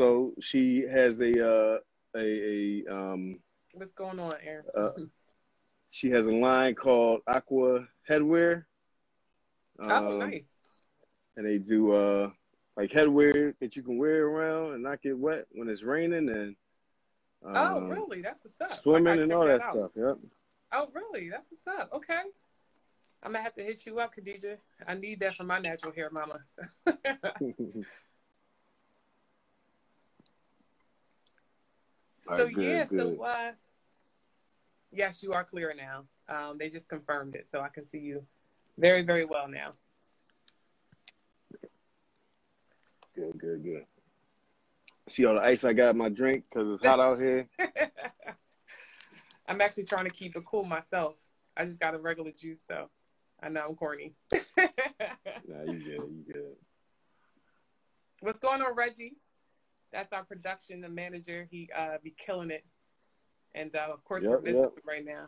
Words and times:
also 0.00 0.32
she 0.40 0.82
has 0.90 1.20
a 1.20 1.48
uh, 1.48 1.78
a, 2.16 2.84
a 2.88 2.94
um. 2.94 3.38
What's 3.74 3.92
going 3.92 4.18
on, 4.18 4.34
Aaron? 4.44 4.64
Uh, 4.76 4.90
she 5.90 6.10
has 6.10 6.26
a 6.26 6.32
line 6.32 6.74
called 6.74 7.20
Aqua 7.26 7.86
Headwear. 8.08 8.64
Oh, 9.80 9.90
um, 9.90 10.06
oh, 10.06 10.18
nice. 10.18 10.46
And 11.36 11.46
they 11.46 11.58
do 11.58 11.92
uh 11.92 12.30
like 12.76 12.90
headwear 12.90 13.54
that 13.60 13.76
you 13.76 13.82
can 13.82 13.98
wear 13.98 14.26
around 14.26 14.74
and 14.74 14.82
not 14.82 15.02
get 15.02 15.16
wet 15.18 15.46
when 15.52 15.68
it's 15.68 15.82
raining 15.82 16.28
and. 16.28 16.56
Um, 17.42 17.54
oh, 17.56 17.80
really? 17.88 18.20
That's 18.20 18.44
what's 18.44 18.60
up. 18.60 18.78
Swimming 18.78 19.22
and 19.22 19.32
all 19.32 19.46
that, 19.46 19.62
that 19.62 19.72
stuff. 19.72 19.90
Yep. 19.94 20.18
Oh, 20.72 20.88
really? 20.92 21.30
That's 21.30 21.46
what's 21.50 21.66
up. 21.66 21.90
Okay. 21.94 22.20
I'm 23.22 23.32
gonna 23.32 23.42
have 23.42 23.54
to 23.54 23.62
hit 23.62 23.86
you 23.86 23.98
up, 23.98 24.14
Khadija. 24.14 24.58
I 24.86 24.94
need 24.94 25.20
that 25.20 25.36
for 25.36 25.44
my 25.44 25.58
natural 25.58 25.92
hair, 25.92 26.10
mama. 26.10 26.40
so 32.26 32.44
right, 32.44 32.54
good, 32.54 32.64
yeah, 32.64 32.84
good. 32.84 33.16
so 33.16 33.22
uh, 33.22 33.52
yes, 34.92 35.22
you 35.22 35.32
are 35.32 35.44
clear 35.44 35.74
now. 35.74 36.04
Um, 36.28 36.58
they 36.58 36.68
just 36.68 36.88
confirmed 36.88 37.34
it, 37.34 37.46
so 37.50 37.60
I 37.60 37.68
can 37.68 37.84
see 37.84 37.98
you 37.98 38.24
very, 38.78 39.02
very 39.02 39.24
well 39.24 39.48
now. 39.48 39.72
Good, 43.14 43.38
good, 43.38 43.62
good. 43.62 43.84
See 45.08 45.24
all 45.24 45.34
the 45.34 45.40
ice 45.40 45.64
I 45.64 45.72
got 45.72 45.90
in 45.90 45.98
my 45.98 46.08
drink 46.08 46.44
because 46.48 46.74
it's 46.74 46.86
hot 46.86 47.00
out 47.00 47.18
here. 47.20 47.48
I'm 49.48 49.60
actually 49.60 49.84
trying 49.84 50.04
to 50.04 50.10
keep 50.10 50.36
it 50.36 50.44
cool 50.48 50.64
myself. 50.64 51.16
I 51.56 51.64
just 51.64 51.80
got 51.80 51.94
a 51.94 51.98
regular 51.98 52.30
juice 52.30 52.62
though. 52.68 52.88
I 53.42 53.48
know 53.48 53.66
I'm 53.68 53.74
corny. 53.74 54.14
nah, 54.32 54.38
you 55.66 55.78
good, 55.78 56.08
you 56.08 56.24
good. 56.32 56.56
What's 58.20 58.38
going 58.38 58.62
on, 58.62 58.76
Reggie? 58.76 59.16
That's 59.92 60.12
our 60.12 60.24
production, 60.24 60.80
the 60.80 60.88
manager. 60.88 61.48
He 61.50 61.68
uh 61.76 61.98
be 62.02 62.14
killing 62.18 62.50
it. 62.50 62.64
And 63.54 63.74
uh, 63.74 63.88
of 63.92 64.04
course 64.04 64.22
yep, 64.22 64.32
we're 64.32 64.40
visiting 64.40 64.62
yep. 64.62 64.84
right 64.86 65.04
now. 65.04 65.26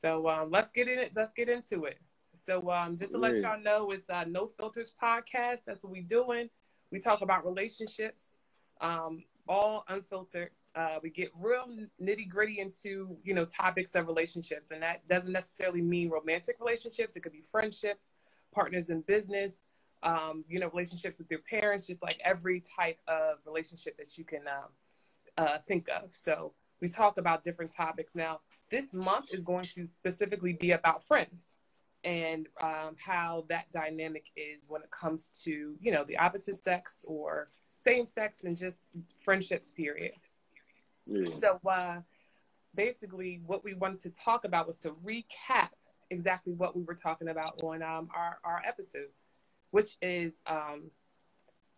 So 0.00 0.28
um, 0.28 0.50
let's 0.50 0.70
get 0.70 0.88
in 0.88 0.98
it. 0.98 1.12
Let's 1.14 1.32
get 1.32 1.48
into 1.48 1.84
it. 1.84 1.98
So 2.46 2.70
um, 2.70 2.96
just 2.96 3.12
to 3.12 3.18
let 3.18 3.36
y'all 3.38 3.60
know, 3.60 3.90
it's 3.90 4.08
uh, 4.08 4.24
No 4.26 4.46
Filters 4.46 4.92
podcast. 5.02 5.60
That's 5.66 5.82
what 5.82 5.92
we're 5.92 6.02
doing. 6.02 6.48
We 6.90 7.00
talk 7.00 7.20
about 7.20 7.44
relationships, 7.44 8.22
um, 8.80 9.24
all 9.48 9.84
unfiltered. 9.88 10.50
Uh, 10.74 10.98
we 11.02 11.10
get 11.10 11.30
real 11.40 11.66
nitty 12.00 12.28
gritty 12.28 12.60
into 12.60 13.16
you 13.24 13.34
know 13.34 13.44
topics 13.44 13.94
of 13.94 14.06
relationships, 14.06 14.70
and 14.70 14.82
that 14.82 15.06
doesn't 15.08 15.32
necessarily 15.32 15.82
mean 15.82 16.08
romantic 16.08 16.56
relationships. 16.60 17.16
It 17.16 17.20
could 17.20 17.32
be 17.32 17.42
friendships, 17.50 18.12
partners 18.54 18.88
in 18.88 19.00
business, 19.00 19.64
um, 20.02 20.44
you 20.48 20.58
know, 20.58 20.68
relationships 20.68 21.18
with 21.18 21.30
your 21.30 21.40
parents, 21.40 21.86
just 21.86 22.02
like 22.02 22.20
every 22.24 22.62
type 22.76 22.98
of 23.08 23.38
relationship 23.44 23.96
that 23.98 24.16
you 24.16 24.24
can 24.24 24.42
um, 24.46 24.68
uh, 25.36 25.58
think 25.66 25.88
of. 25.88 26.14
So 26.14 26.52
we 26.80 26.88
talk 26.88 27.18
about 27.18 27.42
different 27.42 27.74
topics. 27.74 28.14
Now, 28.14 28.40
this 28.70 28.92
month 28.92 29.26
is 29.32 29.42
going 29.42 29.64
to 29.74 29.86
specifically 29.86 30.52
be 30.52 30.72
about 30.72 31.06
friends 31.06 31.58
and 32.04 32.48
um, 32.60 32.96
how 32.98 33.44
that 33.48 33.70
dynamic 33.72 34.30
is 34.36 34.62
when 34.68 34.82
it 34.82 34.90
comes 34.90 35.30
to 35.44 35.74
you 35.80 35.90
know 35.90 36.04
the 36.04 36.16
opposite 36.16 36.56
sex 36.56 37.04
or 37.08 37.50
same 37.74 38.06
sex 38.06 38.44
and 38.44 38.56
just 38.56 38.78
friendships 39.24 39.70
period 39.72 40.12
yeah. 41.06 41.26
so 41.40 41.60
uh, 41.68 41.96
basically 42.74 43.40
what 43.46 43.64
we 43.64 43.74
wanted 43.74 44.00
to 44.00 44.10
talk 44.10 44.44
about 44.44 44.66
was 44.66 44.78
to 44.78 44.90
recap 45.04 45.70
exactly 46.10 46.52
what 46.52 46.76
we 46.76 46.82
were 46.84 46.94
talking 46.94 47.28
about 47.28 47.60
on 47.62 47.82
um, 47.82 48.08
our, 48.14 48.38
our 48.44 48.62
episode 48.66 49.08
which 49.70 49.96
is 50.02 50.34
um, 50.46 50.90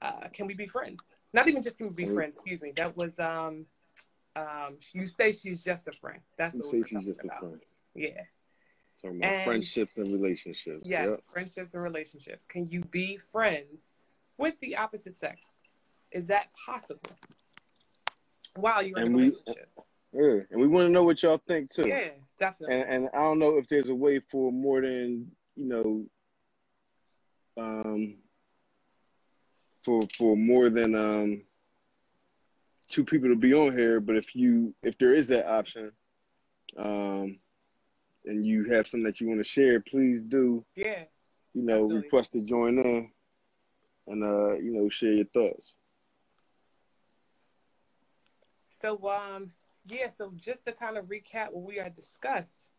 uh, 0.03 0.29
can 0.33 0.47
we 0.47 0.55
be 0.55 0.67
friends 0.67 1.01
not 1.33 1.49
even 1.49 1.63
just 1.63 1.77
can 1.79 1.89
we 1.89 1.95
be 1.95 2.05
mm-hmm. 2.05 2.15
friends 2.15 2.35
excuse 2.35 2.63
me 2.63 2.73
that 2.77 2.97
was 2.97 3.19
um, 3.19 3.67
um, 4.37 4.79
you 4.93 5.07
say 5.07 5.33
she's 5.33 5.65
just 5.65 5.89
a 5.89 5.93
friend 5.93 6.21
that's 6.39 6.55
you 6.55 6.61
what 6.61 6.71
say 6.71 6.83
she's 6.87 7.05
just 7.05 7.25
about. 7.25 7.37
a 7.37 7.41
friend 7.41 7.61
yeah 7.95 8.23
Talking 9.03 9.19
about 9.19 9.33
and 9.33 9.45
friendships 9.45 9.97
and 9.97 10.09
relationships. 10.09 10.83
Yes, 10.85 11.07
yep. 11.09 11.17
friendships 11.33 11.73
and 11.73 11.83
relationships. 11.83 12.45
Can 12.47 12.69
you 12.69 12.83
be 12.83 13.17
friends 13.17 13.81
with 14.37 14.59
the 14.61 14.77
opposite 14.77 15.19
sex? 15.19 15.47
Is 16.13 16.27
that 16.27 16.49
possible? 16.67 17.01
While 18.57 18.83
you're 18.83 18.99
and 18.99 19.07
in 19.07 19.15
a 19.15 19.17
relationship. 19.17 19.71
We, 20.13 20.23
yeah, 20.23 20.41
and 20.51 20.61
we 20.61 20.67
want 20.67 20.87
to 20.87 20.91
know 20.91 21.05
what 21.05 21.23
y'all 21.23 21.41
think 21.49 21.73
too. 21.73 21.89
Yeah, 21.89 22.11
definitely. 22.39 22.77
And, 22.77 22.91
and 22.91 23.09
I 23.15 23.21
don't 23.21 23.39
know 23.39 23.57
if 23.57 23.69
there's 23.69 23.89
a 23.89 23.95
way 23.95 24.19
for 24.19 24.53
more 24.53 24.83
than 24.83 25.31
you 25.57 25.67
know, 25.67 26.05
um, 27.57 28.17
for 29.83 30.03
for 30.17 30.37
more 30.37 30.69
than 30.69 30.95
um 30.95 31.43
two 32.89 33.05
people 33.05 33.29
to 33.29 33.37
be 33.37 33.55
on 33.55 33.77
here. 33.77 34.01
But 34.01 34.17
if 34.17 34.35
you 34.35 34.75
if 34.83 34.99
there 34.99 35.15
is 35.15 35.27
that 35.29 35.49
option, 35.49 35.93
um, 36.77 37.39
and 38.25 38.45
you 38.45 38.65
have 38.73 38.87
something 38.87 39.05
that 39.05 39.21
you 39.21 39.29
want 39.29 39.41
to 39.41 39.45
share, 39.45 39.81
please 39.81 40.23
do. 40.23 40.65
Yeah. 40.75 41.05
You 41.55 41.63
know, 41.63 41.85
Absolutely. 41.85 41.97
request 41.97 42.33
to 42.33 42.41
join 42.43 42.79
in 42.79 43.11
and 44.07 44.25
uh, 44.25 44.55
you 44.55 44.73
know, 44.73 44.89
share 44.89 45.13
your 45.13 45.27
thoughts. 45.27 45.75
So 48.81 49.09
um 49.09 49.53
yeah, 49.87 50.09
so 50.17 50.33
just 50.37 50.65
to 50.67 50.73
kind 50.73 50.97
of 50.97 51.07
recap 51.07 51.53
what 51.53 51.65
we 51.65 51.77
had 51.77 51.95
discussed, 51.95 52.70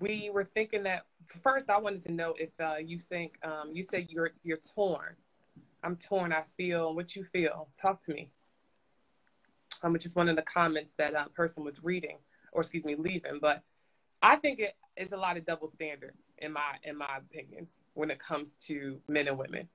we 0.00 0.30
were 0.32 0.44
thinking 0.44 0.82
that 0.84 1.06
first 1.42 1.70
I 1.70 1.78
wanted 1.78 2.02
to 2.04 2.12
know 2.12 2.34
if 2.38 2.50
uh, 2.60 2.76
you 2.84 2.98
think 2.98 3.38
um, 3.44 3.70
you 3.72 3.82
said 3.82 4.06
you're 4.08 4.30
you're 4.42 4.58
torn. 4.74 5.14
I'm 5.82 5.96
torn. 5.96 6.32
I 6.32 6.44
feel 6.56 6.94
what 6.94 7.14
you 7.14 7.24
feel. 7.24 7.68
Talk 7.80 8.02
to 8.06 8.14
me. 8.14 8.30
Um, 9.82 9.92
which 9.92 10.06
is 10.06 10.14
one 10.14 10.28
of 10.28 10.36
the 10.36 10.42
comments 10.42 10.94
that 10.94 11.14
uh, 11.14 11.26
person 11.28 11.64
was 11.64 11.82
reading, 11.82 12.16
or 12.52 12.62
excuse 12.62 12.84
me, 12.84 12.94
leaving. 12.94 13.38
But 13.40 13.62
I 14.22 14.36
think 14.36 14.60
it 14.60 14.76
is 14.96 15.12
a 15.12 15.16
lot 15.16 15.36
of 15.36 15.44
double 15.44 15.68
standard 15.68 16.14
in 16.38 16.52
my 16.52 16.76
in 16.82 16.96
my 16.96 17.18
opinion 17.18 17.66
when 17.94 18.10
it 18.10 18.18
comes 18.18 18.56
to 18.66 19.00
men 19.08 19.28
and 19.28 19.38
women. 19.38 19.68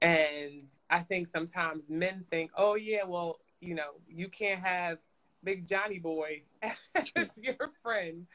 And 0.00 0.64
I 0.90 1.00
think 1.00 1.28
sometimes 1.28 1.88
men 1.88 2.24
think, 2.30 2.50
oh 2.56 2.74
yeah, 2.74 3.04
well, 3.06 3.38
you 3.60 3.74
know, 3.74 3.92
you 4.08 4.28
can't 4.28 4.60
have 4.60 4.98
Big 5.44 5.66
Johnny 5.66 5.98
Boy 5.98 6.42
as 6.62 7.28
your 7.36 7.70
friend 7.82 8.26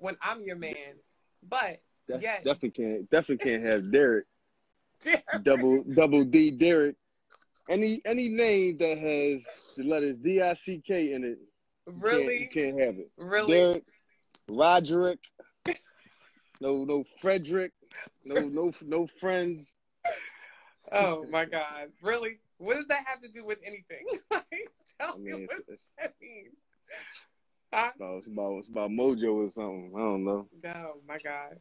when 0.00 0.16
I'm 0.22 0.42
your 0.42 0.56
man. 0.56 0.96
But 1.48 1.80
Def- 2.08 2.22
yeah, 2.22 2.36
definitely 2.38 2.70
can't 2.70 3.10
definitely 3.10 3.50
can't 3.50 3.62
have 3.62 3.92
Derek. 3.92 4.26
Derek. 5.04 5.24
Double 5.44 5.84
double 5.84 6.24
D 6.24 6.50
Derek. 6.50 6.96
Any 7.68 8.02
any 8.04 8.28
name 8.28 8.78
that 8.78 8.98
has 8.98 9.44
the 9.76 9.84
letters 9.84 10.16
D 10.16 10.42
I 10.42 10.54
C 10.54 10.82
K 10.84 11.12
in 11.12 11.24
it. 11.24 11.38
Really? 11.86 12.34
You 12.34 12.40
can't, 12.40 12.40
you 12.40 12.62
can't 12.72 12.80
have 12.80 12.98
it. 12.98 13.10
Really? 13.16 13.52
Derek, 13.52 13.84
Roderick. 14.48 15.20
no, 16.60 16.84
no 16.84 17.04
Frederick. 17.20 17.72
No, 18.24 18.48
no, 18.48 18.72
no 18.82 19.06
friends. 19.06 19.76
Oh 20.92 21.24
my 21.30 21.44
God! 21.44 21.92
Really? 22.02 22.40
What 22.58 22.74
does 22.74 22.88
that 22.88 23.04
have 23.06 23.20
to 23.20 23.28
do 23.28 23.44
with 23.44 23.58
anything? 23.64 24.04
like, 24.32 24.70
tell 25.00 25.14
I 25.14 25.18
mean, 25.18 25.36
me 25.36 25.46
what 25.46 25.64
does 25.68 25.88
that 25.98 26.14
mean? 26.20 26.50
Huh? 27.72 27.90
No, 27.98 28.16
it's 28.16 28.26
about 28.26 28.58
it's 28.58 28.68
about 28.68 28.90
mojo 28.90 29.46
or 29.46 29.50
something. 29.50 29.92
I 29.94 29.98
don't 29.98 30.24
know. 30.24 30.46
Oh 30.66 30.94
my 31.06 31.18
God. 31.18 31.58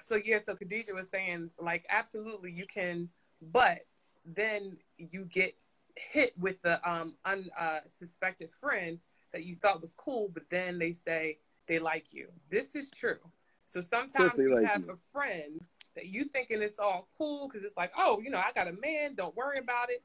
So 0.00 0.16
yeah, 0.22 0.38
so 0.44 0.54
Khadija 0.54 0.94
was 0.94 1.08
saying 1.08 1.50
like 1.58 1.86
absolutely 1.88 2.52
you 2.52 2.66
can, 2.66 3.08
but 3.40 3.80
then 4.24 4.76
you 4.98 5.24
get 5.24 5.56
hit 5.94 6.38
with 6.38 6.60
the 6.62 6.86
um 6.88 7.14
unsuspected 7.24 8.48
uh, 8.48 8.58
friend 8.60 8.98
that 9.32 9.44
you 9.44 9.54
thought 9.54 9.80
was 9.80 9.94
cool, 9.94 10.30
but 10.32 10.44
then 10.50 10.78
they 10.78 10.92
say 10.92 11.38
they 11.66 11.78
like 11.78 12.12
you. 12.12 12.28
This 12.50 12.74
is 12.74 12.90
true. 12.90 13.18
So 13.66 13.80
sometimes 13.80 14.34
you 14.36 14.54
like 14.54 14.66
have 14.66 14.84
you. 14.84 14.92
a 14.92 14.96
friend 15.12 15.60
that 15.94 16.06
you 16.06 16.24
thinking 16.24 16.62
it's 16.62 16.78
all 16.78 17.08
cool 17.18 17.48
because 17.48 17.64
it's 17.64 17.76
like, 17.76 17.90
oh, 17.98 18.20
you 18.20 18.30
know, 18.30 18.38
I 18.38 18.52
got 18.54 18.68
a 18.68 18.72
man, 18.72 19.14
don't 19.14 19.34
worry 19.34 19.58
about 19.58 19.90
it. 19.90 20.02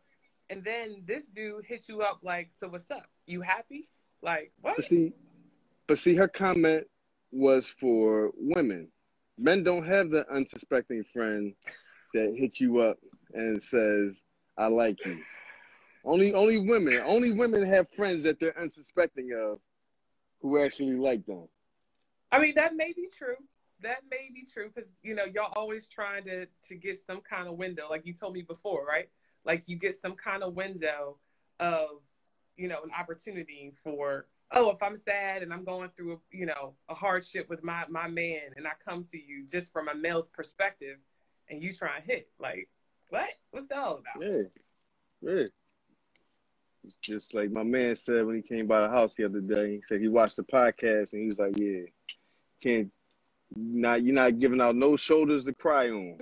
And 0.49 0.63
then 0.63 1.03
this 1.05 1.27
dude 1.27 1.65
hits 1.65 1.87
you 1.87 2.01
up 2.01 2.19
like, 2.23 2.49
so 2.55 2.67
what's 2.67 2.89
up? 2.91 3.07
You 3.31 3.39
happy? 3.39 3.85
Like 4.21 4.51
what? 4.61 4.75
But 4.75 4.83
see, 4.83 5.13
but 5.87 5.97
see, 5.97 6.15
her 6.15 6.27
comment 6.27 6.85
was 7.31 7.65
for 7.65 8.31
women. 8.35 8.89
Men 9.37 9.63
don't 9.63 9.85
have 9.85 10.09
the 10.09 10.29
unsuspecting 10.29 11.05
friend 11.05 11.53
that 12.13 12.35
hits 12.35 12.59
you 12.59 12.79
up 12.79 12.97
and 13.33 13.63
says, 13.63 14.23
"I 14.57 14.67
like 14.67 15.05
you." 15.05 15.23
Only 16.03 16.33
only 16.33 16.59
women, 16.59 16.95
only 17.05 17.31
women 17.31 17.63
have 17.63 17.89
friends 17.89 18.21
that 18.23 18.37
they're 18.41 18.59
unsuspecting 18.59 19.31
of 19.31 19.61
who 20.41 20.61
actually 20.61 20.97
like 20.97 21.25
them. 21.25 21.47
I 22.33 22.39
mean, 22.39 22.55
that 22.55 22.75
may 22.75 22.91
be 22.91 23.07
true. 23.17 23.37
That 23.81 23.99
may 24.11 24.29
be 24.33 24.45
true 24.45 24.69
because 24.75 24.91
you 25.03 25.15
know 25.15 25.23
y'all 25.23 25.53
always 25.55 25.87
trying 25.87 26.25
to 26.25 26.47
to 26.67 26.75
get 26.75 26.99
some 26.99 27.21
kind 27.21 27.47
of 27.47 27.55
window, 27.55 27.87
like 27.89 28.05
you 28.05 28.13
told 28.13 28.33
me 28.33 28.41
before, 28.41 28.85
right? 28.85 29.09
Like 29.45 29.69
you 29.69 29.77
get 29.77 29.95
some 29.95 30.15
kind 30.15 30.43
of 30.43 30.53
window 30.53 31.17
of 31.61 32.01
you 32.57 32.67
know 32.67 32.79
an 32.83 32.91
opportunity 32.97 33.73
for 33.83 34.27
oh 34.51 34.69
if 34.69 34.81
I'm 34.81 34.97
sad 34.97 35.43
and 35.43 35.53
I'm 35.53 35.63
going 35.63 35.89
through 35.95 36.13
a 36.13 36.17
you 36.31 36.45
know 36.45 36.73
a 36.89 36.95
hardship 36.95 37.49
with 37.49 37.63
my 37.63 37.83
my 37.89 38.07
man 38.07 38.41
and 38.55 38.67
I 38.67 38.71
come 38.83 39.03
to 39.11 39.17
you 39.17 39.45
just 39.47 39.71
from 39.71 39.87
a 39.87 39.95
male's 39.95 40.29
perspective 40.29 40.97
and 41.49 41.61
you 41.63 41.71
try 41.73 41.97
and 41.97 42.05
hit 42.05 42.29
like 42.39 42.69
what 43.09 43.29
what's 43.51 43.67
the 43.67 43.97
Yeah, 44.19 44.41
yeah. 45.21 45.45
It's 46.83 46.95
just 47.01 47.33
like 47.35 47.51
my 47.51 47.63
man 47.63 47.95
said 47.95 48.25
when 48.25 48.35
he 48.35 48.41
came 48.41 48.65
by 48.65 48.81
the 48.81 48.89
house 48.89 49.13
the 49.13 49.25
other 49.25 49.41
day. 49.41 49.75
He 49.75 49.81
said 49.87 50.01
he 50.01 50.07
watched 50.07 50.37
the 50.37 50.43
podcast 50.43 51.13
and 51.13 51.21
he 51.21 51.27
was 51.27 51.37
like, 51.37 51.55
"Yeah, 51.59 51.81
can't 52.61 52.91
not 53.55 54.03
you're 54.03 54.15
not 54.15 54.39
giving 54.39 54.61
out 54.61 54.75
no 54.75 54.95
shoulders 54.95 55.43
to 55.43 55.53
cry 55.53 55.89
on. 55.89 56.17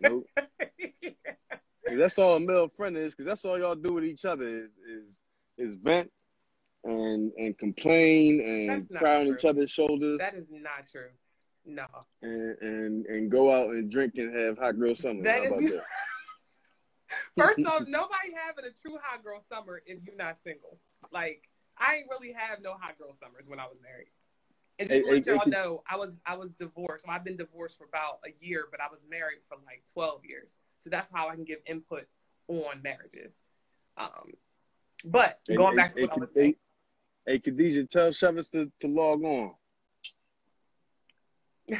nope. 0.00 0.26
That's 1.96 2.18
all 2.18 2.36
a 2.36 2.40
male 2.40 2.68
friend 2.68 2.96
is, 2.96 3.14
because 3.14 3.28
that's 3.28 3.44
all 3.44 3.58
y'all 3.58 3.74
do 3.74 3.92
with 3.92 4.04
each 4.04 4.24
other 4.24 4.48
is 4.48 4.70
is, 4.88 5.04
is 5.58 5.76
vent 5.76 6.10
and 6.84 7.32
and 7.38 7.56
complain 7.58 8.40
and 8.40 8.88
cry 8.96 9.20
on 9.20 9.26
each 9.28 9.44
other's 9.44 9.70
shoulders. 9.70 10.18
That 10.18 10.34
is 10.34 10.50
not 10.50 10.88
true. 10.90 11.10
No. 11.66 11.86
And 12.22 12.56
and 12.60 13.06
and 13.06 13.30
go 13.30 13.50
out 13.50 13.68
and 13.68 13.90
drink 13.90 14.14
and 14.16 14.36
have 14.36 14.58
hot 14.58 14.78
girl 14.78 14.94
summer. 14.94 15.22
That 15.22 15.38
How 15.38 15.58
is. 15.58 15.70
That? 15.70 15.82
First 17.36 17.60
off, 17.66 17.82
nobody 17.86 18.32
having 18.34 18.64
a 18.64 18.72
true 18.82 18.98
hot 19.02 19.22
girl 19.22 19.42
summer 19.48 19.82
if 19.86 20.02
you're 20.04 20.16
not 20.16 20.36
single. 20.42 20.78
Like 21.12 21.48
I 21.78 21.96
ain't 21.96 22.06
really 22.10 22.32
have 22.32 22.60
no 22.62 22.72
hot 22.72 22.98
girl 22.98 23.14
summers 23.20 23.48
when 23.48 23.60
I 23.60 23.64
was 23.64 23.78
married. 23.82 24.08
And 24.78 24.88
just 24.88 25.06
hey, 25.06 25.12
let 25.12 25.26
y'all 25.26 25.46
know, 25.46 25.82
I 25.88 25.96
was 25.96 26.16
I 26.26 26.36
was 26.36 26.52
divorced. 26.52 27.04
So 27.06 27.12
I've 27.12 27.24
been 27.24 27.36
divorced 27.36 27.78
for 27.78 27.84
about 27.84 28.18
a 28.26 28.44
year, 28.44 28.66
but 28.70 28.80
I 28.80 28.88
was 28.90 29.04
married 29.08 29.38
for 29.48 29.56
like 29.64 29.84
twelve 29.92 30.24
years. 30.24 30.56
So 30.80 30.90
that's 30.90 31.08
how 31.12 31.28
I 31.28 31.34
can 31.34 31.44
give 31.44 31.58
input 31.66 32.06
on 32.48 32.82
marriages. 32.82 33.42
Um, 33.96 34.32
but 35.04 35.40
going 35.54 35.76
back 35.76 35.94
to 35.94 36.02
what 36.02 36.16
I 36.16 36.20
was 36.20 36.34
saying. 36.34 36.56
Hey, 37.26 37.38
Khadijah, 37.38 37.86
tell 37.86 38.10
Chevis 38.10 38.50
to, 38.50 38.70
to 38.80 38.86
log 38.86 39.24
on. 39.24 39.54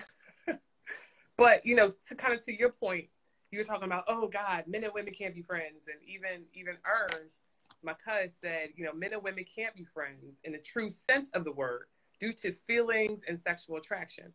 but 1.37 1.67
you 1.67 1.77
know, 1.77 1.93
to 2.09 2.15
kind 2.15 2.33
of 2.33 2.45
to 2.47 2.57
your 2.57 2.71
point, 2.71 3.09
you 3.51 3.59
were 3.59 3.65
talking 3.65 3.85
about, 3.85 4.05
oh 4.09 4.27
God, 4.29 4.65
men 4.67 4.85
and 4.85 4.93
women 4.95 5.13
can't 5.13 5.35
be 5.35 5.43
friends, 5.43 5.87
and 5.87 5.99
even 6.09 6.45
even 6.55 6.77
Ern, 6.87 7.29
my 7.83 7.95
cousin 7.95 8.31
said, 8.41 8.71
you 8.75 8.85
know, 8.85 8.93
men 8.93 9.13
and 9.13 9.23
women 9.23 9.45
can't 9.45 9.75
be 9.75 9.85
friends 9.85 10.39
in 10.45 10.53
the 10.53 10.59
true 10.59 10.91
sense 10.91 11.29
of 11.35 11.45
the 11.45 11.53
word 11.53 11.85
due 12.21 12.33
to 12.33 12.53
feelings 12.67 13.21
and 13.29 13.39
sexual 13.41 13.77
attraction. 13.77 14.33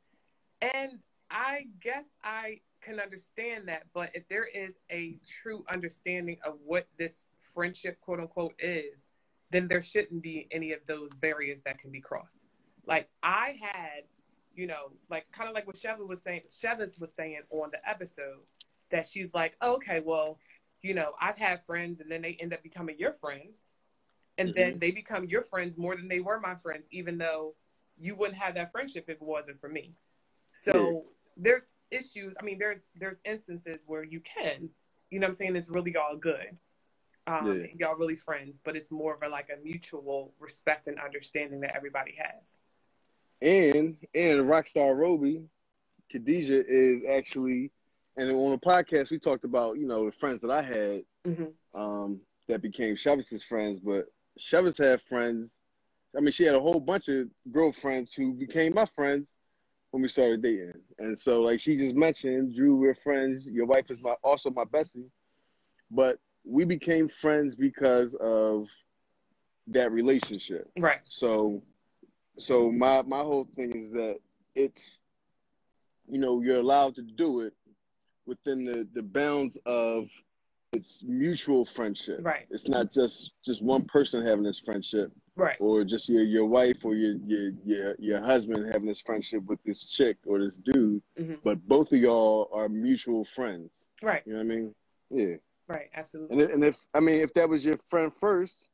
And 0.62 1.00
I 1.32 1.68
guess 1.82 2.06
I 2.24 2.60
can 2.82 3.00
understand 3.00 3.68
that, 3.68 3.84
but 3.94 4.12
if 4.14 4.28
there 4.30 4.46
is 4.46 4.76
a 4.92 5.18
true 5.42 5.64
understanding 5.72 6.38
of 6.46 6.56
what 6.66 6.88
this 6.98 7.26
friendship, 7.60 8.00
quote 8.00 8.22
unquote, 8.22 8.54
is, 8.58 9.10
then 9.52 9.68
there 9.68 9.82
shouldn't 9.82 10.22
be 10.22 10.48
any 10.50 10.72
of 10.72 10.80
those 10.88 11.14
barriers 11.16 11.60
that 11.66 11.78
can 11.78 11.92
be 11.92 12.00
crossed. 12.00 12.40
Like 12.88 13.10
I 13.22 13.58
had, 13.62 14.04
you 14.56 14.66
know, 14.66 14.92
like 15.10 15.26
kind 15.34 15.50
of 15.50 15.54
like 15.54 15.68
what 15.68 15.76
Sheva 15.76 16.08
was 16.08 16.22
saying, 16.22 16.44
Shevis 16.48 17.02
was 17.02 17.12
saying 17.12 17.42
on 17.50 17.70
the 17.72 17.90
episode 17.90 18.46
that 18.92 19.06
she's 19.06 19.34
like, 19.34 19.58
oh, 19.60 19.74
okay, 19.74 20.00
well, 20.00 20.40
you 20.82 20.94
know, 20.94 21.12
I've 21.20 21.38
had 21.38 21.66
friends 21.66 22.00
and 22.00 22.10
then 22.10 22.22
they 22.22 22.38
end 22.40 22.54
up 22.54 22.64
becoming 22.64 22.96
your 22.98 23.12
friends. 23.12 23.74
And 24.38 24.50
mm-hmm. 24.50 24.58
then 24.58 24.80
they 24.80 24.92
become 24.92 25.26
your 25.26 25.44
friends 25.44 25.78
more 25.78 25.98
than 25.98 26.08
they 26.08 26.22
were 26.22 26.40
my 26.40 26.56
friends, 26.56 26.88
even 26.92 27.18
though 27.18 27.56
you 28.00 28.16
wouldn't 28.16 28.38
have 28.38 28.56
that 28.56 28.72
friendship 28.72 29.10
if 29.10 29.18
it 29.18 29.22
wasn't 29.22 29.60
for 29.60 29.68
me. 29.68 29.96
So 30.54 31.04
there's 31.36 31.68
issues. 31.92 32.36
I 32.40 32.46
mean, 32.46 32.58
there's 32.58 32.86
there's 32.96 33.20
instances 33.26 33.84
where 33.86 34.04
you 34.04 34.22
can, 34.22 34.70
you 35.10 35.20
know, 35.20 35.28
I'm 35.28 35.34
saying 35.34 35.58
it's 35.58 35.70
really 35.70 35.94
all 35.98 36.16
good. 36.16 36.58
Um, 37.30 37.62
yeah. 37.62 37.68
Y'all 37.78 37.96
really 37.96 38.16
friends, 38.16 38.62
but 38.64 38.76
it's 38.76 38.92
more 38.92 39.14
of 39.14 39.22
a 39.24 39.30
like 39.30 39.50
a 39.50 39.64
mutual 39.64 40.34
respect 40.40 40.88
and 40.88 41.00
understanding 41.00 41.62
that 41.62 41.76
everybody 41.76 42.16
has. 42.18 42.58
And 43.42 43.98
and 44.14 44.42
Rockstar 44.42 44.96
Roby, 44.96 45.44
Khadijah 46.12 46.66
is 46.68 47.04
actually, 47.10 47.72
and 48.18 48.32
on 48.32 48.52
the 48.52 48.58
podcast 48.58 49.12
we 49.12 49.20
talked 49.20 49.44
about 49.46 49.78
you 49.78 49.88
know 49.88 50.06
the 50.06 50.12
friends 50.12 50.42
that 50.42 50.52
I 50.52 50.62
had 50.62 51.04
mm-hmm. 51.26 51.80
um, 51.80 52.22
that 52.48 52.62
became 52.62 52.96
Chevis's 52.96 53.44
friends, 53.44 53.80
but 53.80 54.06
Chevis 54.40 54.78
had 54.78 55.02
friends 55.02 55.50
I 56.18 56.22
mean, 56.22 56.32
she 56.32 56.44
had 56.44 56.56
a 56.56 56.60
whole 56.60 56.80
bunch 56.80 57.08
of 57.08 57.28
girlfriends 57.52 58.14
who 58.14 58.34
became 58.34 58.74
my 58.74 58.86
friends 58.86 59.28
when 59.92 60.02
we 60.02 60.08
started 60.08 60.42
dating. 60.42 60.74
And 60.98 61.20
so, 61.20 61.42
like 61.42 61.60
she 61.60 61.76
just 61.76 61.96
mentioned, 61.96 62.56
Drew, 62.56 62.76
we're 62.76 62.96
friends. 62.96 63.46
Your 63.46 63.66
wife 63.66 63.92
is 63.92 64.04
my 64.04 64.16
also 64.24 64.50
my 64.50 64.66
bestie, 64.66 65.10
but 65.92 66.18
we 66.50 66.66
became 66.66 67.08
friends 67.08 67.56
because 67.56 68.16
of 68.16 68.68
that 69.68 69.92
relationship. 69.92 70.70
Right. 70.78 71.00
So, 71.08 71.62
so 72.38 72.72
my 72.72 73.04
my 73.04 73.20
whole 73.20 73.48
thing 73.56 73.72
is 73.72 73.92
that 73.92 74.18
it's, 74.56 75.00
you 76.08 76.18
know, 76.18 76.42
you're 76.42 76.58
allowed 76.58 76.96
to 76.96 77.02
do 77.02 77.42
it 77.42 77.54
within 78.26 78.66
the 78.66 78.88
the 78.94 79.04
bounds 79.04 79.58
of 79.66 80.10
it's 80.72 81.04
mutual 81.04 81.66
friendship. 81.66 82.20
Right. 82.22 82.48
It's 82.50 82.68
not 82.68 82.92
just 82.92 83.34
just 83.46 83.62
one 83.62 83.86
person 83.86 84.26
having 84.26 84.44
this 84.44 84.60
friendship. 84.60 85.12
Right. 85.36 85.56
Or 85.60 85.86
just 85.86 86.10
your 86.10 86.24
your 86.24 86.46
wife 86.46 86.84
or 86.84 86.96
your 86.96 87.16
your 87.26 87.52
your, 87.64 87.96
your 88.00 88.22
husband 88.22 88.72
having 88.72 88.88
this 88.88 89.02
friendship 89.02 89.44
with 89.46 89.60
this 89.64 89.88
chick 89.88 90.18
or 90.26 90.40
this 90.40 90.58
dude, 90.58 91.02
mm-hmm. 91.18 91.36
but 91.44 91.66
both 91.68 91.92
of 91.92 92.00
y'all 92.00 92.50
are 92.52 92.68
mutual 92.68 93.24
friends. 93.24 93.88
Right. 94.02 94.24
You 94.26 94.34
know 94.34 94.40
what 94.40 94.46
I 94.46 94.48
mean? 94.48 94.76
Yeah. 95.12 95.36
Right. 95.70 95.90
Absolutely. 95.94 96.44
And, 96.44 96.52
and 96.54 96.66
if 96.66 96.88
I 96.96 97.00
mean 97.00 97.22
if 97.22 97.34
that 97.36 97.48
was 97.48 97.64
your 97.64 97.78
friend 97.78 98.14
first, 98.14 98.70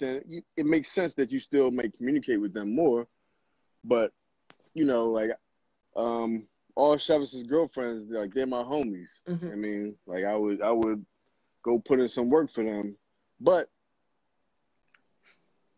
then 0.00 0.22
you, 0.26 0.42
it 0.56 0.66
makes 0.66 0.90
sense 0.90 1.14
that 1.14 1.30
you 1.30 1.38
still 1.38 1.70
may 1.70 1.88
communicate 1.88 2.40
with 2.40 2.52
them 2.52 2.74
more. 2.74 3.06
But 3.84 4.12
you 4.74 4.84
know, 4.84 5.06
like 5.06 5.30
um, 5.96 6.48
all 6.74 6.96
Chevis's 6.96 7.44
girlfriends, 7.44 8.10
like 8.10 8.34
they're 8.34 8.46
my 8.46 8.62
homies. 8.62 9.22
Mm-hmm. 9.28 9.50
I 9.50 9.54
mean, 9.54 9.94
like 10.06 10.24
I 10.24 10.36
would 10.36 10.60
I 10.62 10.72
would 10.72 11.06
go 11.62 11.78
put 11.78 12.00
in 12.00 12.08
some 12.08 12.28
work 12.28 12.50
for 12.50 12.64
them, 12.64 12.96
but 13.40 13.68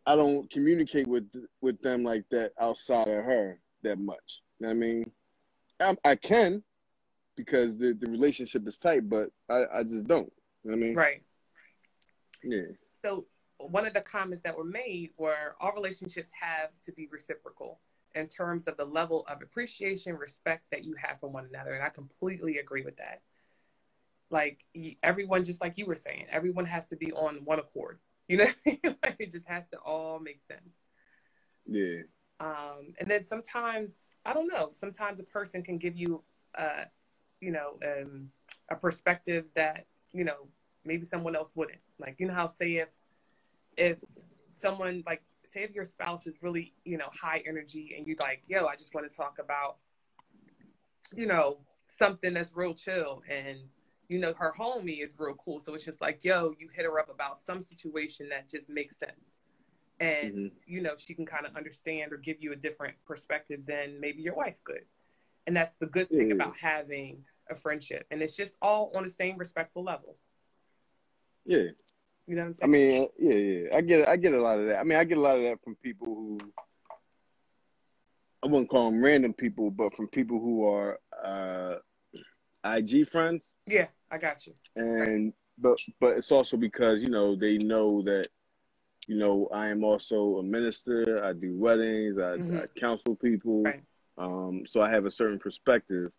I 0.07 0.15
don't 0.15 0.49
communicate 0.49 1.07
with 1.07 1.29
with 1.61 1.79
them 1.81 2.03
like 2.03 2.25
that 2.31 2.53
outside 2.59 3.07
of 3.07 3.23
her 3.23 3.59
that 3.83 3.99
much. 3.99 4.41
You 4.59 4.67
know 4.67 4.69
what 4.69 4.73
I 4.73 4.79
mean? 4.79 5.11
I, 5.79 5.97
I 6.05 6.15
can 6.15 6.63
because 7.35 7.77
the, 7.77 7.93
the 7.93 8.09
relationship 8.09 8.67
is 8.67 8.77
tight, 8.77 9.09
but 9.09 9.29
I, 9.49 9.63
I 9.73 9.83
just 9.83 10.05
don't. 10.07 10.31
You 10.63 10.71
know 10.71 10.77
what 10.77 10.83
I 10.83 10.87
mean? 10.87 10.95
Right. 10.95 11.23
Yeah. 12.43 12.73
So 13.03 13.25
one 13.57 13.85
of 13.85 13.93
the 13.93 14.01
comments 14.01 14.41
that 14.43 14.57
were 14.57 14.63
made 14.63 15.11
were 15.17 15.55
all 15.59 15.73
relationships 15.73 16.29
have 16.39 16.69
to 16.85 16.91
be 16.91 17.07
reciprocal 17.11 17.79
in 18.13 18.27
terms 18.27 18.67
of 18.67 18.77
the 18.77 18.85
level 18.85 19.25
of 19.29 19.41
appreciation, 19.41 20.17
respect 20.17 20.65
that 20.71 20.83
you 20.83 20.95
have 20.95 21.19
for 21.19 21.29
one 21.29 21.45
another. 21.45 21.73
And 21.73 21.83
I 21.83 21.89
completely 21.89 22.57
agree 22.57 22.83
with 22.83 22.97
that. 22.97 23.21
Like 24.29 24.65
everyone, 25.03 25.43
just 25.43 25.61
like 25.61 25.77
you 25.77 25.85
were 25.85 25.95
saying, 25.95 26.27
everyone 26.29 26.65
has 26.65 26.87
to 26.87 26.95
be 26.95 27.11
on 27.13 27.37
one 27.45 27.59
accord. 27.59 27.99
You 28.27 28.37
know, 28.37 28.47
like 28.65 29.17
it 29.19 29.31
just 29.31 29.47
has 29.47 29.67
to 29.69 29.77
all 29.77 30.19
make 30.19 30.41
sense. 30.41 30.75
Yeah. 31.65 32.03
Um, 32.39 32.93
and 32.99 33.09
then 33.09 33.23
sometimes 33.23 34.03
I 34.25 34.33
don't 34.33 34.47
know. 34.47 34.71
Sometimes 34.73 35.19
a 35.19 35.23
person 35.23 35.63
can 35.63 35.77
give 35.77 35.95
you, 35.95 36.23
uh, 36.57 36.85
you 37.41 37.51
know, 37.51 37.79
um, 37.85 38.29
a 38.69 38.75
perspective 38.75 39.45
that 39.55 39.85
you 40.13 40.23
know 40.23 40.47
maybe 40.85 41.05
someone 41.05 41.35
else 41.35 41.51
wouldn't. 41.55 41.81
Like 41.99 42.15
you 42.19 42.27
know 42.27 42.33
how 42.33 42.47
say 42.47 42.77
if 42.77 42.89
if 43.77 43.97
someone 44.53 45.03
like 45.05 45.23
say 45.45 45.63
if 45.63 45.71
your 45.71 45.85
spouse 45.85 46.27
is 46.27 46.35
really 46.41 46.73
you 46.85 46.97
know 46.97 47.09
high 47.19 47.43
energy 47.45 47.95
and 47.97 48.07
you 48.07 48.15
like 48.19 48.43
yo 48.47 48.67
I 48.67 48.75
just 48.75 48.93
want 48.93 49.09
to 49.09 49.15
talk 49.15 49.37
about 49.39 49.77
you 51.15 51.25
know 51.25 51.57
something 51.87 52.33
that's 52.33 52.55
real 52.55 52.73
chill 52.73 53.21
and 53.29 53.59
you 54.11 54.19
know, 54.19 54.33
her 54.37 54.53
homie 54.59 55.01
is 55.01 55.13
real 55.17 55.35
cool. 55.35 55.61
So 55.61 55.73
it's 55.73 55.85
just 55.85 56.01
like, 56.01 56.25
yo, 56.25 56.53
you 56.59 56.67
hit 56.73 56.83
her 56.83 56.99
up 56.99 57.09
about 57.09 57.37
some 57.37 57.61
situation 57.61 58.27
that 58.27 58.49
just 58.49 58.69
makes 58.69 58.97
sense. 58.97 59.37
And, 60.01 60.33
mm-hmm. 60.33 60.47
you 60.67 60.81
know, 60.81 60.95
she 60.97 61.13
can 61.13 61.25
kind 61.25 61.45
of 61.45 61.55
understand 61.55 62.11
or 62.11 62.17
give 62.17 62.35
you 62.41 62.51
a 62.51 62.55
different 62.57 62.95
perspective 63.05 63.61
than 63.65 64.01
maybe 64.01 64.21
your 64.21 64.35
wife 64.35 64.57
could. 64.65 64.83
And 65.47 65.55
that's 65.55 65.75
the 65.75 65.85
good 65.85 66.09
thing 66.09 66.33
about 66.33 66.57
having 66.57 67.23
a 67.51 67.55
friendship. 67.55 68.05
And 68.11 68.21
it's 68.21 68.35
just 68.35 68.55
all 68.61 68.91
on 68.95 69.03
the 69.03 69.09
same 69.09 69.37
respectful 69.37 69.83
level. 69.83 70.17
Yeah. 71.45 71.69
You 72.27 72.35
know 72.35 72.43
what 72.43 72.47
I'm 72.47 72.53
saying? 72.53 72.63
I 72.63 72.67
mean, 72.67 73.07
yeah, 73.19 73.33
yeah. 73.33 73.75
I 73.75 73.81
get 73.81 74.07
I 74.07 74.15
get 74.15 74.33
a 74.33 74.41
lot 74.41 74.59
of 74.59 74.67
that. 74.67 74.79
I 74.79 74.83
mean, 74.83 74.97
I 74.97 75.03
get 75.03 75.17
a 75.17 75.21
lot 75.21 75.37
of 75.37 75.43
that 75.43 75.63
from 75.63 75.75
people 75.75 76.07
who 76.07 76.39
I 78.43 78.47
wouldn't 78.47 78.69
call 78.69 78.89
them 78.89 79.03
random 79.03 79.33
people, 79.33 79.69
but 79.69 79.93
from 79.93 80.07
people 80.07 80.39
who 80.39 80.65
are 80.65 80.99
uh, 81.23 81.75
IG 82.65 83.07
friends. 83.07 83.53
Yeah. 83.67 83.87
I 84.11 84.17
got 84.17 84.45
you. 84.45 84.53
And 84.75 85.33
but 85.57 85.77
but 85.99 86.17
it's 86.17 86.31
also 86.31 86.57
because 86.57 87.01
you 87.01 87.09
know 87.09 87.35
they 87.35 87.57
know 87.57 88.01
that 88.03 88.27
you 89.07 89.17
know 89.17 89.47
I 89.53 89.69
am 89.69 89.83
also 89.83 90.37
a 90.37 90.43
minister. 90.43 91.23
I 91.23 91.33
do 91.33 91.57
weddings. 91.57 92.17
I, 92.17 92.37
mm-hmm. 92.37 92.57
I 92.57 92.79
counsel 92.79 93.15
people. 93.15 93.63
Right. 93.63 93.81
Um, 94.17 94.63
so 94.67 94.81
I 94.81 94.89
have 94.91 95.05
a 95.05 95.11
certain 95.11 95.39
perspective. 95.39 96.11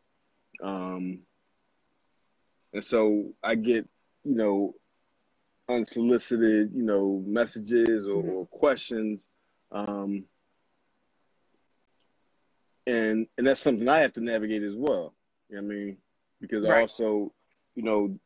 Um, 0.63 1.21
and 2.73 2.85
so 2.85 3.33
I 3.43 3.55
get 3.55 3.89
you 4.25 4.35
know 4.35 4.75
unsolicited 5.69 6.73
you 6.75 6.83
know 6.83 7.23
messages 7.27 8.07
or, 8.07 8.23
mm-hmm. 8.23 8.31
or 8.31 8.47
questions. 8.47 9.29
Um, 9.71 10.25
and 12.87 13.27
and 13.39 13.47
that's 13.47 13.61
something 13.61 13.89
I 13.89 14.01
have 14.01 14.13
to 14.15 14.21
navigate 14.21 14.63
as 14.63 14.75
well. 14.75 15.15
You 15.49 15.57
know 15.57 15.63
I 15.63 15.65
mean, 15.65 15.97
because 16.41 16.65
right. 16.65 16.79
I 16.79 16.81
also 16.83 17.33
you 17.75 17.83
know, 17.83 18.17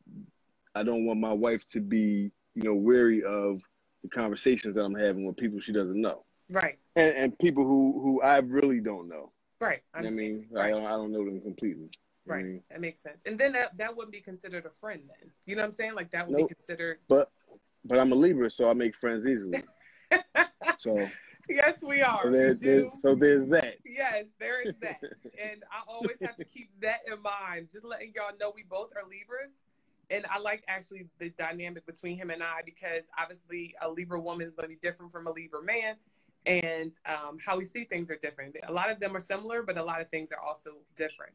I 0.75 0.83
don't 0.83 1.05
want 1.05 1.19
my 1.19 1.33
wife 1.33 1.67
to 1.69 1.79
be, 1.79 2.31
you 2.53 2.63
know, 2.63 2.75
weary 2.75 3.23
of 3.23 3.61
the 4.03 4.09
conversations 4.09 4.75
that 4.75 4.81
I'm 4.81 4.95
having 4.95 5.25
with 5.25 5.37
people 5.37 5.59
she 5.59 5.71
doesn't 5.71 5.99
know. 5.99 6.23
Right. 6.49 6.77
And, 6.95 7.15
and 7.15 7.39
people 7.39 7.65
who 7.65 7.99
who 8.01 8.21
I 8.21 8.37
really 8.39 8.79
don't 8.79 9.09
know. 9.09 9.31
Right. 9.59 9.81
I, 9.93 9.99
I 9.99 10.09
mean, 10.09 10.47
right. 10.51 10.67
I 10.67 10.69
don't 10.69 10.85
I 10.85 10.91
don't 10.91 11.11
know 11.11 11.25
them 11.25 11.41
completely. 11.41 11.89
Right. 12.27 12.45
Mean, 12.45 12.63
that 12.69 12.81
makes 12.81 12.99
sense. 12.99 13.23
And 13.25 13.37
then 13.37 13.53
that 13.53 13.77
that 13.77 13.95
wouldn't 13.95 14.11
be 14.11 14.21
considered 14.21 14.65
a 14.65 14.69
friend 14.69 15.01
then. 15.07 15.31
You 15.45 15.55
know 15.55 15.61
what 15.61 15.67
I'm 15.67 15.71
saying? 15.71 15.95
Like 15.95 16.11
that 16.11 16.27
would 16.27 16.37
nope. 16.37 16.49
be 16.49 16.55
considered. 16.55 16.99
But 17.07 17.31
but 17.85 17.99
I'm 17.99 18.11
a 18.11 18.15
Libra, 18.15 18.51
so 18.51 18.69
I 18.69 18.73
make 18.73 18.95
friends 18.95 19.25
easily. 19.25 19.63
so. 20.79 21.07
Yes, 21.49 21.81
we 21.81 22.01
are. 22.01 22.23
So, 22.23 22.31
there, 22.31 22.47
we 22.49 22.53
there's, 22.55 22.99
so 23.01 23.15
there's 23.15 23.45
that. 23.47 23.75
Yes, 23.85 24.25
there 24.37 24.67
is 24.67 24.75
that. 24.81 24.99
and 25.23 25.63
I 25.71 25.81
always 25.87 26.17
have 26.21 26.35
to 26.35 26.43
keep 26.43 26.69
that 26.81 26.99
in 27.07 27.21
mind. 27.21 27.69
Just 27.71 27.85
letting 27.85 28.11
y'all 28.13 28.37
know 28.37 28.51
we 28.53 28.63
both 28.69 28.89
are 28.97 29.03
Libras. 29.03 29.53
And 30.09 30.25
I 30.29 30.39
like 30.39 30.63
actually 30.67 31.07
the 31.19 31.29
dynamic 31.29 31.85
between 31.85 32.17
him 32.17 32.29
and 32.29 32.41
I 32.43 32.61
because 32.65 33.05
obviously 33.17 33.73
a 33.81 33.89
Libra 33.89 34.19
woman 34.19 34.47
is 34.47 34.53
going 34.53 34.63
to 34.63 34.75
be 34.75 34.79
different 34.81 35.11
from 35.11 35.27
a 35.27 35.31
Libra 35.31 35.63
man. 35.63 35.95
And 36.45 36.93
um, 37.05 37.37
how 37.45 37.57
we 37.57 37.65
see 37.65 37.83
things 37.83 38.09
are 38.09 38.15
different. 38.17 38.55
A 38.67 38.71
lot 38.71 38.89
of 38.89 38.99
them 38.99 39.15
are 39.15 39.21
similar, 39.21 39.63
but 39.63 39.77
a 39.77 39.83
lot 39.83 40.01
of 40.01 40.09
things 40.09 40.31
are 40.31 40.39
also 40.39 40.75
different. 40.95 41.33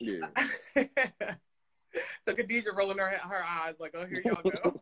Yeah. 0.00 0.26
so 2.22 2.34
Khadijah 2.34 2.72
rolling 2.76 2.98
her 2.98 3.10
her 3.10 3.44
eyes 3.44 3.74
like, 3.78 3.94
oh, 3.94 4.06
here 4.06 4.22
y'all 4.24 4.42
go. 4.42 4.80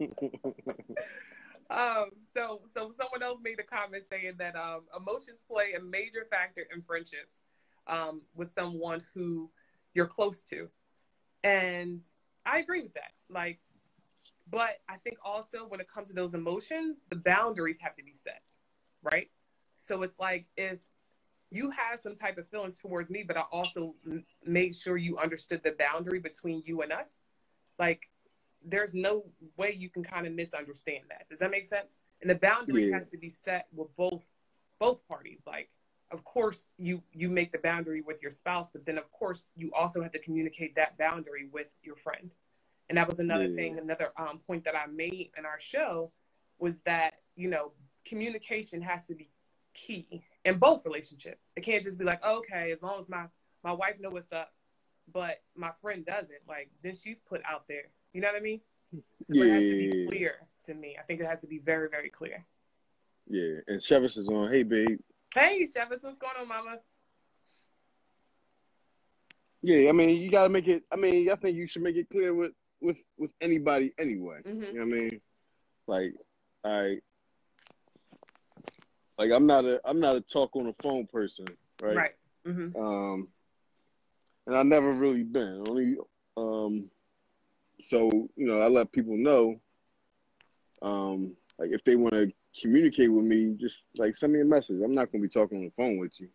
um, 1.70 2.10
so 2.34 2.62
so 2.72 2.90
someone 2.96 3.22
else 3.22 3.40
made 3.42 3.60
a 3.60 3.62
comment 3.62 4.04
saying 4.08 4.34
that 4.38 4.56
um, 4.56 4.82
emotions 4.96 5.44
play 5.46 5.74
a 5.74 5.80
major 5.80 6.26
factor 6.30 6.66
in 6.74 6.82
friendships 6.82 7.42
um, 7.86 8.22
with 8.34 8.50
someone 8.50 9.02
who 9.14 9.50
you're 9.94 10.06
close 10.06 10.42
to, 10.42 10.68
and 11.44 12.02
I 12.44 12.58
agree 12.58 12.82
with 12.82 12.94
that. 12.94 13.12
Like, 13.28 13.58
but 14.50 14.78
I 14.88 14.96
think 14.96 15.18
also 15.24 15.66
when 15.68 15.80
it 15.80 15.88
comes 15.88 16.08
to 16.08 16.14
those 16.14 16.34
emotions, 16.34 17.02
the 17.10 17.16
boundaries 17.16 17.78
have 17.80 17.94
to 17.96 18.04
be 18.04 18.12
set, 18.12 18.42
right? 19.02 19.28
So 19.78 20.02
it's 20.02 20.18
like 20.18 20.46
if 20.56 20.78
you 21.56 21.70
had 21.70 21.98
some 21.98 22.14
type 22.14 22.38
of 22.38 22.48
feelings 22.48 22.78
towards 22.78 23.10
me, 23.10 23.24
but 23.26 23.36
I 23.36 23.44
also 23.50 23.94
m- 24.04 24.24
made 24.44 24.74
sure 24.74 24.96
you 24.96 25.18
understood 25.18 25.62
the 25.64 25.74
boundary 25.78 26.18
between 26.18 26.62
you 26.64 26.82
and 26.82 26.92
us. 26.92 27.16
Like, 27.78 28.02
there's 28.64 28.94
no 28.94 29.24
way 29.56 29.74
you 29.76 29.88
can 29.88 30.04
kind 30.04 30.26
of 30.26 30.32
misunderstand 30.32 31.04
that. 31.08 31.28
Does 31.30 31.38
that 31.38 31.50
make 31.50 31.66
sense? 31.66 32.00
And 32.20 32.30
the 32.30 32.34
boundary 32.34 32.86
yeah. 32.86 32.96
has 32.98 33.08
to 33.10 33.18
be 33.18 33.30
set 33.30 33.66
with 33.72 33.94
both 33.96 34.22
both 34.78 35.06
parties. 35.08 35.40
Like, 35.46 35.70
of 36.10 36.24
course, 36.24 36.64
you 36.78 37.02
you 37.12 37.28
make 37.28 37.52
the 37.52 37.58
boundary 37.58 38.02
with 38.02 38.20
your 38.22 38.30
spouse, 38.30 38.68
but 38.72 38.84
then 38.84 38.98
of 38.98 39.10
course 39.12 39.52
you 39.56 39.72
also 39.72 40.02
have 40.02 40.12
to 40.12 40.18
communicate 40.18 40.74
that 40.76 40.98
boundary 40.98 41.48
with 41.52 41.68
your 41.82 41.96
friend. 41.96 42.30
And 42.88 42.98
that 42.98 43.08
was 43.08 43.18
another 43.18 43.46
yeah. 43.46 43.56
thing, 43.56 43.78
another 43.78 44.10
um, 44.16 44.40
point 44.46 44.64
that 44.64 44.76
I 44.76 44.86
made 44.86 45.30
in 45.36 45.44
our 45.44 45.58
show 45.58 46.12
was 46.58 46.80
that 46.82 47.14
you 47.34 47.48
know 47.48 47.72
communication 48.04 48.80
has 48.82 49.06
to 49.06 49.14
be 49.14 49.30
key 49.74 50.22
in 50.46 50.58
both 50.58 50.84
relationships. 50.84 51.48
It 51.56 51.62
can't 51.62 51.82
just 51.82 51.98
be 51.98 52.04
like, 52.04 52.24
okay, 52.24 52.70
as 52.70 52.82
long 52.82 52.98
as 52.98 53.08
my 53.08 53.26
my 53.64 53.72
wife 53.72 54.00
know 54.00 54.10
what's 54.10 54.32
up, 54.32 54.52
but 55.12 55.42
my 55.56 55.72
friend 55.82 56.06
doesn't. 56.06 56.40
Like 56.48 56.70
then 56.82 56.94
she's 56.94 57.20
put 57.20 57.42
out 57.44 57.64
there. 57.68 57.90
You 58.12 58.20
know 58.20 58.28
what 58.28 58.36
I 58.36 58.40
mean? 58.40 58.60
So 59.22 59.34
yeah. 59.34 59.44
it 59.44 59.50
has 59.50 59.62
to 59.62 59.76
be 59.76 60.06
clear 60.06 60.34
to 60.66 60.74
me. 60.74 60.96
I 60.98 61.02
think 61.02 61.20
it 61.20 61.26
has 61.26 61.40
to 61.40 61.46
be 61.46 61.58
very 61.58 61.88
very 61.90 62.08
clear. 62.08 62.44
Yeah, 63.28 63.58
and 63.66 63.80
Chevis 63.80 64.16
is 64.16 64.28
on. 64.28 64.50
Hey, 64.50 64.62
babe. 64.62 65.00
Hey, 65.34 65.64
Chevis, 65.64 66.04
what's 66.04 66.16
going 66.16 66.32
on, 66.40 66.48
Mama? 66.48 66.78
Yeah, 69.62 69.88
I 69.88 69.92
mean, 69.92 70.20
you 70.20 70.30
gotta 70.30 70.48
make 70.48 70.68
it. 70.68 70.84
I 70.92 70.96
mean, 70.96 71.28
I 71.28 71.34
think 71.34 71.56
you 71.56 71.66
should 71.66 71.82
make 71.82 71.96
it 71.96 72.08
clear 72.08 72.32
with 72.32 72.52
with 72.80 73.02
with 73.18 73.32
anybody 73.40 73.92
anyway. 73.98 74.38
Mm-hmm. 74.46 74.62
You 74.62 74.72
know 74.74 74.86
what 74.86 74.96
I 74.96 75.00
mean? 75.00 75.20
Like, 75.88 76.14
I 76.64 76.98
like 79.18 79.30
I'm 79.30 79.46
not 79.46 79.64
a 79.64 79.80
I'm 79.84 80.00
not 80.00 80.16
a 80.16 80.20
talk 80.20 80.54
on 80.56 80.64
the 80.64 80.72
phone 80.72 81.06
person, 81.06 81.46
right? 81.82 81.96
Right. 81.96 82.10
Mm-hmm. 82.46 82.80
Um, 82.80 83.28
and 84.46 84.56
I 84.56 84.62
never 84.62 84.92
really 84.92 85.24
been 85.24 85.64
only 85.68 85.96
um, 86.36 86.90
so 87.82 88.10
you 88.36 88.46
know 88.46 88.60
I 88.60 88.68
let 88.68 88.92
people 88.92 89.16
know, 89.16 89.60
um, 90.82 91.36
like 91.58 91.70
if 91.72 91.82
they 91.84 91.96
want 91.96 92.14
to 92.14 92.30
communicate 92.60 93.12
with 93.12 93.24
me, 93.24 93.56
just 93.58 93.86
like 93.96 94.14
send 94.14 94.32
me 94.32 94.40
a 94.40 94.44
message. 94.44 94.80
I'm 94.82 94.94
not 94.94 95.10
gonna 95.10 95.22
be 95.22 95.28
talking 95.28 95.58
on 95.58 95.64
the 95.64 95.70
phone 95.70 95.98
with 95.98 96.12
you. 96.18 96.28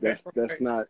that's 0.00 0.24
that's 0.34 0.60
not 0.60 0.86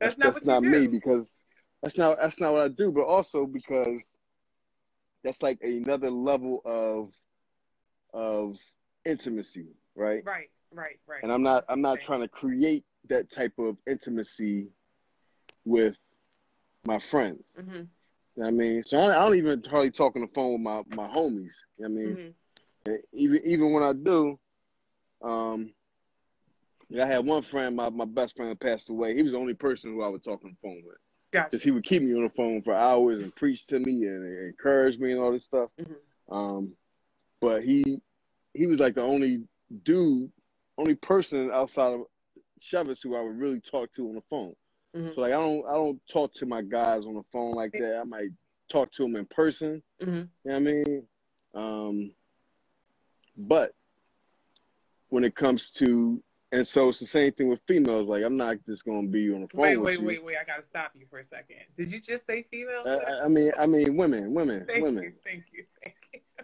that's, 0.00 0.16
that's 0.16 0.18
not, 0.18 0.34
that's 0.34 0.46
not 0.46 0.62
me 0.62 0.86
because 0.86 1.40
that's 1.82 1.98
not 1.98 2.16
that's 2.20 2.40
not 2.40 2.52
what 2.52 2.62
I 2.62 2.68
do. 2.68 2.90
But 2.90 3.04
also 3.04 3.46
because 3.46 4.16
that's 5.22 5.42
like 5.42 5.58
another 5.62 6.10
level 6.10 6.62
of 6.64 7.12
of 8.12 8.58
intimacy 9.04 9.68
right? 10.00 10.24
Right, 10.24 10.50
right, 10.72 10.98
right. 11.06 11.22
And 11.22 11.32
I'm 11.32 11.42
not 11.42 11.64
I'm 11.68 11.82
not 11.82 12.00
trying 12.00 12.20
to 12.20 12.28
create 12.28 12.84
that 13.08 13.30
type 13.30 13.52
of 13.58 13.76
intimacy 13.86 14.68
with 15.64 15.94
my 16.84 16.98
friends. 16.98 17.44
Mm-hmm. 17.58 17.74
You 17.74 17.86
know 18.36 18.46
I 18.46 18.50
mean, 18.50 18.82
so 18.84 18.96
I, 18.96 19.10
I, 19.10 19.24
don't 19.24 19.36
even 19.36 19.62
hardly 19.68 19.90
talk 19.90 20.16
on 20.16 20.22
the 20.22 20.28
phone 20.28 20.52
with 20.52 20.62
my 20.62 20.82
my 20.96 21.08
homies. 21.08 21.54
You 21.78 21.80
know 21.80 21.86
I 21.86 21.88
mean, 21.88 22.34
mm-hmm. 22.86 22.94
even 23.12 23.40
even 23.44 23.72
when 23.72 23.82
I 23.82 23.92
do, 23.92 24.38
um, 25.22 25.72
I 26.98 27.06
had 27.06 27.26
one 27.26 27.42
friend, 27.42 27.76
my, 27.76 27.90
my 27.90 28.04
best 28.06 28.36
friend 28.36 28.58
passed 28.58 28.88
away. 28.88 29.14
He 29.14 29.22
was 29.22 29.32
the 29.32 29.38
only 29.38 29.54
person 29.54 29.92
who 29.92 30.02
I 30.02 30.08
would 30.08 30.24
talk 30.24 30.44
on 30.44 30.50
the 30.50 30.68
phone 30.68 30.82
with. 30.84 30.96
Because 31.30 31.50
gotcha. 31.52 31.64
he 31.64 31.70
would 31.70 31.84
keep 31.84 32.02
me 32.02 32.14
on 32.16 32.24
the 32.24 32.30
phone 32.30 32.62
for 32.62 32.74
hours 32.74 33.20
and 33.20 33.34
preach 33.36 33.66
to 33.68 33.78
me 33.78 34.04
and, 34.06 34.48
encourage 34.48 34.98
me 34.98 35.12
and 35.12 35.20
all 35.20 35.30
this 35.30 35.44
stuff. 35.44 35.70
Mm-hmm. 35.80 36.34
Um, 36.34 36.72
but 37.40 37.62
he 37.62 38.00
he 38.52 38.66
was 38.66 38.80
like 38.80 38.94
the 38.94 39.02
only 39.02 39.42
dude, 39.82 40.30
only 40.78 40.94
person 40.94 41.50
outside 41.52 41.92
of 41.92 42.02
Chevis 42.60 43.02
who 43.02 43.16
I 43.16 43.20
would 43.20 43.38
really 43.38 43.60
talk 43.60 43.92
to 43.94 44.08
on 44.08 44.14
the 44.14 44.22
phone. 44.28 44.54
Mm-hmm. 44.96 45.14
So 45.14 45.20
like 45.20 45.32
I 45.32 45.36
don't 45.36 45.66
I 45.66 45.72
don't 45.72 46.00
talk 46.10 46.34
to 46.34 46.46
my 46.46 46.62
guys 46.62 47.04
on 47.04 47.14
the 47.14 47.22
phone 47.32 47.52
like 47.52 47.72
that. 47.72 48.00
I 48.00 48.04
might 48.04 48.30
talk 48.68 48.92
to 48.92 49.02
them 49.02 49.16
in 49.16 49.26
person. 49.26 49.82
Mm-hmm. 50.02 50.12
You 50.12 50.28
know 50.44 50.52
what 50.52 50.56
I 50.56 50.58
mean? 50.58 51.02
Um, 51.54 52.12
but 53.36 53.72
when 55.08 55.24
it 55.24 55.34
comes 55.34 55.70
to 55.72 56.22
and 56.52 56.66
so 56.66 56.88
it's 56.88 56.98
the 56.98 57.06
same 57.06 57.32
thing 57.32 57.48
with 57.48 57.60
females. 57.66 58.08
Like 58.08 58.24
I'm 58.24 58.36
not 58.36 58.56
just 58.66 58.84
gonna 58.84 59.06
be 59.06 59.32
on 59.32 59.42
the 59.42 59.48
phone. 59.48 59.60
Wait, 59.60 59.76
wait, 59.76 60.02
wait, 60.02 60.24
wait! 60.24 60.36
I 60.40 60.44
gotta 60.44 60.66
stop 60.66 60.92
you 60.98 61.06
for 61.08 61.18
a 61.18 61.24
second. 61.24 61.58
Did 61.76 61.92
you 61.92 62.00
just 62.00 62.26
say 62.26 62.44
females? 62.50 62.86
I, 62.86 63.24
I 63.24 63.28
mean, 63.28 63.52
I 63.58 63.66
mean 63.66 63.96
women, 63.96 64.34
women, 64.34 64.64
thank 64.66 64.82
women. 64.82 65.04
You, 65.04 65.12
thank 65.24 65.44
you, 65.52 65.64
thank 65.82 65.94
you. 65.99 65.99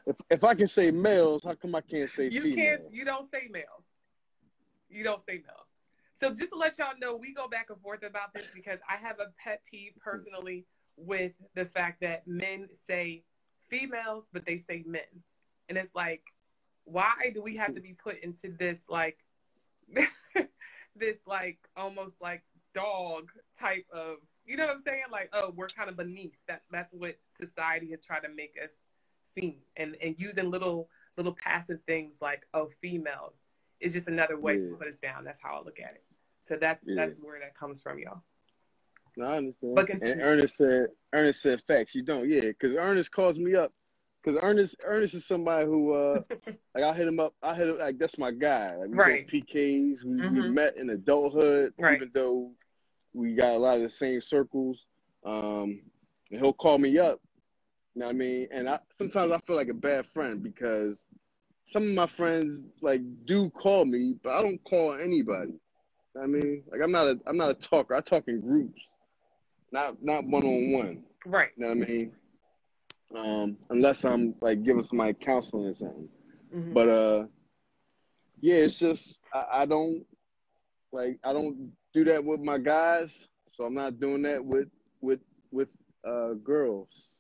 If 0.07 0.17
if 0.31 0.45
I 0.45 0.55
can 0.55 0.67
say 0.67 0.91
males, 0.91 1.43
how 1.45 1.55
come 1.55 1.75
I 1.75 1.81
can't 1.81 2.09
say 2.09 2.29
you 2.29 2.43
females? 2.43 2.81
can't. 2.83 2.95
You 2.95 3.05
don't 3.05 3.31
say 3.31 3.49
males. 3.51 3.85
You 4.89 5.05
don't 5.05 5.25
say 5.25 5.35
males. 5.35 5.69
So 6.21 6.31
just 6.31 6.53
to 6.53 6.59
let 6.59 6.79
y'all 6.79 6.95
know, 6.99 7.17
we 7.17 7.35
go 7.35 7.49
back 7.49 7.67
and 7.71 7.81
forth 7.81 8.03
about 8.03 8.33
this 8.33 8.47
because 8.55 8.79
I 8.89 8.97
have 8.97 9.17
a 9.21 9.33
pet 9.43 9.63
peeve 9.71 9.93
personally 10.03 10.65
with 10.97 11.33
the 11.55 11.67
fact 11.67 12.01
that 12.01 12.27
men 12.27 12.69
say 12.87 13.25
females, 13.69 14.29
but 14.33 14.47
they 14.47 14.59
say 14.59 14.83
men, 14.87 15.03
and 15.69 15.77
it's 15.77 15.95
like, 15.95 16.23
why 16.85 17.31
do 17.35 17.43
we 17.43 17.57
have 17.57 17.75
to 17.75 17.81
be 17.81 17.93
put 17.93 18.23
into 18.23 18.57
this 18.57 18.79
like? 18.89 19.19
this 20.97 21.19
like 21.27 21.59
almost 21.77 22.17
like 22.21 22.43
dog 22.75 23.31
type 23.59 23.85
of 23.93 24.17
you 24.47 24.57
know 24.57 24.67
what 24.67 24.77
I'm 24.77 24.83
saying? 24.83 25.03
Like, 25.11 25.29
oh, 25.33 25.53
we're 25.57 25.67
kind 25.67 25.91
of 25.91 25.97
beneath 25.97 26.35
that. 26.47 26.63
That's 26.71 26.93
what 26.93 27.19
society 27.37 27.91
has 27.91 28.01
tried 28.01 28.21
to 28.21 28.29
make 28.29 28.55
us 28.63 28.71
seem, 29.37 29.57
and 29.77 29.97
and 30.03 30.17
using 30.19 30.51
little 30.51 30.89
little 31.17 31.35
passive 31.35 31.79
things 31.87 32.17
like 32.21 32.47
oh, 32.55 32.71
females 32.81 33.41
is 33.81 33.93
just 33.93 34.09
another 34.09 34.39
way 34.39 34.57
yeah. 34.57 34.71
to 34.71 34.77
put 34.77 34.89
us 34.89 34.99
down. 34.99 35.25
That's 35.25 35.41
how 35.41 35.57
I 35.57 35.65
look 35.65 35.79
at 35.81 35.93
it. 35.93 36.05
So 36.43 36.57
that's 36.61 36.85
yeah. 36.87 36.95
that's 36.97 37.19
where 37.19 37.39
that 37.41 37.55
comes 37.55 37.81
from, 37.83 37.99
y'all. 37.99 38.23
No, 39.17 39.27
I 39.27 39.37
understand. 39.39 39.75
But 39.75 39.89
and 39.91 40.21
Ernest 40.21 40.57
said, 40.57 40.89
Ernest 41.13 41.41
said 41.41 41.63
facts. 41.63 41.95
You 41.95 42.03
don't, 42.03 42.29
yeah, 42.29 42.43
because 42.43 42.77
Ernest 42.77 43.11
calls 43.13 43.39
me 43.39 43.55
up 43.55 43.73
because 44.23 44.41
Ernest 44.43 44.77
Ernest 44.85 45.15
is 45.15 45.27
somebody 45.27 45.67
who 45.67 45.93
uh 45.95 46.21
like 46.75 46.85
I 46.85 46.93
hit 46.93 47.09
him 47.09 47.21
up. 47.21 47.35
I 47.43 47.55
hit 47.55 47.69
him 47.69 47.79
like 47.79 47.99
that's 47.99 48.19
my 48.19 48.31
guy. 48.31 48.77
Like, 48.77 48.91
we 48.91 48.97
right. 48.97 49.29
PKs. 49.29 50.05
We, 50.05 50.21
mm-hmm. 50.21 50.43
we 50.43 50.49
met 50.51 50.77
in 50.77 50.91
adulthood, 50.91 51.73
right. 51.79 51.97
even 51.97 52.11
though 52.13 52.53
we 53.13 53.35
got 53.35 53.53
a 53.55 53.59
lot 53.59 53.77
of 53.77 53.83
the 53.83 53.91
same 53.91 54.21
circles. 54.21 54.87
Um, 55.25 55.81
and 56.31 56.41
he'll 56.41 56.53
call 56.53 56.79
me 56.79 56.99
up. 56.99 57.21
You 57.97 58.01
know 58.01 58.07
what 58.07 58.15
I 58.15 58.19
mean? 58.19 58.49
And 58.53 58.69
I 58.69 58.79
sometimes 58.99 59.33
I 59.33 59.39
feel 59.41 59.57
like 59.57 59.71
a 59.71 59.75
bad 59.75 60.07
friend 60.07 60.43
because 60.43 61.07
some 61.73 61.83
of 61.83 61.95
my 61.95 62.07
friends 62.07 62.67
like 62.83 63.01
do 63.25 63.51
call 63.51 63.87
me, 63.87 64.15
but 64.23 64.35
I 64.35 64.43
don't 64.43 64.63
call 64.65 64.95
anybody. 64.95 65.53
You 65.53 65.59
know 66.15 66.21
what 66.21 66.25
I 66.25 66.27
mean, 66.27 66.63
like 66.71 66.81
I'm 66.83 66.93
not 66.93 67.07
a 67.07 67.19
I'm 67.27 67.37
not 67.37 67.51
a 67.51 67.55
talker. 67.55 67.95
I 67.95 68.01
talk 68.01 68.29
in 68.29 68.41
groups, 68.41 68.87
not 69.73 70.03
not 70.03 70.27
one 70.27 70.45
on 70.45 70.73
one. 70.73 71.03
Right. 71.25 71.49
You 71.57 71.65
know 71.65 71.69
what 71.75 71.89
I 71.89 71.91
mean? 71.91 72.13
um, 73.15 73.57
unless 73.71 74.05
I'm 74.05 74.35
like 74.41 74.65
giving 74.65 74.83
somebody 74.83 75.15
counseling 75.15 75.67
or 75.67 75.73
something. 75.73 76.09
Mm-hmm. 76.55 76.73
But 76.73 76.89
uh, 76.89 77.27
yeah, 78.41 78.57
it's 78.57 78.79
just 78.79 79.19
I, 79.33 79.45
I, 79.53 79.67
don't 79.67 80.05
like 80.93 81.19
I 81.25 81.33
don't 81.33 81.73
do 81.95 82.05
that 82.05 82.25
with 82.25 82.41
my 82.41 82.59
guys, 82.59 83.29
so 83.53 83.65
I'm 83.65 83.75
not 83.75 84.01
doing 84.01 84.23
that 84.23 84.45
with 84.45 84.69
with 85.01 85.21
with 85.51 85.69
uh, 86.05 86.35
girls. 86.35 87.16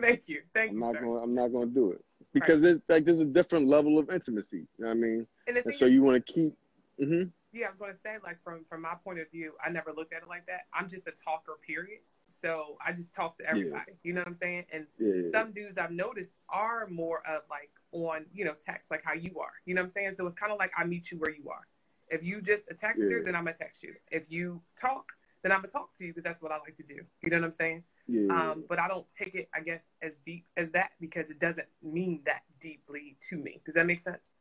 Thank 0.00 0.28
you. 0.28 0.42
Thank 0.54 0.70
I'm 0.70 0.76
you. 0.76 0.80
not 0.80 0.94
sir. 0.94 1.00
going. 1.00 1.22
I'm 1.22 1.34
not 1.34 1.48
going 1.48 1.68
to 1.68 1.74
do 1.74 1.90
it 1.92 2.04
because 2.32 2.56
right. 2.56 2.62
there's 2.62 2.80
like 2.88 3.04
there's 3.04 3.20
a 3.20 3.24
different 3.24 3.68
level 3.68 3.98
of 3.98 4.10
intimacy. 4.10 4.66
You 4.78 4.84
know 4.84 4.88
what 4.88 4.92
I 4.92 4.94
mean? 4.94 5.26
And, 5.46 5.56
and 5.58 5.74
so 5.74 5.86
you 5.86 6.02
want 6.02 6.24
to 6.24 6.32
keep. 6.32 6.54
Mm-hmm. 7.00 7.28
Yeah, 7.52 7.66
I 7.66 7.70
was 7.70 7.78
going 7.78 7.92
to 7.92 8.00
say 8.00 8.16
like 8.22 8.42
from 8.42 8.64
from 8.68 8.82
my 8.82 8.94
point 9.02 9.18
of 9.18 9.30
view, 9.30 9.52
I 9.64 9.70
never 9.70 9.92
looked 9.92 10.12
at 10.12 10.22
it 10.22 10.28
like 10.28 10.46
that. 10.46 10.66
I'm 10.72 10.88
just 10.88 11.06
a 11.06 11.12
talker. 11.24 11.58
Period. 11.66 12.00
So 12.40 12.78
I 12.84 12.92
just 12.92 13.12
talk 13.14 13.36
to 13.38 13.44
everybody. 13.44 13.82
Yeah. 13.88 13.94
You 14.02 14.12
know 14.14 14.20
what 14.20 14.28
I'm 14.28 14.34
saying? 14.34 14.64
And 14.72 14.86
yeah. 14.98 15.30
some 15.38 15.52
dudes 15.52 15.76
I've 15.76 15.90
noticed 15.90 16.32
are 16.48 16.86
more 16.88 17.22
of 17.28 17.42
like 17.50 17.70
on 17.92 18.24
you 18.32 18.44
know 18.44 18.54
text 18.64 18.90
like 18.90 19.02
how 19.04 19.14
you 19.14 19.38
are. 19.40 19.52
You 19.66 19.74
know 19.74 19.82
what 19.82 19.88
I'm 19.88 19.92
saying? 19.92 20.14
So 20.16 20.26
it's 20.26 20.36
kind 20.36 20.52
of 20.52 20.58
like 20.58 20.70
I 20.76 20.84
meet 20.84 21.10
you 21.10 21.18
where 21.18 21.34
you 21.34 21.50
are. 21.50 21.66
If 22.08 22.24
you 22.24 22.40
just 22.40 22.64
a 22.70 22.74
texter, 22.74 23.18
Yeah. 23.18 23.24
then 23.24 23.36
I'm 23.36 23.44
gonna 23.44 23.56
text 23.56 23.82
you. 23.82 23.94
If 24.10 24.24
you 24.30 24.62
talk, 24.80 25.12
then 25.42 25.52
I'm 25.52 25.58
gonna 25.58 25.68
talk 25.68 25.96
to 25.98 26.04
you 26.04 26.12
because 26.12 26.24
that's 26.24 26.40
what 26.40 26.52
I 26.52 26.58
like 26.58 26.76
to 26.76 26.82
do. 26.82 27.00
You 27.22 27.30
know 27.30 27.38
what 27.38 27.44
I'm 27.44 27.52
saying? 27.52 27.84
Yeah. 28.10 28.50
Um, 28.52 28.64
but 28.68 28.78
I 28.80 28.88
don't 28.88 29.06
take 29.16 29.34
it, 29.34 29.48
I 29.54 29.60
guess, 29.60 29.84
as 30.02 30.14
deep 30.24 30.46
as 30.56 30.70
that 30.72 30.90
because 31.00 31.30
it 31.30 31.38
doesn't 31.38 31.68
mean 31.82 32.22
that 32.26 32.42
deeply 32.60 33.16
to 33.28 33.36
me. 33.36 33.60
Does 33.64 33.74
that 33.76 33.86
make 33.86 34.00
sense? 34.00 34.32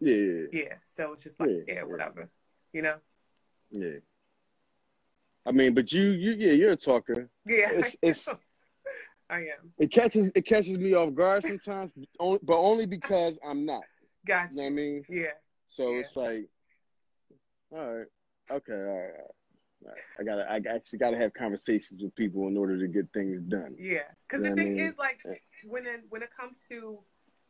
yeah. 0.00 0.44
Yeah. 0.52 0.74
So 0.96 1.12
it's 1.14 1.24
just 1.24 1.38
like, 1.40 1.50
Yeah, 1.50 1.74
yeah, 1.74 1.82
whatever. 1.84 2.28
You 2.72 2.82
know? 2.82 2.96
Yeah. 3.70 3.98
I 5.46 5.52
mean, 5.52 5.74
but 5.74 5.92
you, 5.92 6.02
you, 6.12 6.32
yeah, 6.32 6.52
you're 6.52 6.72
a 6.72 6.76
talker. 6.76 7.30
Yeah. 7.46 7.70
It's, 7.72 7.96
it's, 8.02 8.28
I 9.30 9.38
am. 9.40 9.72
it 9.78 9.90
catches, 9.92 10.30
it 10.34 10.42
catches 10.42 10.76
me 10.76 10.92
off 10.94 11.14
guard 11.14 11.42
sometimes, 11.42 11.92
but 12.18 12.58
only 12.58 12.84
because 12.86 13.38
I'm 13.46 13.64
not. 13.64 13.82
Gotcha. 14.26 14.50
You 14.52 14.56
know 14.58 14.62
what 14.64 14.68
I 14.70 14.74
mean? 14.74 15.04
Yeah. 15.08 15.26
So 15.68 15.92
Yeah. 15.92 15.98
it's 16.00 16.16
like, 16.16 16.48
all 17.72 17.78
right, 17.96 18.06
okay, 18.50 18.72
all 18.72 18.78
right, 18.78 18.90
all 18.90 18.98
right. 18.98 19.39
I 20.18 20.22
gotta, 20.22 20.50
I 20.50 20.60
actually 20.74 20.98
gotta 20.98 21.16
have 21.16 21.32
conversations 21.32 22.02
with 22.02 22.14
people 22.14 22.46
in 22.48 22.56
order 22.56 22.78
to 22.78 22.86
get 22.86 23.10
things 23.12 23.40
done. 23.42 23.76
Yeah, 23.78 24.02
because 24.28 24.42
You 24.44 24.50
know 24.50 24.50
the 24.50 24.50
what 24.50 24.60
I 24.60 24.64
thing 24.64 24.76
mean? 24.76 24.86
is, 24.86 24.98
like, 24.98 25.20
Yeah. 25.24 25.34
when 25.64 25.86
it, 25.86 26.02
when 26.08 26.22
it 26.22 26.30
comes 26.38 26.58
to 26.68 27.00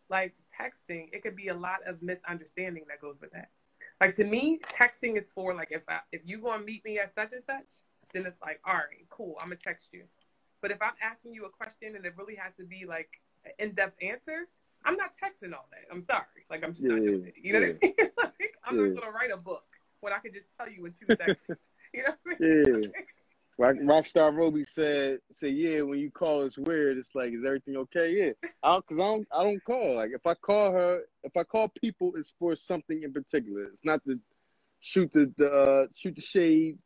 like 0.09 0.35
texting, 0.61 1.09
it 1.13 1.23
could 1.23 1.37
be 1.37 1.49
a 1.49 1.55
lot 1.55 1.79
of 1.87 2.03
misunderstanding 2.03 2.85
that 2.89 3.01
goes 3.01 3.21
with 3.21 3.31
that. 3.33 3.51
Like 4.01 4.17
to 4.17 4.25
me, 4.25 4.61
texting 4.73 5.17
is 5.17 5.29
for 5.35 5.55
like 5.55 5.69
if 5.71 5.83
I, 5.89 6.01
if 6.13 6.23
you 6.25 6.39
gonna 6.39 6.65
meet 6.65 6.85
me 6.85 6.99
at 6.99 7.15
such 7.15 7.33
and 7.33 7.43
such, 7.43 7.83
then 8.13 8.27
it's 8.27 8.41
like, 8.43 8.61
all 8.67 8.75
right, 8.75 9.07
cool, 9.09 9.37
I'm 9.41 9.49
gonna 9.49 9.57
text 9.57 9.89
you. 9.93 10.05
But 10.61 10.71
if 10.71 10.83
I'm 10.83 10.95
asking 11.03 11.33
you 11.33 11.47
a 11.47 11.51
question 11.51 11.97
and 11.97 12.05
it 12.05 12.15
really 12.19 12.35
has 12.35 12.55
to 12.57 12.65
be 12.65 12.85
like 12.87 13.09
an 13.45 13.53
in-depth 13.59 13.97
answer, 14.03 14.49
I'm 14.85 14.97
not 14.97 15.13
texting 15.13 15.55
all 15.55 15.69
that. 15.71 15.87
I'm 15.91 16.03
sorry, 16.03 16.45
like 16.51 16.63
I'm 16.65 16.73
just 16.75 16.85
not 16.85 17.03
doing 17.03 17.25
it. 17.27 17.35
You 17.41 17.53
know 17.55 17.61
what 17.61 17.69
I 17.69 17.87
mean? 17.87 17.95
like, 18.19 18.55
I'm 18.65 18.77
Yeah. 18.77 18.83
not 18.87 19.01
gonna 19.01 19.13
write 19.13 19.31
a 19.31 19.37
book 19.37 19.65
when 20.01 20.13
I 20.13 20.19
could 20.19 20.35
just 20.35 20.49
tell 20.59 20.69
you 20.69 20.87
in 20.87 20.93
two 20.93 21.15
seconds. 21.17 21.39
You 21.94 22.02
know 22.04 22.11
what 22.23 22.37
I 22.40 22.44
mean? 22.44 22.85
Yeah. 22.85 22.88
Rock, 23.59 23.76
Rockstar 23.76 24.35
Roby 24.35 24.64
said, 24.64 25.18
"said 25.32 25.54
Yeah, 25.54 25.82
when 25.82 25.99
you 25.99 26.11
call, 26.11 26.42
it's 26.42 26.59
weird. 26.59 26.96
It's 26.98 27.14
like, 27.14 27.33
is 27.33 27.44
everything 27.44 27.76
okay? 27.76 28.11
Yeah, 28.16 28.33
I 28.62 28.72
don't, 28.72 28.87
cause 28.87 28.98
I 28.98 29.03
don't, 29.05 29.29
I 29.33 29.42
don't 29.44 29.64
call. 29.64 29.96
Like, 29.96 30.11
if 30.14 30.26
I 30.26 30.35
call 30.35 30.72
her, 30.72 31.03
if 31.22 31.37
I 31.37 31.44
call 31.44 31.68
people, 31.81 32.12
it's 32.16 32.35
for 32.38 32.57
something 32.57 33.03
in 33.03 33.12
particular. 33.12 33.64
It's 33.64 33.85
not 33.85 34.03
to 34.05 34.18
shoot 34.81 35.12
the, 35.12 35.33
the 35.37 35.53
uh, 35.53 35.87
shoot 35.94 36.14
the 36.14 36.22
shade. 36.22 36.79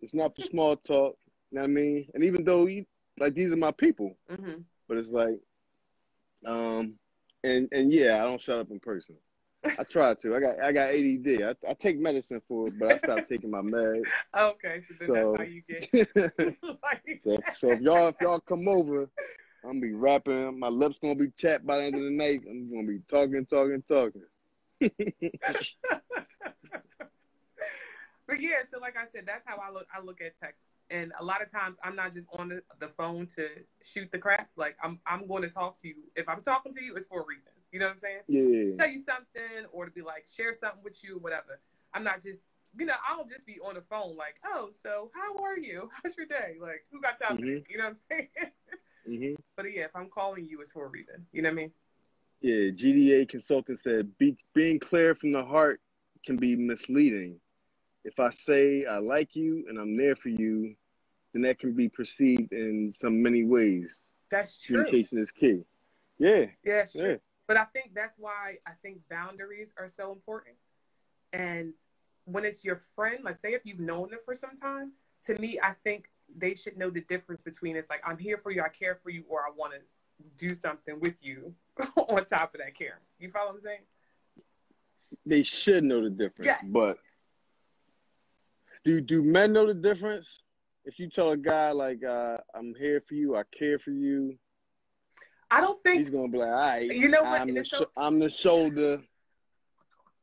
It's 0.00 0.14
not 0.14 0.34
for 0.34 0.42
small 0.42 0.76
talk. 0.76 1.16
You 1.50 1.56
know 1.56 1.62
what 1.62 1.70
I 1.70 1.72
mean? 1.72 2.06
And 2.14 2.24
even 2.24 2.44
though 2.44 2.66
you, 2.66 2.84
like, 3.18 3.34
these 3.34 3.52
are 3.52 3.56
my 3.56 3.72
people, 3.72 4.16
hmm 4.28 4.60
but 4.88 4.96
it's 4.98 5.10
like, 5.10 5.38
um, 6.46 6.94
and 7.44 7.68
and 7.72 7.92
yeah, 7.92 8.22
I 8.22 8.26
don't 8.26 8.40
shut 8.40 8.58
up 8.58 8.70
in 8.70 8.80
person. 8.80 9.16
I 9.64 9.84
try 9.84 10.14
to. 10.14 10.36
I 10.36 10.40
got 10.40 10.60
I 10.60 10.72
got 10.72 10.88
ADD. 10.90 11.42
I, 11.42 11.54
I 11.70 11.74
take 11.74 11.98
medicine 11.98 12.42
for 12.48 12.68
it, 12.68 12.78
but 12.78 12.90
I 12.92 12.96
stopped 12.98 13.28
taking 13.28 13.50
my 13.50 13.60
meds. 13.60 14.02
Okay, 14.36 14.82
so 14.88 14.94
then 14.98 15.06
So- 15.08 15.36
that's 15.36 15.38
how 15.38 15.44
you 15.44 15.62
get. 15.68 16.56
like, 16.82 17.20
So, 17.22 17.38
so 17.54 17.70
if 17.70 17.80
y'all 17.80 18.08
if 18.08 18.16
y'all 18.20 18.40
come 18.40 18.66
over, 18.68 19.02
I'm 19.64 19.70
gonna 19.70 19.80
be 19.80 19.92
rapping. 19.92 20.58
My 20.58 20.68
lips 20.68 20.98
gonna 20.98 21.14
be 21.14 21.30
chapped 21.30 21.64
by 21.66 21.78
the 21.78 21.84
end 21.84 21.94
of 21.94 22.02
the 22.02 22.10
night. 22.10 22.40
I'm 22.48 22.70
gonna 22.72 22.86
be 22.88 23.00
talking, 23.08 23.46
talking, 23.46 23.82
talking. 23.86 24.22
but 28.26 28.40
yeah, 28.40 28.62
so 28.70 28.78
like 28.80 28.96
I 28.96 29.04
said, 29.12 29.24
that's 29.26 29.44
how 29.46 29.56
I 29.58 29.70
look. 29.72 29.86
I 29.96 30.02
look 30.02 30.20
at 30.20 30.38
text, 30.40 30.64
and 30.90 31.12
a 31.20 31.24
lot 31.24 31.42
of 31.42 31.50
times 31.50 31.76
I'm 31.84 31.94
not 31.94 32.12
just 32.12 32.26
on 32.32 32.48
the, 32.48 32.62
the 32.80 32.88
phone 32.88 33.26
to 33.36 33.48
shoot 33.82 34.10
the 34.10 34.18
crap. 34.18 34.48
Like 34.56 34.76
I'm 34.82 34.98
I'm 35.06 35.26
going 35.28 35.42
to 35.42 35.48
talk 35.48 35.80
to 35.82 35.88
you. 35.88 35.96
If 36.16 36.28
I'm 36.28 36.42
talking 36.42 36.72
to 36.74 36.82
you, 36.82 36.96
it's 36.96 37.06
for 37.06 37.20
a 37.22 37.24
reason. 37.26 37.52
You 37.72 37.78
know 37.80 37.86
what 37.86 37.92
I'm 37.92 37.98
saying? 37.98 38.20
Yeah, 38.28 38.76
Tell 38.78 38.92
you 38.92 39.02
something, 39.02 39.66
or 39.72 39.86
to 39.86 39.90
be 39.90 40.02
like 40.02 40.26
share 40.36 40.54
something 40.54 40.82
with 40.84 41.02
you, 41.02 41.18
whatever. 41.18 41.58
I'm 41.94 42.04
not 42.04 42.22
just. 42.22 42.40
You 42.78 42.86
know, 42.86 42.94
I 43.06 43.14
don't 43.16 43.28
just 43.28 43.44
be 43.44 43.58
on 43.66 43.74
the 43.74 43.82
phone 43.82 44.16
like, 44.16 44.36
oh, 44.46 44.70
so 44.82 45.10
how 45.14 45.36
are 45.42 45.58
you? 45.58 45.90
How's 46.02 46.16
your 46.16 46.24
day? 46.26 46.56
Like, 46.58 46.86
who 46.90 47.02
got 47.02 47.20
time 47.20 47.36
for 47.36 47.42
Mhm. 47.44 47.56
that? 47.56 47.64
You 47.70 47.76
know 47.78 47.84
what 47.84 47.90
I'm 47.90 47.96
saying? 48.10 48.28
hmm 49.34 49.34
but 49.56 49.66
yeah, 49.74 49.84
if 49.84 49.90
I'm 49.94 50.08
calling 50.08 50.46
you, 50.46 50.60
it's 50.62 50.72
for 50.72 50.86
a 50.86 50.88
reason. 50.88 51.26
You 51.32 51.42
know 51.42 51.50
what 51.50 51.52
I 51.52 51.56
mean? 51.56 51.72
yeah. 52.40 52.70
GDA 52.70 53.28
consultant 53.28 53.80
said, 53.80 54.16
be, 54.16 54.36
being 54.54 54.78
clear 54.80 55.14
from 55.14 55.32
the 55.32 55.44
heart 55.44 55.80
can 56.24 56.36
be 56.38 56.56
misleading. 56.56 57.38
If 58.04 58.18
I 58.18 58.30
say 58.30 58.86
I 58.86 58.98
like 58.98 59.36
you 59.36 59.66
and 59.68 59.78
I'm 59.78 59.94
there 59.96 60.16
for 60.16 60.30
you, 60.30 60.74
then 61.34 61.42
that 61.42 61.58
can 61.58 61.74
be 61.74 61.88
perceived 61.90 62.52
in 62.52 62.94
some 62.96 63.22
many 63.22 63.44
ways. 63.44 64.00
That's 64.30 64.56
true. 64.56 64.76
Communication 64.78 65.18
is 65.18 65.30
key. 65.30 65.62
Yeah, 66.18 66.46
Yeah, 66.64 66.80
it's 66.80 66.92
true. 66.92 67.20
But 67.48 67.56
I 67.56 67.64
think 67.64 67.92
that's 67.94 68.14
why 68.18 68.58
I 68.66 68.72
think 68.82 69.00
boundaries 69.10 69.72
are 69.78 69.88
so 69.88 70.12
important. 70.12 70.56
And 71.32 71.74
when 72.24 72.44
it's 72.44 72.64
your 72.64 72.82
friend, 72.94 73.24
like 73.24 73.36
say 73.38 73.50
if 73.50 73.62
you've 73.64 73.80
known 73.80 74.10
them 74.10 74.20
for 74.24 74.34
some 74.34 74.56
time, 74.56 74.92
to 75.26 75.38
me, 75.38 75.58
I 75.62 75.74
think 75.84 76.08
they 76.34 76.54
should 76.54 76.78
know 76.78 76.90
the 76.90 77.00
difference 77.02 77.42
between 77.42 77.76
it's 77.76 77.90
like 77.90 78.02
I'm 78.06 78.18
here 78.18 78.38
for 78.38 78.50
you, 78.50 78.62
I 78.62 78.68
care 78.68 78.98
for 79.02 79.10
you, 79.10 79.24
or 79.28 79.40
I 79.40 79.50
want 79.56 79.72
to 79.74 79.80
do 80.38 80.54
something 80.54 81.00
with 81.00 81.14
you 81.20 81.54
on 81.96 82.24
top 82.24 82.54
of 82.54 82.60
that 82.60 82.74
care. 82.74 83.00
You 83.18 83.30
follow 83.30 83.48
what 83.48 83.56
I'm 83.56 83.60
saying? 83.60 83.80
they 85.26 85.42
should 85.42 85.84
know 85.84 86.02
the 86.02 86.10
difference. 86.10 86.46
Yes. 86.46 86.64
But 86.68 86.98
do 88.84 89.00
do 89.00 89.22
men 89.22 89.52
know 89.52 89.66
the 89.66 89.74
difference? 89.74 90.42
If 90.84 90.98
you 90.98 91.08
tell 91.08 91.30
a 91.30 91.36
guy 91.36 91.70
like 91.70 92.04
uh, 92.04 92.38
I'm 92.54 92.74
here 92.74 93.00
for 93.00 93.14
you, 93.14 93.36
I 93.36 93.42
care 93.56 93.78
for 93.78 93.90
you, 93.90 94.36
I 95.52 95.60
don't 95.60 95.82
think 95.82 95.98
he's 96.00 96.10
gonna 96.10 96.28
be 96.28 96.38
like, 96.38 96.48
all 96.48 96.54
right, 96.54 96.90
You 96.90 97.08
know 97.08 97.22
what, 97.22 97.40
I'm 97.42 97.52
the 97.54 97.64
so- 97.64 97.78
sho- 97.80 97.90
I'm 97.96 98.18
the 98.18 98.30
shoulder. 98.30 99.02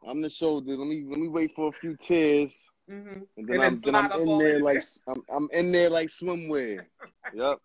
I'm 0.08 0.22
the 0.22 0.30
shoulder. 0.30 0.76
Let 0.76 0.88
me 0.88 1.04
let 1.08 1.20
me 1.20 1.28
wait 1.28 1.54
for 1.56 1.68
a 1.70 1.72
few 1.72 1.96
tears, 1.98 2.70
Mhm. 2.90 3.28
and 3.38 3.48
then 3.48 3.62
And 3.62 3.82
then 3.84 3.96
I'm 3.96 4.10
then 4.10 4.12
I'm 4.12 4.20
in 4.22 4.38
there 4.40 4.56
in 4.56 4.62
like 4.64 4.82
there. 4.84 5.14
I'm 5.16 5.24
I'm 5.30 5.50
in 5.54 5.72
there 5.72 5.90
like 5.92 6.10
swimwear. 6.10 6.86
yep. 7.34 7.60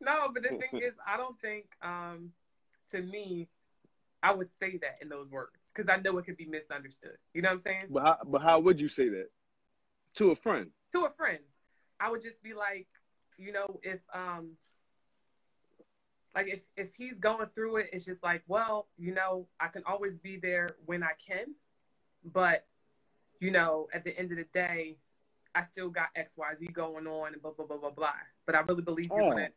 No, 0.00 0.28
but 0.34 0.42
the 0.42 0.48
thing 0.48 0.80
is, 0.82 0.94
I 1.06 1.16
don't 1.16 1.38
think, 1.40 1.66
um, 1.82 2.32
to 2.90 3.00
me, 3.00 3.48
I 4.24 4.32
would 4.32 4.50
say 4.50 4.76
that 4.78 4.98
in 5.00 5.08
those 5.08 5.30
words 5.30 5.70
because 5.72 5.88
I 5.88 6.00
know 6.00 6.18
it 6.18 6.24
could 6.24 6.36
be 6.36 6.46
misunderstood. 6.46 7.16
You 7.32 7.42
know 7.42 7.50
what 7.50 7.52
I'm 7.54 7.58
saying? 7.60 7.86
But 7.90 8.02
how 8.02 8.18
but 8.26 8.42
how 8.42 8.58
would 8.58 8.80
you 8.80 8.88
say 8.88 9.08
that 9.10 9.28
to 10.16 10.32
a 10.32 10.36
friend? 10.36 10.72
to 10.92 11.04
a 11.04 11.10
friend, 11.10 11.38
I 12.00 12.10
would 12.10 12.22
just 12.22 12.42
be 12.42 12.54
like, 12.54 12.88
you 13.38 13.52
know, 13.52 13.78
if 13.84 14.00
um 14.12 14.56
like 16.34 16.48
if 16.48 16.62
if 16.76 16.94
he's 16.94 17.18
going 17.18 17.46
through 17.54 17.76
it, 17.76 17.90
it's 17.92 18.04
just 18.04 18.22
like, 18.22 18.42
well, 18.46 18.88
you 18.96 19.12
know, 19.14 19.46
I 19.60 19.68
can 19.68 19.82
always 19.86 20.16
be 20.16 20.36
there 20.36 20.70
when 20.86 21.02
I 21.02 21.12
can, 21.24 21.54
but 22.24 22.66
you 23.40 23.50
know, 23.50 23.88
at 23.92 24.04
the 24.04 24.16
end 24.18 24.30
of 24.30 24.38
the 24.38 24.46
day, 24.52 24.96
I 25.54 25.62
still 25.64 25.90
got 25.90 26.08
X 26.16 26.32
Y 26.36 26.54
Z 26.54 26.66
going 26.72 27.06
on 27.06 27.32
and 27.34 27.42
blah 27.42 27.52
blah 27.52 27.66
blah 27.66 27.76
blah 27.76 27.90
blah. 27.90 28.12
But 28.46 28.54
I 28.54 28.60
really 28.60 28.82
believe 28.82 29.06
you're 29.06 29.22
Oh. 29.22 29.30
gonna 29.30 29.48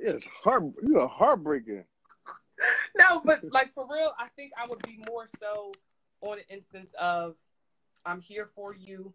It's 0.00 0.24
heart. 0.24 0.64
You're 0.82 1.00
a 1.04 1.08
heartbreaker. 1.08 1.84
no, 2.96 3.20
but 3.24 3.42
like 3.50 3.72
for 3.72 3.86
real, 3.90 4.12
I 4.18 4.28
think 4.36 4.52
I 4.56 4.68
would 4.68 4.82
be 4.84 5.02
more 5.08 5.26
so 5.40 5.72
on 6.20 6.38
an 6.38 6.44
instance 6.48 6.92
of 6.98 7.34
I'm 8.04 8.20
here 8.20 8.46
for 8.46 8.74
you 8.74 9.12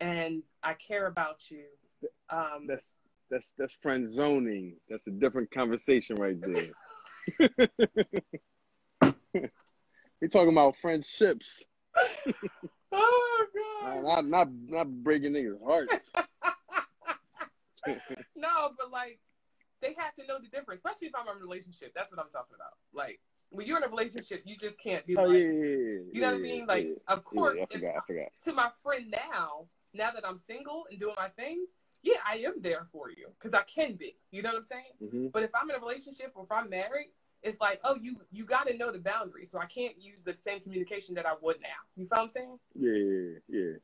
and 0.00 0.42
I 0.62 0.74
care 0.74 1.06
about 1.06 1.50
you. 1.50 1.64
Um, 2.28 2.66
That's 2.66 2.92
that's 3.30 3.52
that's 3.56 3.74
friend 3.74 4.12
zoning. 4.12 4.76
That's 4.88 5.06
a 5.06 5.10
different 5.10 5.50
conversation 5.50 6.16
right 6.16 6.36
there. 6.40 6.66
We're 10.20 10.28
talking 10.28 10.52
about 10.52 10.76
friendships, 10.82 11.62
oh 12.92 13.46
god. 13.82 14.04
not 14.04 14.26
not 14.26 14.48
not 14.66 14.90
breaking 15.02 15.32
niggas' 15.32 15.58
hearts. 15.66 16.10
no, 18.36 18.70
but 18.76 18.90
like 18.90 19.18
they 19.80 19.94
have 19.96 20.14
to 20.14 20.26
know 20.26 20.38
the 20.38 20.48
difference, 20.48 20.80
especially 20.84 21.08
if 21.08 21.14
I'm 21.14 21.26
in 21.28 21.40
a 21.40 21.40
relationship. 21.40 21.92
That's 21.94 22.10
what 22.10 22.20
I'm 22.20 22.30
talking 22.30 22.56
about. 22.56 22.72
Like 22.92 23.20
when 23.50 23.66
you're 23.66 23.78
in 23.78 23.84
a 23.84 23.88
relationship, 23.88 24.42
you 24.44 24.56
just 24.56 24.78
can't 24.78 25.06
be 25.06 25.16
Oh 25.16 25.24
like, 25.24 25.38
yeah, 25.38 25.44
yeah, 25.44 25.52
yeah, 25.52 25.98
you 26.12 26.20
know 26.20 26.26
what 26.28 26.36
I 26.36 26.38
mean? 26.38 26.66
Like, 26.66 26.88
of 27.08 27.24
course, 27.24 27.56
yeah, 27.56 27.64
I 27.64 27.78
forgot. 27.78 27.96
I 27.96 28.00
forgot. 28.06 28.28
to 28.44 28.52
my 28.52 28.70
friend 28.82 29.06
now, 29.10 29.66
now 29.94 30.10
that 30.10 30.26
I'm 30.26 30.36
single 30.36 30.84
and 30.90 30.98
doing 30.98 31.14
my 31.16 31.28
thing, 31.28 31.64
yeah, 32.02 32.14
I 32.28 32.36
am 32.38 32.60
there 32.60 32.86
for 32.92 33.10
you 33.10 33.28
because 33.38 33.54
I 33.54 33.62
can 33.62 33.94
be. 33.96 34.16
You 34.30 34.42
know 34.42 34.50
what 34.50 34.58
I'm 34.58 34.64
saying? 34.64 35.10
hmm 35.10 35.26
But 35.32 35.42
if 35.42 35.50
I'm 35.54 35.68
in 35.70 35.76
a 35.76 35.80
relationship 35.80 36.32
or 36.34 36.44
if 36.44 36.52
I'm 36.52 36.70
married, 36.70 37.10
it's 37.42 37.60
like, 37.60 37.80
oh, 37.84 37.96
you 38.00 38.16
you 38.30 38.44
got 38.44 38.66
to 38.68 38.76
know 38.76 38.90
the 38.90 38.98
boundaries. 38.98 39.50
So 39.50 39.58
I 39.58 39.66
can't 39.66 40.00
use 40.00 40.22
the 40.22 40.36
same 40.36 40.60
communication 40.60 41.14
that 41.14 41.26
I 41.26 41.34
would 41.40 41.60
now. 41.60 41.68
You 41.96 42.06
feel 42.06 42.18
what 42.18 42.22
I'm 42.24 42.28
saying? 42.28 42.58
Yeah, 42.74 43.38
yeah, 43.48 43.76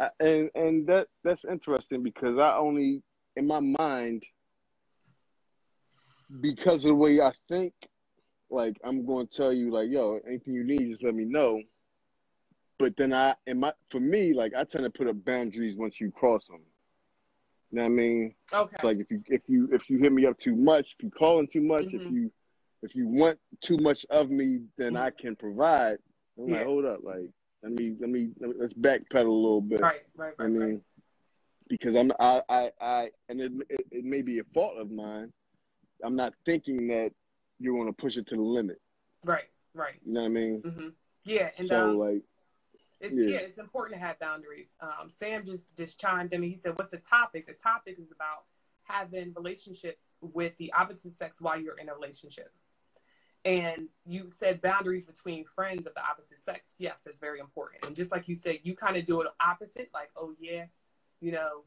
yeah. 0.00 0.08
and 0.20 0.50
and 0.54 0.86
that 0.88 1.08
that's 1.24 1.44
interesting 1.44 2.02
because 2.02 2.38
I 2.38 2.56
only 2.56 3.02
in 3.36 3.46
my 3.46 3.60
mind 3.60 4.22
because 6.40 6.84
of 6.84 6.90
the 6.90 6.94
way 6.94 7.20
I 7.20 7.32
think, 7.48 7.72
like 8.50 8.78
I'm 8.84 9.04
going 9.04 9.26
to 9.26 9.36
tell 9.36 9.52
you, 9.52 9.70
like, 9.70 9.90
yo, 9.90 10.18
anything 10.26 10.54
you 10.54 10.64
need, 10.64 10.88
just 10.88 11.02
let 11.02 11.14
me 11.14 11.24
know. 11.24 11.60
But 12.78 12.96
then 12.96 13.12
I, 13.12 13.34
in 13.46 13.60
my, 13.60 13.72
for 13.90 14.00
me, 14.00 14.34
like 14.34 14.52
I 14.56 14.64
tend 14.64 14.84
to 14.84 14.90
put 14.90 15.06
up 15.08 15.24
boundaries 15.24 15.76
once 15.76 16.00
you 16.00 16.10
cross 16.10 16.46
them. 16.46 16.62
You 17.72 17.76
know 17.78 17.82
what 17.84 17.86
I 17.86 17.94
mean? 17.94 18.34
Okay. 18.52 18.76
like 18.82 18.98
if 18.98 19.10
you 19.10 19.22
if 19.28 19.40
you 19.48 19.68
if 19.72 19.88
you 19.88 19.98
hit 19.98 20.12
me 20.12 20.26
up 20.26 20.38
too 20.38 20.54
much, 20.54 20.94
if 20.98 21.02
you 21.02 21.10
calling 21.10 21.48
too 21.48 21.62
much, 21.62 21.84
mm-hmm. 21.84 22.06
if 22.06 22.12
you 22.12 22.32
if 22.82 22.94
you 22.94 23.08
want 23.08 23.38
too 23.62 23.78
much 23.78 24.04
of 24.10 24.30
me, 24.30 24.60
then 24.76 24.92
mm-hmm. 24.92 25.04
I 25.04 25.10
can 25.10 25.34
provide. 25.34 25.96
I'm 26.38 26.48
yeah. 26.48 26.56
like, 26.58 26.66
hold 26.66 26.84
up, 26.84 27.00
like 27.02 27.30
let 27.62 27.72
me 27.72 27.96
let 27.98 28.10
me, 28.10 28.28
let 28.38 28.50
me 28.50 28.56
let's 28.58 28.74
backpedal 28.74 29.24
a 29.24 29.30
little 29.30 29.62
bit. 29.62 29.80
Right, 29.80 30.02
right, 30.16 30.34
right. 30.38 30.46
I 30.46 30.48
mean, 30.50 30.60
right. 30.60 30.80
because 31.68 31.96
I'm 31.96 32.12
I 32.20 32.42
I, 32.50 32.70
I 32.78 33.10
and 33.30 33.40
it, 33.40 33.52
it, 33.70 33.86
it 33.90 34.04
may 34.04 34.20
be 34.20 34.40
a 34.40 34.44
fault 34.52 34.76
of 34.76 34.90
mine. 34.90 35.32
I'm 36.04 36.16
not 36.16 36.34
thinking 36.44 36.88
that 36.88 37.12
you're 37.58 37.86
to 37.86 37.92
push 37.92 38.18
it 38.18 38.26
to 38.26 38.34
the 38.34 38.42
limit. 38.42 38.80
Right, 39.24 39.44
right. 39.74 39.94
You 40.04 40.12
know 40.12 40.20
what 40.22 40.26
I 40.26 40.32
mean? 40.32 40.62
Mm-hmm. 40.62 40.88
Yeah, 41.24 41.50
and 41.56 41.68
so 41.68 41.90
um, 41.90 41.98
like, 41.98 42.22
it's 43.02 43.14
yeah. 43.14 43.24
yeah. 43.24 43.38
it's 43.38 43.58
important 43.58 44.00
to 44.00 44.06
have 44.06 44.18
boundaries. 44.18 44.68
Um, 44.80 45.10
Sam 45.10 45.44
just 45.44 45.74
just 45.76 46.00
chimed 46.00 46.32
in. 46.32 46.42
He 46.42 46.56
said, 46.56 46.78
"What's 46.78 46.90
the 46.90 46.98
topic? 46.98 47.46
The 47.46 47.52
topic 47.52 47.98
is 47.98 48.12
about 48.12 48.44
having 48.84 49.32
relationships 49.36 50.14
with 50.20 50.56
the 50.58 50.72
opposite 50.72 51.12
sex 51.12 51.40
while 51.40 51.60
you're 51.60 51.78
in 51.78 51.88
a 51.88 51.94
relationship." 51.94 52.52
And 53.44 53.88
you 54.06 54.30
said 54.30 54.62
boundaries 54.62 55.04
between 55.04 55.44
friends 55.44 55.88
of 55.88 55.94
the 55.94 56.00
opposite 56.00 56.38
sex. 56.38 56.76
Yes, 56.78 57.00
that's 57.04 57.18
very 57.18 57.40
important. 57.40 57.84
And 57.84 57.96
just 57.96 58.12
like 58.12 58.28
you 58.28 58.36
said, 58.36 58.60
you 58.62 58.76
kind 58.76 58.96
of 58.96 59.04
do 59.04 59.20
it 59.20 59.26
opposite, 59.44 59.90
like, 59.92 60.10
oh 60.16 60.32
yeah, 60.38 60.66
you 61.20 61.32
know, 61.32 61.64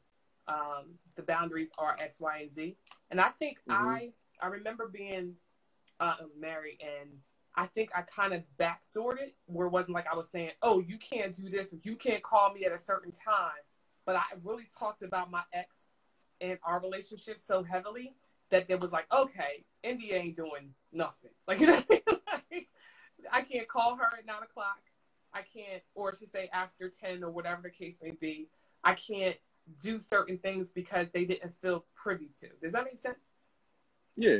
um, 0.47 0.95
the 1.17 1.23
boundaries 1.23 1.71
are 1.77 1.97
X, 1.99 2.15
Y, 2.21 2.39
and 2.39 2.51
Z. 2.51 2.77
And 3.11 3.19
I 3.19 3.29
think 3.39 3.57
mm-hmm. 3.69 3.87
I 3.87 4.09
I 4.41 4.47
remember 4.47 4.87
being 4.87 5.33
uh, 5.99 6.15
married 6.39 6.79
and 6.81 7.09
I 7.55 7.67
think 7.67 7.89
I 7.95 8.01
kind 8.01 8.33
of 8.33 8.43
backdoored 8.59 9.19
it 9.19 9.35
where 9.45 9.67
it 9.67 9.71
wasn't 9.71 9.95
like 9.95 10.07
I 10.11 10.15
was 10.15 10.29
saying, 10.29 10.51
oh, 10.61 10.79
you 10.79 10.97
can't 10.97 11.33
do 11.33 11.49
this 11.49 11.71
or 11.71 11.77
you 11.83 11.95
can't 11.95 12.21
call 12.21 12.53
me 12.53 12.65
at 12.65 12.71
a 12.71 12.77
certain 12.77 13.11
time. 13.11 13.63
But 14.05 14.17
I 14.17 14.23
really 14.43 14.67
talked 14.77 15.01
about 15.01 15.31
my 15.31 15.41
ex 15.53 15.69
and 16.41 16.59
our 16.63 16.79
relationship 16.81 17.39
so 17.39 17.63
heavily 17.63 18.13
that 18.51 18.67
there 18.67 18.77
was 18.77 18.91
like, 18.91 19.11
okay, 19.11 19.63
India 19.83 20.17
ain't 20.17 20.35
doing 20.35 20.73
nothing. 20.91 21.31
Like, 21.47 21.59
you 21.59 21.67
know 21.67 21.73
I, 21.73 21.85
mean? 21.89 22.01
like, 22.07 22.67
I 23.31 23.41
can't 23.41 23.67
call 23.67 23.95
her 23.95 24.05
at 24.17 24.25
nine 24.25 24.43
o'clock. 24.43 24.81
I 25.33 25.41
can't, 25.41 25.83
or 25.93 26.13
she 26.17 26.25
say 26.25 26.49
after 26.53 26.89
10 26.89 27.23
or 27.23 27.29
whatever 27.29 27.61
the 27.63 27.69
case 27.69 27.99
may 28.01 28.11
be. 28.11 28.49
I 28.83 28.93
can't 28.93 29.37
do 29.81 29.99
certain 29.99 30.37
things 30.37 30.71
because 30.71 31.09
they 31.09 31.25
didn't 31.25 31.53
feel 31.61 31.85
privy 31.95 32.29
to. 32.39 32.47
Does 32.61 32.73
that 32.73 32.85
make 32.85 32.97
sense? 32.97 33.31
Yeah. 34.15 34.39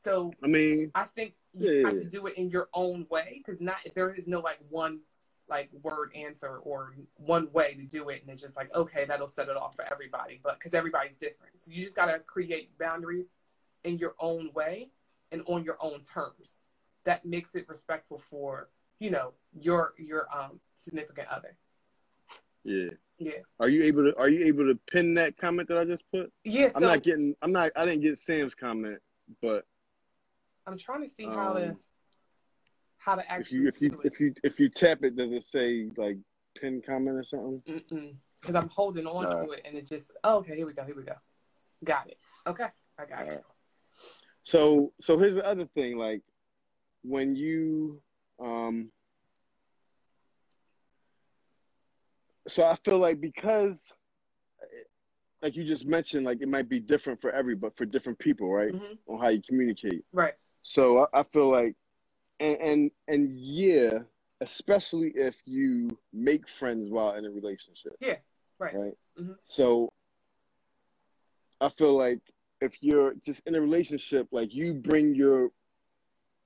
So 0.00 0.32
I 0.42 0.46
mean, 0.46 0.90
I 0.94 1.04
think 1.04 1.34
you 1.56 1.72
yeah. 1.72 1.84
have 1.84 1.94
to 1.94 2.04
do 2.04 2.26
it 2.26 2.36
in 2.36 2.50
your 2.50 2.68
own 2.74 3.06
way 3.10 3.42
because 3.44 3.60
not 3.60 3.76
there 3.94 4.12
is 4.12 4.26
no 4.26 4.40
like 4.40 4.58
one 4.68 5.00
like 5.48 5.68
word 5.82 6.10
answer 6.14 6.56
or 6.58 6.94
one 7.16 7.48
way 7.52 7.74
to 7.74 7.84
do 7.84 8.08
it, 8.08 8.22
and 8.22 8.30
it's 8.30 8.42
just 8.42 8.56
like 8.56 8.74
okay, 8.74 9.04
that'll 9.04 9.28
set 9.28 9.48
it 9.48 9.56
off 9.56 9.76
for 9.76 9.84
everybody. 9.90 10.40
But 10.42 10.58
because 10.58 10.74
everybody's 10.74 11.16
different, 11.16 11.58
so 11.58 11.70
you 11.70 11.82
just 11.82 11.96
gotta 11.96 12.18
create 12.20 12.76
boundaries 12.78 13.32
in 13.84 13.98
your 13.98 14.14
own 14.18 14.50
way 14.54 14.88
and 15.30 15.42
on 15.46 15.64
your 15.64 15.76
own 15.80 16.00
terms. 16.00 16.58
That 17.04 17.26
makes 17.26 17.54
it 17.54 17.68
respectful 17.68 18.18
for 18.18 18.68
you 18.98 19.10
know 19.10 19.32
your 19.52 19.94
your 19.98 20.26
um 20.34 20.60
significant 20.74 21.28
other. 21.28 21.56
Yeah. 22.64 22.90
Yeah. 23.18 23.32
Are 23.60 23.68
you 23.68 23.84
able 23.84 24.10
to 24.10 24.18
Are 24.18 24.28
you 24.28 24.46
able 24.46 24.66
to 24.66 24.78
pin 24.90 25.14
that 25.14 25.36
comment 25.36 25.68
that 25.68 25.78
I 25.78 25.84
just 25.84 26.02
put? 26.10 26.32
Yeah. 26.44 26.68
So 26.68 26.76
I'm 26.76 26.82
not 26.82 27.02
getting. 27.02 27.36
I'm 27.42 27.52
not. 27.52 27.70
I 27.76 27.84
didn't 27.84 28.00
get 28.00 28.18
Sam's 28.18 28.54
comment, 28.54 28.98
but 29.40 29.66
I'm 30.66 30.78
trying 30.78 31.02
to 31.02 31.08
see 31.08 31.24
how 31.24 31.50
um, 31.50 31.56
to 31.56 31.76
how 32.98 33.14
to 33.16 33.30
actually. 33.30 33.68
If 33.68 33.80
you 33.80 33.88
if 33.88 33.92
you, 33.92 34.00
if 34.04 34.20
you 34.20 34.34
if 34.42 34.60
you 34.60 34.68
tap 34.68 35.02
it, 35.02 35.16
does 35.16 35.32
it 35.32 35.44
say 35.44 35.90
like 35.96 36.16
pin 36.60 36.82
comment 36.84 37.16
or 37.16 37.24
something? 37.24 37.62
Because 38.40 38.54
I'm 38.54 38.68
holding 38.68 39.06
on 39.06 39.26
to 39.26 39.52
it, 39.52 39.62
and 39.64 39.76
it 39.76 39.88
just. 39.88 40.12
Oh, 40.22 40.36
okay, 40.38 40.56
here 40.56 40.66
we 40.66 40.72
go. 40.72 40.84
Here 40.84 40.96
we 40.96 41.02
go. 41.02 41.14
Got 41.84 42.08
it. 42.08 42.18
Okay, 42.46 42.66
I 42.98 43.04
got 43.04 43.18
All 43.20 43.26
it. 43.26 43.30
Right. 43.30 43.40
So 44.44 44.92
so 45.00 45.18
here's 45.18 45.34
the 45.34 45.46
other 45.46 45.66
thing, 45.74 45.96
like 45.96 46.22
when 47.02 47.34
you 47.36 48.00
um 48.42 48.90
so 52.48 52.64
I 52.64 52.76
feel 52.84 52.98
like 52.98 53.20
because 53.20 53.80
like 55.42 55.56
you 55.56 55.64
just 55.64 55.86
mentioned, 55.86 56.24
like 56.24 56.40
it 56.40 56.48
might 56.48 56.68
be 56.70 56.80
different 56.80 57.20
for 57.20 57.30
every, 57.30 57.54
but 57.54 57.76
for 57.76 57.84
different 57.84 58.18
people, 58.18 58.50
right? 58.50 58.72
Mm-hmm. 58.72 59.12
On 59.12 59.20
how 59.20 59.28
you 59.28 59.42
communicate. 59.46 60.02
Right. 60.12 60.34
So 60.64 61.06
I, 61.12 61.20
I 61.20 61.22
feel 61.22 61.50
like, 61.50 61.76
and, 62.40 62.56
and 62.60 62.90
and 63.06 63.38
yeah, 63.38 64.00
especially 64.40 65.10
if 65.10 65.40
you 65.44 65.96
make 66.12 66.48
friends 66.48 66.90
while 66.90 67.14
in 67.14 67.24
a 67.24 67.30
relationship. 67.30 67.92
Yeah. 68.00 68.16
Right. 68.58 68.74
Right. 68.74 68.98
Mm-hmm. 69.20 69.32
So 69.44 69.92
I 71.60 71.68
feel 71.68 71.96
like 71.96 72.20
if 72.60 72.82
you're 72.82 73.14
just 73.24 73.42
in 73.46 73.54
a 73.54 73.60
relationship, 73.60 74.26
like 74.32 74.52
you 74.52 74.74
bring 74.74 75.14
your, 75.14 75.50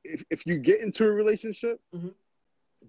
if 0.05 0.23
if 0.31 0.47
you 0.47 0.59
get 0.59 0.81
into 0.81 1.05
a 1.05 1.11
relationship. 1.11 1.81
Mm-hmm 1.95 2.09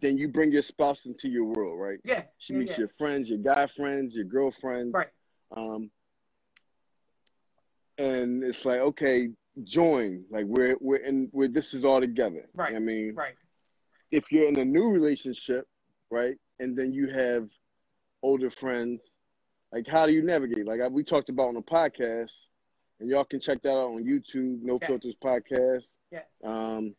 then 0.02 0.18
you 0.18 0.28
bring 0.28 0.52
your 0.52 0.62
spouse 0.62 1.06
into 1.06 1.28
your 1.28 1.46
world, 1.46 1.80
right? 1.80 2.00
Yeah. 2.04 2.24
She 2.38 2.54
yeah, 2.54 2.60
meets 2.60 2.72
yeah. 2.74 2.80
your 2.80 2.88
friends, 2.90 3.30
your 3.30 3.40
guy 3.40 3.68
friends, 3.68 4.16
your 4.16 4.26
girlfriends. 4.26 4.94
Right. 4.94 5.10
Um, 5.56 5.90
and 7.98 8.44
it's 8.44 8.66
like, 8.66 8.80
okay, 8.80 9.30
join. 9.64 10.24
Like 10.30 10.46
we're 10.46 10.76
we're 10.80 10.98
in 10.98 11.30
we're 11.32 11.48
this 11.48 11.74
is 11.74 11.86
all 11.86 12.00
together. 12.00 12.48
Right. 12.54 12.76
I 12.76 12.80
mean, 12.80 13.14
right. 13.16 13.36
If 14.12 14.32
you're 14.32 14.48
in 14.48 14.58
a 14.58 14.66
new 14.66 14.90
relationship, 14.90 15.68
right, 16.10 16.36
and 16.60 16.78
then 16.78 16.92
you 16.92 17.08
have 17.08 17.50
older 18.24 18.50
friends, 18.50 19.12
like 19.72 19.88
how 19.88 20.08
do 20.08 20.14
you 20.14 20.24
navigate? 20.24 20.66
Like 20.66 20.82
we 20.92 21.04
talked 21.04 21.30
about 21.30 21.50
on 21.50 21.56
the 21.56 21.62
podcast, 21.62 22.48
and 23.00 23.10
y'all 23.10 23.26
can 23.26 23.40
check 23.40 23.62
that 23.64 23.72
out 23.72 23.96
on 23.96 24.04
YouTube, 24.04 24.62
No 24.62 24.80
yes. 24.82 24.90
Filters 24.90 25.16
Podcast. 25.24 25.98
Yes. 26.12 26.26
Um, 26.44 26.96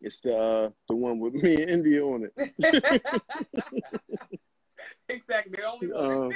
it's 0.00 0.20
the 0.20 0.36
uh, 0.36 0.70
the 0.88 0.96
one 0.96 1.18
with 1.18 1.34
me 1.34 1.54
and 1.62 1.70
India 1.70 2.02
on 2.02 2.28
it. 2.34 2.52
exactly, 5.08 5.52
the 5.56 5.64
only 5.64 5.92
one. 5.92 6.32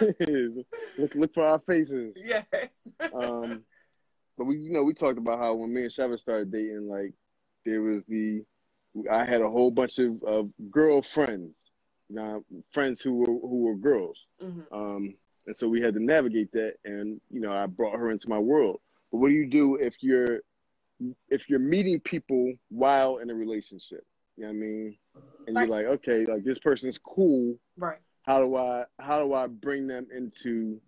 Um, 0.00 0.64
look, 0.98 1.14
look 1.14 1.34
for 1.34 1.44
our 1.44 1.58
faces. 1.60 2.16
Yes. 2.16 2.46
um, 3.12 3.62
but 4.40 4.46
we, 4.46 4.56
you 4.56 4.72
know, 4.72 4.82
we 4.82 4.94
talked 4.94 5.18
about 5.18 5.38
how 5.38 5.52
when 5.52 5.70
me 5.70 5.82
and 5.82 5.90
Sheva 5.90 6.18
started 6.18 6.50
dating, 6.50 6.88
like 6.88 7.12
there 7.66 7.82
was 7.82 8.02
the, 8.08 8.42
I 9.12 9.26
had 9.26 9.42
a 9.42 9.50
whole 9.50 9.70
bunch 9.70 9.98
of, 9.98 10.22
of 10.22 10.48
girlfriends, 10.70 11.66
you 12.08 12.16
know, 12.16 12.42
friends 12.72 13.02
who 13.02 13.16
were 13.16 13.26
who 13.26 13.64
were 13.64 13.76
girls. 13.76 14.24
Mm-hmm. 14.42 14.74
Um, 14.74 15.14
and 15.46 15.54
so 15.54 15.68
we 15.68 15.82
had 15.82 15.92
to 15.92 16.02
navigate 16.02 16.52
that, 16.52 16.76
and 16.86 17.20
you 17.28 17.42
know, 17.42 17.52
I 17.52 17.66
brought 17.66 17.98
her 17.98 18.10
into 18.10 18.30
my 18.30 18.38
world. 18.38 18.80
But 19.12 19.18
what 19.18 19.28
do 19.28 19.34
you 19.34 19.46
do 19.46 19.76
if 19.76 19.96
you're 20.00 20.40
if 21.28 21.50
you're 21.50 21.58
meeting 21.58 22.00
people 22.00 22.54
while 22.70 23.18
in 23.18 23.28
a 23.28 23.34
relationship, 23.34 24.06
you 24.38 24.44
know 24.44 24.48
what 24.48 24.54
I 24.54 24.58
mean? 24.58 24.96
And 25.48 25.56
right. 25.56 25.68
you're 25.68 25.76
like, 25.76 25.86
okay, 25.98 26.24
like 26.24 26.44
this 26.44 26.58
person's 26.58 26.96
cool. 26.96 27.58
Right. 27.76 27.98
How 28.22 28.40
do 28.40 28.56
I 28.56 28.84
how 28.98 29.20
do 29.20 29.34
I 29.34 29.48
bring 29.48 29.86
them 29.86 30.06
into 30.16 30.80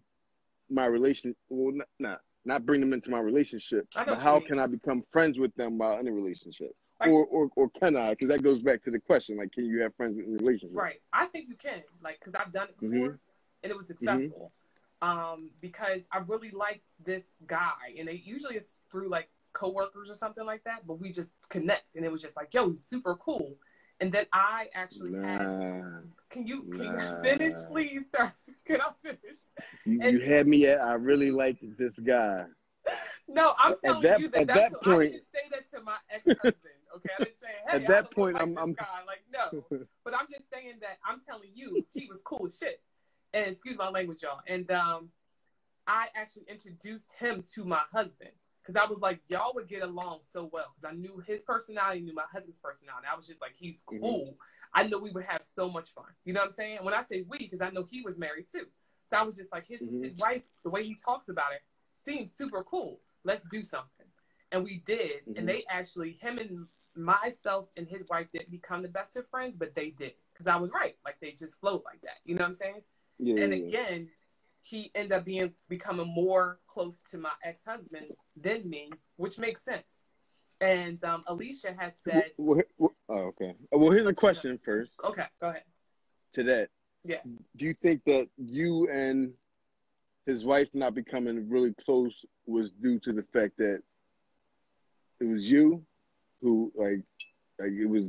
my 0.70 0.86
relation? 0.86 1.36
Well, 1.50 1.74
not 1.76 1.88
not, 1.98 2.20
not 2.44 2.66
bring 2.66 2.80
them 2.80 2.92
into 2.92 3.10
my 3.10 3.20
relationship, 3.20 3.86
but 3.94 4.20
how 4.20 4.40
can 4.40 4.58
I 4.58 4.66
become 4.66 5.04
friends 5.12 5.38
with 5.38 5.54
them 5.54 5.78
while 5.78 5.98
in 5.98 6.08
a 6.08 6.12
relationship? 6.12 6.74
Or, 7.00 7.24
or, 7.26 7.50
or 7.56 7.68
can 7.80 7.96
I? 7.96 8.10
Because 8.10 8.28
that 8.28 8.42
goes 8.44 8.62
back 8.62 8.84
to 8.84 8.90
the 8.92 9.00
question, 9.00 9.36
like, 9.36 9.50
can 9.50 9.64
you 9.64 9.80
have 9.80 9.92
friends 9.96 10.18
in 10.18 10.24
a 10.24 10.38
relationship? 10.38 10.76
Right. 10.76 11.00
I 11.12 11.26
think 11.26 11.48
you 11.48 11.56
can, 11.56 11.82
like, 12.00 12.20
because 12.20 12.36
I've 12.36 12.52
done 12.52 12.68
it 12.68 12.78
before 12.78 12.96
mm-hmm. 12.96 13.64
and 13.64 13.70
it 13.72 13.76
was 13.76 13.86
mm-hmm. 13.86 14.06
successful. 14.06 14.52
Mm-hmm. 15.02 15.08
Um, 15.08 15.50
because 15.60 16.02
I 16.12 16.18
really 16.18 16.52
liked 16.52 16.86
this 17.04 17.24
guy, 17.44 17.96
and 17.98 18.08
it 18.08 18.20
usually 18.22 18.54
it's 18.54 18.78
through 18.88 19.08
like 19.08 19.30
coworkers 19.52 20.08
or 20.08 20.14
something 20.14 20.46
like 20.46 20.62
that, 20.62 20.86
but 20.86 21.00
we 21.00 21.10
just 21.10 21.32
connect, 21.48 21.96
and 21.96 22.04
it 22.04 22.12
was 22.12 22.22
just 22.22 22.36
like, 22.36 22.54
yo, 22.54 22.70
he's 22.70 22.84
super 22.84 23.16
cool. 23.16 23.56
And 24.02 24.10
then 24.10 24.26
I 24.32 24.66
actually 24.74 25.12
nah, 25.12 25.38
had. 25.38 26.02
Can 26.28 26.44
you 26.44 26.64
can 26.72 26.92
nah. 26.92 27.18
you 27.18 27.22
finish, 27.22 27.54
please, 27.70 28.06
sir? 28.10 28.32
Can 28.66 28.80
I 28.80 28.90
finish? 29.00 29.36
You, 29.84 30.00
and, 30.02 30.18
you 30.18 30.26
had 30.26 30.48
me 30.48 30.66
at. 30.66 30.80
I 30.80 30.94
really 30.94 31.30
like 31.30 31.58
this 31.78 31.92
guy. 32.04 32.46
No, 33.28 33.54
I'm 33.60 33.76
telling 33.82 34.02
that, 34.02 34.18
you 34.18 34.28
that. 34.30 34.40
At 34.40 34.46
that's 34.48 34.70
that 34.72 34.82
point, 34.82 35.02
I 35.02 35.06
didn't 35.06 35.24
say 35.32 35.40
that 35.52 35.70
to 35.70 35.84
my 35.84 35.96
ex 36.10 36.24
husband. 36.26 36.54
Okay, 36.96 37.10
I 37.16 37.24
didn't 37.24 37.36
say, 37.40 37.46
"Hey, 37.68 37.76
at 37.76 37.86
that 37.86 38.10
point, 38.10 38.34
like 38.34 38.42
I'm, 38.42 38.58
I'm 38.58 38.74
like 39.06 39.22
no." 39.32 39.64
but 40.04 40.14
I'm 40.14 40.26
just 40.28 40.50
saying 40.52 40.78
that 40.80 40.98
I'm 41.08 41.20
telling 41.24 41.50
you 41.54 41.86
he 41.94 42.08
was 42.10 42.20
cool 42.22 42.46
as 42.46 42.58
shit. 42.58 42.80
And 43.32 43.52
excuse 43.52 43.78
my 43.78 43.88
language, 43.88 44.22
y'all. 44.22 44.40
And 44.48 44.68
um, 44.72 45.10
I 45.86 46.06
actually 46.16 46.46
introduced 46.48 47.12
him 47.20 47.44
to 47.54 47.64
my 47.64 47.82
husband 47.92 48.32
because 48.62 48.76
I 48.76 48.88
was 48.88 49.00
like, 49.00 49.20
y'all 49.28 49.52
would 49.54 49.68
get 49.68 49.82
along 49.82 50.20
so 50.32 50.48
well 50.52 50.72
because 50.74 50.92
I 50.92 50.96
knew 50.96 51.22
his 51.26 51.42
personality, 51.42 52.00
knew 52.00 52.14
my 52.14 52.24
husband's 52.32 52.58
personality. 52.58 53.06
I 53.12 53.16
was 53.16 53.26
just 53.26 53.40
like, 53.40 53.56
he's 53.56 53.82
mm-hmm. 53.82 54.00
cool. 54.00 54.20
Mm-hmm. 54.20 54.34
I 54.74 54.84
know 54.84 54.98
we 54.98 55.10
would 55.10 55.24
have 55.24 55.42
so 55.42 55.68
much 55.68 55.90
fun. 55.90 56.06
You 56.24 56.32
know 56.32 56.40
what 56.40 56.46
I'm 56.46 56.52
saying? 56.52 56.78
When 56.82 56.94
I 56.94 57.02
say 57.02 57.24
we, 57.28 57.38
because 57.38 57.60
I 57.60 57.70
know 57.70 57.84
he 57.84 58.02
was 58.02 58.18
married 58.18 58.46
too. 58.50 58.66
So 59.08 59.16
I 59.16 59.22
was 59.22 59.36
just 59.36 59.52
like, 59.52 59.66
his 59.66 59.82
mm-hmm. 59.82 60.02
his 60.02 60.16
wife, 60.18 60.42
the 60.62 60.70
way 60.70 60.84
he 60.84 60.94
talks 60.94 61.28
about 61.28 61.52
it, 61.52 61.60
seems 62.04 62.34
super 62.34 62.62
cool. 62.62 63.00
Let's 63.24 63.46
do 63.48 63.62
something. 63.62 64.06
And 64.52 64.64
we 64.64 64.82
did. 64.86 65.22
Mm-hmm. 65.28 65.38
And 65.38 65.48
they 65.48 65.64
actually, 65.68 66.18
him 66.20 66.38
and 66.38 66.66
myself 66.94 67.68
and 67.76 67.86
his 67.86 68.04
wife 68.08 68.28
didn't 68.32 68.50
become 68.50 68.82
the 68.82 68.88
best 68.88 69.16
of 69.16 69.28
friends, 69.28 69.56
but 69.56 69.74
they 69.74 69.90
did. 69.90 70.12
Because 70.32 70.46
I 70.46 70.56
was 70.56 70.70
right. 70.70 70.96
Like 71.04 71.16
they 71.20 71.32
just 71.32 71.60
flowed 71.60 71.82
like 71.84 72.00
that. 72.02 72.18
You 72.24 72.34
know 72.34 72.42
what 72.42 72.48
I'm 72.48 72.54
saying? 72.54 72.82
Yeah, 73.18 73.44
and 73.44 73.52
again, 73.52 74.08
he 74.62 74.90
ended 74.94 75.12
up 75.12 75.24
being 75.24 75.52
becoming 75.68 76.06
more 76.06 76.60
close 76.66 77.02
to 77.10 77.18
my 77.18 77.32
ex 77.44 77.62
husband 77.66 78.06
than 78.40 78.68
me, 78.68 78.90
which 79.16 79.38
makes 79.38 79.64
sense. 79.64 80.04
And 80.60 81.02
um, 81.02 81.22
Alicia 81.26 81.74
had 81.76 81.94
said, 82.04 82.30
well, 82.38 82.62
well, 82.78 82.92
"Oh, 83.08 83.14
okay. 83.14 83.54
Well, 83.72 83.90
here's 83.90 84.06
a 84.06 84.14
question 84.14 84.58
first. 84.64 84.92
Okay, 85.04 85.24
go 85.40 85.48
ahead. 85.48 85.64
To 86.34 86.44
that, 86.44 86.70
yes. 87.04 87.26
Do 87.56 87.64
you 87.64 87.74
think 87.82 88.02
that 88.06 88.28
you 88.38 88.88
and 88.88 89.32
his 90.24 90.44
wife 90.44 90.68
not 90.72 90.94
becoming 90.94 91.50
really 91.50 91.74
close 91.84 92.14
was 92.46 92.70
due 92.70 93.00
to 93.00 93.12
the 93.12 93.24
fact 93.32 93.58
that 93.58 93.82
it 95.20 95.24
was 95.24 95.50
you 95.50 95.84
who, 96.40 96.72
like, 96.76 97.02
like 97.58 97.72
it 97.72 97.86
was 97.86 98.04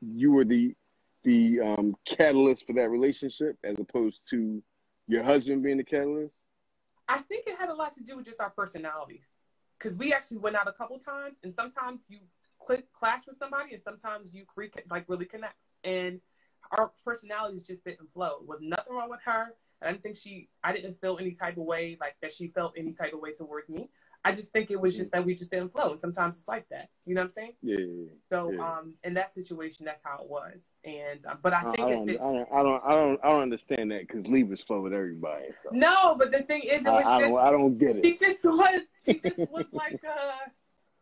you 0.00 0.32
were 0.32 0.44
the 0.44 0.74
the 1.22 1.60
um, 1.60 1.94
catalyst 2.06 2.66
for 2.66 2.72
that 2.72 2.88
relationship, 2.88 3.56
as 3.62 3.76
opposed 3.78 4.22
to 4.30 4.62
your 5.10 5.22
husband 5.24 5.62
being 5.62 5.76
the 5.76 5.84
catalyst? 5.84 6.32
I 7.08 7.18
think 7.18 7.46
it 7.46 7.58
had 7.58 7.68
a 7.68 7.74
lot 7.74 7.94
to 7.96 8.02
do 8.02 8.16
with 8.16 8.26
just 8.26 8.40
our 8.40 8.50
personalities. 8.50 9.30
Because 9.78 9.96
we 9.96 10.12
actually 10.12 10.38
went 10.38 10.56
out 10.56 10.68
a 10.68 10.72
couple 10.72 10.98
times, 10.98 11.38
and 11.42 11.52
sometimes 11.52 12.04
you 12.08 12.18
click, 12.60 12.92
clash 12.92 13.26
with 13.26 13.38
somebody, 13.38 13.72
and 13.72 13.82
sometimes 13.82 14.32
you 14.32 14.44
free, 14.54 14.70
like 14.90 15.06
really 15.08 15.24
connect. 15.24 15.54
And 15.82 16.20
our 16.78 16.92
personalities 17.04 17.66
just 17.66 17.84
didn't 17.84 18.12
flow. 18.12 18.38
It 18.42 18.46
was 18.46 18.60
nothing 18.60 18.94
wrong 18.94 19.10
with 19.10 19.22
her. 19.24 19.54
I 19.82 19.90
didn't 19.90 20.02
think 20.02 20.18
she, 20.18 20.50
I 20.62 20.72
didn't 20.72 20.94
feel 21.00 21.18
any 21.18 21.32
type 21.32 21.56
of 21.56 21.64
way, 21.64 21.96
like 21.98 22.16
that 22.20 22.30
she 22.32 22.48
felt 22.48 22.74
any 22.76 22.92
type 22.92 23.14
of 23.14 23.20
way 23.20 23.32
towards 23.32 23.70
me. 23.70 23.88
I 24.24 24.32
just 24.32 24.52
think 24.52 24.70
it 24.70 24.78
was 24.78 24.96
just 24.96 25.12
that 25.12 25.24
we 25.24 25.34
just 25.34 25.50
didn't 25.50 25.70
flow. 25.70 25.96
Sometimes 25.96 26.36
it's 26.36 26.48
like 26.48 26.68
that. 26.68 26.90
You 27.06 27.14
know 27.14 27.22
what 27.22 27.28
I'm 27.28 27.30
saying? 27.30 27.52
Yeah. 27.62 27.76
so, 28.30 28.50
yeah. 28.50 28.60
um, 28.60 28.94
in 29.02 29.14
that 29.14 29.32
situation, 29.32 29.86
that's 29.86 30.02
how 30.04 30.18
it 30.22 30.28
was. 30.28 30.62
And, 30.84 31.24
um, 31.24 31.38
but 31.42 31.54
I 31.54 31.62
think 31.62 31.80
I 31.80 31.90
don't, 31.90 32.10
it, 32.10 32.20
I 32.20 32.24
don't, 32.24 32.48
I 32.52 32.62
don't, 32.62 32.84
I 32.84 32.90
don't, 32.90 33.20
I 33.24 33.28
don't 33.30 33.42
understand 33.42 33.90
that 33.92 34.06
because 34.06 34.26
Libras 34.26 34.60
flow 34.60 34.82
with 34.82 34.92
everybody. 34.92 35.46
So. 35.62 35.70
No, 35.72 36.16
but 36.18 36.32
the 36.32 36.42
thing 36.42 36.62
is, 36.62 36.80
it 36.80 36.84
was 36.84 37.04
I, 37.06 37.20
just, 37.20 37.24
I 37.24 37.28
don't, 37.28 37.40
I 37.40 37.50
don't 37.50 37.78
get 37.78 37.96
it. 37.96 38.04
She 38.04 38.16
just 38.16 38.44
was, 38.44 38.80
she 39.06 39.14
just 39.14 39.38
was 39.50 39.66
like, 39.72 40.00
uh, 40.04 40.50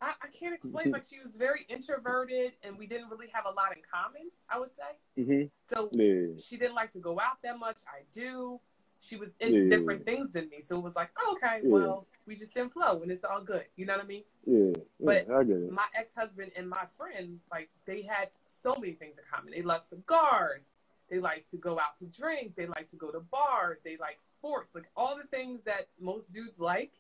I, 0.01 0.13
I, 0.23 0.29
can't 0.29 0.55
explain. 0.55 0.93
Like 0.93 1.03
she 1.03 1.19
was 1.19 1.35
very 1.35 1.67
introverted, 1.69 2.53
and 2.63 2.79
we 2.79 2.87
didn't 2.87 3.09
really 3.11 3.27
have 3.33 3.47
a 3.47 3.51
lot 3.51 3.77
in 3.77 3.83
common. 3.93 4.31
I 4.49 4.61
would 4.61 4.71
say. 4.73 5.21
Mm-hmm. 5.21 5.75
So 5.75 5.91
yeah. 5.93 6.41
she 6.41 6.57
didn't 6.57 6.77
like 6.77 6.93
to 6.93 7.01
go 7.01 7.19
out 7.19 7.43
that 7.43 7.59
much. 7.59 7.79
I 7.89 8.03
do. 8.13 8.61
She 9.01 9.17
was 9.17 9.31
into 9.39 9.63
yeah. 9.65 9.69
different 9.69 10.05
things 10.05 10.33
than 10.33 10.49
me, 10.49 10.61
so 10.61 10.77
it 10.77 10.83
was 10.83 10.97
like, 10.97 11.11
oh, 11.19 11.37
okay, 11.37 11.61
yeah. 11.63 11.71
well, 11.71 12.07
we 12.27 12.35
just 12.35 12.53
didn't 12.53 12.73
flow, 12.73 13.01
and 13.03 13.13
it's 13.13 13.25
all 13.25 13.41
good. 13.41 13.65
You 13.77 13.87
know 13.87 13.95
what 13.95 14.05
I 14.05 14.09
mean? 14.09 14.25
Yeah. 14.45 14.73
But 15.01 15.31
I 15.31 15.45
get 15.45 15.57
it. 15.57 15.73
my 15.73 15.87
ex 15.97 16.11
husband 16.17 16.51
and 16.57 16.69
my 16.69 16.85
friend, 16.97 17.39
like, 17.51 17.71
they 17.87 18.03
had 18.03 18.29
so 18.45 18.75
many 18.75 18.95
things 18.95 19.17
in 19.19 19.25
common. 19.33 19.53
They 19.53 19.63
love 19.63 19.85
cigars. 19.85 20.65
They 21.09 21.21
like 21.21 21.49
to 21.51 21.57
go 21.57 21.79
out 21.79 21.97
to 22.01 22.07
drink. 22.07 22.55
They 22.57 22.67
like 22.67 22.91
to 22.91 22.97
go 22.97 23.11
to 23.11 23.21
bars. 23.21 23.79
They 23.85 23.97
like 23.99 24.19
sports, 24.29 24.75
like 24.75 24.91
all 24.97 25.17
the 25.17 25.25
things 25.25 25.63
that 25.63 25.89
most 26.01 26.31
dudes 26.31 26.59
like. 26.59 26.93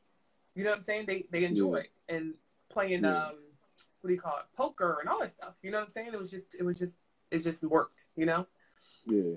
You 0.55 0.65
know 0.65 0.71
what 0.71 0.79
I'm 0.79 0.85
saying? 0.85 1.05
They 1.07 1.27
they 1.31 1.45
enjoy 1.45 1.85
and 2.09 2.35
playing 2.71 3.05
um 3.05 3.35
what 4.01 4.09
do 4.09 4.15
you 4.15 4.21
call 4.21 4.37
it 4.39 4.45
poker 4.57 4.99
and 5.01 5.09
all 5.09 5.21
that 5.21 5.33
stuff 5.33 5.55
you 5.63 5.71
know 5.71 5.79
what 5.79 5.85
i'm 5.85 5.91
saying 5.91 6.11
it 6.13 6.19
was 6.19 6.31
just 6.31 6.55
it 6.59 6.63
was 6.65 6.79
just 6.79 6.99
it 7.31 7.41
just 7.41 7.63
worked 7.63 8.07
you 8.17 8.27
know 8.27 8.47
yeah 9.07 9.35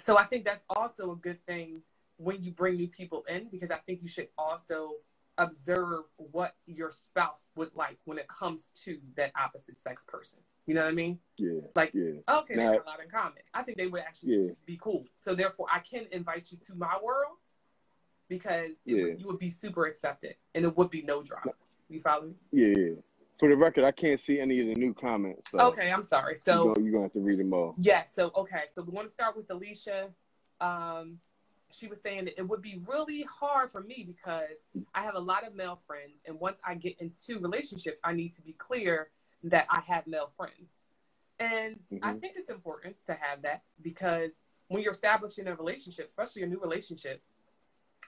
so 0.00 0.16
i 0.16 0.24
think 0.24 0.44
that's 0.44 0.64
also 0.70 1.12
a 1.12 1.16
good 1.16 1.44
thing 1.46 1.80
when 2.18 2.42
you 2.42 2.52
bring 2.52 2.76
new 2.76 2.88
people 2.88 3.24
in 3.28 3.48
because 3.50 3.70
i 3.70 3.78
think 3.86 4.02
you 4.02 4.08
should 4.08 4.28
also 4.36 4.92
observe 5.38 6.02
what 6.16 6.56
your 6.66 6.90
spouse 6.90 7.46
would 7.54 7.70
like 7.74 7.96
when 8.04 8.18
it 8.18 8.26
comes 8.28 8.72
to 8.84 8.98
that 9.16 9.30
opposite 9.40 9.76
sex 9.76 10.04
person 10.06 10.38
you 10.66 10.74
know 10.74 10.82
what 10.82 10.88
i 10.88 10.92
mean 10.92 11.18
yeah 11.36 11.60
like 11.74 11.92
yeah. 11.94 12.10
okay 12.28 12.54
now, 12.54 12.70
they 12.70 12.76
have 12.76 12.84
a 12.84 12.88
lot 12.88 13.02
in 13.02 13.08
common 13.08 13.38
i 13.54 13.62
think 13.62 13.78
they 13.78 13.86
would 13.86 14.02
actually 14.02 14.34
yeah. 14.34 14.52
be 14.66 14.76
cool 14.80 15.04
so 15.16 15.34
therefore 15.34 15.66
i 15.72 15.78
can 15.78 16.06
invite 16.12 16.50
you 16.50 16.58
to 16.58 16.74
my 16.74 16.98
world 17.02 17.38
because 18.28 18.74
yeah. 18.84 19.04
would, 19.04 19.20
you 19.20 19.26
would 19.26 19.38
be 19.38 19.48
super 19.48 19.86
accepted 19.86 20.34
and 20.54 20.64
it 20.64 20.76
would 20.76 20.90
be 20.90 21.02
no 21.02 21.22
drama 21.22 21.52
you 21.88 22.00
follow 22.00 22.26
me? 22.26 22.34
Yeah. 22.52 22.94
For 23.38 23.48
the 23.48 23.56
record, 23.56 23.84
I 23.84 23.92
can't 23.92 24.20
see 24.20 24.40
any 24.40 24.60
of 24.60 24.66
the 24.66 24.74
new 24.74 24.92
comments. 24.92 25.50
So 25.50 25.60
okay, 25.60 25.90
I'm 25.90 26.02
sorry. 26.02 26.34
So 26.34 26.64
you're 26.64 26.74
gonna, 26.74 26.84
you're 26.84 26.92
gonna 26.92 27.04
have 27.04 27.12
to 27.12 27.20
read 27.20 27.38
them 27.38 27.52
all. 27.52 27.74
Yes. 27.78 28.12
Yeah, 28.16 28.24
so 28.24 28.32
okay, 28.36 28.62
so 28.74 28.82
we 28.82 28.92
want 28.92 29.06
to 29.06 29.12
start 29.12 29.36
with 29.36 29.48
Alicia. 29.50 30.08
Um, 30.60 31.18
she 31.70 31.86
was 31.86 32.00
saying 32.00 32.26
that 32.26 32.38
it 32.38 32.48
would 32.48 32.62
be 32.62 32.80
really 32.86 33.22
hard 33.22 33.70
for 33.70 33.82
me 33.82 34.04
because 34.06 34.56
I 34.94 35.02
have 35.02 35.14
a 35.14 35.20
lot 35.20 35.46
of 35.46 35.54
male 35.54 35.80
friends, 35.86 36.22
and 36.26 36.40
once 36.40 36.58
I 36.66 36.74
get 36.74 36.96
into 37.00 37.38
relationships, 37.40 38.00
I 38.02 38.12
need 38.12 38.32
to 38.34 38.42
be 38.42 38.52
clear 38.52 39.10
that 39.44 39.66
I 39.70 39.80
have 39.86 40.06
male 40.06 40.30
friends. 40.36 40.70
And 41.38 41.76
mm-hmm. 41.92 42.04
I 42.04 42.14
think 42.14 42.34
it's 42.36 42.50
important 42.50 42.96
to 43.06 43.12
have 43.12 43.42
that 43.42 43.62
because 43.82 44.42
when 44.68 44.82
you're 44.82 44.92
establishing 44.92 45.46
a 45.46 45.54
relationship, 45.54 46.08
especially 46.08 46.42
a 46.42 46.46
new 46.46 46.60
relationship, 46.60 47.22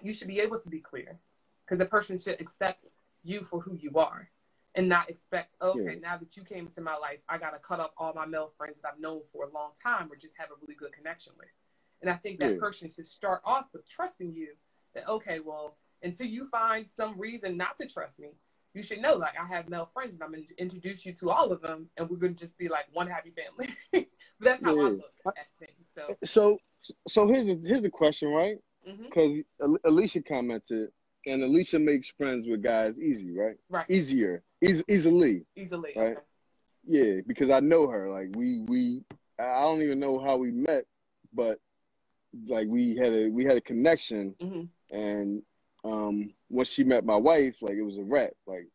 you 0.03 0.13
should 0.13 0.29
be 0.29 0.41
able 0.41 0.59
to 0.59 0.69
be 0.69 0.81
clear 0.81 1.19
because 1.65 1.79
the 1.79 1.87
person 1.87 2.19
should 2.19 2.41
accept 2.41 2.87
you 3.23 3.45
for 3.45 3.61
who 3.61 3.77
you 3.77 3.93
are 3.97 4.31
and 4.75 4.89
not 4.89 5.11
expect, 5.11 5.55
okay, 5.61 5.95
yeah. 5.95 6.01
now 6.01 6.17
that 6.17 6.37
you 6.37 6.45
came 6.45 6.67
into 6.67 6.81
my 6.81 6.97
life, 6.97 7.19
I 7.29 7.39
got 7.39 7.51
to 7.51 7.59
cut 7.59 7.81
off 7.81 7.91
all 7.97 8.13
my 8.15 8.27
male 8.27 8.53
friends 8.57 8.77
that 8.81 8.89
I've 8.89 9.01
known 9.01 9.21
for 9.33 9.45
a 9.45 9.51
long 9.51 9.71
time 9.83 10.11
or 10.11 10.17
just 10.17 10.35
have 10.39 10.49
a 10.51 10.55
really 10.61 10.75
good 10.75 10.93
connection 10.93 11.33
with. 11.39 11.49
And 12.01 12.11
I 12.11 12.15
think 12.15 12.41
that 12.41 12.53
yeah. 12.53 12.59
person 12.59 12.89
should 12.89 13.07
start 13.07 13.43
off 13.45 13.67
with 13.73 13.89
trusting 13.89 14.33
you 14.33 14.49
that, 14.95 15.09
okay, 15.09 15.41
well, 15.41 15.77
until 16.03 16.27
you 16.27 16.47
find 16.47 16.87
some 16.87 17.19
reason 17.19 17.57
not 17.57 17.77
to 17.79 17.87
trust 17.87 18.19
me, 18.19 18.29
you 18.73 18.83
should 18.83 19.01
know, 19.01 19.15
like, 19.15 19.35
I 19.39 19.47
have 19.47 19.69
male 19.69 19.91
friends 19.93 20.15
and 20.15 20.23
I'm 20.23 20.33
going 20.33 20.47
to 20.47 20.59
introduce 20.59 21.05
you 21.05 21.13
to 21.15 21.31
all 21.31 21.53
of 21.53 21.61
them 21.61 21.89
and 21.97 22.09
we're 22.09 22.17
going 22.17 22.35
to 22.35 22.39
just 22.39 22.57
be 22.57 22.69
like 22.69 22.85
one 22.93 23.09
happy 23.09 23.33
family. 23.33 23.75
but 23.93 24.07
that's 24.41 24.63
how 24.63 24.75
yeah. 24.75 24.83
I 24.83 24.89
look 24.91 25.13
at 25.27 25.47
things. 25.59 25.89
So, 25.95 26.17
so, 26.25 26.59
so 27.09 27.27
here's 27.27 27.49
a, 27.49 27.59
here's 27.67 27.85
a 27.85 27.91
question, 27.91 28.29
right? 28.29 28.57
Because 28.85 29.33
mm-hmm. 29.61 29.75
Alicia 29.85 30.23
commented, 30.23 30.91
and 31.27 31.43
Alicia 31.43 31.79
makes 31.79 32.09
friends 32.09 32.47
with 32.47 32.63
guys 32.63 32.99
easy, 32.99 33.33
right? 33.37 33.57
Right. 33.69 33.85
Easier, 33.91 34.43
e- 34.63 34.83
easily. 34.89 35.45
Easily. 35.57 35.93
Right. 35.95 36.13
Okay. 36.13 36.21
Yeah, 36.87 37.21
because 37.27 37.51
I 37.51 37.61
know 37.61 37.89
her. 37.89 38.11
Like 38.11 38.29
we 38.35 38.65
we 38.67 39.03
I 39.39 39.63
don't 39.63 39.83
even 39.83 40.01
know 40.01 40.19
how 40.19 40.37
we 40.37 40.51
met, 40.51 40.85
but 41.33 41.59
like 42.47 42.69
we 42.69 42.97
had 42.97 43.13
a 43.13 43.29
we 43.29 43.45
had 43.45 43.57
a 43.57 43.61
connection, 43.61 44.35
mm-hmm. 44.41 44.97
and 44.97 45.43
um 45.85 46.33
once 46.49 46.69
she 46.69 46.85
met 46.85 47.05
my 47.05 47.17
wife, 47.17 47.57
like 47.61 47.75
it 47.75 47.83
was 47.83 47.99
a 47.99 48.03
wrap. 48.03 48.33
Like 48.47 48.67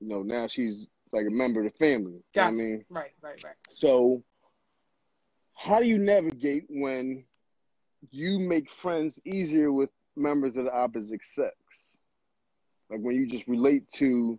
you 0.00 0.08
know 0.08 0.22
now 0.22 0.46
she's 0.46 0.86
like 1.12 1.26
a 1.26 1.30
member 1.30 1.64
of 1.64 1.72
the 1.72 1.78
family. 1.78 2.22
Gotcha. 2.34 2.56
You 2.56 2.62
know 2.62 2.64
I 2.64 2.68
mean, 2.68 2.84
right, 2.90 3.12
right, 3.22 3.44
right. 3.44 3.54
So 3.70 4.22
how 5.54 5.80
do 5.80 5.86
you 5.86 5.98
navigate 5.98 6.64
when 6.68 7.24
you 8.10 8.38
make 8.38 8.70
friends 8.70 9.18
easier 9.24 9.72
with 9.72 9.90
members 10.16 10.56
of 10.56 10.64
the 10.64 10.72
opposite 10.72 11.24
sex. 11.24 11.98
Like 12.90 13.00
when 13.00 13.16
you 13.16 13.26
just 13.26 13.48
relate 13.48 13.88
to, 13.94 14.38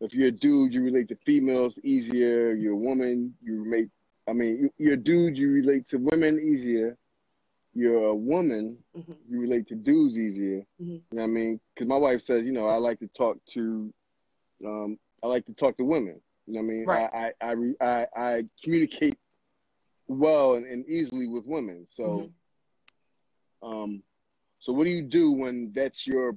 if 0.00 0.14
you're 0.14 0.28
a 0.28 0.32
dude, 0.32 0.74
you 0.74 0.82
relate 0.82 1.08
to 1.08 1.16
females 1.24 1.78
easier. 1.82 2.52
You're 2.52 2.74
a 2.74 2.76
woman, 2.76 3.34
you 3.42 3.62
relate. 3.62 3.88
I 4.28 4.32
mean, 4.32 4.70
you're 4.78 4.94
a 4.94 4.98
dude, 4.98 5.36
you 5.36 5.50
relate 5.50 5.88
to 5.88 5.98
women 5.98 6.40
easier. 6.40 6.96
You're 7.74 8.06
a 8.06 8.14
woman, 8.14 8.78
mm-hmm. 8.96 9.12
you 9.28 9.40
relate 9.40 9.68
to 9.68 9.74
dudes 9.74 10.16
easier. 10.16 10.64
Mm-hmm. 10.80 10.90
You 10.90 11.02
know 11.12 11.22
what 11.22 11.24
I 11.24 11.26
mean? 11.26 11.60
Because 11.74 11.88
my 11.88 11.96
wife 11.96 12.22
says, 12.22 12.44
you 12.44 12.52
know, 12.52 12.68
I 12.68 12.76
like 12.76 13.00
to 13.00 13.08
talk 13.08 13.38
to, 13.52 13.92
um, 14.64 14.98
I 15.22 15.26
like 15.26 15.46
to 15.46 15.54
talk 15.54 15.76
to 15.78 15.84
women. 15.84 16.20
You 16.46 16.54
know 16.54 16.60
what 16.60 16.66
I 16.66 16.74
mean? 16.74 16.84
Right. 16.86 17.10
I, 17.12 17.32
I, 17.40 17.54
I, 17.80 17.86
I, 17.86 18.06
I 18.16 18.44
communicate 18.62 19.18
well 20.06 20.54
and, 20.54 20.66
and, 20.66 20.86
easily 20.86 21.26
with 21.26 21.46
women. 21.46 21.86
So, 21.90 22.30
mm-hmm. 23.62 23.68
um, 23.68 24.02
so 24.60 24.72
what 24.72 24.84
do 24.84 24.90
you 24.90 25.02
do 25.02 25.32
when 25.32 25.72
that's 25.74 26.06
your 26.06 26.36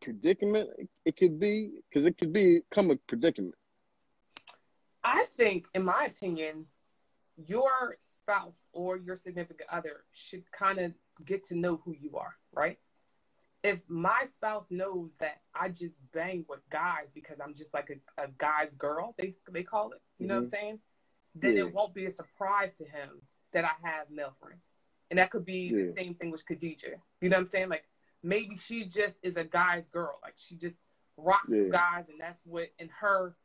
predicament? 0.00 0.70
It 1.04 1.16
could 1.16 1.38
be 1.38 1.72
because 1.88 2.06
it 2.06 2.16
could 2.16 2.32
become 2.32 2.90
a 2.90 2.96
predicament. 3.08 3.56
I 5.02 5.26
think, 5.36 5.66
in 5.74 5.84
my 5.84 6.06
opinion, 6.06 6.66
your 7.36 7.98
spouse 8.24 8.68
or 8.72 8.96
your 8.96 9.16
significant 9.16 9.68
other 9.70 10.04
should 10.12 10.50
kind 10.50 10.78
of 10.78 10.92
get 11.24 11.46
to 11.48 11.54
know 11.54 11.80
who 11.84 11.92
you 11.92 12.16
are, 12.16 12.34
right? 12.52 12.78
If 13.62 13.82
my 13.88 14.24
spouse 14.32 14.70
knows 14.70 15.14
that 15.20 15.40
I 15.54 15.68
just 15.68 15.96
bang 16.12 16.44
with 16.48 16.60
guys 16.70 17.12
because 17.14 17.38
I'm 17.40 17.54
just 17.54 17.72
like 17.72 17.90
a, 17.90 18.22
a 18.22 18.28
guy's 18.38 18.74
girl, 18.74 19.14
they 19.18 19.34
they 19.50 19.62
call 19.62 19.92
it, 19.92 20.00
you 20.18 20.26
know 20.26 20.34
mm-hmm. 20.34 20.36
what 20.36 20.38
I'm 20.38 20.44
mm-hmm. 20.44 20.66
saying? 20.66 20.78
Then 21.34 21.56
yeah. 21.56 21.64
it 21.64 21.74
won't 21.74 21.94
be 21.94 22.06
a 22.06 22.10
surprise 22.10 22.76
to 22.78 22.84
him 22.84 23.22
that 23.52 23.64
I 23.64 23.88
have 23.88 24.10
male 24.10 24.34
friends. 24.38 24.78
And 25.10 25.18
that 25.18 25.30
could 25.30 25.44
be 25.44 25.70
yeah. 25.72 25.84
the 25.84 25.92
same 25.92 26.14
thing 26.14 26.30
with 26.30 26.46
Khadijah. 26.46 26.96
You 27.20 27.28
know 27.28 27.36
what 27.36 27.40
I'm 27.40 27.46
saying? 27.46 27.68
Like 27.68 27.84
maybe 28.22 28.56
she 28.56 28.84
just 28.84 29.16
is 29.22 29.36
a 29.36 29.44
guy's 29.44 29.88
girl. 29.88 30.18
Like 30.22 30.34
she 30.36 30.56
just 30.56 30.76
rocks 31.16 31.48
yeah. 31.50 31.68
guys 31.70 32.08
and 32.08 32.20
that's 32.20 32.40
what 32.44 32.68
in 32.78 32.88
her, 33.00 33.36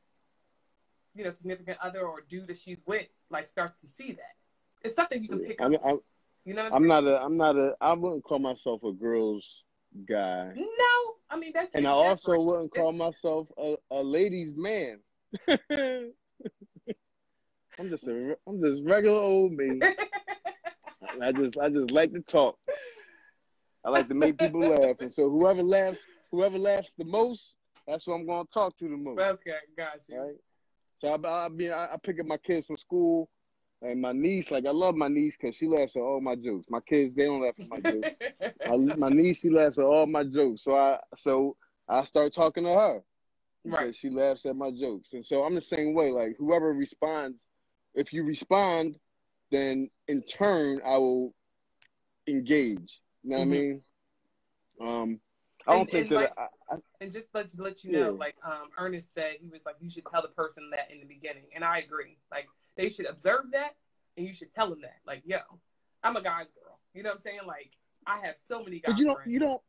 you 1.15 1.23
know, 1.23 1.31
significant 1.31 1.77
other 1.81 2.01
or 2.01 2.21
dude 2.27 2.47
that 2.47 2.57
she's 2.57 2.79
with 2.85 3.07
like 3.29 3.47
starts 3.47 3.81
to 3.81 3.87
see 3.87 4.13
that. 4.13 4.35
It's 4.83 4.95
something 4.95 5.21
you 5.21 5.29
can 5.29 5.39
pick 5.39 5.61
I'm, 5.61 5.75
up. 5.75 5.81
I'm, 5.85 5.99
you 6.45 6.53
know, 6.53 6.69
I'm 6.71 6.87
not 6.87 7.03
a, 7.05 7.21
I'm 7.21 7.37
not 7.37 7.57
a, 7.57 7.75
I 7.81 7.93
wouldn't 7.93 8.23
call 8.23 8.39
myself 8.39 8.83
a 8.83 8.91
girl's 8.91 9.63
guy. 10.07 10.51
No, 10.55 11.13
I 11.29 11.37
mean 11.37 11.51
that's. 11.53 11.71
And 11.75 11.85
I 11.87 11.91
also 11.91 12.39
wouldn't 12.41 12.73
call 12.73 12.89
it's... 12.89 12.97
myself 12.97 13.47
a, 13.57 13.75
a 13.91 14.01
ladies' 14.01 14.55
man. 14.55 14.99
I'm 17.79 17.89
just 17.89 18.07
a, 18.07 18.35
I'm 18.47 18.61
just 18.61 18.83
regular 18.83 19.21
old 19.21 19.53
me. 19.53 19.79
I 21.21 21.31
just, 21.31 21.57
I 21.57 21.69
just 21.69 21.91
like 21.91 22.13
to 22.13 22.21
talk. 22.21 22.57
I 23.83 23.89
like 23.89 24.07
to 24.09 24.13
make 24.13 24.37
people 24.37 24.61
laugh, 24.61 24.97
and 24.99 25.13
so 25.13 25.29
whoever 25.29 25.63
laughs, 25.63 25.99
whoever 26.31 26.57
laughs 26.57 26.93
the 26.97 27.05
most, 27.05 27.55
that's 27.87 28.05
who 28.05 28.13
I'm 28.13 28.25
going 28.25 28.45
to 28.45 28.51
talk 28.51 28.77
to 28.77 28.89
the 28.89 28.97
most. 28.97 29.19
Okay, 29.19 29.51
got 29.77 29.99
you. 30.07 30.19
Right. 30.19 30.35
So 30.97 31.07
I, 31.07 31.45
I 31.45 31.49
mean, 31.49 31.71
I, 31.71 31.93
I 31.93 31.97
pick 32.03 32.19
up 32.19 32.25
my 32.25 32.37
kids 32.37 32.67
from 32.67 32.77
school, 32.77 33.29
and 33.81 34.01
my 34.01 34.11
niece, 34.11 34.51
like 34.51 34.65
I 34.65 34.71
love 34.71 34.95
my 34.95 35.07
niece 35.07 35.37
because 35.39 35.55
she 35.55 35.67
laughs 35.67 35.95
at 35.95 36.01
all 36.01 36.21
my 36.21 36.35
jokes. 36.35 36.67
My 36.69 36.81
kids, 36.81 37.15
they 37.15 37.25
don't 37.25 37.41
laugh 37.41 37.55
at 37.59 37.69
my 37.69 37.79
jokes. 37.79 38.09
my, 38.67 38.95
my 38.95 39.09
niece, 39.09 39.39
she 39.39 39.49
laughs 39.49 39.77
at 39.77 39.85
all 39.85 40.05
my 40.05 40.23
jokes. 40.23 40.63
So 40.63 40.75
I, 40.75 40.99
so 41.15 41.55
I 41.87 42.03
start 42.03 42.33
talking 42.33 42.63
to 42.63 42.73
her 42.73 43.03
right. 43.65 43.95
she 43.95 44.09
laughs 44.09 44.45
at 44.45 44.55
my 44.55 44.71
jokes, 44.71 45.09
and 45.13 45.25
so 45.25 45.43
I'm 45.43 45.55
the 45.55 45.61
same 45.61 45.93
way. 45.93 46.11
Like 46.11 46.35
whoever 46.37 46.73
responds, 46.73 47.37
if 47.93 48.13
you 48.13 48.23
respond, 48.23 48.97
then 49.51 49.89
in 50.07 50.21
turn 50.23 50.81
I 50.85 50.97
will 50.97 51.33
engage. 52.27 53.01
You 53.23 53.31
know 53.31 53.39
what 53.39 53.47
mm-hmm. 53.47 53.53
I 53.53 53.55
mean? 53.55 53.81
Um, 54.81 55.19
I 55.67 55.73
don't 55.73 55.81
and, 55.81 55.91
think 55.91 56.11
and 56.11 56.11
that. 56.11 56.21
Like, 56.21 56.33
I, 56.37 56.75
I, 56.75 56.77
and 57.01 57.11
just 57.11 57.27
let 57.33 57.57
let 57.59 57.83
you 57.83 57.91
know, 57.91 58.11
yeah. 58.11 58.19
like 58.19 58.35
um, 58.45 58.69
Ernest 58.77 59.13
said, 59.13 59.35
he 59.41 59.49
was 59.49 59.65
like, 59.65 59.75
you 59.79 59.89
should 59.89 60.05
tell 60.05 60.21
the 60.21 60.29
person 60.29 60.69
that 60.71 60.89
in 60.91 60.99
the 60.99 61.05
beginning, 61.05 61.43
and 61.53 61.63
I 61.63 61.79
agree. 61.79 62.17
Like 62.31 62.47
they 62.79 62.89
should 62.89 63.05
observe 63.05 63.51
that, 63.51 63.75
and 64.15 64.25
you 64.25 64.33
should 64.33 64.53
tell 64.53 64.69
them 64.69 64.79
that. 64.81 64.99
Like, 65.05 65.21
yo, 65.25 65.39
I'm 66.01 66.15
a 66.15 66.21
guy's 66.21 66.47
girl. 66.47 66.79
You 66.93 67.03
know 67.03 67.09
what 67.09 67.17
I'm 67.17 67.21
saying? 67.21 67.39
Like, 67.45 67.71
I 68.07 68.25
have 68.25 68.35
so 68.47 68.63
many 68.63 68.79
guys. 68.79 68.93
But 68.93 68.99
you 68.99 69.05
don't, 69.05 69.15
friends. 69.15 69.31
you 69.31 69.39
don't, 69.39 69.61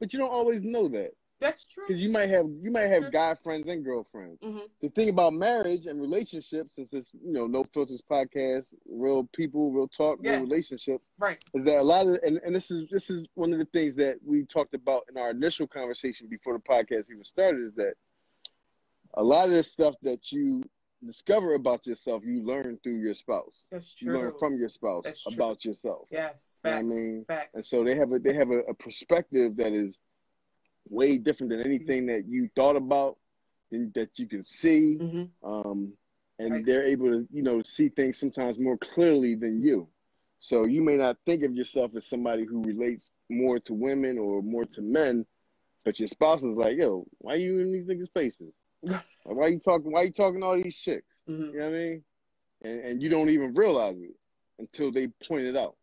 but 0.00 0.12
you 0.12 0.18
don't 0.18 0.32
always 0.32 0.62
know 0.62 0.88
that. 0.88 1.12
That's 1.38 1.64
true. 1.64 1.84
Because 1.86 2.02
you 2.02 2.08
might 2.10 2.30
have 2.30 2.46
you 2.62 2.70
might 2.70 2.88
have 2.88 3.12
guy 3.12 3.34
friends 3.34 3.68
and 3.68 3.84
girlfriends. 3.84 4.40
Mm-hmm. 4.42 4.58
The 4.80 4.88
thing 4.88 5.10
about 5.10 5.34
marriage 5.34 5.84
and 5.86 6.00
relationships, 6.00 6.76
since 6.76 6.92
it's 6.94 7.14
you 7.14 7.32
know 7.32 7.46
no 7.46 7.62
filters 7.72 8.02
podcast, 8.10 8.72
real 8.90 9.28
people, 9.34 9.70
real 9.70 9.86
talk, 9.86 10.18
yeah. 10.22 10.32
real 10.32 10.40
relationships, 10.40 11.04
right? 11.18 11.38
Is 11.52 11.62
that 11.64 11.76
a 11.76 11.82
lot 11.82 12.06
of 12.06 12.18
and, 12.24 12.40
and 12.44 12.56
this 12.56 12.70
is 12.70 12.88
this 12.90 13.10
is 13.10 13.26
one 13.34 13.52
of 13.52 13.58
the 13.58 13.66
things 13.66 13.94
that 13.96 14.16
we 14.24 14.44
talked 14.44 14.74
about 14.74 15.02
in 15.10 15.18
our 15.18 15.30
initial 15.30 15.66
conversation 15.66 16.26
before 16.28 16.54
the 16.54 16.58
podcast 16.58 17.12
even 17.12 17.22
started 17.22 17.60
is 17.60 17.74
that 17.74 17.94
a 19.14 19.22
lot 19.22 19.44
of 19.44 19.50
this 19.50 19.70
stuff 19.70 19.94
that 20.02 20.32
you 20.32 20.62
discover 21.06 21.54
about 21.54 21.86
yourself, 21.86 22.22
you 22.24 22.42
learn 22.42 22.78
through 22.82 22.98
your 22.98 23.14
spouse. 23.14 23.64
That's 23.70 23.94
true. 23.94 24.12
You 24.12 24.18
learn 24.18 24.32
from 24.38 24.58
your 24.58 24.68
spouse 24.68 25.04
about 25.26 25.64
yourself. 25.64 26.08
Yes, 26.10 26.58
facts, 26.62 26.78
I 26.78 26.82
mean, 26.82 27.24
facts. 27.26 27.50
and 27.54 27.66
so 27.66 27.84
they 27.84 27.94
have 27.94 28.12
a 28.12 28.18
they 28.18 28.34
have 28.34 28.50
a, 28.50 28.60
a 28.60 28.74
perspective 28.74 29.56
that 29.56 29.72
is 29.72 29.98
way 30.88 31.18
different 31.18 31.50
than 31.50 31.62
anything 31.62 32.06
that 32.06 32.26
you 32.28 32.48
thought 32.54 32.76
about 32.76 33.16
and 33.72 33.92
that 33.94 34.18
you 34.18 34.26
can 34.26 34.44
see. 34.44 34.98
Mm-hmm. 35.00 35.48
Um, 35.48 35.92
and 36.38 36.50
right. 36.50 36.66
they're 36.66 36.84
able 36.84 37.10
to, 37.10 37.26
you 37.32 37.42
know, 37.42 37.62
see 37.62 37.88
things 37.88 38.18
sometimes 38.18 38.58
more 38.58 38.76
clearly 38.76 39.34
than 39.34 39.62
you. 39.62 39.88
So 40.38 40.64
you 40.64 40.82
may 40.82 40.96
not 40.96 41.16
think 41.24 41.42
of 41.42 41.54
yourself 41.54 41.92
as 41.96 42.06
somebody 42.06 42.44
who 42.44 42.62
relates 42.62 43.10
more 43.30 43.58
to 43.60 43.72
women 43.72 44.18
or 44.18 44.42
more 44.42 44.66
to 44.66 44.82
men, 44.82 45.24
but 45.84 45.98
your 45.98 46.08
spouse 46.08 46.42
is 46.42 46.56
like, 46.56 46.76
yo, 46.76 47.06
why 47.18 47.34
are 47.34 47.36
you 47.36 47.58
in 47.60 47.72
these 47.72 47.86
niggas' 47.86 48.12
faces? 48.12 48.52
Why 49.24 49.46
are 49.46 49.48
you 49.48 49.60
talking? 49.60 49.92
Why 49.92 50.02
are 50.02 50.04
you 50.04 50.12
talking 50.12 50.40
to 50.40 50.46
all 50.46 50.60
these 50.60 50.76
chicks? 50.76 51.20
Mm-hmm. 51.28 51.42
You 51.42 51.58
know 51.58 51.64
what 51.64 51.74
I 51.74 51.78
mean? 51.78 52.02
And, 52.62 52.80
and 52.80 53.02
you 53.02 53.08
don't 53.08 53.30
even 53.30 53.54
realize 53.54 53.96
it 53.98 54.16
until 54.58 54.90
they 54.90 55.08
point 55.28 55.46
it 55.46 55.56
out. 55.56 55.76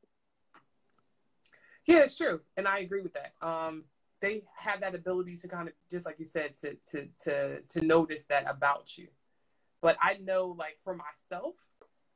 Yeah, 1.86 2.00
it's 2.00 2.16
true, 2.16 2.40
and 2.56 2.68
I 2.68 2.80
agree 2.80 3.02
with 3.02 3.14
that. 3.14 3.34
Um, 3.46 3.84
they 4.24 4.42
have 4.56 4.80
that 4.80 4.96
ability 4.96 5.36
to 5.36 5.50
kind 5.50 5.68
of 5.68 5.74
just 5.92 6.06
like 6.06 6.18
you 6.18 6.26
said 6.26 6.54
to 6.62 6.76
to 6.90 7.08
to 7.24 7.62
to 7.64 7.86
notice 7.86 8.24
that 8.26 8.46
about 8.50 8.98
you 8.98 9.08
but 9.82 9.98
i 10.02 10.18
know 10.24 10.56
like 10.58 10.78
for 10.82 10.96
myself 10.96 11.56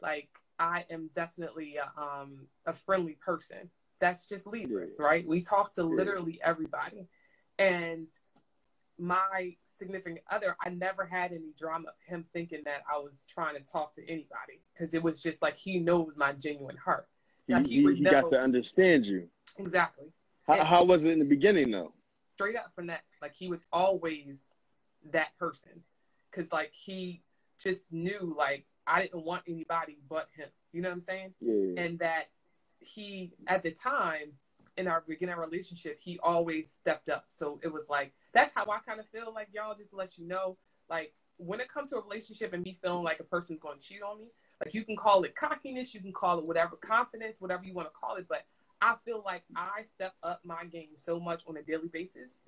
like 0.01 0.29
i 0.57 0.85
am 0.89 1.09
definitely 1.13 1.75
a, 1.75 2.01
um 2.01 2.47
a 2.65 2.71
friendly 2.71 3.17
person 3.23 3.69
that's 3.99 4.25
just 4.25 4.47
libras 4.47 4.93
yeah. 4.97 5.05
right 5.05 5.27
we 5.27 5.41
talk 5.41 5.75
to 5.75 5.83
literally 5.83 6.39
everybody 6.41 7.09
and 7.59 8.07
my 8.97 9.53
significant 9.77 10.19
other 10.31 10.55
i 10.63 10.69
never 10.69 11.05
had 11.05 11.31
any 11.31 11.53
drama 11.57 11.89
of 11.89 11.93
him 12.05 12.25
thinking 12.33 12.61
that 12.65 12.81
i 12.91 12.97
was 12.97 13.25
trying 13.27 13.55
to 13.55 13.71
talk 13.71 13.93
to 13.93 14.01
anybody 14.03 14.61
because 14.73 14.93
it 14.93 15.01
was 15.01 15.21
just 15.21 15.41
like 15.41 15.55
he 15.55 15.79
knows 15.79 16.15
my 16.17 16.33
genuine 16.33 16.77
heart 16.77 17.07
like, 17.49 17.65
he, 17.65 17.81
he, 17.81 17.95
he 17.95 18.03
got 18.03 18.29
to 18.31 18.39
understand 18.39 19.05
you 19.05 19.27
exactly 19.57 20.07
how, 20.47 20.63
how 20.63 20.83
was 20.83 21.05
it 21.05 21.11
in 21.11 21.19
the 21.19 21.25
beginning 21.25 21.71
though 21.71 21.93
straight 22.37 22.55
up 22.55 22.71
from 22.75 22.87
that. 22.87 23.01
Like 23.19 23.35
he 23.35 23.47
was 23.47 23.65
always 23.73 24.43
that 25.11 25.35
person, 25.39 25.81
because 26.29 26.51
like 26.51 26.71
he 26.71 27.23
just 27.59 27.91
knew 27.91 28.35
like 28.37 28.65
I 28.85 29.01
didn't 29.01 29.25
want 29.25 29.43
anybody 29.47 29.97
but 30.07 30.29
him. 30.35 30.49
You 30.71 30.81
know 30.81 30.89
what 30.89 30.95
I'm 30.95 31.01
saying? 31.01 31.33
Yeah. 31.41 31.81
And 31.83 31.99
that 31.99 32.25
he 32.79 33.33
at 33.47 33.63
the 33.63 33.71
time 33.71 34.33
in 34.77 34.87
our 34.87 35.03
beginning 35.07 35.35
relationship, 35.37 35.99
he 35.99 36.19
always 36.21 36.69
stepped 36.69 37.09
up. 37.09 37.25
So 37.29 37.59
it 37.63 37.73
was 37.73 37.85
like 37.89 38.13
that's 38.37 38.53
how 38.55 38.63
I 38.69 38.79
kind 38.79 38.99
of 38.99 39.07
feel 39.07 39.33
like 39.33 39.49
y'all 39.51 39.75
just 39.75 39.93
let 39.93 40.17
you 40.17 40.27
know 40.27 40.57
like 40.89 41.13
when 41.37 41.59
it 41.59 41.69
comes 41.69 41.89
to 41.91 41.97
a 41.97 42.01
relationship 42.01 42.53
and 42.53 42.63
me 42.63 42.77
feeling 42.81 43.03
like 43.03 43.19
a 43.19 43.23
person's 43.23 43.59
going 43.59 43.79
to 43.79 43.83
cheat 43.83 44.01
on 44.01 44.19
me, 44.19 44.27
like 44.63 44.73
you 44.73 44.83
can 44.83 44.95
call 44.95 45.23
it 45.23 45.35
cockiness, 45.35 45.93
you 45.93 46.01
can 46.01 46.13
call 46.13 46.39
it 46.39 46.45
whatever 46.45 46.75
confidence, 46.75 47.37
whatever 47.39 47.63
you 47.63 47.73
want 47.73 47.87
to 47.87 47.93
call 47.93 48.15
it, 48.15 48.25
but 48.27 48.45
I 48.81 48.95
feel 49.05 49.23
like 49.25 49.43
I 49.55 49.83
step 49.83 50.13
up 50.23 50.41
my 50.43 50.65
game 50.65 50.89
so 50.95 51.19
much 51.19 51.43
on 51.47 51.57
a 51.57 51.63
daily 51.63 51.87
basis 51.87 52.39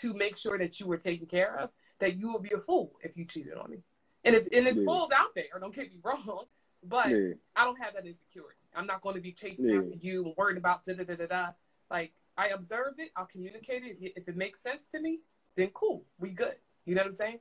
to 0.00 0.14
make 0.14 0.36
sure 0.36 0.58
that 0.58 0.80
you 0.80 0.86
were 0.86 0.96
taken 0.96 1.26
care 1.26 1.56
of 1.58 1.70
that 2.00 2.16
you 2.16 2.32
would 2.32 2.42
be 2.42 2.52
a 2.52 2.58
fool 2.58 2.92
if 3.02 3.16
you 3.16 3.24
cheated 3.24 3.54
on 3.54 3.70
me. 3.70 3.78
And 4.24 4.34
if 4.34 4.46
and 4.52 4.66
it's 4.66 4.78
yeah. 4.78 4.84
fools 4.84 5.10
out 5.16 5.34
there, 5.34 5.44
don't 5.60 5.74
get 5.74 5.90
me 5.92 5.98
wrong, 6.04 6.46
but 6.82 7.10
yeah. 7.10 7.34
I 7.54 7.64
don't 7.64 7.80
have 7.80 7.94
that 7.94 8.06
insecurity. 8.06 8.58
I'm 8.74 8.86
not 8.86 9.02
going 9.02 9.14
to 9.16 9.20
be 9.20 9.32
chasing 9.32 9.68
yeah. 9.68 9.78
after 9.78 9.94
you 10.00 10.24
and 10.24 10.34
worried 10.36 10.56
about 10.56 10.84
da 10.84 10.94
da 10.94 11.04
da 11.04 11.14
da 11.14 11.26
da. 11.26 11.46
Like 11.90 12.12
I 12.36 12.48
observe 12.48 12.94
it, 12.98 13.10
I'll 13.16 13.26
communicate 13.26 13.82
it. 13.84 13.96
If 14.00 14.28
it 14.28 14.36
makes 14.36 14.62
sense 14.62 14.84
to 14.92 15.00
me, 15.00 15.20
then 15.56 15.70
cool, 15.74 16.04
we 16.18 16.30
good. 16.30 16.56
You 16.86 16.94
know 16.94 17.02
what 17.02 17.08
I'm 17.08 17.14
saying? 17.14 17.38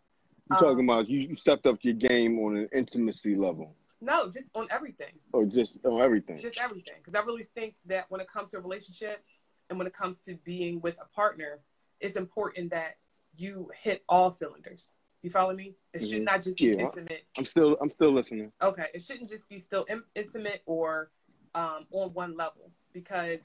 You're 0.50 0.60
um, 0.60 0.66
talking 0.66 0.86
about 0.86 1.10
you 1.10 1.36
stepped 1.36 1.66
up 1.66 1.78
your 1.82 1.94
game 1.94 2.40
on 2.40 2.58
an 2.58 2.70
intimacy 2.74 3.36
level. 3.36 3.76
No, 4.02 4.30
just 4.30 4.48
on 4.56 4.68
everything. 4.72 5.14
Oh, 5.34 5.46
just 5.46 5.78
on 5.86 6.02
everything. 6.02 6.40
Just 6.40 6.60
everything. 6.60 6.96
Because 6.98 7.16
I 7.16 7.20
really 7.20 7.48
think 7.56 7.76
that 7.86 8.06
when 8.10 8.20
it 8.20 8.28
comes 8.28 8.52
to 8.52 8.58
a 8.58 8.60
relationship 8.60 9.24
and 9.70 9.78
when 9.78 9.88
it 9.88 9.94
comes 9.94 10.22
to 10.26 10.36
being 10.44 10.82
with 10.82 10.98
a 11.00 11.06
partner, 11.16 11.60
it's 12.00 12.16
important 12.16 12.72
that 12.72 12.98
you 13.38 13.70
hit 13.82 14.04
all 14.10 14.32
cylinders. 14.32 14.94
You 15.22 15.30
follow 15.30 15.54
me? 15.54 15.76
It 15.94 16.02
mm-hmm. 16.02 16.10
should 16.10 16.24
not 16.24 16.42
just 16.42 16.58
be 16.58 16.66
yeah, 16.66 16.80
intimate. 16.80 17.24
I'm 17.38 17.46
still, 17.46 17.78
I'm 17.80 17.92
still 17.92 18.12
listening. 18.12 18.52
Okay, 18.62 18.88
it 18.94 19.04
shouldn't 19.04 19.30
just 19.30 19.48
be 19.48 19.60
still 19.60 19.84
in- 19.84 20.04
intimate 20.16 20.64
or 20.66 21.12
um, 21.54 21.86
on 21.92 22.10
one 22.14 22.36
level 22.36 22.72
because 22.92 23.40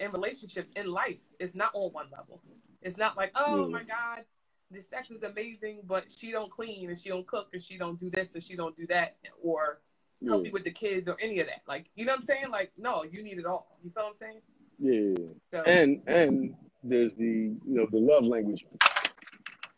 in 0.00 0.10
relationships, 0.10 0.68
in 0.76 0.86
life, 0.86 1.20
it's 1.38 1.54
not 1.54 1.70
on 1.74 1.92
one 1.92 2.06
level. 2.10 2.40
It's 2.82 2.96
not 2.96 3.16
like, 3.16 3.32
oh 3.34 3.62
yeah. 3.62 3.72
my 3.72 3.82
God, 3.82 4.24
this 4.70 4.88
sex 4.88 5.10
is 5.10 5.22
amazing, 5.22 5.80
but 5.86 6.04
she 6.16 6.30
don't 6.30 6.50
clean 6.50 6.88
and 6.88 6.98
she 6.98 7.08
don't 7.08 7.26
cook 7.26 7.48
and 7.52 7.62
she 7.62 7.76
don't 7.76 7.98
do 7.98 8.10
this 8.10 8.34
and 8.34 8.42
she 8.42 8.54
don't 8.54 8.76
do 8.76 8.86
that, 8.88 9.16
or 9.42 9.80
help 10.26 10.42
me 10.42 10.48
hmm. 10.48 10.52
with 10.52 10.64
the 10.64 10.70
kids 10.70 11.08
or 11.08 11.16
any 11.20 11.40
of 11.40 11.46
that. 11.46 11.62
Like, 11.66 11.86
you 11.94 12.04
know 12.04 12.12
what 12.12 12.20
I'm 12.20 12.26
saying? 12.26 12.50
Like, 12.50 12.72
no, 12.78 13.04
you 13.04 13.22
need 13.22 13.38
it 13.38 13.46
all. 13.46 13.78
You 13.82 13.90
feel 13.90 14.04
what 14.04 14.10
I'm 14.10 14.14
saying? 14.14 14.40
Yeah. 14.78 15.26
So, 15.50 15.62
and 15.62 16.00
and 16.06 16.54
there's 16.84 17.14
the 17.14 17.24
you 17.24 17.60
know 17.64 17.86
the 17.90 17.98
love 17.98 18.24
language, 18.24 18.64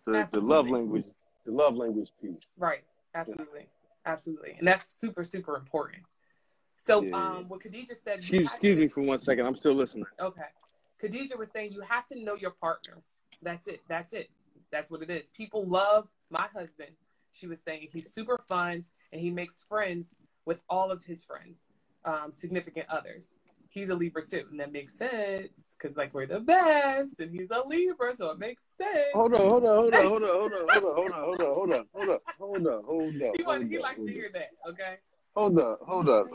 the, 0.06 0.28
the 0.30 0.40
love 0.40 0.68
language, 0.68 1.04
the 1.46 1.52
love 1.52 1.76
language 1.76 2.10
piece. 2.20 2.34
Right. 2.58 2.84
Absolutely. 3.14 3.60
Yeah. 3.60 4.12
Absolutely. 4.12 4.54
And 4.58 4.66
that's 4.66 4.96
super 5.00 5.24
super 5.24 5.56
important. 5.56 6.02
So 6.82 7.02
yeah. 7.02 7.16
um, 7.16 7.48
what 7.48 7.60
Khadija 7.60 7.94
said. 8.02 8.14
Excuse, 8.18 8.46
excuse 8.46 8.74
to, 8.74 8.80
me 8.80 8.88
for 8.88 9.02
one 9.02 9.18
second. 9.18 9.46
I'm 9.46 9.56
still 9.56 9.74
listening. 9.74 10.06
Okay. 10.18 10.42
Khadija 11.02 11.38
was 11.38 11.50
saying 11.50 11.72
you 11.72 11.82
have 11.82 12.06
to 12.08 12.18
know 12.18 12.34
your 12.34 12.52
partner. 12.52 13.02
That's 13.42 13.66
it. 13.66 13.80
That's 13.88 14.12
it. 14.12 14.30
That's 14.70 14.90
what 14.90 15.02
it 15.02 15.10
is. 15.10 15.28
People 15.36 15.66
love 15.66 16.08
my 16.30 16.46
husband. 16.54 16.90
She 17.32 17.46
was 17.46 17.60
saying 17.60 17.88
he's 17.92 18.12
super 18.12 18.40
fun 18.48 18.84
and 19.12 19.20
he 19.20 19.30
makes 19.30 19.64
friends 19.68 20.14
with 20.46 20.62
all 20.68 20.90
of 20.90 21.04
his 21.04 21.22
friends, 21.22 21.66
um, 22.04 22.32
significant 22.32 22.86
others. 22.88 23.34
He's 23.68 23.88
a 23.88 23.94
Libra 23.94 24.22
too, 24.22 24.46
and 24.50 24.58
that 24.58 24.72
makes 24.72 24.98
sense 24.98 25.76
because 25.78 25.96
like 25.96 26.12
we're 26.12 26.26
the 26.26 26.40
best, 26.40 27.20
and 27.20 27.30
he's 27.30 27.52
a 27.52 27.62
Libra, 27.64 28.16
so 28.16 28.30
it 28.30 28.38
makes 28.38 28.64
sense. 28.76 29.12
Hold 29.14 29.34
on, 29.34 29.48
hold 29.48 29.64
on, 29.64 29.76
hold 29.76 29.94
on, 29.94 30.06
hold 30.06 30.22
on, 30.24 30.28
hold 30.28 30.52
on, 30.52 30.68
hold 30.68 30.82
on, 30.82 30.88
hold 30.88 31.12
on, 31.12 31.24
hold 31.24 31.40
on, 31.40 31.46
hold 31.54 31.70
on, 31.70 31.86
hold 31.94 32.10
on, 32.10 32.18
hold 32.40 32.66
on, 32.66 32.84
hold. 32.84 33.36
He 33.36 33.42
want, 33.44 33.70
he 33.70 33.78
likes 33.78 34.00
to 34.04 34.10
hear 34.10 34.30
that. 34.32 34.50
Okay. 34.68 34.96
Hold 35.36 35.60
up, 35.60 35.78
hold 35.86 36.08
up. 36.08 36.26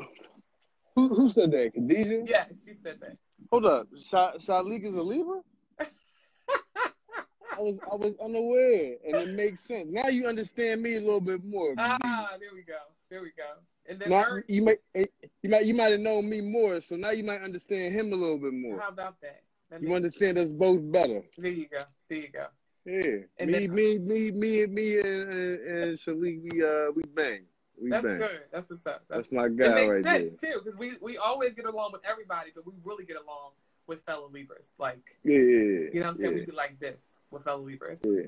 Who 0.95 1.07
who 1.09 1.29
said 1.29 1.51
that? 1.51 1.73
Khadijah? 1.73 2.23
Yeah, 2.27 2.45
she 2.55 2.73
said 2.73 2.99
that. 3.01 3.17
Hold 3.51 3.65
up, 3.65 3.87
Sha- 4.09 4.33
Shalik 4.37 4.83
is 4.85 4.95
a 4.95 5.01
Libra. 5.01 5.41
I 5.79 7.59
was 7.61 7.77
I 7.91 7.95
was 7.95 8.15
unaware, 8.23 8.95
and 9.05 9.15
it 9.15 9.29
makes 9.35 9.61
sense. 9.61 9.87
Now 9.89 10.07
you 10.07 10.27
understand 10.27 10.81
me 10.81 10.95
a 10.95 10.99
little 10.99 11.21
bit 11.21 11.43
more. 11.43 11.73
Ah, 11.77 12.31
there 12.39 12.49
we 12.53 12.63
go. 12.63 12.77
There 13.09 13.21
we 13.21 13.31
go. 13.37 13.43
And 13.87 13.99
then 13.99 14.09
Not, 14.09 14.27
Ern, 14.27 14.43
you 14.47 14.61
might 14.63 14.79
eh, 14.95 15.05
you 15.43 15.49
might 15.49 15.65
you 15.65 15.73
might 15.73 15.91
have 15.91 15.99
known 16.01 16.29
me 16.29 16.41
more, 16.41 16.81
so 16.81 16.95
now 16.95 17.11
you 17.11 17.23
might 17.23 17.41
understand 17.41 17.93
him 17.93 18.11
a 18.11 18.15
little 18.15 18.37
bit 18.39 18.53
more. 18.53 18.79
how 18.79 18.89
about 18.89 19.21
that? 19.21 19.43
that 19.69 19.81
You 19.81 19.87
makes- 19.89 19.95
understand 19.97 20.37
us 20.37 20.51
both 20.53 20.79
better. 20.91 21.23
There 21.37 21.51
you 21.51 21.67
go. 21.69 21.79
There 22.09 22.17
you 22.19 22.29
go. 22.29 22.47
Yeah. 22.85 23.25
And 23.39 23.51
me, 23.51 23.67
then- 23.67 23.75
me, 23.75 23.99
me, 23.99 24.31
me, 24.31 24.65
me, 24.65 24.99
and 24.99 25.31
and, 25.31 25.59
and 25.61 25.99
Shalik, 25.99 26.41
we 26.51 26.63
uh 26.63 26.91
we 26.95 27.03
bang. 27.13 27.43
We 27.81 27.89
That's 27.89 28.05
bang. 28.05 28.17
good. 28.17 28.41
That's 28.51 28.69
what's 28.69 28.85
up. 28.85 29.03
That's 29.09 29.27
That's, 29.27 29.31
my 29.33 29.49
guy 29.49 29.65
it 29.65 29.87
makes 29.89 30.05
right 30.05 30.27
sense 30.29 30.39
too 30.41 30.61
because 30.63 30.77
we 30.79 30.93
we 31.01 31.17
always 31.17 31.53
get 31.53 31.65
along 31.65 31.91
with 31.91 32.01
everybody, 32.09 32.51
but 32.55 32.65
we 32.65 32.73
really 32.83 33.05
get 33.05 33.17
along 33.17 33.51
with 33.87 34.03
fellow 34.05 34.29
Libras. 34.31 34.67
Like 34.79 35.17
there. 35.23 35.35
Yeah, 35.35 35.89
you 35.93 35.99
know 35.99 36.01
what 36.01 36.07
I'm 36.11 36.15
saying? 36.17 36.31
yeah, 36.33 36.39
We 36.39 36.45
be 36.45 36.51
like 36.53 36.79
this 36.79 37.01
with 37.31 37.43
fellow 37.43 37.61
Libras. 37.63 37.99
yeah. 38.03 38.27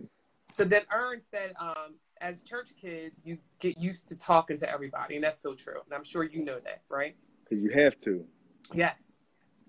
So 0.54 0.64
then 0.64 0.84
Ern 0.94 1.20
said, 1.30 1.54
um, 1.60 1.96
as 2.22 2.42
church 2.42 2.70
kids, 2.82 3.22
you 3.26 3.38
get 3.60 3.78
used 3.78 4.08
to 4.10 4.16
talking 4.18 4.58
to 4.60 4.70
everybody, 4.70 5.16
and 5.16 5.24
that's 5.24 5.42
so 5.42 5.54
true. 5.56 5.82
And 5.86 5.94
I'm 5.94 6.04
sure 6.06 6.24
you 6.24 6.44
know 6.44 6.60
that, 6.60 6.82
right? 6.90 7.16
Cause 7.50 7.60
you 7.60 7.70
have 7.72 8.00
to. 8.02 8.26
Yes. 8.74 8.96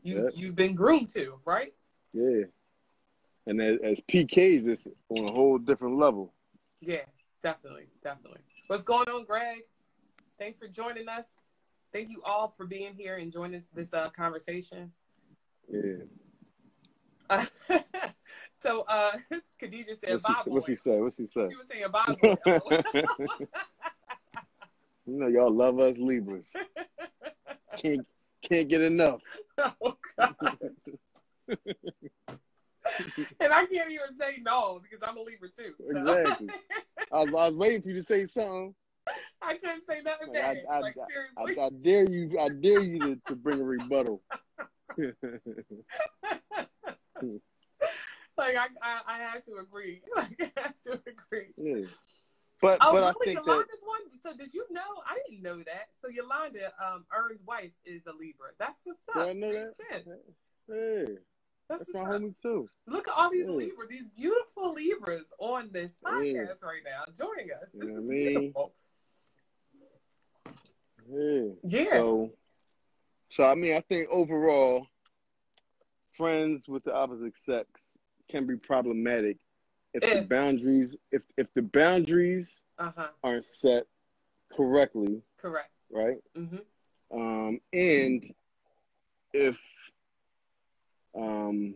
You 0.02 0.24
Yep. 0.24 0.32
you've 0.36 0.54
been 0.56 0.74
groomed 0.74 1.08
to, 1.10 1.38
right? 1.44 1.72
Yeah. 2.12 2.44
And 3.46 3.60
as, 3.60 3.78
as 3.82 4.00
PKs, 4.02 4.66
it's 4.68 4.86
on 5.08 5.28
a 5.28 5.32
whole 5.32 5.58
different 5.58 5.98
level. 5.98 6.32
Yeah, 6.80 7.02
definitely, 7.42 7.86
definitely. 8.02 8.40
What's 8.68 8.82
going 8.82 9.08
on, 9.08 9.24
Greg? 9.24 9.60
Thanks 10.38 10.58
for 10.58 10.68
joining 10.68 11.08
us. 11.08 11.24
Thank 11.90 12.10
you 12.10 12.20
all 12.22 12.52
for 12.54 12.66
being 12.66 12.92
here 12.94 13.16
and 13.16 13.32
joining 13.32 13.52
this 13.52 13.64
this 13.74 13.94
uh, 13.94 14.10
conversation. 14.10 14.92
Yeah. 15.72 16.04
Uh, 17.30 17.46
so 18.62 18.82
uh, 18.82 19.12
Khadija 19.62 19.98
said, 19.98 20.10
What's 20.10 20.24
"Bye, 20.24 20.34
he, 20.44 20.50
boy." 20.50 20.54
what's 20.54 20.66
he 20.66 20.76
say? 20.76 21.00
What's 21.00 21.16
he 21.16 21.26
say? 21.26 21.48
She 21.48 21.56
was 21.56 21.66
saying, 21.66 21.86
"Bye, 21.90 22.14
boy." 22.20 22.82
You 25.06 25.18
know, 25.18 25.26
y'all 25.28 25.50
love 25.50 25.80
us 25.80 25.96
Libras. 25.96 26.52
Can't 27.78 28.06
can't 28.42 28.68
get 28.68 28.82
enough. 28.82 29.22
oh 29.56 29.96
God. 30.18 30.58
and 33.40 33.52
I 33.52 33.66
can't 33.66 33.90
even 33.90 34.14
say 34.18 34.38
no 34.42 34.80
because 34.82 35.06
I'm 35.06 35.16
a 35.16 35.22
Libra 35.22 35.48
too. 35.48 35.74
So. 35.80 35.98
Exactly. 35.98 36.48
I 37.12 37.16
was, 37.24 37.28
I 37.28 37.46
was 37.48 37.56
waiting 37.56 37.82
for 37.82 37.88
you 37.88 37.94
to 37.96 38.02
say 38.02 38.24
something. 38.24 38.74
I 39.40 39.54
couldn't 39.54 39.86
say 39.86 40.00
nothing 40.04 40.28
Like, 40.34 40.42
I-. 40.68 40.74
I- 40.76 40.80
like 40.80 40.96
I, 40.98 41.06
seriously. 41.10 41.62
I 41.62 41.70
dare 41.82 42.10
you. 42.10 42.38
I 42.38 42.48
dare 42.48 42.80
you 42.82 42.98
to, 43.00 43.20
to 43.28 43.36
bring 43.36 43.60
a 43.60 43.64
rebuttal. 43.64 44.22
like 48.36 48.54
I, 48.56 48.66
I, 48.82 49.00
I 49.06 49.18
had 49.18 49.44
to 49.46 49.56
agree. 49.60 50.02
Like 50.16 50.36
I 50.40 50.60
had 50.60 50.74
to 50.84 50.92
agree. 51.06 51.52
yeah. 51.56 51.86
But 52.60 52.78
Oh, 52.80 52.92
but 52.92 53.04
I 53.04 53.08
really? 53.20 53.34
think 53.34 53.46
that 53.46 53.50
Yolanda's 53.52 53.82
one. 53.84 54.00
So 54.22 54.36
did 54.36 54.52
you 54.52 54.64
know? 54.70 54.80
I 55.06 55.18
didn't 55.28 55.42
know 55.42 55.58
that. 55.58 55.88
So 56.02 56.08
Yolanda, 56.08 56.72
um, 56.84 57.04
Ern's 57.16 57.40
wife 57.46 57.70
is 57.84 58.06
a 58.06 58.12
Libra. 58.12 58.48
That's 58.58 58.78
what's 58.84 58.98
up. 59.14 59.26
Did 59.26 59.28
I 59.28 59.32
know 59.32 59.52
Makes 59.52 59.76
that? 59.90 60.04
sense. 60.04 60.22
yeah, 60.68 61.14
That's, 61.68 61.84
that's 61.84 61.94
my 61.94 62.00
up. 62.00 62.06
homie 62.22 62.34
too. 62.42 62.68
Look 62.86 63.08
at 63.08 63.14
all 63.14 63.30
these 63.30 63.46
Yeah. 63.46 63.52
Libras, 63.52 63.88
these 63.90 64.08
beautiful 64.16 64.72
Libras 64.72 65.26
on 65.38 65.70
this 65.72 65.98
Yeah. 66.02 66.08
podcast 66.10 66.62
right 66.62 66.82
now, 66.84 67.04
joining 67.16 67.50
us. 67.52 67.70
You 67.74 67.80
This 67.80 67.88
know 67.88 67.94
what 67.94 68.02
is 68.04 68.10
I 68.10 68.12
mean? 68.12 68.28
beautiful. 68.32 68.72
Yeah. 71.10 71.42
Yeah. 71.82 71.90
So, 71.90 72.32
so 73.30 73.44
I 73.44 73.54
mean, 73.54 73.74
I 73.74 73.80
think 73.80 74.08
overall, 74.10 74.86
friends 76.12 76.66
with 76.68 76.84
the 76.84 76.94
opposite 76.94 77.34
sex 77.44 77.68
can 78.30 78.46
be 78.46 78.56
problematic 78.56 79.36
if 79.94 80.02
the 80.02 80.22
boundaries, 80.28 80.96
if 81.12 81.24
if 81.36 81.52
the 81.54 81.62
boundaries 81.62 82.62
uh 82.78 82.90
huh. 82.96 83.08
aren't 83.22 83.44
set 83.44 83.86
correctly, 84.54 85.22
Correct. 85.38 85.70
right? 85.90 86.18
hmm 86.34 86.56
Um, 87.10 87.60
and 87.72 88.34
if 89.32 89.58
um 91.18 91.74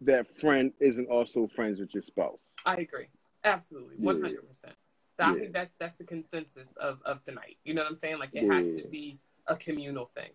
that 0.00 0.26
friend 0.28 0.72
isn't 0.80 1.08
also 1.08 1.46
friends 1.46 1.80
with 1.80 1.92
your 1.94 2.02
spouse. 2.02 2.38
I 2.64 2.76
agree. 2.76 3.08
Absolutely. 3.44 3.96
One 3.96 4.20
hundred 4.20 4.46
percent. 4.48 4.74
I 5.18 5.32
Yeah. 5.32 5.38
think 5.40 5.52
that's 5.52 5.74
that's 5.80 5.96
the 5.98 6.04
consensus 6.04 6.76
of, 6.76 7.00
of 7.04 7.20
tonight. 7.20 7.58
You 7.64 7.74
know 7.74 7.82
what 7.82 7.90
I'm 7.90 7.96
saying? 7.96 8.18
Like 8.18 8.30
it 8.34 8.48
has 8.50 8.66
to 8.76 8.84
be 8.88 9.18
a 9.48 9.56
communal 9.56 10.10
thing. 10.14 10.30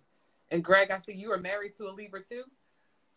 And 0.51 0.63
Greg, 0.63 0.91
I 0.91 0.97
see 0.99 1.13
you 1.13 1.31
are 1.31 1.37
married 1.37 1.75
to 1.77 1.87
a 1.87 1.91
Libra 1.91 2.21
too. 2.23 2.43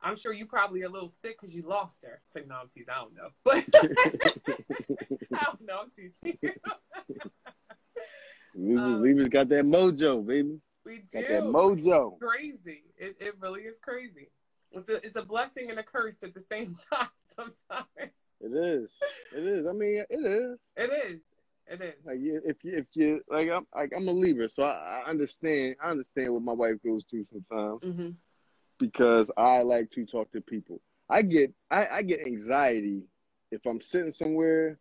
I'm 0.01 0.15
sure 0.15 0.33
you 0.33 0.47
probably 0.47 0.83
are 0.83 0.87
a 0.87 0.91
little 0.91 1.09
sick 1.09 1.41
because 1.41 1.55
you 1.55 1.63
lost 1.63 1.97
her. 2.05 2.21
Say 2.27 2.43
no, 2.47 2.55
I'm 2.63 2.69
teasing. 2.69 2.91
I 2.95 3.01
don't 3.01 3.15
know, 3.17 3.31
but 3.45 3.65
I 5.35 5.45
don't 5.45 5.61
know. 5.67 5.81
I'm 5.83 5.91
teasing. 5.97 6.39
Libras, 8.55 8.85
Um, 8.95 9.03
Libras 9.03 9.29
got 9.29 9.49
that 9.51 9.65
mojo, 9.65 10.25
baby. 10.25 10.61
we 10.85 10.99
Got 11.13 11.25
that 11.29 11.43
do. 11.43 11.53
mojo. 11.53 12.19
Crazy. 12.21 12.85
It 12.97 13.17
it 13.21 13.35
really 13.41 13.63
is 13.63 13.79
crazy. 13.79 14.31
It's 14.77 14.89
a, 14.89 14.95
it's 15.07 15.17
a 15.17 15.23
blessing 15.23 15.71
and 15.71 15.79
a 15.79 15.83
curse 15.83 16.17
at 16.23 16.35
the 16.35 16.41
same 16.41 16.77
time. 16.93 17.09
Sometimes 17.35 17.89
It 18.41 18.53
is. 18.55 18.95
It 19.35 19.45
is. 19.45 19.67
I 19.67 19.73
mean, 19.73 20.05
it 20.09 20.25
is. 20.25 20.59
it 20.77 20.91
is. 20.93 21.21
It 21.69 21.81
is. 21.81 21.95
Like 22.05 22.21
you, 22.21 22.41
if 22.45 22.63
you, 22.63 22.73
if 22.75 22.87
you, 22.95 23.21
like 23.29 23.49
I'm, 23.51 23.67
like 23.75 23.93
I'm 23.97 24.07
a 24.09 24.13
Libra, 24.13 24.49
so 24.49 24.63
I, 24.65 25.03
I 25.05 25.11
understand. 25.11 25.77
I 25.83 25.91
understand 25.91 26.33
what 26.33 26.43
my 26.43 26.53
wife 26.53 26.77
goes 26.85 27.05
through 27.11 27.27
sometimes 27.33 27.81
hmm 27.83 28.11
because 28.79 29.31
I 29.39 29.63
like 29.63 29.91
to 29.93 30.05
talk 30.05 30.31
to 30.33 30.41
people. 30.43 30.83
I 31.09 31.23
get, 31.23 31.51
I, 31.71 31.87
I 31.87 32.03
get 32.03 32.27
anxiety 32.27 33.05
if 33.51 33.65
I'm 33.65 33.81
sitting 33.81 34.13
somewhere 34.13 34.79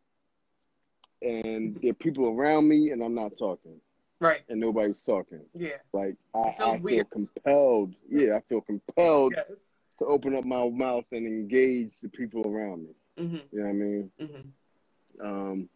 and 1.22 1.76
there 1.82 1.92
are 1.92 1.94
people 1.94 2.28
around 2.28 2.68
me 2.68 2.92
and 2.92 3.02
I'm 3.02 3.16
not 3.16 3.38
talking 3.40 3.80
Right. 4.20 4.42
and 4.50 4.60
nobody's 4.60 5.02
talking. 5.02 5.40
Yeah. 5.54 5.78
Like 5.94 6.16
I, 6.34 6.40
I 6.40 6.56
feel 6.58 6.80
weird. 6.82 7.10
compelled. 7.10 7.96
Yeah, 8.10 8.36
I 8.36 8.42
feel 8.42 8.60
compelled 8.62 9.34
Yes. 9.38 9.60
To 10.00 10.06
open 10.06 10.36
up 10.36 10.46
my 10.46 10.68
mouth 10.70 11.06
and 11.12 11.26
engage 11.26 12.00
the 12.02 12.10
people 12.10 12.46
around 12.48 12.84
me. 12.84 12.94
hmm 13.28 13.36
You 13.52 13.60
know 13.60 13.64
what 13.64 13.70
I 13.70 13.74
mean? 13.74 14.12
hmm 14.20 15.26
Um, 15.26 15.70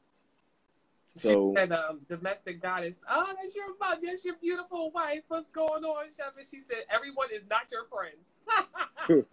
She 1.14 1.20
So- 1.20 1.54
said, 1.56 1.72
um, 1.72 2.02
domestic 2.08 2.62
goddess. 2.62 2.98
Oh, 3.10 3.34
that's 3.42 3.56
your 3.56 3.76
mom. 3.80 3.98
That's 4.04 4.24
your 4.24 4.36
beautiful 4.36 4.92
wife. 4.92 5.24
What's 5.28 5.50
going 5.50 5.84
on, 5.84 6.06
Chef? 6.16 6.38
And 6.38 6.46
she 6.50 6.62
said, 6.62 6.86
everyone 6.90 7.30
is 7.34 7.42
not 7.50 7.72
your 7.72 7.86
friend. 7.86 8.16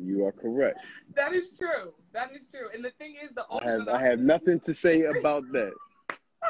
you 0.00 0.24
are 0.26 0.32
correct. 0.32 0.78
that 1.14 1.32
is 1.34 1.56
true. 1.58 1.92
That 2.12 2.30
is 2.34 2.48
true. 2.50 2.68
And 2.74 2.84
the 2.84 2.90
thing 2.92 3.16
is, 3.22 3.30
the 3.34 3.44
I 3.50 3.64
have 3.64 3.88
I 3.88 4.02
have 4.02 4.18
nothing 4.20 4.60
to 4.60 4.74
say 4.74 5.02
about 5.18 5.44
that. 5.52 5.72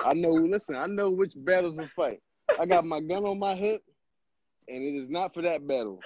I 0.04 0.14
know. 0.14 0.30
Listen, 0.30 0.74
I 0.76 0.86
know 0.86 1.10
which 1.10 1.32
battles 1.36 1.76
to 1.76 1.86
fight. 1.88 2.20
I 2.60 2.66
got 2.66 2.84
my 2.84 3.00
gun 3.00 3.24
on 3.24 3.38
my 3.38 3.54
hip, 3.54 3.82
and 4.68 4.82
it 4.82 4.94
is 4.94 5.08
not 5.08 5.34
for 5.34 5.42
that 5.42 5.66
battle. 5.66 6.00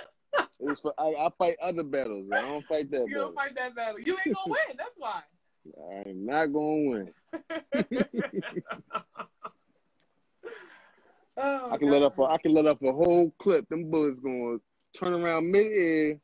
It 0.60 0.70
is 0.70 0.80
for 0.80 0.94
I, 0.98 1.08
I 1.18 1.28
fight 1.38 1.56
other 1.62 1.82
battles. 1.82 2.28
I 2.32 2.40
don't 2.40 2.64
fight 2.66 2.90
that 2.90 3.02
You 3.08 3.14
battle. 3.14 3.26
don't 3.26 3.34
fight 3.34 3.54
that 3.56 3.74
battle. 3.74 4.00
You 4.00 4.16
ain't 4.24 4.34
gonna 4.34 4.46
win. 4.46 4.76
That's 4.76 4.94
why. 4.96 5.22
I 5.90 6.08
am 6.08 6.24
not 6.26 6.46
gonna 6.46 6.88
win. 6.88 7.12
oh, 11.36 11.70
I 11.70 11.76
can 11.76 11.90
let 11.90 12.00
God. 12.00 12.06
up. 12.06 12.18
A, 12.18 12.22
I 12.22 12.38
can 12.38 12.52
let 12.52 12.66
up 12.66 12.82
a 12.82 12.92
whole 12.92 13.30
clip. 13.38 13.68
Them 13.68 13.90
bullets 13.90 14.20
gonna 14.20 14.58
turn 14.96 15.12
around 15.12 15.50
mid-air 15.50 16.18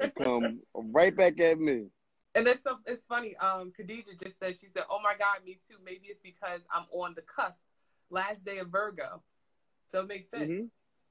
and 0.00 0.14
come 0.22 0.60
right 0.74 1.14
back 1.14 1.40
at 1.40 1.58
me. 1.58 1.86
And 2.34 2.46
it's 2.46 2.62
so 2.62 2.78
it's 2.86 3.04
funny. 3.06 3.36
Um, 3.36 3.72
Khadija 3.78 4.22
just 4.22 4.38
said 4.38 4.56
she 4.56 4.68
said, 4.68 4.84
"Oh 4.90 5.00
my 5.02 5.14
God, 5.18 5.44
me 5.44 5.58
too." 5.68 5.76
Maybe 5.84 6.06
it's 6.08 6.20
because 6.20 6.62
I'm 6.72 6.84
on 6.92 7.14
the 7.14 7.22
cusp, 7.22 7.60
last 8.10 8.44
day 8.44 8.58
of 8.58 8.68
Virgo, 8.68 9.22
so 9.90 10.00
it 10.00 10.08
makes 10.08 10.30
sense. 10.30 10.50
Mhm. 10.50 10.68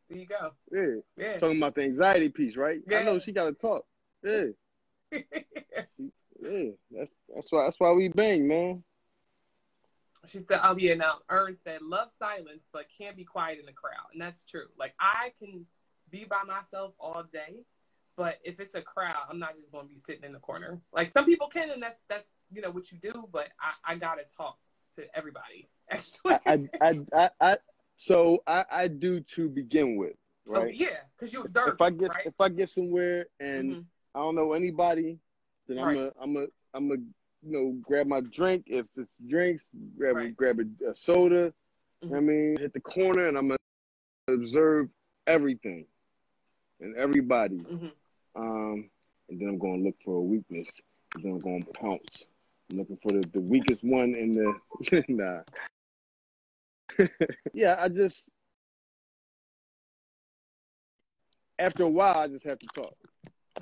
There 0.09 0.17
you 0.19 0.27
go. 0.27 0.51
Yeah, 0.71 1.01
Yeah. 1.17 1.39
talking 1.39 1.57
about 1.57 1.75
the 1.75 1.81
anxiety 1.83 2.29
piece, 2.29 2.55
right? 2.55 2.81
Yeah. 2.87 2.99
I 2.99 3.03
know 3.03 3.19
she 3.19 3.31
got 3.31 3.45
to 3.45 3.53
talk. 3.53 3.85
Yeah, 4.23 4.45
yeah. 5.11 6.69
That's 6.91 7.11
that's 7.33 7.51
why 7.51 7.63
that's 7.63 7.79
why 7.79 7.91
we 7.91 8.07
bang, 8.09 8.47
man. 8.47 8.83
she 10.25 10.39
said, 10.39 10.59
"Oh 10.63 10.75
yeah." 10.77 10.95
Now, 10.95 11.19
Ern 11.29 11.55
said, 11.63 11.81
"Love 11.81 12.09
silence, 12.17 12.67
but 12.71 12.85
can't 12.95 13.15
be 13.15 13.23
quiet 13.23 13.59
in 13.59 13.65
the 13.65 13.73
crowd," 13.73 14.07
and 14.13 14.21
that's 14.21 14.43
true. 14.43 14.67
Like 14.77 14.93
I 14.99 15.31
can 15.39 15.65
be 16.09 16.25
by 16.25 16.43
myself 16.47 16.93
all 16.99 17.23
day, 17.31 17.63
but 18.15 18.39
if 18.43 18.59
it's 18.59 18.75
a 18.75 18.81
crowd, 18.81 19.25
I'm 19.29 19.39
not 19.39 19.55
just 19.55 19.71
going 19.71 19.87
to 19.87 19.93
be 19.93 19.99
sitting 19.99 20.23
in 20.23 20.33
the 20.33 20.39
corner. 20.39 20.79
Like 20.93 21.09
some 21.11 21.25
people 21.25 21.47
can, 21.47 21.69
and 21.71 21.81
that's 21.81 21.99
that's 22.09 22.31
you 22.51 22.61
know 22.61 22.71
what 22.71 22.91
you 22.91 22.97
do. 22.99 23.27
But 23.31 23.49
I, 23.59 23.93
I 23.93 23.95
gotta 23.95 24.23
talk 24.37 24.57
to 24.95 25.03
everybody. 25.15 25.67
Actually, 25.91 26.37
I, 26.45 26.67
I, 26.81 26.99
I, 27.13 27.29
I, 27.39 27.57
so 27.97 28.43
I, 28.47 28.65
I 28.71 28.87
do 28.87 29.19
to 29.21 29.49
begin 29.49 29.95
with, 29.97 30.13
oh, 30.49 30.53
right? 30.53 30.73
yeah, 30.75 30.97
because 31.15 31.33
you 31.33 31.41
observe. 31.41 31.73
if 31.73 31.81
I 31.81 31.89
get 31.89 32.09
right? 32.09 32.25
if 32.25 32.39
I 32.39 32.49
get 32.49 32.69
somewhere 32.69 33.27
and 33.39 33.77
Mhm. 33.77 33.85
I 34.13 34.19
don't 34.19 34.35
know 34.35 34.53
anybody, 34.53 35.19
then 35.67 35.79
I'm 35.79 35.85
Right. 35.87 35.97
a 35.97 36.13
I'm 36.19 36.37
a 36.37 36.47
I'm 36.73 36.91
a 36.91 36.95
you 36.95 37.51
know 37.51 37.71
grab 37.81 38.07
my 38.07 38.21
drink 38.21 38.65
if 38.67 38.87
it's 38.97 39.17
drinks, 39.27 39.71
grab 39.97 40.15
Right. 40.15 40.35
grab 40.35 40.59
a, 40.59 40.89
a 40.89 40.95
soda. 40.95 41.53
what 42.01 42.17
I 42.17 42.19
mean, 42.19 42.57
hit 42.57 42.73
the 42.73 42.81
corner 42.81 43.27
and 43.27 43.37
I'm 43.37 43.47
gonna 43.47 43.57
observe 44.27 44.89
everything 45.27 45.87
and 46.79 46.95
everybody. 46.95 47.57
Mhm. 47.59 47.91
Um, 48.35 48.89
and 49.29 49.39
then 49.39 49.47
I'm 49.49 49.57
gonna 49.57 49.81
look 49.81 49.99
for 50.01 50.17
a 50.17 50.21
weakness. 50.21 50.81
Then 51.19 51.31
I'm 51.33 51.39
gonna 51.39 51.65
pounce. 51.73 52.27
I'm 52.69 52.77
looking 52.79 52.97
for 52.97 53.11
the, 53.11 53.21
the 53.33 53.39
weakest 53.39 53.83
one 53.83 54.13
in 54.15 54.33
the 54.33 55.05
nah. 55.09 55.41
Yeah, 57.53 57.77
I 57.79 57.89
just 57.89 58.29
after 61.59 61.83
a 61.83 61.89
while, 61.89 62.17
I 62.17 62.27
just 62.27 62.45
have 62.45 62.59
to 62.59 62.67
talk. 62.75 62.95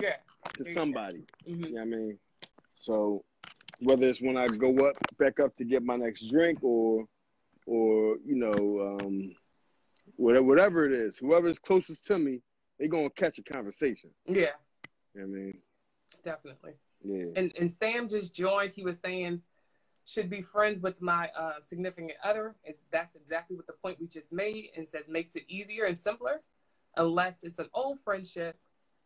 Yeah. 0.00 0.16
To 0.54 0.72
somebody. 0.72 1.24
Mm-hmm. 1.48 1.64
You 1.64 1.74
know 1.74 1.80
what 1.80 1.82
I 1.82 1.84
mean? 1.84 2.18
So 2.76 3.24
whether 3.80 4.06
it's 4.06 4.20
when 4.20 4.36
I 4.36 4.46
go 4.46 4.88
up 4.88 4.96
back 5.18 5.40
up 5.40 5.56
to 5.56 5.64
get 5.64 5.82
my 5.82 5.96
next 5.96 6.30
drink 6.30 6.62
or 6.62 7.06
or, 7.66 8.16
you 8.24 8.36
know, 8.36 8.98
um 9.00 9.34
whatever 10.16 10.44
whatever 10.44 10.86
it 10.86 10.92
is, 10.92 11.16
whoever's 11.16 11.58
closest 11.58 12.04
to 12.06 12.18
me, 12.18 12.40
they're 12.78 12.88
gonna 12.88 13.10
catch 13.10 13.38
a 13.38 13.42
conversation. 13.42 14.10
Yeah. 14.26 14.50
You 15.14 15.20
know 15.20 15.22
what 15.22 15.22
I 15.22 15.26
mean? 15.26 15.58
Definitely. 16.24 16.72
Yeah. 17.02 17.24
And 17.36 17.52
and 17.58 17.70
Sam 17.70 18.08
just 18.08 18.34
joined. 18.34 18.72
He 18.72 18.82
was 18.82 18.98
saying 18.98 19.42
should 20.04 20.28
be 20.28 20.42
friends 20.42 20.78
with 20.78 21.00
my 21.00 21.30
uh, 21.36 21.54
significant 21.66 22.12
other. 22.22 22.54
It's 22.64 22.80
that's 22.90 23.14
exactly 23.16 23.56
what 23.56 23.66
the 23.66 23.72
point 23.72 23.98
we 24.00 24.06
just 24.06 24.32
made 24.32 24.68
and 24.76 24.86
says 24.86 25.08
makes 25.08 25.34
it 25.34 25.44
easier 25.48 25.84
and 25.84 25.98
simpler 25.98 26.42
unless 26.96 27.42
it's 27.42 27.58
an 27.58 27.68
old 27.74 28.00
friendship. 28.00 28.56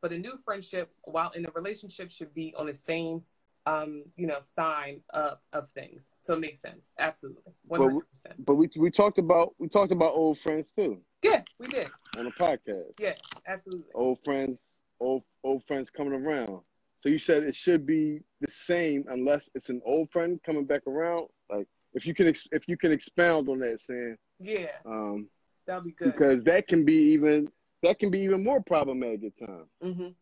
But 0.00 0.12
a 0.12 0.18
new 0.18 0.36
friendship, 0.44 0.92
while 1.02 1.30
in 1.32 1.44
a 1.44 1.50
relationship, 1.50 2.10
should 2.10 2.32
be 2.32 2.54
on 2.56 2.66
the 2.66 2.74
same, 2.74 3.22
um, 3.66 4.04
you 4.16 4.28
know, 4.28 4.38
sign 4.40 5.00
of 5.10 5.38
of 5.52 5.68
things. 5.70 6.14
So 6.20 6.34
it 6.34 6.40
makes 6.40 6.60
sense. 6.60 6.92
Absolutely, 6.98 7.52
one 7.66 7.80
hundred 7.80 8.10
percent. 8.10 8.44
But 8.44 8.54
we 8.54 8.68
we 8.76 8.90
talked 8.90 9.18
about 9.18 9.54
we 9.58 9.68
talked 9.68 9.92
about 9.92 10.12
old 10.14 10.38
friends 10.38 10.70
too. 10.70 11.00
Yeah, 11.22 11.42
we 11.58 11.66
did 11.66 11.90
on 12.16 12.26
the 12.26 12.30
podcast. 12.30 12.92
Yeah, 13.00 13.14
absolutely. 13.46 13.90
Old 13.94 14.22
friends, 14.22 14.62
old 15.00 15.24
old 15.42 15.64
friends 15.64 15.90
coming 15.90 16.12
around. 16.12 16.60
So 17.00 17.08
you 17.08 17.18
said 17.18 17.44
it 17.44 17.54
should 17.54 17.86
be 17.86 18.20
the 18.40 18.50
same 18.50 19.04
unless 19.08 19.48
it's 19.54 19.68
an 19.68 19.80
old 19.84 20.10
friend 20.10 20.40
coming 20.44 20.64
back 20.64 20.86
around. 20.86 21.28
Like 21.50 21.66
if 21.94 22.06
you 22.06 22.14
can 22.14 22.26
ex- 22.28 22.48
if 22.52 22.68
you 22.68 22.76
can 22.76 22.92
expound 22.92 23.48
on 23.48 23.60
that, 23.60 23.80
saying 23.80 24.16
yeah, 24.40 24.72
um, 24.84 25.28
that'll 25.66 25.82
be 25.82 25.92
good 25.92 26.12
because 26.12 26.42
that 26.44 26.66
can 26.66 26.84
be 26.84 26.96
even 27.12 27.48
that 27.82 27.98
can 27.98 28.10
be 28.10 28.20
even 28.20 28.42
more 28.42 28.60
problematic 28.60 29.24
at 29.24 29.46
times. 29.46 29.68
Mm-hmm. 29.82 30.02
You 30.02 30.14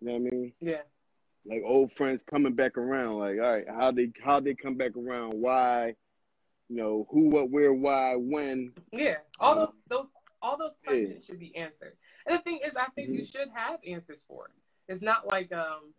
know 0.00 0.12
what 0.12 0.14
I 0.14 0.18
mean? 0.18 0.52
Yeah. 0.60 0.82
Like 1.44 1.62
old 1.64 1.90
friends 1.90 2.22
coming 2.22 2.54
back 2.54 2.78
around. 2.78 3.18
Like 3.18 3.38
all 3.42 3.52
right, 3.52 3.64
how 3.68 3.90
they 3.90 4.12
how 4.22 4.38
they 4.38 4.54
come 4.54 4.76
back 4.76 4.96
around? 4.96 5.34
Why? 5.34 5.96
You 6.68 6.76
know 6.76 7.06
who, 7.10 7.28
what, 7.28 7.50
where, 7.50 7.74
why, 7.74 8.14
when? 8.14 8.72
Yeah, 8.92 9.16
all 9.40 9.56
those 9.56 9.74
those 9.88 10.06
all 10.40 10.56
those 10.56 10.76
questions 10.84 11.16
yeah. 11.20 11.26
should 11.26 11.40
be 11.40 11.54
answered. 11.56 11.96
And 12.26 12.38
the 12.38 12.42
thing 12.42 12.60
is, 12.64 12.76
I 12.76 12.86
think 12.94 13.08
mm-hmm. 13.08 13.18
you 13.18 13.24
should 13.24 13.48
have 13.52 13.80
answers 13.86 14.24
for 14.26 14.46
it. 14.46 14.61
It's 14.88 15.02
not 15.02 15.30
like 15.30 15.52
um, 15.52 15.92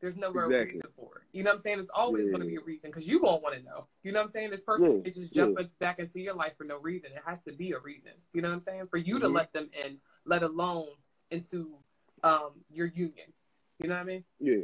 there's 0.00 0.16
no 0.16 0.30
real 0.30 0.44
exactly. 0.44 0.74
reason 0.74 0.90
for 0.96 1.16
it. 1.16 1.22
You 1.32 1.42
know 1.44 1.50
what 1.50 1.56
I'm 1.56 1.62
saying? 1.62 1.80
It's 1.80 1.90
always 1.94 2.26
yeah. 2.26 2.32
going 2.32 2.42
to 2.42 2.48
be 2.48 2.56
a 2.56 2.60
reason 2.60 2.90
because 2.90 3.06
you 3.06 3.22
won't 3.22 3.42
want 3.42 3.56
to 3.56 3.62
know. 3.62 3.86
You 4.02 4.12
know 4.12 4.20
what 4.20 4.26
I'm 4.26 4.32
saying? 4.32 4.50
This 4.50 4.60
person 4.60 5.02
yeah. 5.04 5.10
just 5.10 5.32
jump 5.32 5.56
yeah. 5.58 5.66
back 5.80 5.98
into 5.98 6.20
your 6.20 6.34
life 6.34 6.52
for 6.58 6.64
no 6.64 6.78
reason. 6.78 7.10
It 7.14 7.22
has 7.24 7.42
to 7.44 7.52
be 7.52 7.72
a 7.72 7.78
reason. 7.78 8.12
You 8.32 8.42
know 8.42 8.48
what 8.48 8.54
I'm 8.54 8.60
saying? 8.60 8.88
For 8.90 8.98
you 8.98 9.14
mm-hmm. 9.14 9.24
to 9.24 9.28
let 9.28 9.52
them 9.52 9.70
in, 9.84 9.98
let 10.26 10.42
alone 10.42 10.88
into 11.30 11.76
um, 12.22 12.50
your 12.70 12.86
union. 12.86 13.32
You 13.78 13.88
know 13.88 13.94
what 13.94 14.02
I 14.02 14.04
mean? 14.04 14.24
Yeah. 14.40 14.56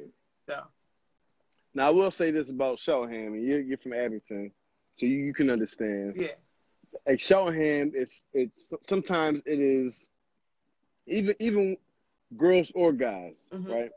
So. 0.47 0.63
Now 1.75 1.89
I 1.89 1.91
will 1.91 2.11
say 2.11 2.31
this 2.31 2.49
about 2.49 2.79
Cheltenham, 2.79 3.35
and 3.35 3.47
you're, 3.47 3.61
you're 3.61 3.79
from 3.79 3.93
Abington, 3.93 4.51
so 4.97 5.07
you, 5.07 5.17
you 5.17 5.33
can 5.33 5.51
understand. 5.51 6.15
Yeah. 6.17 6.29
Like 7.07 7.21
Cheltenham, 7.21 7.93
it's 7.95 8.23
it's 8.33 8.67
sometimes 8.89 9.43
it 9.47 9.61
is 9.61 10.11
even 11.07 11.35
even 11.39 11.77
girls 12.37 12.71
or 12.75 12.93
guys, 12.93 13.49
mm-hmm. 13.53 13.71
right? 13.71 13.91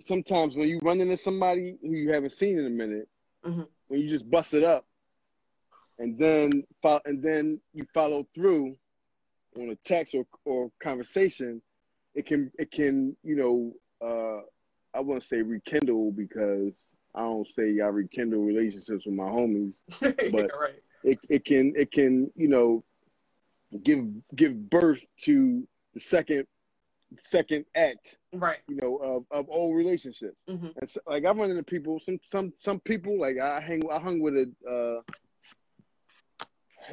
Sometimes 0.00 0.56
when 0.56 0.68
you 0.68 0.80
run 0.82 1.00
into 1.00 1.16
somebody 1.16 1.76
who 1.80 1.92
you 1.92 2.12
haven't 2.12 2.32
seen 2.32 2.58
in 2.58 2.66
a 2.66 2.70
minute, 2.70 3.08
mm-hmm. 3.44 3.62
when 3.88 4.00
you 4.00 4.08
just 4.08 4.28
bust 4.30 4.54
it 4.54 4.64
up, 4.64 4.84
and 5.98 6.18
then 6.18 6.64
and 7.04 7.22
then 7.22 7.60
you 7.72 7.84
follow 7.94 8.26
through 8.34 8.76
on 9.56 9.70
a 9.70 9.76
text 9.84 10.14
or, 10.14 10.24
or 10.44 10.70
conversation, 10.80 11.62
it 12.14 12.26
can 12.26 12.50
it 12.58 12.70
can 12.70 13.16
you 13.22 13.36
know 13.36 13.72
uh, 14.04 14.42
I 14.94 15.00
wouldn't 15.00 15.24
say 15.24 15.42
rekindle 15.42 16.12
because 16.12 16.72
I 17.14 17.20
don't 17.20 17.46
say 17.54 17.80
I 17.80 17.86
rekindle 17.86 18.42
relationships 18.42 19.06
with 19.06 19.14
my 19.14 19.24
homies, 19.24 19.78
but 20.00 20.50
right. 20.60 20.82
it 21.04 21.18
it 21.28 21.44
can 21.44 21.74
it 21.76 21.92
can 21.92 22.30
you 22.34 22.48
know 22.48 22.84
give 23.82 24.04
give 24.34 24.68
birth 24.70 25.04
to 25.24 25.66
the 25.94 26.00
second 26.00 26.46
second 27.18 27.64
act, 27.74 28.18
right? 28.32 28.58
You 28.68 28.78
know, 28.80 28.96
of, 28.96 29.24
of 29.30 29.48
old 29.50 29.76
relationships. 29.76 30.36
Mm-hmm. 30.48 30.68
And 30.80 30.90
so, 30.90 31.00
like 31.06 31.24
I 31.24 31.30
run 31.30 31.50
into 31.50 31.62
people, 31.62 32.00
some 32.00 32.18
some 32.30 32.52
some 32.58 32.80
people 32.80 33.18
like 33.20 33.38
I 33.38 33.60
hang 33.60 33.82
I 33.90 33.98
hung 33.98 34.20
with 34.20 34.34
a 34.34 34.52
uh, 34.68 36.46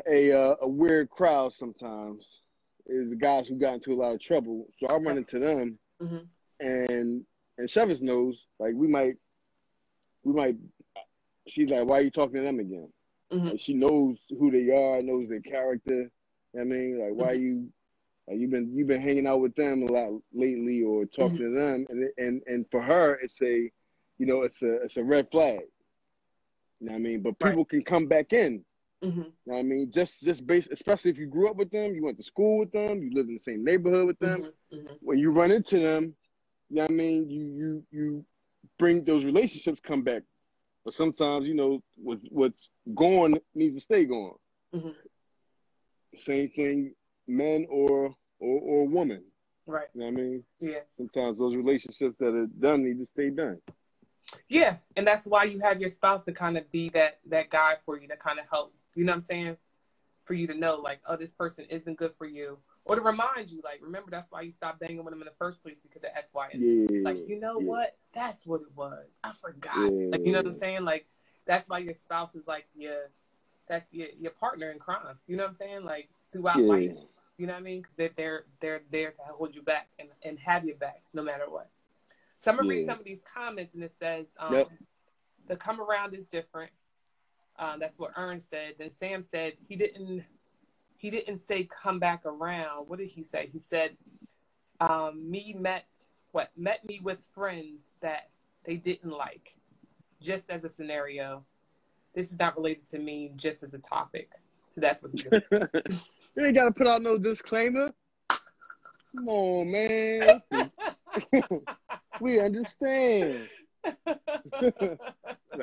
a 0.10 0.32
uh, 0.32 0.56
a 0.62 0.68
weird 0.68 1.10
crowd 1.10 1.54
sometimes. 1.54 2.42
Is 2.92 3.10
the 3.12 3.16
guys 3.16 3.48
who 3.48 3.56
got 3.56 3.76
into 3.76 3.94
a 3.94 4.00
lot 4.02 4.14
of 4.14 4.20
trouble, 4.20 4.66
so 4.80 4.88
I 4.88 4.96
run 4.96 5.20
into 5.20 5.38
them, 5.38 5.78
mm-hmm. 6.02 6.26
and 6.60 7.24
and 7.60 7.68
Chevis 7.68 8.02
knows 8.02 8.48
like 8.58 8.74
we 8.74 8.88
might 8.88 9.16
we 10.24 10.34
might. 10.34 10.56
She's 11.48 11.70
like, 11.70 11.86
why 11.86 12.00
are 12.00 12.02
you 12.02 12.10
talking 12.10 12.38
to 12.38 12.42
them 12.42 12.60
again? 12.60 12.90
Mm-hmm. 13.32 13.48
Like, 13.50 13.60
she 13.60 13.74
knows 13.76 14.18
who 14.30 14.50
they 14.50 14.72
are, 14.72 15.02
knows 15.04 15.30
their 15.30 15.42
character. 15.42 16.10
I 16.60 16.64
mean, 16.64 17.00
like, 17.00 17.14
why 17.14 17.36
mm-hmm. 17.36 17.44
you 17.44 17.70
like 18.30 18.40
you've 18.40 18.52
been 18.52 18.72
you've 18.76 18.88
been 18.88 19.02
hanging 19.02 19.26
out 19.26 19.42
with 19.42 19.56
them 19.56 19.82
a 19.82 19.92
lot 19.92 20.22
lately 20.34 20.84
or 20.84 21.06
talking 21.06 21.38
mm-hmm. 21.38 21.56
to 21.56 21.60
them, 21.60 21.86
and 21.90 22.10
and 22.18 22.42
and 22.46 22.66
for 22.70 22.80
her, 22.80 23.20
it's 23.24 23.42
a, 23.42 23.72
you 24.20 24.26
know, 24.26 24.44
it's 24.44 24.62
a 24.62 24.84
it's 24.84 24.98
a 24.98 25.04
red 25.04 25.30
flag. 25.32 25.62
You 26.80 26.88
know 26.88 26.94
what 26.94 27.00
I 27.00 27.02
mean? 27.02 27.22
But 27.22 27.40
people 27.40 27.58
right. 27.58 27.70
can 27.70 27.84
come 27.84 28.06
back 28.06 28.32
in. 28.32 28.64
Mm-hmm. 29.04 29.20
You 29.20 29.24
know 29.24 29.54
what 29.54 29.60
I 29.60 29.64
mean? 29.64 29.92
Just 29.92 30.22
just 30.22 30.46
based, 30.46 30.70
especially 30.72 31.10
if 31.10 31.18
you 31.18 31.26
grew 31.26 31.50
up 31.50 31.56
with 31.56 31.72
them, 31.72 31.96
you 31.96 32.04
went 32.04 32.18
to 32.18 32.24
school 32.24 32.60
with 32.60 32.72
them, 32.72 33.02
you 33.02 33.10
lived 33.14 33.30
in 33.30 33.36
the 33.36 33.40
same 33.40 33.64
neighborhood 33.64 34.06
with 34.06 34.20
them. 34.20 34.42
Mm-hmm. 34.42 34.78
mm-hmm. 34.78 34.94
When 35.02 35.18
you 35.18 35.32
run 35.32 35.50
into 35.50 35.80
them, 35.80 36.14
you 36.70 36.76
know 36.76 36.84
what 36.84 36.92
I 36.92 36.94
mean? 36.94 37.30
You 37.30 37.46
you 37.46 37.84
you 37.92 38.26
bring 38.78 39.04
those 39.04 39.26
relationships 39.26 39.80
come 39.80 40.04
back. 40.04 40.22
But 40.86 40.94
sometimes, 40.94 41.48
you 41.48 41.56
know, 41.56 41.82
what's 41.96 42.28
what's 42.30 42.70
gone 42.94 43.40
needs 43.56 43.76
to 43.76 43.82
stay 43.82 44.06
gone. 44.06 44.36
Mm-hmm. 44.76 44.90
Same 46.16 46.50
thing, 46.50 46.94
men 47.30 47.68
or 47.70 48.16
or 48.40 48.60
or 48.62 48.88
woman. 48.88 49.24
Right. 49.66 49.88
You 49.94 50.02
know 50.02 50.08
what 50.08 50.20
I 50.20 50.22
mean? 50.22 50.44
Yeah. 50.60 50.80
Sometimes 50.98 51.38
those 51.38 51.56
relationships 51.56 52.16
that 52.20 52.34
are 52.34 52.48
done 52.48 52.84
need 52.84 53.00
to 53.00 53.06
stay 53.06 53.30
done. 53.30 53.62
Yeah, 54.48 54.78
and 54.96 55.08
that's 55.08 55.26
why 55.26 55.46
you 55.46 55.60
have 55.60 55.80
your 55.80 55.90
spouse 55.90 56.24
to 56.26 56.32
kind 56.32 56.58
of 56.58 56.72
be 56.72 56.90
that 56.90 57.20
that 57.28 57.50
guy 57.50 57.76
for 57.86 58.00
you 58.00 58.08
to 58.08 58.18
kind 58.18 58.40
of 58.40 58.50
help. 58.50 58.74
You 58.96 59.04
know 59.04 59.12
what 59.12 59.18
I'm 59.18 59.22
saying? 59.22 59.58
For 60.26 60.34
you 60.36 60.46
to 60.48 60.54
know, 60.54 60.76
like, 60.76 61.00
oh, 61.08 61.16
this 61.16 61.32
person 61.32 61.66
isn't 61.70 61.98
good 61.98 62.14
for 62.16 62.28
you, 62.28 62.60
or 62.86 62.96
to 62.96 63.02
remind 63.02 63.50
you, 63.50 63.62
like, 63.64 63.80
remember 63.82 64.12
that's 64.12 64.30
why 64.30 64.42
you 64.42 64.52
stopped 64.52 64.80
banging 64.80 65.04
with 65.04 65.12
them 65.12 65.22
in 65.22 65.26
the 65.26 65.34
first 65.40 65.64
place 65.64 65.80
because 65.82 66.04
of 66.04 66.12
X, 66.16 66.32
Y, 66.34 66.50
and 66.54 66.62
Z. 66.62 66.88
Yeah, 66.92 67.02
like, 67.04 67.18
you 67.28 67.40
know 67.40 67.60
yeah. 67.60 67.66
what? 67.66 67.98
That's 68.14 68.46
what 68.46 68.62
it 68.62 68.76
was. 68.76 69.08
I 69.24 69.32
forgot. 69.32 69.76
Yeah. 69.78 70.10
Like, 70.12 70.24
you 70.24 70.32
know 70.32 70.40
what 70.40 70.48
I'm 70.48 70.54
saying? 70.54 70.84
Like, 70.84 71.08
that's 71.46 71.68
why 71.68 71.80
your 71.80 71.96
spouse 71.96 72.36
is 72.36 72.46
like 72.46 72.66
your, 72.76 73.10
that's 73.68 73.92
your 73.92 74.10
your 74.20 74.32
partner 74.32 74.70
in 74.72 74.78
crime. 74.78 75.18
You 75.26 75.38
know 75.38 75.44
what 75.44 75.50
I'm 75.50 75.56
saying? 75.56 75.84
Like 75.84 76.10
throughout 76.32 76.60
life. 76.60 76.96
You 77.40 77.48
know 77.48 77.54
what 77.54 77.60
I 77.60 77.64
mean? 77.64 77.82
Because 77.82 77.96
they're 77.96 78.12
they're 78.18 78.44
they're 78.60 78.82
there 78.92 79.12
to 79.12 79.22
hold 79.32 79.56
you 79.56 79.62
back 79.62 79.88
and, 79.98 80.10
and 80.24 80.38
have 80.40 80.66
you 80.66 80.76
back 80.76 81.02
no 81.14 81.24
matter 81.24 81.46
what. 81.50 81.70
So 82.38 82.52
I'm 82.52 82.58
gonna 82.58 82.68
read 82.68 82.86
some 82.86 83.00
of 83.00 83.06
these 83.06 83.22
comments, 83.34 83.74
and 83.74 83.82
it 83.82 83.94
says 83.98 84.28
um, 84.38 84.54
yep. 84.54 84.70
the 85.48 85.56
come 85.56 85.80
around 85.80 86.14
is 86.14 86.26
different. 86.26 86.72
Um, 87.58 87.80
that's 87.80 87.98
what 87.98 88.12
Ern 88.18 88.42
said. 88.42 88.74
Then 88.78 88.92
Sam 88.92 89.24
said 89.24 89.54
he 89.66 89.78
didn't 89.78 90.26
he 90.98 91.10
didn't 91.10 91.38
say 91.38 91.64
come 91.64 91.98
back 91.98 92.26
around. 92.26 92.90
What 92.90 93.00
did 93.00 93.08
he 93.08 93.24
say? 93.24 93.48
He 93.50 93.58
said 93.58 93.96
um, 94.82 95.32
me 95.32 95.56
met 95.58 95.86
what 96.34 96.52
met 96.58 96.86
me 96.86 97.00
with 97.02 97.20
friends 97.34 97.84
that 98.02 98.32
they 98.66 98.76
didn't 98.76 99.12
like, 99.12 99.56
just 100.22 100.50
as 100.50 100.66
a 100.66 100.70
scenario. 100.70 101.46
This 102.14 102.32
is 102.34 102.38
not 102.38 102.58
related 102.58 102.90
to 102.92 103.00
me, 103.00 103.32
just 103.38 103.64
as 103.64 103.74
a 103.74 103.80
topic. 103.80 104.32
So 104.68 104.82
that's 104.82 105.02
what 105.02 105.14
he. 105.14 106.00
you 106.36 106.46
ain't 106.46 106.56
gotta 106.56 106.72
put 106.72 106.88
out 106.88 107.02
no 107.02 107.18
disclaimer. 107.18 107.92
Come 108.30 109.28
on, 109.28 109.72
man. 109.72 110.40
we 112.22 112.40
understand. 112.40 113.50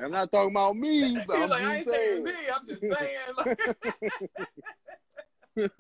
I'm 0.03 0.11
not 0.11 0.33
talking 0.33 0.51
about 0.51 0.77
me, 0.77 1.17
but 1.27 1.37
He's 1.37 1.45
I'm 1.45 1.51
like, 1.51 1.63
I 1.63 1.77
ain't 1.77 1.89
saying 1.89 2.25
me. 2.25 2.33
I'm 2.55 2.67
just 2.67 2.83
saying. 2.83 3.57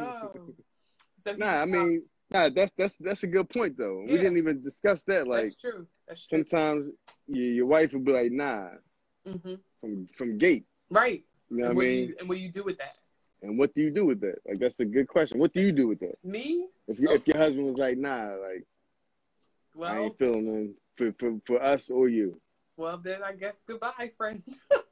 oh. 0.00 0.32
So 1.24 1.34
nah, 1.36 1.62
I 1.62 1.64
mean, 1.64 2.02
nah, 2.30 2.48
that's 2.48 2.72
that's 2.76 2.94
that's 3.00 3.22
a 3.22 3.26
good 3.26 3.48
point 3.48 3.76
though. 3.76 4.04
Yeah. 4.06 4.12
We 4.12 4.18
didn't 4.18 4.38
even 4.38 4.62
discuss 4.62 5.02
that. 5.04 5.26
Like, 5.26 5.44
that's 5.44 5.56
true. 5.56 5.86
That's 6.06 6.26
true. 6.26 6.44
sometimes 6.44 6.92
your, 7.26 7.52
your 7.52 7.66
wife 7.66 7.92
will 7.92 8.00
be 8.00 8.12
like, 8.12 8.32
"Nah," 8.32 8.68
mm-hmm. 9.26 9.54
from 9.80 10.06
from 10.14 10.38
gate. 10.38 10.66
Right. 10.90 11.24
You 11.50 11.58
know 11.58 11.66
and 11.68 11.76
what 11.76 11.84
I 11.84 11.88
mean? 11.88 12.08
You, 12.08 12.16
and 12.20 12.28
what 12.28 12.36
do 12.36 12.40
you 12.40 12.50
do 12.50 12.64
with 12.64 12.78
that? 12.78 12.96
And 13.42 13.58
what 13.58 13.74
do 13.74 13.82
you 13.82 13.90
do 13.90 14.06
with 14.06 14.20
that? 14.20 14.38
Like, 14.46 14.58
that's 14.58 14.80
a 14.80 14.84
good 14.84 15.06
question. 15.06 15.38
What 15.38 15.52
do 15.52 15.60
you 15.60 15.72
do 15.72 15.86
with 15.88 16.00
that? 16.00 16.18
Me? 16.24 16.66
If 16.88 16.98
you, 16.98 17.08
Oh. 17.10 17.14
if 17.14 17.26
your 17.26 17.36
husband 17.36 17.66
was 17.66 17.78
like, 17.78 17.98
"Nah," 17.98 18.34
like 18.36 18.64
I 19.74 19.78
Well, 19.78 19.94
ain't 20.04 20.18
feeling 20.18 20.46
them 20.46 20.74
for, 20.96 21.12
for 21.18 21.40
for 21.46 21.62
us 21.62 21.90
or 21.90 22.08
you. 22.08 22.40
Well, 22.76 22.98
then 22.98 23.22
I 23.22 23.32
guess 23.32 23.56
goodbye, 23.66 24.12
friend. 24.16 24.42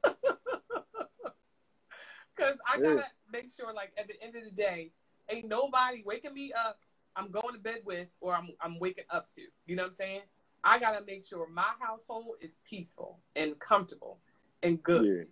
Because 2.35 2.57
I 2.67 2.77
gotta 2.79 2.95
yeah. 2.95 3.01
make 3.31 3.51
sure, 3.55 3.71
like, 3.73 3.91
at 3.95 4.07
the 4.07 4.19
end 4.21 4.35
of 4.35 4.43
the 4.43 4.49
day, 4.49 4.91
ain't 5.29 5.47
nobody 5.47 6.01
waking 6.03 6.33
me 6.33 6.51
up. 6.51 6.79
I'm 7.15 7.29
going 7.29 7.53
to 7.53 7.59
bed 7.59 7.81
with, 7.85 8.07
or 8.21 8.33
I'm 8.33 8.49
I'm 8.59 8.79
waking 8.79 9.03
up 9.11 9.27
to. 9.35 9.41
You 9.67 9.75
know 9.75 9.83
what 9.83 9.89
I'm 9.89 9.93
saying? 9.95 10.21
I 10.63 10.79
gotta 10.79 11.05
make 11.05 11.23
sure 11.23 11.47
my 11.47 11.69
household 11.79 12.37
is 12.41 12.57
peaceful 12.67 13.19
and 13.35 13.59
comfortable 13.59 14.17
and 14.63 14.81
good. 14.81 15.05
Yeah. 15.05 15.23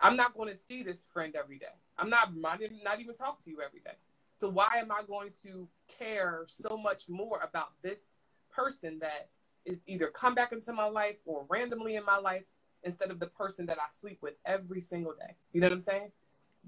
I'm 0.00 0.16
not 0.16 0.34
going 0.36 0.48
to 0.52 0.58
see 0.58 0.82
this 0.82 1.02
friend 1.12 1.34
every 1.36 1.58
day. 1.58 1.66
I'm 1.98 2.10
not. 2.10 2.34
Not 2.36 2.60
even 2.62 3.14
talk 3.14 3.42
to 3.44 3.50
you 3.50 3.58
every 3.60 3.80
day. 3.80 3.96
So 4.34 4.48
why 4.48 4.78
am 4.78 4.90
I 4.90 5.02
going 5.06 5.30
to 5.42 5.68
care 5.98 6.46
so 6.46 6.76
much 6.76 7.08
more 7.08 7.40
about 7.42 7.72
this 7.82 8.00
person 8.50 8.98
that 9.00 9.28
is 9.66 9.82
either 9.86 10.06
come 10.08 10.34
back 10.34 10.52
into 10.52 10.72
my 10.72 10.86
life 10.86 11.16
or 11.26 11.44
randomly 11.48 11.96
in 11.96 12.04
my 12.04 12.16
life 12.16 12.44
instead 12.82 13.10
of 13.10 13.20
the 13.20 13.26
person 13.26 13.66
that 13.66 13.76
I 13.76 13.88
sleep 14.00 14.18
with 14.22 14.34
every 14.46 14.80
single 14.80 15.12
day? 15.12 15.34
You 15.52 15.60
know 15.60 15.66
what 15.66 15.74
I'm 15.74 15.80
saying? 15.80 16.12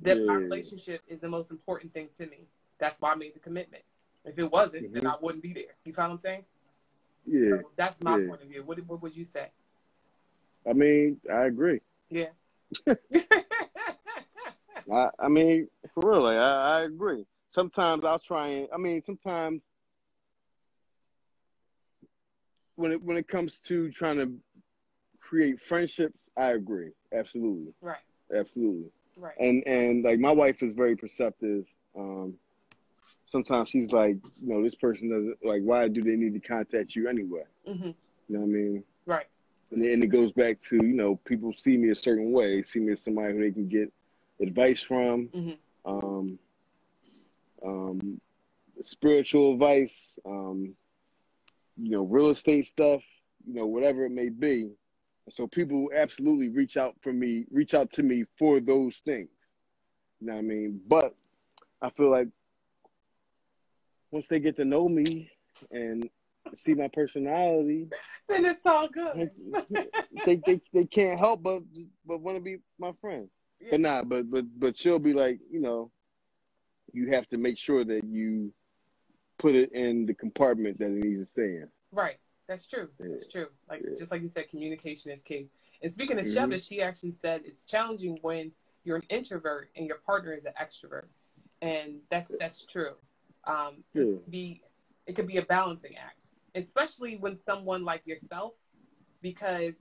That 0.02 0.18
yeah. 0.18 0.24
my 0.26 0.34
relationship 0.34 1.00
is 1.08 1.20
the 1.20 1.28
most 1.28 1.50
important 1.50 1.94
thing 1.94 2.08
to 2.18 2.26
me. 2.26 2.48
That's 2.78 3.00
why 3.00 3.12
I 3.12 3.14
made 3.14 3.34
the 3.34 3.40
commitment. 3.40 3.84
If 4.24 4.38
it 4.38 4.50
wasn't, 4.50 4.84
mm-hmm. 4.84 4.94
then 4.94 5.06
I 5.06 5.14
wouldn't 5.20 5.42
be 5.42 5.52
there. 5.54 5.74
You 5.84 5.92
follow 5.92 6.10
what 6.10 6.14
I'm 6.14 6.18
saying? 6.18 6.44
Yeah. 7.26 7.48
So 7.50 7.70
that's 7.76 8.02
my 8.02 8.18
yeah. 8.18 8.28
point 8.28 8.42
of 8.42 8.48
view. 8.48 8.62
What, 8.64 8.78
what 8.86 9.02
would 9.02 9.16
you 9.16 9.24
say? 9.24 9.48
I 10.68 10.74
mean, 10.74 11.18
I 11.32 11.46
agree. 11.46 11.80
Yeah. 12.10 12.26
I, 14.92 15.08
I 15.18 15.28
mean, 15.28 15.68
for 15.92 16.10
real, 16.10 16.22
like, 16.22 16.36
I, 16.36 16.80
I 16.80 16.82
agree. 16.82 17.24
Sometimes 17.50 18.04
I'll 18.04 18.18
try 18.18 18.48
and, 18.48 18.68
I 18.72 18.78
mean, 18.78 19.02
sometimes 19.04 19.62
when 22.76 22.92
it 22.92 23.02
when 23.02 23.16
it 23.16 23.28
comes 23.28 23.56
to 23.66 23.90
trying 23.90 24.16
to 24.16 24.32
create 25.20 25.60
friendships, 25.60 26.30
I 26.36 26.52
agree. 26.52 26.90
Absolutely. 27.12 27.72
Right. 27.80 27.98
Absolutely. 28.34 28.90
Right. 29.16 29.34
And 29.38 29.62
and 29.66 30.04
like 30.04 30.18
my 30.18 30.32
wife 30.32 30.62
is 30.62 30.74
very 30.74 30.96
perceptive. 30.96 31.66
Um, 31.96 32.34
sometimes 33.26 33.70
she's 33.70 33.92
like, 33.92 34.16
you 34.42 34.54
know, 34.54 34.62
this 34.62 34.74
person 34.74 35.10
doesn't 35.10 35.38
like. 35.44 35.62
Why 35.62 35.88
do 35.88 36.02
they 36.02 36.16
need 36.16 36.34
to 36.34 36.40
contact 36.40 36.96
you 36.96 37.08
anyway? 37.08 37.44
Mm-hmm. 37.68 37.86
You 37.86 37.94
know 38.28 38.40
what 38.40 38.44
I 38.44 38.48
mean? 38.48 38.84
Right. 39.06 39.26
And, 39.72 39.82
and 39.84 40.04
it 40.04 40.08
goes 40.08 40.32
back 40.32 40.62
to 40.64 40.76
you 40.76 40.94
know 40.94 41.16
people 41.16 41.52
see 41.56 41.76
me 41.76 41.90
a 41.90 41.94
certain 41.94 42.30
way, 42.32 42.62
see 42.62 42.80
me 42.80 42.92
as 42.92 43.02
somebody 43.02 43.32
who 43.32 43.40
they 43.40 43.50
can 43.50 43.68
get 43.68 43.92
advice 44.40 44.80
from, 44.80 45.28
mm-hmm. 45.28 45.52
um, 45.90 46.38
um, 47.64 48.20
spiritual 48.82 49.52
advice, 49.52 50.18
um, 50.26 50.74
you 51.76 51.90
know, 51.90 52.02
real 52.02 52.30
estate 52.30 52.66
stuff, 52.66 53.02
you 53.46 53.54
know, 53.54 53.66
whatever 53.66 54.04
it 54.04 54.10
may 54.10 54.28
be. 54.28 54.70
So 55.28 55.46
people 55.46 55.90
absolutely 55.94 56.48
reach 56.48 56.76
out 56.76 56.94
for 57.00 57.12
me, 57.12 57.46
reach 57.50 57.74
out 57.74 57.92
to 57.92 58.02
me 58.02 58.24
for 58.36 58.60
those 58.60 58.96
things. 58.96 59.30
You 60.20 60.26
know 60.28 60.34
what 60.34 60.40
I 60.40 60.42
mean? 60.42 60.80
But 60.86 61.14
I 61.80 61.90
feel 61.90 62.10
like 62.10 62.28
once 64.10 64.26
they 64.26 64.40
get 64.40 64.56
to 64.56 64.64
know 64.64 64.88
me 64.88 65.30
and 65.70 66.08
see 66.54 66.74
my 66.74 66.88
personality, 66.88 67.88
then 68.28 68.44
it's 68.44 68.66
all 68.66 68.88
good. 68.88 69.30
they, 70.26 70.40
they 70.46 70.60
they 70.72 70.84
can't 70.84 71.18
help 71.18 71.42
but 71.42 71.62
but 72.06 72.20
want 72.20 72.36
to 72.36 72.42
be 72.42 72.58
my 72.78 72.92
friend. 73.00 73.28
Yeah. 73.60 73.68
But 73.72 73.80
nah, 73.80 74.02
but 74.02 74.30
but 74.30 74.44
but 74.58 74.76
she'll 74.76 74.98
be 74.98 75.12
like, 75.12 75.38
you 75.50 75.60
know, 75.60 75.90
you 76.92 77.12
have 77.12 77.28
to 77.28 77.36
make 77.36 77.58
sure 77.58 77.84
that 77.84 78.04
you 78.04 78.52
put 79.38 79.54
it 79.54 79.72
in 79.72 80.06
the 80.06 80.14
compartment 80.14 80.78
that 80.78 80.86
it 80.86 81.04
needs 81.04 81.20
to 81.20 81.26
stay 81.26 81.56
in. 81.56 81.68
Right. 81.90 82.16
That's 82.48 82.66
true. 82.66 82.88
Yeah. 83.00 83.06
That's 83.10 83.26
true. 83.26 83.46
Like 83.68 83.82
yeah. 83.82 83.96
just 83.98 84.10
like 84.10 84.22
you 84.22 84.28
said, 84.28 84.48
communication 84.48 85.10
is 85.10 85.22
key. 85.22 85.48
And 85.82 85.92
speaking 85.92 86.18
of 86.18 86.26
mm-hmm. 86.26 86.56
she 86.58 86.82
actually 86.82 87.12
said 87.12 87.42
it's 87.44 87.64
challenging 87.64 88.18
when 88.22 88.52
you're 88.84 88.96
an 88.96 89.02
introvert 89.10 89.70
and 89.76 89.86
your 89.86 89.98
partner 89.98 90.32
is 90.32 90.44
an 90.44 90.52
extrovert, 90.60 91.06
and 91.60 92.00
that's 92.10 92.32
that's 92.38 92.64
true. 92.64 92.94
Um, 93.44 93.84
yeah. 93.94 94.16
be 94.28 94.62
it 95.06 95.14
could 95.14 95.26
be 95.26 95.38
a 95.38 95.42
balancing 95.42 95.96
act, 95.96 96.21
especially 96.54 97.16
when 97.16 97.36
someone 97.36 97.84
like 97.84 98.06
yourself, 98.06 98.52
because 99.20 99.74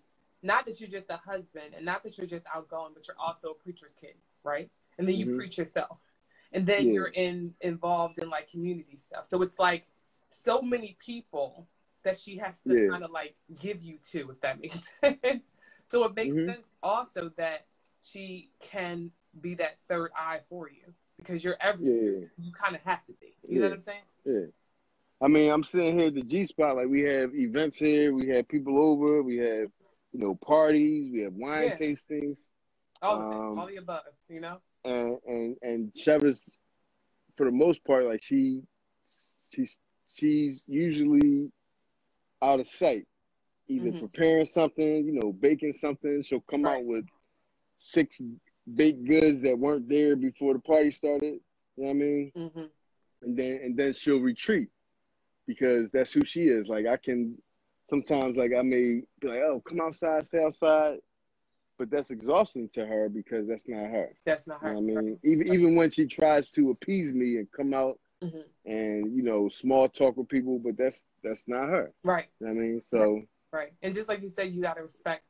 not 0.43 0.65
that 0.65 0.79
you're 0.79 0.89
just 0.89 1.09
a 1.09 1.17
husband 1.17 1.73
and 1.75 1.85
not 1.85 2.03
that 2.03 2.17
you're 2.17 2.27
just 2.27 2.45
outgoing, 2.53 2.91
but 2.93 3.07
you're 3.07 3.19
also 3.19 3.49
a 3.49 3.53
preacher's 3.53 3.93
kid, 3.99 4.15
right? 4.43 4.69
And 4.97 5.07
then 5.07 5.15
you 5.15 5.27
mm-hmm. 5.27 5.37
preach 5.37 5.57
yourself, 5.57 5.99
and 6.51 6.65
then 6.65 6.91
you're 6.91 7.07
in 7.07 7.53
involved 7.61 8.19
in 8.19 8.29
like 8.29 8.49
community 8.49 8.97
stuff. 8.97 9.25
So 9.25 9.41
it's 9.41 9.57
like 9.57 9.85
so 10.29 10.61
many 10.61 10.97
people 10.99 11.67
that 12.03 12.19
she 12.19 12.37
has 12.37 12.55
to 12.67 12.73
yeah. 12.73 12.89
kind 12.89 13.03
of 13.03 13.11
like 13.11 13.35
give 13.59 13.81
you 13.81 13.97
to, 14.11 14.31
if 14.31 14.41
that 14.41 14.59
makes 14.59 14.79
sense. 15.01 15.53
so 15.85 16.03
it 16.03 16.15
makes 16.15 16.35
mm-hmm. 16.35 16.47
sense 16.47 16.67
also 16.81 17.31
that 17.37 17.65
she 18.01 18.49
can 18.59 19.11
be 19.39 19.55
that 19.55 19.77
third 19.87 20.11
eye 20.15 20.39
for 20.49 20.69
you 20.69 20.93
because 21.17 21.43
you're 21.43 21.57
everywhere. 21.61 22.21
Yeah. 22.21 22.27
You 22.39 22.51
kind 22.51 22.75
of 22.75 22.81
have 22.81 23.05
to 23.05 23.13
be. 23.13 23.35
You 23.47 23.55
yeah. 23.55 23.59
know 23.59 23.67
what 23.67 23.73
I'm 23.73 23.81
saying? 23.81 24.01
Yeah. 24.25 24.45
I 25.21 25.27
mean, 25.27 25.51
I'm 25.51 25.63
sitting 25.63 25.97
here 25.97 26.07
at 26.07 26.15
the 26.15 26.23
G 26.23 26.45
spot. 26.45 26.77
Like 26.77 26.87
we 26.87 27.01
have 27.01 27.35
events 27.35 27.77
here, 27.77 28.13
we 28.13 28.27
have 28.29 28.47
people 28.47 28.79
over, 28.81 29.21
we 29.21 29.37
have 29.37 29.67
you 30.11 30.19
know 30.19 30.35
parties, 30.35 31.11
we 31.11 31.21
have 31.21 31.33
wine 31.33 31.69
yeah. 31.69 31.75
tastings, 31.75 32.49
all 33.01 33.21
um, 33.21 33.59
all 33.59 33.67
the 33.67 33.77
above. 33.77 34.01
You 34.29 34.41
know. 34.41 34.57
And 34.83 35.17
and 35.27 35.57
and 35.61 35.93
Chever's, 35.95 36.39
for 37.37 37.45
the 37.45 37.51
most 37.51 37.85
part, 37.85 38.05
like 38.05 38.23
she, 38.23 38.61
she's 39.49 39.77
she's 40.07 40.63
usually 40.65 41.51
out 42.41 42.59
of 42.59 42.65
sight, 42.65 43.05
either 43.67 43.91
mm-hmm. 43.91 43.99
preparing 43.99 44.47
something, 44.47 45.05
you 45.05 45.13
know, 45.13 45.31
baking 45.31 45.73
something. 45.73 46.23
She'll 46.23 46.41
come 46.49 46.63
right. 46.63 46.79
out 46.79 46.85
with 46.85 47.05
six 47.77 48.19
baked 48.73 49.05
goods 49.05 49.41
that 49.41 49.57
weren't 49.57 49.87
there 49.87 50.15
before 50.15 50.53
the 50.53 50.59
party 50.59 50.89
started. 50.89 51.39
You 51.77 51.83
know 51.83 51.89
what 51.89 51.89
I 51.89 51.93
mean? 51.93 52.31
Mm-hmm. 52.35 52.63
And 53.21 53.37
then 53.37 53.59
and 53.63 53.77
then 53.77 53.93
she'll 53.93 54.19
retreat 54.19 54.69
because 55.53 55.89
that's 55.89 56.13
who 56.13 56.23
she 56.25 56.43
is. 56.43 56.67
Like 56.67 56.85
I 56.87 56.95
can 56.95 57.37
sometimes 57.89 58.37
like 58.37 58.51
I 58.57 58.61
may 58.61 59.01
be 59.19 59.27
like, 59.27 59.39
oh, 59.39 59.61
come 59.67 59.81
outside, 59.81 60.25
stay 60.25 60.43
outside. 60.43 60.97
But 61.77 61.89
that's 61.89 62.11
exhausting 62.11 62.69
to 62.73 62.85
her 62.85 63.09
because 63.09 63.47
that's 63.47 63.67
not 63.67 63.89
her. 63.89 64.15
That's 64.25 64.47
not 64.47 64.61
her. 64.61 64.73
You 64.75 64.81
know 64.81 64.99
I 64.99 65.01
mean, 65.01 65.19
even 65.23 65.53
even 65.53 65.75
when 65.75 65.89
she 65.89 66.05
tries 66.05 66.51
to 66.51 66.69
appease 66.69 67.11
me 67.11 67.37
and 67.37 67.47
come 67.51 67.73
out 67.73 67.99
mm-hmm. 68.23 68.71
and 68.71 69.15
you 69.15 69.23
know 69.23 69.49
small 69.49 69.89
talk 69.89 70.15
with 70.15 70.29
people, 70.29 70.59
but 70.59 70.77
that's 70.77 71.05
that's 71.23 71.47
not 71.47 71.67
her. 71.67 71.91
Right. 72.03 72.27
You 72.39 72.47
know 72.47 72.51
I 72.51 72.55
mean, 72.55 72.81
so 72.91 73.13
right. 73.13 73.27
right. 73.51 73.73
And 73.81 73.93
just 73.93 74.07
like 74.07 74.21
you 74.21 74.29
said, 74.29 74.53
you 74.53 74.61
got 74.61 74.75
to 74.75 74.83
respect 74.83 75.25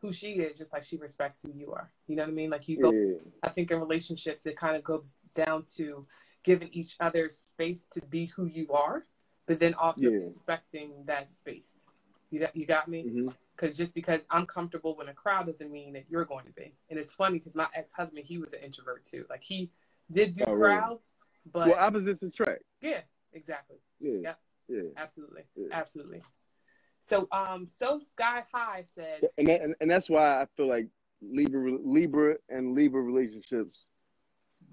who 0.00 0.12
she 0.12 0.32
is, 0.32 0.58
just 0.58 0.72
like 0.72 0.84
she 0.84 0.96
respects 0.96 1.42
who 1.44 1.52
you 1.52 1.72
are. 1.72 1.90
You 2.06 2.16
know 2.16 2.22
what 2.22 2.30
I 2.30 2.34
mean? 2.34 2.50
Like 2.50 2.68
you 2.68 2.80
go. 2.80 2.92
Yeah. 2.92 3.16
I 3.42 3.50
think 3.50 3.70
in 3.70 3.80
relationships, 3.80 4.46
it 4.46 4.56
kind 4.56 4.76
of 4.76 4.84
goes 4.84 5.14
down 5.34 5.64
to 5.76 6.06
giving 6.44 6.68
each 6.72 6.96
other 7.00 7.28
space 7.28 7.84
to 7.92 8.00
be 8.00 8.26
who 8.26 8.46
you 8.46 8.68
are, 8.70 9.04
but 9.46 9.60
then 9.60 9.74
also 9.74 10.02
yeah. 10.02 10.18
respecting 10.28 10.92
that 11.06 11.30
space. 11.30 11.86
You 12.30 12.40
got, 12.40 12.56
you 12.56 12.66
got 12.66 12.88
me? 12.88 13.02
Because 13.54 13.74
mm-hmm. 13.74 13.82
just 13.82 13.94
because 13.94 14.22
I'm 14.30 14.46
comfortable 14.46 15.00
in 15.00 15.08
a 15.08 15.14
crowd 15.14 15.46
doesn't 15.46 15.70
mean 15.70 15.92
that 15.94 16.04
you're 16.08 16.24
going 16.24 16.46
to 16.46 16.52
be. 16.52 16.74
And 16.90 16.98
it's 16.98 17.12
funny 17.12 17.38
because 17.38 17.54
my 17.54 17.68
ex 17.74 17.92
husband, 17.92 18.24
he 18.26 18.38
was 18.38 18.52
an 18.52 18.60
introvert 18.64 19.04
too. 19.04 19.24
Like 19.30 19.44
he 19.44 19.70
did 20.10 20.34
do 20.34 20.44
oh, 20.46 20.56
crowds, 20.56 21.04
but 21.52 21.68
well, 21.68 21.78
opposites 21.78 22.22
attract. 22.22 22.62
Yeah, 22.80 23.00
exactly. 23.32 23.76
Yeah. 24.00 24.18
Yep. 24.22 24.38
Yeah. 24.68 24.80
Absolutely. 24.96 25.42
Yeah. 25.54 25.68
Absolutely. 25.72 26.22
So, 27.00 27.28
um, 27.30 27.66
so 27.66 28.00
Sky 28.00 28.42
High 28.52 28.84
said, 28.94 29.28
and 29.38 29.46
that, 29.46 29.62
and, 29.62 29.74
and 29.80 29.88
that's 29.88 30.10
why 30.10 30.42
I 30.42 30.46
feel 30.56 30.68
like 30.68 30.88
Libra, 31.22 31.78
Libra, 31.84 32.36
and 32.48 32.74
Libra 32.74 33.00
relationships 33.00 33.84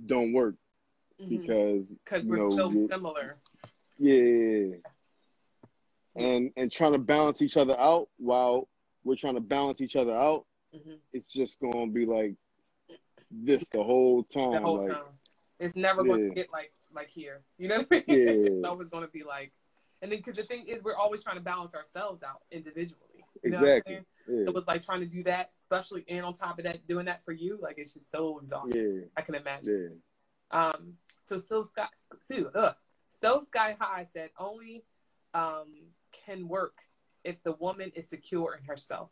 don't 0.07 0.33
work 0.33 0.55
mm-hmm. 1.21 1.37
because 1.37 1.85
because 2.03 2.25
we're 2.25 2.37
know, 2.37 2.55
so 2.55 2.87
similar. 2.87 3.37
Yeah. 3.97 4.77
And 6.15 6.51
and 6.55 6.71
trying 6.71 6.93
to 6.93 6.99
balance 6.99 7.41
each 7.41 7.57
other 7.57 7.79
out 7.79 8.09
while 8.17 8.69
we're 9.03 9.15
trying 9.15 9.35
to 9.35 9.41
balance 9.41 9.81
each 9.81 9.95
other 9.95 10.13
out, 10.13 10.45
mm-hmm. 10.75 10.95
it's 11.11 11.31
just 11.31 11.59
gonna 11.59 11.87
be 11.87 12.05
like 12.05 12.35
this 13.31 13.67
the 13.69 13.83
whole 13.83 14.23
time. 14.23 14.51
The 14.51 14.59
whole 14.59 14.81
like, 14.81 14.91
time. 14.91 15.03
It's 15.59 15.75
never 15.75 16.01
yeah. 16.01 16.07
going 16.07 16.29
to 16.29 16.35
get 16.35 16.51
like 16.51 16.71
like 16.93 17.09
here. 17.09 17.41
You 17.57 17.69
know 17.69 17.77
what 17.77 17.87
I 17.91 17.95
mean? 17.95 18.03
Yeah. 18.07 18.15
it's 18.51 18.65
always 18.65 18.89
going 18.89 19.03
to 19.03 19.11
be 19.11 19.23
like, 19.23 19.51
and 20.01 20.11
then 20.11 20.19
because 20.19 20.35
the 20.35 20.43
thing 20.43 20.67
is, 20.67 20.83
we're 20.83 20.95
always 20.95 21.23
trying 21.23 21.37
to 21.37 21.41
balance 21.41 21.73
ourselves 21.73 22.23
out 22.23 22.41
individually. 22.51 22.99
You 23.43 23.51
know 23.51 23.59
exactly. 23.59 23.99
Yeah. 24.27 24.47
It 24.47 24.53
was 24.53 24.67
like 24.67 24.83
trying 24.83 25.01
to 25.01 25.05
do 25.05 25.23
that, 25.23 25.49
especially 25.53 26.05
and 26.07 26.25
on 26.25 26.33
top 26.33 26.59
of 26.59 26.65
that, 26.65 26.85
doing 26.87 27.05
that 27.05 27.23
for 27.25 27.31
you, 27.31 27.59
like 27.61 27.75
it's 27.77 27.93
just 27.93 28.11
so 28.11 28.39
exhausting. 28.39 29.01
Yeah. 29.01 29.01
I 29.17 29.21
can 29.21 29.35
imagine. 29.35 29.99
Yeah. 30.51 30.69
Um. 30.69 30.93
So 31.21 31.37
so 31.37 31.63
Sky, 31.63 31.87
so, 32.21 32.51
uh, 32.53 32.73
so 33.21 33.41
Sky 33.41 33.75
High 33.79 34.05
said 34.11 34.29
only 34.37 34.83
um 35.33 35.67
can 36.25 36.47
work 36.47 36.77
if 37.23 37.41
the 37.43 37.53
woman 37.53 37.91
is 37.95 38.09
secure 38.09 38.55
in 38.55 38.65
herself. 38.65 39.11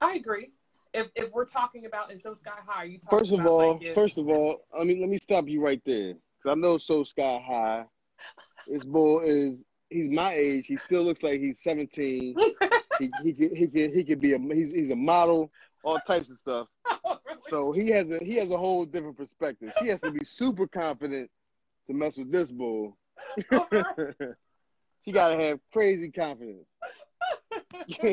I 0.00 0.14
agree 0.14 0.52
if 0.92 1.08
if 1.14 1.32
we're 1.32 1.46
talking 1.46 1.86
about 1.86 2.10
in 2.10 2.20
so 2.20 2.34
sky 2.34 2.58
high, 2.66 2.84
you 2.84 2.98
first 3.08 3.32
of 3.32 3.44
all, 3.46 3.74
like 3.74 3.94
first 3.94 4.18
of 4.18 4.28
all, 4.28 4.66
I 4.78 4.84
mean, 4.84 5.00
let 5.00 5.08
me 5.08 5.18
stop 5.18 5.48
you 5.48 5.62
right 5.62 5.80
there 5.84 6.14
because 6.14 6.52
I 6.52 6.54
know 6.54 6.78
so 6.78 7.04
sky 7.04 7.42
high. 7.44 7.84
This 8.66 8.84
boy 8.84 9.20
is 9.24 9.62
he's 9.88 10.08
my 10.08 10.32
age. 10.32 10.66
He 10.66 10.76
still 10.76 11.02
looks 11.02 11.22
like 11.22 11.40
he's 11.40 11.62
seventeen. 11.62 12.34
he 12.98 13.10
he 13.22 13.32
could 13.32 13.52
he 13.56 13.66
could 13.66 13.92
he 13.92 14.04
could 14.04 14.20
be 14.20 14.34
a 14.34 14.38
he's 14.38 14.72
he's 14.72 14.90
a 14.90 14.96
model, 14.96 15.50
all 15.82 15.98
types 16.06 16.30
of 16.30 16.38
stuff. 16.38 16.68
Oh, 17.02 17.18
really? 17.24 17.40
So 17.48 17.72
he 17.72 17.88
has 17.90 18.10
a 18.10 18.18
he 18.22 18.34
has 18.36 18.50
a 18.50 18.58
whole 18.58 18.84
different 18.84 19.16
perspective. 19.16 19.72
She 19.78 19.88
has 19.88 20.00
to 20.02 20.10
be 20.10 20.24
super 20.24 20.66
confident 20.66 21.30
to 21.90 21.96
mess 21.96 22.16
with 22.16 22.30
this 22.32 22.50
bull. 22.50 22.96
She 25.04 25.12
gotta 25.12 25.42
have 25.42 25.60
crazy 25.72 26.10
confidence. 26.10 26.66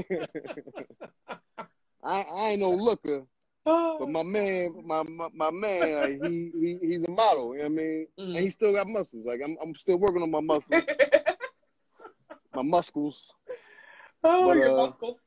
I 2.03 2.21
I 2.21 2.49
ain't 2.49 2.61
no 2.61 2.71
looker, 2.71 3.23
but 3.65 4.09
my 4.09 4.23
man, 4.23 4.83
my 4.85 5.03
my, 5.03 5.27
my 5.33 5.51
man, 5.51 6.21
like, 6.21 6.31
he, 6.31 6.51
he 6.55 6.77
he's 6.81 7.03
a 7.03 7.11
model. 7.11 7.53
You 7.53 7.63
know 7.63 7.69
what 7.69 7.71
I 7.71 7.75
mean? 7.75 8.07
Mm. 8.19 8.35
And 8.35 8.37
he 8.37 8.49
still 8.49 8.71
got 8.71 8.87
muscles. 8.87 9.25
Like 9.25 9.41
I'm 9.43 9.57
I'm 9.61 9.75
still 9.75 9.97
working 9.97 10.21
on 10.21 10.31
my 10.31 10.39
muscles. 10.39 10.83
my 12.55 12.61
muscles. 12.61 13.33
Oh, 14.23 14.47
but, 14.47 14.57
your 14.57 14.71
uh, 14.71 14.85
muscles. 14.85 15.19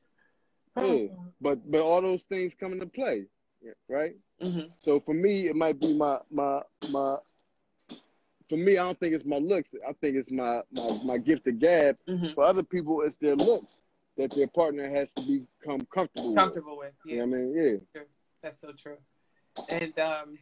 Yeah, 0.79 1.09
but 1.43 1.71
but 1.71 1.83
all 1.83 2.01
those 2.01 2.23
things 2.23 2.55
come 2.55 2.73
into 2.73 2.87
play, 2.87 3.27
right? 3.89 4.15
Mm-hmm. 4.43 4.69
So 4.79 4.99
for 4.99 5.13
me, 5.13 5.49
it 5.49 5.57
might 5.57 5.79
be 5.79 5.93
my 5.93 6.21
my 6.31 6.63
my. 6.91 7.17
For 8.51 8.57
me, 8.57 8.79
I 8.79 8.85
don't 8.85 8.99
think 8.99 9.15
it's 9.15 9.25
my 9.25 9.39
looks. 9.39 9.73
I 9.89 9.93
think 9.93 10.17
it's 10.17 10.31
my 10.31 10.63
my 10.73 11.01
my 11.05 11.19
gift 11.19 11.47
of 11.47 11.61
gab. 11.61 11.97
Mm-hmm. 12.09 12.35
For 12.35 12.43
other 12.43 12.65
people, 12.65 13.01
it's 13.03 13.15
their 13.15 13.37
looks 13.37 13.81
that 14.17 14.35
their 14.35 14.49
partner 14.49 14.91
has 14.91 15.13
to 15.13 15.23
become 15.23 15.87
comfortable 15.87 16.35
comfortable 16.35 16.77
with. 16.77 16.93
with 17.05 17.15
yeah. 17.15 17.23
You 17.23 17.27
know 17.29 17.37
I 17.37 17.41
mean, 17.41 17.55
yeah. 17.55 17.77
Sure. 17.95 18.07
That's 18.43 18.61
so 18.61 18.73
true. 18.73 18.97
And 19.69 19.97
um, 20.01 20.39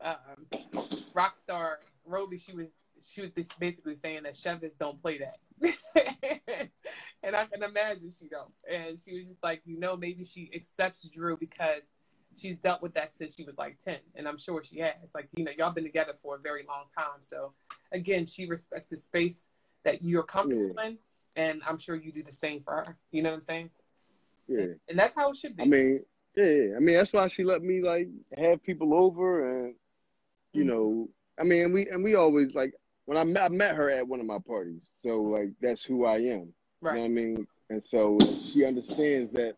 um, 0.00 0.90
Rockstar 1.14 1.76
Roby, 2.04 2.38
she 2.38 2.52
was 2.52 2.72
she 3.08 3.20
was 3.20 3.30
basically 3.60 3.94
saying 3.94 4.24
that 4.24 4.34
Chevys 4.34 4.76
don't 4.76 5.00
play 5.00 5.18
that, 5.18 5.38
and 7.22 7.36
I 7.36 7.46
can 7.46 7.62
imagine 7.62 8.10
she 8.18 8.28
don't. 8.28 8.52
And 8.68 8.98
she 8.98 9.16
was 9.16 9.28
just 9.28 9.44
like, 9.44 9.62
you 9.64 9.78
know, 9.78 9.96
maybe 9.96 10.24
she 10.24 10.50
accepts 10.52 11.08
Drew 11.08 11.36
because 11.36 11.84
she's 12.36 12.58
dealt 12.58 12.82
with 12.82 12.94
that 12.94 13.10
since 13.16 13.34
she 13.34 13.44
was 13.44 13.56
like 13.58 13.78
ten, 13.82 13.98
and 14.14 14.28
I'm 14.28 14.38
sure 14.38 14.62
she 14.62 14.80
has. 14.80 15.14
Like, 15.14 15.28
you 15.36 15.44
know, 15.44 15.52
y'all 15.56 15.72
been 15.72 15.84
together 15.84 16.14
for 16.22 16.36
a 16.36 16.38
very 16.38 16.64
long 16.68 16.84
time, 16.94 17.20
so 17.20 17.52
again, 17.92 18.26
she 18.26 18.46
respects 18.46 18.88
the 18.88 18.96
space 18.96 19.48
that 19.84 20.02
you're 20.02 20.22
comfortable 20.22 20.74
yeah. 20.76 20.86
in, 20.86 20.98
and 21.36 21.62
I'm 21.66 21.78
sure 21.78 21.94
you 21.94 22.12
do 22.12 22.22
the 22.22 22.32
same 22.32 22.62
for 22.62 22.74
her. 22.74 22.96
You 23.10 23.22
know 23.22 23.30
what 23.30 23.36
I'm 23.36 23.42
saying? 23.42 23.70
Yeah. 24.48 24.66
And 24.88 24.98
that's 24.98 25.14
how 25.14 25.30
it 25.30 25.36
should 25.36 25.56
be. 25.56 25.62
I 25.62 25.66
mean, 25.66 26.00
yeah, 26.36 26.76
I 26.76 26.80
mean 26.80 26.96
that's 26.96 27.12
why 27.12 27.28
she 27.28 27.44
let 27.44 27.62
me 27.62 27.82
like 27.82 28.08
have 28.36 28.62
people 28.62 28.94
over 28.94 29.64
and 29.64 29.74
you 30.52 30.62
mm-hmm. 30.62 30.70
know, 30.70 31.08
I 31.38 31.44
mean, 31.44 31.72
we 31.72 31.88
and 31.88 32.02
we 32.02 32.14
always 32.14 32.54
like 32.54 32.74
when 33.06 33.16
I 33.16 33.24
met, 33.24 33.44
I 33.44 33.48
met 33.48 33.76
her 33.76 33.90
at 33.90 34.06
one 34.06 34.20
of 34.20 34.26
my 34.26 34.38
parties, 34.38 34.82
so 34.98 35.22
like 35.22 35.50
that's 35.60 35.84
who 35.84 36.04
I 36.04 36.16
am. 36.16 36.52
Right. 36.80 36.92
You 36.92 36.96
know 36.96 37.00
what 37.00 37.04
I 37.04 37.08
mean? 37.08 37.46
And 37.70 37.84
so 37.84 38.18
she 38.40 38.64
understands 38.64 39.30
that 39.32 39.56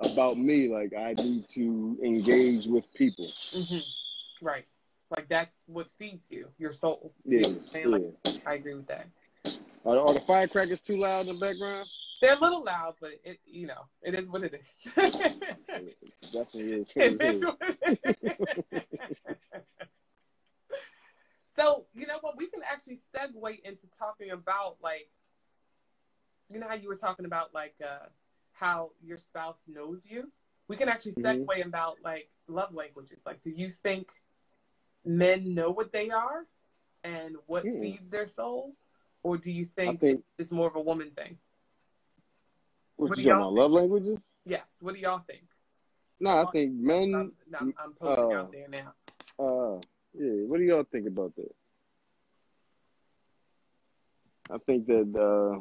about 0.00 0.38
me. 0.38 0.68
Like 0.68 0.92
I 0.94 1.14
need 1.14 1.48
to 1.50 1.98
engage 2.02 2.66
with 2.66 2.92
people. 2.94 3.30
Mm-hmm. 3.52 4.44
Right. 4.44 4.66
Like 5.10 5.28
that's 5.28 5.54
what 5.66 5.88
feeds 5.90 6.30
you, 6.30 6.48
your 6.58 6.72
soul. 6.72 7.12
Yeah. 7.24 7.48
You 7.48 7.54
know 7.54 7.60
yeah. 7.74 7.86
Like, 7.86 8.42
I 8.46 8.54
agree 8.54 8.74
with 8.74 8.88
that. 8.88 9.08
Are, 9.84 9.98
are 9.98 10.14
the 10.14 10.20
firecrackers 10.20 10.80
too 10.80 10.96
loud 10.96 11.28
in 11.28 11.38
the 11.38 11.40
background? 11.40 11.88
They're 12.20 12.34
a 12.34 12.40
little 12.40 12.64
loud, 12.64 12.94
but 13.00 13.12
it 13.24 13.38
you 13.44 13.66
know 13.66 13.86
it 14.02 14.14
is 14.14 14.28
what 14.28 14.42
it 14.42 14.54
is. 14.54 14.92
definitely 16.32 16.72
is. 16.72 16.92
It 16.96 17.20
is 17.20 17.44
what 17.44 17.58
it 17.60 18.16
is. 18.72 18.80
so 21.56 21.84
you 21.94 22.06
know 22.06 22.18
what? 22.22 22.36
We 22.36 22.46
can 22.46 22.62
actually 22.68 22.98
segue 23.14 23.60
into 23.64 23.86
talking 23.98 24.30
about 24.30 24.76
like, 24.82 25.10
you 26.48 26.58
know 26.58 26.66
how 26.68 26.74
you 26.74 26.88
were 26.88 26.96
talking 26.96 27.26
about 27.26 27.52
like 27.54 27.74
uh, 27.84 28.06
how 28.58 28.90
your 29.02 29.18
spouse 29.18 29.58
knows 29.68 30.06
you. 30.08 30.32
We 30.68 30.76
can 30.76 30.88
actually 30.88 31.12
mm-hmm. 31.12 31.42
segue 31.42 31.46
mm-hmm. 31.46 31.68
about 31.68 31.96
like 32.02 32.30
love 32.48 32.74
languages. 32.74 33.20
Like, 33.24 33.40
do 33.40 33.50
you 33.50 33.68
think 33.70 34.08
men 35.04 35.54
know 35.54 35.70
what 35.70 35.92
they 35.92 36.10
are 36.10 36.46
and 37.04 37.36
what 37.46 37.64
mm. 37.64 37.80
feeds 37.80 38.08
their 38.08 38.26
soul, 38.26 38.74
or 39.22 39.36
do 39.36 39.52
you 39.52 39.64
think, 39.64 40.00
think 40.00 40.24
it's 40.38 40.50
more 40.50 40.66
of 40.66 40.74
a 40.74 40.80
woman 40.80 41.10
thing? 41.10 41.38
What, 42.96 43.10
what 43.10 43.18
you 43.18 43.24
talking 43.24 43.36
about? 43.36 43.52
Love 43.52 43.70
languages? 43.70 44.18
Yes. 44.44 44.64
What 44.80 44.94
do 44.94 45.00
y'all 45.00 45.22
think? 45.26 45.44
No, 46.18 46.30
I 46.30 46.50
think 46.50 46.72
men. 46.72 47.14
I'm, 47.14 47.32
I'm, 47.60 47.74
I'm 47.78 47.92
posting 47.92 48.36
uh, 48.36 48.40
out 48.40 48.52
there 48.52 48.68
now. 48.68 48.94
Uh, 49.38 49.80
yeah. 50.18 50.46
What 50.46 50.58
do 50.58 50.64
y'all 50.64 50.86
think 50.90 51.06
about 51.06 51.36
that? 51.36 51.54
I 54.50 54.58
think 54.66 54.86
that. 54.86 55.14
uh 55.14 55.60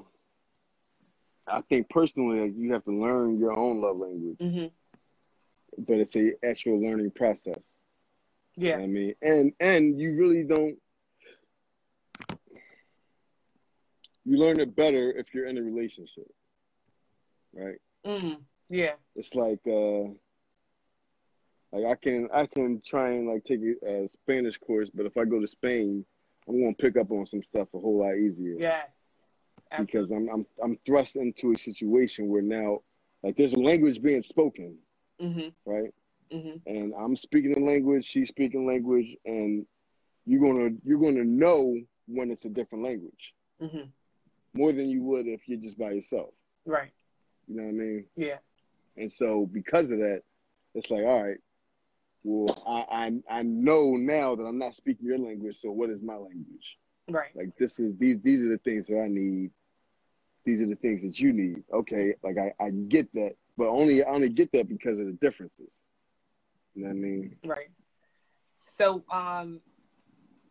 I 1.47 1.61
think 1.61 1.89
personally, 1.89 2.53
you 2.57 2.73
have 2.73 2.83
to 2.85 2.91
learn 2.91 3.39
your 3.39 3.57
own 3.57 3.81
love 3.81 3.97
language, 3.97 4.37
mm-hmm. 4.39 4.67
but 5.77 5.97
it's 5.97 6.15
a 6.15 6.33
actual 6.43 6.81
learning 6.81 7.11
process. 7.11 7.63
Yeah, 8.55 8.71
you 8.71 8.77
know 8.77 8.83
I 8.83 8.87
mean, 8.87 9.15
and 9.21 9.53
and 9.59 9.99
you 9.99 10.15
really 10.17 10.43
don't. 10.43 10.77
You 14.27 14.37
learn 14.37 14.59
it 14.59 14.75
better 14.75 15.11
if 15.11 15.33
you're 15.35 15.45
in 15.45 15.57
a 15.57 15.61
relationship 15.61 16.25
right? 17.55 17.77
Mm, 18.05 18.37
yeah. 18.69 18.93
It's 19.15 19.33
like 19.33 19.59
uh, 19.67 20.09
like 21.71 21.85
I 21.85 21.95
can 21.95 22.29
I 22.33 22.45
can 22.45 22.81
try 22.85 23.11
and 23.11 23.27
like 23.27 23.43
take 23.45 23.61
a, 23.87 24.07
Spanish 24.09 24.57
course, 24.57 24.89
but 24.93 25.05
if 25.05 25.17
I 25.17 25.25
go 25.25 25.39
to 25.39 25.47
Spain, 25.47 26.05
I'm 26.47 26.61
gonna 26.61 26.75
pick 26.75 26.97
up 26.97 27.11
on 27.11 27.25
some 27.25 27.43
stuff 27.43 27.69
a 27.73 27.79
whole 27.79 27.99
lot 27.99 28.17
easier. 28.17 28.55
Yes. 28.59 28.99
Absolutely. 29.71 30.15
Because 30.15 30.29
I'm 30.29 30.29
I'm 30.29 30.45
I'm 30.63 30.79
thrust 30.85 31.15
into 31.15 31.51
a 31.51 31.59
situation 31.59 32.27
where 32.27 32.41
now 32.41 32.79
like 33.23 33.35
there's 33.35 33.53
a 33.53 33.59
language 33.59 34.01
being 34.01 34.21
spoken, 34.21 34.77
mm-hmm. 35.21 35.47
right? 35.69 35.93
Mm-hmm. 36.31 36.57
And 36.67 36.93
I'm 36.97 37.15
speaking 37.15 37.53
the 37.53 37.59
language, 37.59 38.05
she's 38.05 38.29
speaking 38.29 38.67
language, 38.67 39.17
and 39.25 39.65
you're 40.25 40.41
gonna 40.41 40.75
you're 40.83 40.99
gonna 40.99 41.23
know 41.23 41.75
when 42.07 42.31
it's 42.31 42.45
a 42.45 42.49
different 42.49 42.83
language 42.83 43.33
mm-hmm. 43.61 43.89
more 44.53 44.71
than 44.71 44.89
you 44.89 45.01
would 45.03 45.27
if 45.27 45.47
you're 45.47 45.59
just 45.59 45.77
by 45.77 45.91
yourself. 45.91 46.29
Right. 46.65 46.91
You 47.47 47.57
know 47.57 47.63
what 47.63 47.69
I 47.69 47.73
mean? 47.73 48.05
Yeah. 48.15 48.37
And 48.97 49.11
so 49.11 49.47
because 49.51 49.91
of 49.91 49.99
that, 49.99 50.21
it's 50.73 50.89
like, 50.89 51.03
all 51.03 51.23
right, 51.23 51.37
well, 52.23 52.63
I, 52.67 53.05
I 53.29 53.39
I 53.39 53.43
know 53.43 53.91
now 53.91 54.35
that 54.35 54.43
I'm 54.43 54.57
not 54.57 54.75
speaking 54.75 55.05
your 55.05 55.19
language, 55.19 55.57
so 55.61 55.71
what 55.71 55.89
is 55.89 56.01
my 56.01 56.15
language? 56.15 56.77
Right. 57.09 57.35
Like 57.35 57.55
this 57.57 57.79
is 57.79 57.95
these 57.97 58.17
these 58.23 58.43
are 58.43 58.49
the 58.49 58.57
things 58.59 58.87
that 58.87 58.99
I 58.99 59.07
need. 59.07 59.51
These 60.43 60.61
are 60.61 60.67
the 60.67 60.75
things 60.75 61.01
that 61.01 61.19
you 61.19 61.33
need. 61.33 61.63
Okay, 61.73 62.15
like 62.23 62.37
I, 62.37 62.53
I 62.63 62.69
get 62.69 63.11
that, 63.13 63.35
but 63.57 63.67
only 63.67 64.03
I 64.03 64.09
only 64.09 64.29
get 64.29 64.51
that 64.53 64.67
because 64.67 64.99
of 64.99 65.05
the 65.05 65.13
differences. 65.13 65.77
You 66.73 66.83
know 66.83 66.89
what 66.89 66.95
I 66.95 66.99
mean? 66.99 67.35
Right. 67.45 67.69
So 68.75 69.03
um 69.11 69.61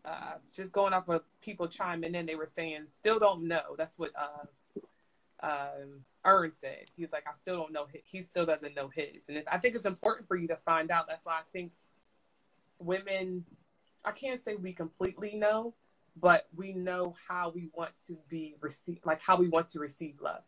uh 0.05 0.35
just 0.55 0.73
going 0.73 0.93
off 0.93 1.09
of 1.09 1.23
people 1.41 1.67
chiming 1.67 2.15
in, 2.15 2.27
they 2.27 2.35
were 2.35 2.49
saying 2.53 2.87
still 2.87 3.19
don't 3.19 3.49
know. 3.49 3.75
That's 3.77 3.95
what 3.97 4.13
uh 4.17 4.47
um, 5.43 6.05
Ern 6.27 6.53
said. 6.53 6.87
He's 6.97 7.13
like, 7.13 7.25
I 7.27 7.37
still 7.37 7.57
don't 7.57 7.73
know. 7.73 7.87
He 8.05 8.23
still 8.23 8.47
doesn't 8.47 8.75
know 8.75 8.89
his, 8.89 9.29
and 9.29 9.43
I 9.51 9.59
think 9.59 9.75
it's 9.75 9.85
important 9.85 10.27
for 10.27 10.37
you 10.37 10.49
to 10.49 10.57
find 10.57 10.91
out. 10.91 11.07
That's 11.07 11.25
why 11.25 11.35
I 11.35 11.43
think 11.53 11.73
women. 12.79 13.45
I 14.07 14.13
can't 14.13 14.43
say 14.43 14.55
we 14.55 14.75
completely 14.75 15.35
know, 15.35 15.75
but 16.17 16.47
we 16.55 16.73
know 16.73 17.15
how 17.29 17.51
we 17.55 17.69
want 17.75 17.91
to 18.07 18.17
be 18.29 18.57
received, 18.61 19.05
like 19.05 19.21
how 19.21 19.37
we 19.37 19.49
want 19.49 19.69
to 19.69 19.79
receive 19.79 20.17
love. 20.21 20.43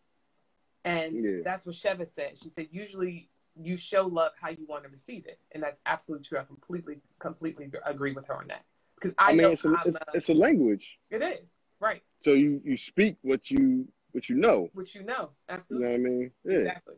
And 0.85 1.21
yeah. 1.21 1.43
that's 1.45 1.67
what 1.67 1.75
Sheva 1.75 2.07
said. 2.07 2.39
She 2.41 2.49
said, 2.49 2.69
usually 2.71 3.29
you 3.61 3.77
show 3.77 4.07
love 4.07 4.33
how 4.41 4.51
you 4.51 4.67
want 4.69 4.85
to 4.85 4.89
receive 4.89 5.27
it. 5.27 5.41
And 5.53 5.63
that's 5.63 5.81
absolutely 5.87 6.25
true. 6.25 6.39
I 6.39 6.45
completely, 6.45 6.99
completely 7.19 7.71
agree 7.85 8.13
with 8.13 8.27
her 8.27 8.37
on 8.37 8.47
that. 8.49 8.65
Because 8.95 9.15
I, 9.19 9.31
I 9.31 9.35
mean, 9.35 9.51
it's 9.51 9.65
a, 9.65 9.75
it's, 9.85 9.97
a, 9.97 10.01
it's 10.15 10.29
a 10.29 10.35
language. 10.35 10.99
It 11.11 11.23
is. 11.23 11.51
Right. 11.81 12.03
So 12.21 12.33
you, 12.33 12.61
you 12.65 12.77
speak 12.77 13.17
what 13.23 13.51
you 13.51 13.89
what 14.13 14.31
you 14.31 14.37
know. 14.37 14.71
What 14.73 14.95
you 14.95 15.03
know, 15.03 15.31
absolutely. 15.49 15.93
You 15.93 15.99
know 15.99 16.03
what 16.03 16.09
I 16.09 16.11
mean? 16.11 16.31
Yeah. 16.45 16.59
Exactly, 16.59 16.95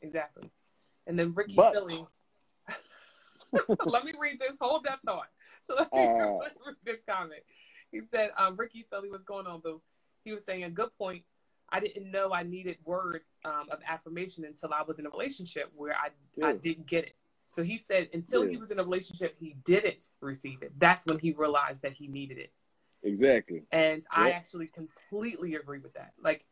exactly. 0.00 0.50
And 1.06 1.18
then 1.18 1.34
Ricky 1.34 1.54
but... 1.54 1.74
Philly. 1.74 2.06
let 3.84 4.04
me 4.06 4.14
read 4.18 4.38
this. 4.40 4.56
Hold 4.58 4.84
that 4.84 5.00
thought. 5.04 5.26
So 5.66 5.74
let 5.74 5.92
me, 5.92 6.00
uh... 6.00 6.38
read 6.66 6.76
this 6.84 7.00
comment. 7.06 7.42
He 7.92 8.00
said, 8.00 8.30
um, 8.36 8.56
"Ricky 8.56 8.84
Philly, 8.90 9.10
what's 9.10 9.22
going 9.22 9.46
on, 9.46 9.60
boo?" 9.60 9.80
He 10.24 10.32
was 10.32 10.44
saying, 10.44 10.64
"A 10.64 10.70
good 10.70 10.90
point. 10.98 11.22
I 11.68 11.78
didn't 11.80 12.10
know 12.10 12.32
I 12.32 12.42
needed 12.42 12.78
words 12.84 13.28
um, 13.44 13.68
of 13.70 13.78
affirmation 13.88 14.44
until 14.44 14.72
I 14.74 14.82
was 14.82 14.98
in 14.98 15.06
a 15.06 15.10
relationship 15.10 15.70
where 15.76 15.92
I 15.94 16.08
yeah. 16.36 16.48
I 16.48 16.52
didn't 16.54 16.86
get 16.86 17.04
it." 17.04 17.14
So 17.54 17.62
he 17.62 17.76
said, 17.76 18.08
until 18.14 18.44
yeah. 18.44 18.52
he 18.52 18.56
was 18.56 18.70
in 18.70 18.78
a 18.78 18.82
relationship, 18.82 19.36
he 19.38 19.56
didn't 19.64 20.10
receive 20.20 20.62
it. 20.62 20.72
That's 20.78 21.04
when 21.04 21.18
he 21.18 21.32
realized 21.32 21.82
that 21.82 21.92
he 21.92 22.08
needed 22.08 22.38
it. 22.38 22.50
Exactly. 23.02 23.64
And 23.70 23.98
yep. 23.98 24.06
I 24.10 24.30
actually 24.30 24.68
completely 24.68 25.54
agree 25.56 25.80
with 25.80 25.94
that. 25.94 26.12
Like 26.22 26.46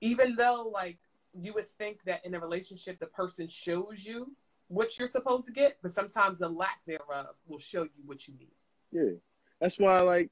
even 0.00 0.36
though 0.36 0.70
like 0.72 0.98
you 1.32 1.54
would 1.54 1.66
think 1.78 2.04
that 2.04 2.24
in 2.24 2.34
a 2.34 2.40
relationship 2.40 3.00
the 3.00 3.06
person 3.06 3.48
shows 3.48 4.04
you 4.04 4.36
what 4.68 4.98
you're 4.98 5.08
supposed 5.08 5.46
to 5.46 5.52
get, 5.52 5.78
but 5.82 5.92
sometimes 5.92 6.40
the 6.40 6.48
lack 6.48 6.84
thereof 6.86 7.34
will 7.46 7.58
show 7.58 7.84
you 7.84 8.02
what 8.04 8.28
you 8.28 8.34
need. 8.38 8.52
Yeah, 8.92 9.16
that's 9.60 9.78
why 9.78 10.00
like 10.00 10.30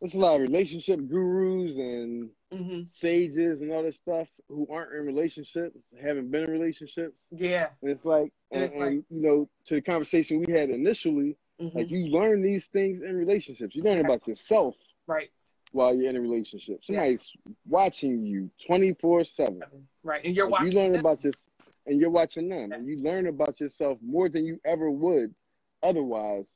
there's 0.00 0.14
a 0.14 0.18
lot 0.18 0.36
of 0.36 0.42
relationship 0.42 1.00
gurus 1.08 1.76
and 1.76 2.30
mm-hmm. 2.52 2.82
sages 2.88 3.62
and 3.62 3.72
all 3.72 3.82
this 3.82 3.96
stuff 3.96 4.28
who 4.48 4.66
aren't 4.70 4.92
in 4.92 5.06
relationships, 5.06 5.78
haven't 6.02 6.30
been 6.30 6.44
in 6.44 6.50
relationships. 6.50 7.26
Yeah. 7.30 7.68
And 7.82 7.90
it's 7.90 8.04
like, 8.04 8.32
and, 8.50 8.64
and, 8.64 8.82
and 8.82 9.04
you 9.10 9.22
know, 9.22 9.48
to 9.66 9.74
the 9.74 9.80
conversation 9.80 10.44
we 10.46 10.52
had 10.52 10.70
initially, 10.70 11.36
mm-hmm. 11.60 11.76
like 11.76 11.90
you 11.90 12.06
learn 12.06 12.42
these 12.42 12.66
things 12.66 13.00
in 13.00 13.16
relationships. 13.16 13.74
You 13.74 13.82
learn 13.82 14.04
about 14.04 14.26
yourself. 14.28 14.76
Right. 15.06 15.30
While 15.72 15.94
you're 15.94 16.10
in 16.10 16.16
a 16.16 16.20
relationship. 16.20 16.84
Somebody's 16.84 17.32
yes. 17.34 17.54
watching 17.66 18.24
you 18.24 18.50
24 18.66 19.24
7. 19.24 19.60
Right. 20.02 20.24
And 20.24 20.36
you're 20.36 20.46
like 20.46 20.60
watching. 20.60 20.72
You 20.72 20.78
learn 20.78 20.92
them. 20.92 21.00
about 21.00 21.22
this, 21.22 21.48
and 21.86 22.00
you're 22.00 22.10
watching 22.10 22.48
them. 22.48 22.70
Yes. 22.70 22.78
And 22.78 22.88
you 22.88 23.02
learn 23.02 23.26
about 23.26 23.60
yourself 23.60 23.98
more 24.02 24.28
than 24.28 24.44
you 24.44 24.60
ever 24.64 24.90
would 24.90 25.34
otherwise 25.82 26.54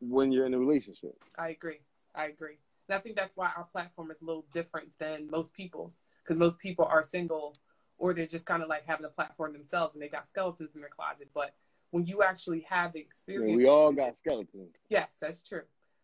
when 0.00 0.32
you're 0.32 0.46
in 0.46 0.54
a 0.54 0.58
relationship. 0.58 1.12
I 1.38 1.50
agree. 1.50 1.80
I 2.14 2.26
agree. 2.26 2.58
And 2.88 2.96
I 2.96 3.00
think 3.00 3.16
that's 3.16 3.36
why 3.36 3.50
our 3.56 3.64
platform 3.64 4.10
is 4.10 4.22
a 4.22 4.24
little 4.24 4.46
different 4.52 4.88
than 4.98 5.30
most 5.30 5.52
people's 5.52 6.00
because 6.24 6.38
most 6.38 6.58
people 6.58 6.84
are 6.84 7.02
single 7.02 7.54
or 7.98 8.14
they're 8.14 8.26
just 8.26 8.44
kind 8.44 8.62
of 8.62 8.68
like 8.68 8.86
having 8.86 9.04
a 9.04 9.10
platform 9.10 9.52
themselves 9.52 9.94
and 9.94 10.02
they 10.02 10.08
got 10.08 10.28
skeletons 10.28 10.74
in 10.74 10.80
their 10.80 10.90
closet. 10.90 11.28
But 11.34 11.54
when 11.90 12.06
you 12.06 12.22
actually 12.22 12.66
have 12.68 12.92
the 12.92 13.00
experience, 13.00 13.50
yeah, 13.50 13.56
we 13.56 13.66
all 13.66 13.92
got 13.92 14.16
skeletons. 14.16 14.74
Yes, 14.88 15.16
that's 15.20 15.42
true. 15.42 15.62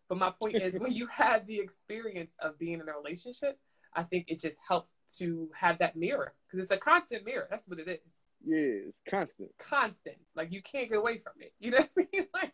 But 0.09 0.17
my 0.17 0.31
point 0.31 0.57
is, 0.57 0.77
when 0.79 0.91
you 0.91 1.07
have 1.07 1.47
the 1.47 1.59
experience 1.59 2.35
of 2.39 2.59
being 2.59 2.79
in 2.79 2.87
a 2.87 2.93
relationship, 2.93 3.59
I 3.95 4.03
think 4.03 4.25
it 4.27 4.39
just 4.39 4.57
helps 4.67 4.93
to 5.17 5.49
have 5.55 5.79
that 5.79 5.95
mirror 5.95 6.33
because 6.45 6.63
it's 6.63 6.71
a 6.71 6.77
constant 6.77 7.25
mirror. 7.25 7.47
That's 7.49 7.67
what 7.67 7.79
it 7.79 7.87
is. 7.87 8.13
Yeah, 8.45 8.87
it's 8.87 8.99
constant. 9.09 9.49
Constant. 9.57 10.17
Like 10.35 10.51
you 10.51 10.61
can't 10.61 10.89
get 10.89 10.97
away 10.97 11.17
from 11.17 11.33
it. 11.39 11.53
You 11.59 11.71
know 11.71 11.85
what 11.93 12.07
I 12.13 12.17
mean? 12.17 12.27
Like 12.33 12.53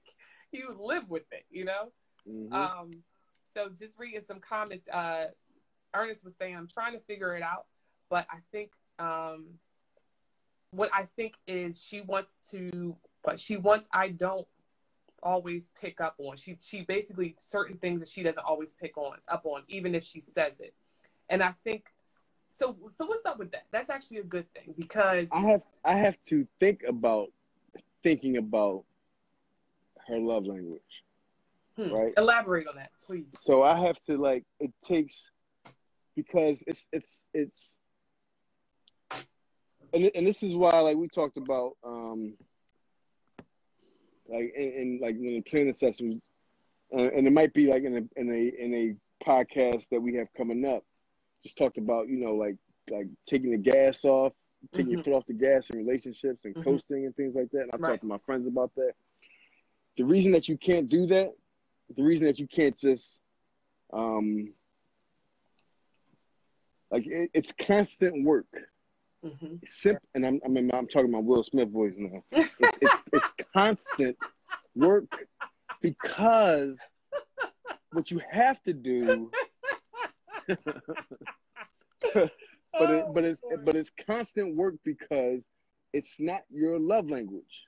you 0.51 0.77
live 0.79 1.09
with 1.09 1.25
it. 1.31 1.45
You 1.49 1.65
know. 1.65 1.91
Mm-hmm. 2.29 2.53
Um, 2.53 2.91
so 3.53 3.69
just 3.69 3.97
reading 3.99 4.21
some 4.25 4.39
comments, 4.39 4.87
uh, 4.89 5.25
Ernest 5.93 6.23
was 6.23 6.35
saying, 6.35 6.55
I'm 6.55 6.67
trying 6.67 6.93
to 6.93 6.99
figure 6.99 7.35
it 7.35 7.43
out, 7.43 7.65
but 8.09 8.25
I 8.31 8.37
think 8.51 8.71
um, 8.99 9.45
what 10.71 10.89
I 10.93 11.07
think 11.15 11.35
is 11.47 11.81
she 11.81 12.01
wants 12.01 12.31
to, 12.51 12.95
but 13.23 13.39
she 13.39 13.57
wants 13.57 13.87
I 13.93 14.09
don't 14.09 14.47
always 15.23 15.69
pick 15.79 16.01
up 16.01 16.15
on. 16.17 16.37
She 16.37 16.57
she 16.61 16.81
basically 16.81 17.35
certain 17.49 17.77
things 17.77 17.99
that 17.99 18.09
she 18.09 18.23
doesn't 18.23 18.43
always 18.43 18.73
pick 18.73 18.97
on 18.97 19.17
up 19.27 19.45
on, 19.45 19.63
even 19.67 19.95
if 19.95 20.03
she 20.03 20.21
says 20.21 20.59
it. 20.59 20.73
And 21.29 21.43
I 21.43 21.53
think 21.63 21.85
so. 22.51 22.77
So 22.95 23.05
what's 23.05 23.25
up 23.25 23.39
with 23.39 23.51
that? 23.51 23.65
That's 23.71 23.89
actually 23.89 24.17
a 24.17 24.23
good 24.23 24.51
thing 24.53 24.73
because 24.77 25.27
I 25.31 25.41
have 25.41 25.63
I 25.83 25.95
have 25.95 26.17
to 26.29 26.47
think 26.59 26.81
about 26.87 27.31
thinking 28.03 28.37
about 28.37 28.85
her 30.07 30.19
love 30.19 30.45
language. 30.45 30.81
Hmm. 31.75 31.93
Right. 31.93 32.13
Elaborate 32.17 32.67
on 32.67 32.75
that, 32.75 32.91
please. 33.11 33.25
So 33.41 33.63
I 33.63 33.79
have 33.79 34.01
to 34.03 34.17
like 34.17 34.45
it 34.59 34.71
takes 34.83 35.29
because 36.15 36.63
it's 36.65 36.85
it's 36.91 37.21
it's 37.33 37.77
and 39.93 40.09
and 40.15 40.25
this 40.25 40.43
is 40.43 40.55
why 40.55 40.79
like 40.79 40.97
we 40.97 41.07
talked 41.07 41.37
about 41.37 41.73
um 41.83 42.35
like 44.27 44.53
in, 44.55 44.71
in 44.71 44.99
like 45.01 45.15
when 45.17 45.33
the 45.33 45.41
plan 45.41 45.67
assessment 45.67 46.23
uh, 46.95 47.09
and 47.09 47.27
it 47.27 47.33
might 47.33 47.53
be 47.53 47.67
like 47.67 47.83
in 47.83 47.95
a 47.97 48.19
in 48.19 48.31
a 48.31 48.63
in 48.63 48.73
a 48.73 49.25
podcast 49.25 49.89
that 49.89 50.01
we 50.01 50.15
have 50.15 50.27
coming 50.35 50.65
up 50.65 50.83
just 51.43 51.57
talked 51.57 51.77
about 51.77 52.07
you 52.07 52.17
know 52.17 52.35
like 52.35 52.55
like 52.89 53.07
taking 53.27 53.51
the 53.51 53.57
gas 53.57 54.05
off 54.05 54.33
taking 54.71 54.85
mm-hmm. 54.85 54.93
your 54.93 55.03
foot 55.03 55.13
off 55.13 55.25
the 55.27 55.33
gas 55.33 55.69
in 55.69 55.77
relationships 55.77 56.45
and 56.45 56.55
mm-hmm. 56.55 56.63
coasting 56.63 57.05
and 57.05 57.15
things 57.15 57.35
like 57.35 57.49
that 57.51 57.61
and 57.61 57.71
i've 57.73 57.79
right. 57.81 57.89
talked 57.89 58.01
to 58.01 58.07
my 58.07 58.17
friends 58.25 58.47
about 58.47 58.71
that 58.75 58.93
the 59.97 60.03
reason 60.03 60.31
that 60.31 60.47
you 60.47 60.57
can't 60.57 60.89
do 60.89 61.05
that 61.05 61.33
the 61.95 62.03
reason 62.03 62.27
that 62.27 62.39
you 62.39 62.47
can't 62.47 62.77
just 62.77 63.21
um 63.93 64.53
like 66.91 67.07
it, 67.07 67.31
it's 67.33 67.53
constant 67.53 68.25
work. 68.25 68.47
Mm-hmm. 69.25 69.55
Simple, 69.65 70.07
and 70.15 70.25
I'm, 70.25 70.41
I'm 70.43 70.57
I'm 70.57 70.87
talking 70.87 71.09
about 71.09 71.23
Will 71.23 71.43
Smith 71.43 71.69
voice 71.69 71.95
now. 71.97 72.23
It's, 72.31 72.57
it's, 72.81 73.03
it's 73.13 73.31
constant 73.55 74.17
work 74.75 75.27
because 75.81 76.79
what 77.91 78.09
you 78.11 78.21
have 78.29 78.61
to 78.63 78.73
do. 78.73 79.31
but 82.13 82.31
it, 82.73 83.05
but 83.13 83.23
it's 83.23 83.41
but 83.63 83.75
it's 83.75 83.91
constant 84.07 84.55
work 84.55 84.75
because 84.83 85.45
it's 85.93 86.15
not 86.19 86.43
your 86.49 86.79
love 86.79 87.09
language. 87.09 87.67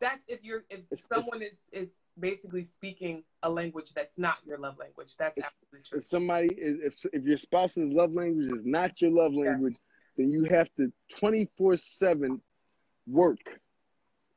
That's 0.00 0.24
if 0.28 0.44
you're 0.44 0.64
if 0.70 0.80
it's, 0.90 1.08
someone 1.08 1.42
it's, 1.42 1.58
is 1.72 1.88
is 1.88 1.94
basically 2.18 2.64
speaking 2.64 3.24
a 3.42 3.50
language 3.50 3.92
that's 3.94 4.18
not 4.18 4.36
your 4.46 4.58
love 4.58 4.76
language. 4.78 5.16
That's 5.18 5.38
absolutely 5.38 5.80
true. 5.84 5.98
If 5.98 6.06
somebody 6.06 6.48
is, 6.54 6.78
if 6.80 7.06
if 7.12 7.24
your 7.24 7.36
spouse's 7.36 7.90
love 7.90 8.12
language 8.12 8.52
is 8.52 8.64
not 8.64 9.00
your 9.02 9.10
love 9.10 9.34
language, 9.34 9.74
yes. 9.74 9.82
then 10.16 10.30
you 10.30 10.44
have 10.44 10.72
to 10.76 10.92
twenty 11.08 11.48
four 11.56 11.76
seven 11.76 12.40
work 13.08 13.60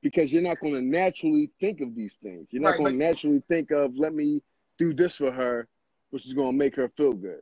because 0.01 0.33
you're 0.33 0.41
not 0.41 0.59
going 0.59 0.73
to 0.73 0.81
naturally 0.81 1.51
think 1.59 1.81
of 1.81 1.93
these 1.95 2.15
things. 2.23 2.47
You're 2.49 2.63
not 2.63 2.71
right, 2.71 2.79
going 2.79 2.93
to 2.93 2.99
naturally 2.99 3.43
think 3.47 3.69
of 3.69 3.95
let 3.95 4.15
me 4.15 4.41
do 4.79 4.93
this 4.93 5.17
for 5.17 5.31
her, 5.31 5.67
which 6.09 6.25
is 6.25 6.33
going 6.33 6.51
to 6.51 6.57
make 6.57 6.75
her 6.75 6.89
feel 6.97 7.13
good, 7.13 7.41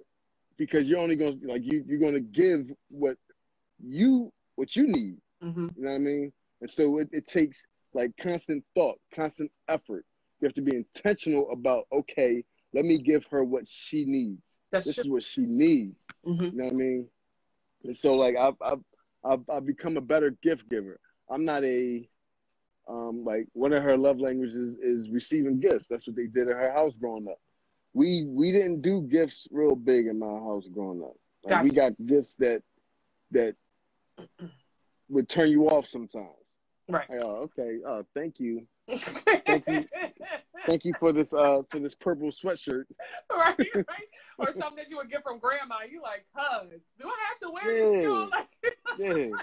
because 0.58 0.88
you're 0.88 1.00
only 1.00 1.16
going 1.16 1.40
to 1.40 1.48
like 1.48 1.62
you 1.64 1.86
you're 1.88 2.00
going 2.00 2.16
to 2.16 2.20
give 2.20 2.70
what 2.90 3.16
you 3.82 4.30
what 4.56 4.76
you 4.76 4.88
need. 4.88 5.18
Mm-hmm. 5.42 5.68
You 5.78 5.84
know 5.84 5.90
what 5.90 5.96
I 5.96 6.00
mean? 6.00 6.34
And 6.60 6.70
so 6.70 7.00
it, 7.00 7.08
it 7.14 7.26
takes 7.26 7.64
like 7.94 8.12
constant 8.18 8.64
thought, 8.76 9.00
constant 9.14 9.52
effort, 9.68 10.06
you 10.40 10.48
have 10.48 10.56
to 10.56 10.62
be 10.62 10.76
intentional 10.76 11.50
about 11.52 11.86
okay 11.92 12.44
let 12.74 12.86
me 12.86 12.98
give 12.98 13.26
her 13.28 13.44
what 13.44 13.68
she 13.68 14.06
needs. 14.06 14.42
That's 14.72 14.86
this 14.86 14.96
true. 14.96 15.04
is 15.04 15.10
what 15.10 15.24
she 15.24 15.42
needs. 15.42 16.06
Mm-hmm. 16.26 16.44
you 16.44 16.52
know 16.52 16.64
what 16.66 16.74
i 16.74 16.76
mean? 16.76 17.08
And 17.84 17.98
so 17.98 18.16
like 18.16 18.36
I've, 18.36 18.56
I've 18.62 18.84
i've 19.24 19.50
i've 19.50 19.66
become 19.66 19.98
a 19.98 20.02
better 20.02 20.32
gift 20.44 20.70
giver. 20.70 21.00
I'm 21.30 21.46
not 21.46 21.64
a 21.64 22.08
um 22.88 23.24
like 23.26 23.48
one 23.54 23.74
of 23.74 23.84
her 23.84 23.98
love 23.98 24.20
languages 24.20 24.78
is 24.82 25.10
receiving 25.10 25.60
gifts. 25.60 25.88
That's 25.90 26.08
what 26.08 26.16
they 26.16 26.28
did 26.28 26.50
at 26.50 26.56
her 26.56 26.72
house 26.72 26.94
growing 27.00 27.28
up. 27.28 27.40
We 27.94 28.26
we 28.28 28.52
didn't 28.52 28.82
do 28.82 29.02
gifts 29.02 29.48
real 29.52 29.76
big 29.76 30.08
in 30.08 30.20
my 30.20 30.28
house 30.28 30.68
growing 30.72 31.02
up. 31.02 31.16
Like, 31.44 31.52
gotcha. 31.52 31.64
we 31.64 31.72
got 31.72 31.94
gifts 32.06 32.36
that 32.36 32.62
that 33.32 33.56
would 35.08 35.30
turn 35.30 35.50
you 35.50 35.70
off 35.70 35.88
sometimes 35.88 36.28
right 36.90 37.08
oh 37.24 37.36
okay 37.44 37.78
oh 37.86 38.06
thank 38.14 38.40
you 38.40 38.66
thank 39.46 39.68
you 39.68 39.86
Thank 40.66 40.86
you 40.86 40.94
for 41.00 41.12
this 41.12 41.34
uh 41.34 41.62
for 41.70 41.80
this 41.80 41.96
purple 41.96 42.30
sweatshirt. 42.30 42.86
right, 43.32 43.58
right. 43.76 43.86
Or 44.38 44.48
something 44.54 44.76
that 44.76 44.90
you 44.90 44.98
would 44.98 45.10
get 45.10 45.24
from 45.24 45.40
grandma. 45.40 45.78
You 45.90 46.02
like, 46.02 46.26
cuz, 46.36 46.84
do 47.00 47.08
I 47.08 47.16
have 47.28 47.40
to 47.42 47.50
wear 47.50 47.78
yeah. 47.78 48.26
this? 48.26 49.10
Like, 49.10 49.30
yeah. 49.32 49.38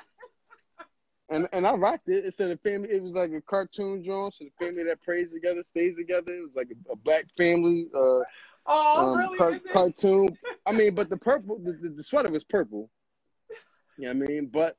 And 1.28 1.48
and 1.52 1.66
I 1.66 1.72
rocked 1.72 2.08
it. 2.08 2.24
It 2.24 2.34
said 2.34 2.50
a 2.50 2.56
family. 2.58 2.90
It 2.90 3.02
was 3.02 3.14
like 3.14 3.32
a 3.32 3.40
cartoon 3.40 4.02
drawing. 4.02 4.30
So 4.32 4.44
the 4.44 4.64
family 4.64 4.84
that 4.84 5.02
prays 5.02 5.32
together 5.32 5.62
stays 5.62 5.96
together. 5.96 6.32
It 6.32 6.42
was 6.42 6.54
like 6.54 6.68
a, 6.70 6.92
a 6.92 6.96
black 6.96 7.26
family. 7.36 7.88
Uh, 7.94 8.20
oh, 8.66 9.12
um, 9.12 9.18
really? 9.18 9.38
Car- 9.38 9.60
cartoon. 9.72 10.28
I 10.64 10.72
mean, 10.72 10.94
but 10.94 11.08
the 11.08 11.16
purple, 11.16 11.58
the, 11.58 11.72
the, 11.72 11.88
the 11.88 12.02
sweater 12.02 12.30
was 12.30 12.44
purple. 12.44 12.90
You 13.98 14.04
know 14.04 14.20
what 14.20 14.28
I 14.28 14.32
mean? 14.32 14.46
But 14.52 14.76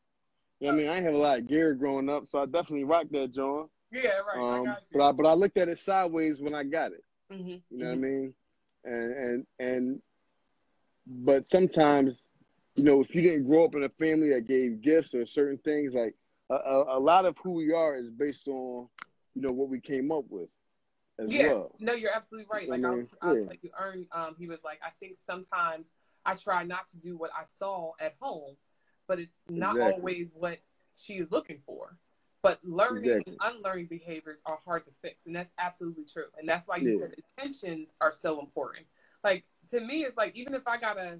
you 0.60 0.68
know 0.68 0.74
what 0.74 0.80
I 0.80 0.84
mean, 0.84 0.90
I 0.90 0.94
didn't 0.96 1.06
have 1.06 1.16
a 1.16 1.24
lot 1.24 1.40
of 1.40 1.48
gear 1.48 1.74
growing 1.76 2.10
up, 2.10 2.28
so 2.28 2.40
I 2.40 2.46
definitely 2.46 2.84
rocked 2.84 3.12
that, 3.12 3.34
John. 3.34 3.70
Yeah, 3.92 4.20
right. 4.28 4.60
Um, 4.60 4.68
I 4.68 4.76
but 4.92 5.10
I 5.10 5.12
but 5.12 5.26
I 5.26 5.34
looked 5.34 5.58
at 5.58 5.70
it 5.70 5.78
sideways 5.78 6.42
when 6.42 6.54
I 6.54 6.64
got 6.64 6.92
it. 6.92 7.04
Mm-hmm. 7.32 7.50
You 7.50 7.62
know 7.72 7.86
mm-hmm. 7.86 7.88
what 7.88 7.92
I 7.92 7.94
mm-hmm. 7.94 8.02
mean? 8.02 8.34
And 8.84 9.14
and 9.14 9.48
and 9.60 10.02
but 11.08 11.50
sometimes, 11.50 12.22
you 12.76 12.84
know, 12.84 13.02
if 13.02 13.14
you 13.16 13.22
didn't 13.22 13.48
grow 13.48 13.66
up 13.66 13.76
in 13.76 13.84
a 13.84 13.90
family 13.90 14.30
that 14.34 14.48
gave 14.48 14.82
gifts 14.82 15.14
or 15.14 15.26
certain 15.26 15.58
things, 15.60 15.94
like 15.94 16.16
a, 16.50 16.56
a, 16.56 16.98
a 16.98 17.00
lot 17.00 17.26
of 17.26 17.38
who 17.44 17.54
we 17.54 17.72
are 17.74 17.96
is 17.96 18.10
based 18.10 18.48
on, 18.48 18.88
you 19.36 19.42
know, 19.42 19.52
what 19.52 19.70
we 19.70 19.80
came 19.80 20.12
up 20.12 20.26
with. 20.30 20.50
As 21.20 21.32
yeah, 21.32 21.48
well. 21.48 21.76
no, 21.80 21.94
you're 21.94 22.14
absolutely 22.14 22.48
right. 22.52 22.70
Like 22.70 22.84
I, 22.84 22.92
was, 22.92 23.08
I 23.22 23.32
was 23.32 23.46
like, 23.48 23.60
you 23.64 23.72
earn. 23.80 24.06
Um, 24.12 24.36
he 24.38 24.48
was 24.48 24.64
like, 24.64 24.80
I 24.84 24.90
think 25.00 25.18
sometimes 25.26 25.90
I 26.26 26.36
try 26.36 26.64
not 26.64 26.90
to 26.92 26.98
do 26.98 27.18
what 27.18 27.32
I 27.32 27.46
saw 27.58 27.94
at 28.00 28.16
home, 28.20 28.56
but 29.08 29.20
it's 29.20 29.38
not 29.50 29.76
exactly. 29.76 29.94
always 29.94 30.32
what 30.36 30.60
she 30.96 31.14
is 31.14 31.32
looking 31.32 31.60
for. 31.66 31.98
But 32.44 32.60
learning 32.64 33.10
exactly. 33.10 33.38
and 33.42 33.56
unlearning 33.56 33.88
behaviors 33.88 34.40
are 34.46 34.60
hard 34.64 34.84
to 34.86 34.92
fix, 35.02 35.26
and 35.26 35.36
that's 35.36 35.52
absolutely 35.58 36.06
true. 36.06 36.28
And 36.38 36.48
that's 36.48 36.68
why 36.68 36.78
you 36.78 36.94
yeah. 36.94 37.00
said 37.00 37.16
intentions 37.38 37.94
are 38.00 38.12
so 38.12 38.40
important. 38.40 38.86
Like 39.24 39.46
to 39.72 39.80
me, 39.80 40.04
it's 40.04 40.16
like 40.16 40.36
even 40.36 40.54
if 40.54 40.68
I 40.68 40.78
gotta 40.78 41.20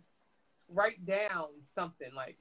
write 0.70 1.06
down 1.06 1.48
something, 1.74 2.10
like 2.16 2.38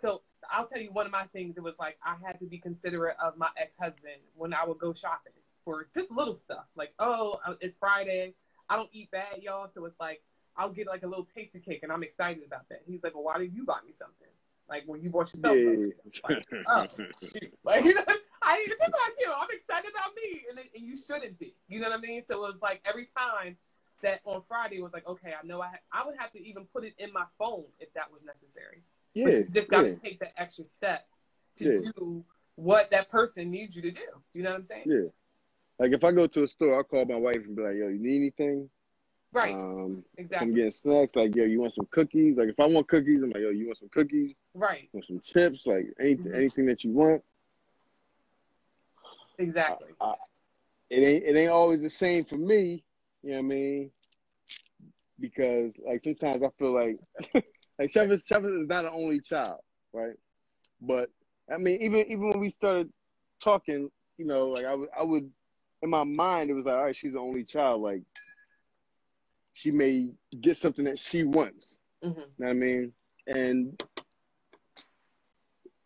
so 0.00 0.22
I'll 0.50 0.66
tell 0.66 0.80
you 0.80 0.92
one 0.92 1.06
of 1.06 1.12
my 1.12 1.24
things. 1.32 1.56
It 1.56 1.62
was 1.62 1.78
like 1.78 1.98
I 2.04 2.16
had 2.24 2.38
to 2.38 2.46
be 2.46 2.58
considerate 2.58 3.16
of 3.22 3.36
my 3.36 3.48
ex 3.60 3.74
husband 3.78 4.22
when 4.34 4.54
I 4.54 4.64
would 4.64 4.78
go 4.78 4.92
shopping 4.92 5.32
for 5.64 5.88
just 5.92 6.10
little 6.10 6.36
stuff, 6.36 6.66
like 6.76 6.94
oh 6.98 7.40
uh, 7.46 7.54
it's 7.60 7.76
Friday, 7.76 8.34
I 8.68 8.76
don't 8.76 8.90
eat 8.92 9.10
bad, 9.10 9.42
y'all, 9.42 9.68
so 9.68 9.84
it's 9.84 9.98
like 10.00 10.22
I'll 10.56 10.70
get 10.70 10.86
like 10.86 11.02
a 11.02 11.06
little 11.06 11.26
tasty 11.36 11.60
cake, 11.60 11.80
and 11.82 11.92
I'm 11.92 12.02
excited 12.02 12.42
about 12.46 12.68
that. 12.68 12.82
He's 12.86 13.02
like, 13.02 13.14
well, 13.14 13.24
why 13.24 13.38
did 13.38 13.52
you 13.52 13.64
buy 13.64 13.78
me 13.84 13.92
something? 13.92 14.28
Like 14.72 14.84
when 14.86 15.02
you 15.02 15.10
bought 15.10 15.30
yourself 15.34 15.54
yeah. 15.54 15.88
Like, 16.26 16.46
oh. 16.66 16.86
Like, 17.62 17.84
you 17.84 17.94
know, 17.94 18.04
I 18.40 18.56
didn't 18.56 18.78
think 18.78 18.88
about 18.88 19.12
you. 19.20 19.30
I'm 19.30 19.48
excited 19.52 19.90
about 19.90 20.16
me. 20.16 20.44
And, 20.48 20.58
and 20.58 20.86
you 20.88 20.96
shouldn't 20.96 21.38
be. 21.38 21.54
You 21.68 21.80
know 21.80 21.90
what 21.90 21.98
I 21.98 22.00
mean? 22.00 22.22
So 22.26 22.36
it 22.36 22.40
was 22.40 22.58
like 22.62 22.80
every 22.86 23.06
time 23.14 23.58
that 24.00 24.20
on 24.24 24.40
Friday 24.48 24.80
was 24.80 24.94
like, 24.94 25.06
okay, 25.06 25.34
I 25.38 25.46
know 25.46 25.60
I 25.60 25.68
ha- 25.68 25.84
I 25.92 26.06
would 26.06 26.16
have 26.18 26.30
to 26.30 26.42
even 26.42 26.64
put 26.72 26.84
it 26.84 26.94
in 26.98 27.12
my 27.12 27.26
phone 27.38 27.64
if 27.80 27.92
that 27.92 28.10
was 28.10 28.24
necessary. 28.24 28.82
Yeah, 29.12 29.40
just 29.52 29.68
got 29.68 29.82
to 29.82 29.94
take 29.94 30.20
that 30.20 30.32
extra 30.38 30.64
step 30.64 31.06
to 31.58 31.64
Yeah. 31.64 31.90
do 31.94 32.24
what 32.54 32.90
that 32.92 33.10
person 33.10 33.50
needs 33.50 33.76
you 33.76 33.82
to 33.82 33.90
do. 33.90 34.08
You 34.32 34.42
know 34.42 34.52
what 34.52 34.60
I'm 34.60 34.64
saying? 34.64 34.84
Yeah. 34.86 35.10
Like 35.78 35.92
if 35.92 36.02
I 36.02 36.12
go 36.12 36.26
to 36.26 36.44
a 36.44 36.46
store, 36.46 36.76
I'll 36.76 36.84
call 36.84 37.04
my 37.04 37.16
wife 37.16 37.44
and 37.44 37.54
be 37.54 37.62
like, 37.62 37.76
"Yo, 37.76 37.88
you 37.88 37.98
need 37.98 38.16
anything? 38.16 38.70
Right. 39.32 39.54
Um, 39.54 40.04
exactly. 40.18 40.48
I'm 40.48 40.54
getting 40.54 40.70
snacks. 40.70 41.16
Like, 41.16 41.34
yo, 41.34 41.44
you 41.44 41.60
want 41.60 41.74
some 41.74 41.86
cookies? 41.90 42.36
Like, 42.36 42.48
if 42.48 42.60
I 42.60 42.66
want 42.66 42.88
cookies, 42.88 43.22
I'm 43.22 43.30
like, 43.30 43.42
yo, 43.42 43.50
you 43.50 43.66
want 43.66 43.78
some 43.78 43.88
cookies? 43.88 44.34
right. 44.54 44.88
Want 44.92 45.06
some 45.06 45.20
chips? 45.20 45.62
Like, 45.64 45.86
anything, 45.98 46.32
Mhm. 46.32 46.36
anything 46.36 46.66
that 46.66 46.84
you 46.84 46.90
want. 46.92 47.22
Exactly. 49.38 49.92
I, 50.00 50.14
it 50.90 50.96
ain't, 51.00 51.24
it 51.24 51.36
ain't 51.36 51.50
always 51.50 51.80
the 51.80 51.88
same 51.90 52.24
for 52.24 52.36
me. 52.36 52.84
You 53.22 53.30
know 53.30 53.36
what 53.38 53.44
I 53.44 53.48
mean? 53.48 53.90
Because 55.18 55.74
like 55.86 56.02
sometimes 56.04 56.42
I 56.42 56.48
feel 56.58 56.72
like, 56.72 56.98
like 57.78 57.90
Travis, 57.92 58.24
Travis 58.24 58.52
is 58.52 58.66
not 58.66 58.84
an 58.84 58.90
only 58.92 59.20
child, 59.20 59.60
right? 59.92 60.14
But 60.80 61.10
I 61.52 61.58
mean, 61.58 61.80
even 61.80 62.00
even 62.06 62.28
when 62.28 62.40
we 62.40 62.50
started 62.50 62.92
talking, 63.42 63.90
you 64.18 64.26
know, 64.26 64.48
like 64.48 64.64
I 64.66 64.74
would, 64.74 64.88
I 64.98 65.02
would, 65.02 65.30
in 65.82 65.90
my 65.90 66.04
mind, 66.04 66.50
it 66.50 66.54
was 66.54 66.66
like, 66.66 66.74
all 66.74 66.84
right, 66.84 66.96
she's 66.96 67.12
the 67.14 67.20
only 67.20 67.44
child. 67.44 67.82
Like, 67.82 68.02
she 69.54 69.70
may 69.70 70.10
get 70.40 70.56
something 70.56 70.84
that 70.84 70.98
she 70.98 71.24
wants. 71.24 71.78
hmm 72.02 72.08
You 72.10 72.14
know 72.16 72.26
what 72.38 72.50
I 72.50 72.52
mean? 72.54 72.92
And 73.26 73.82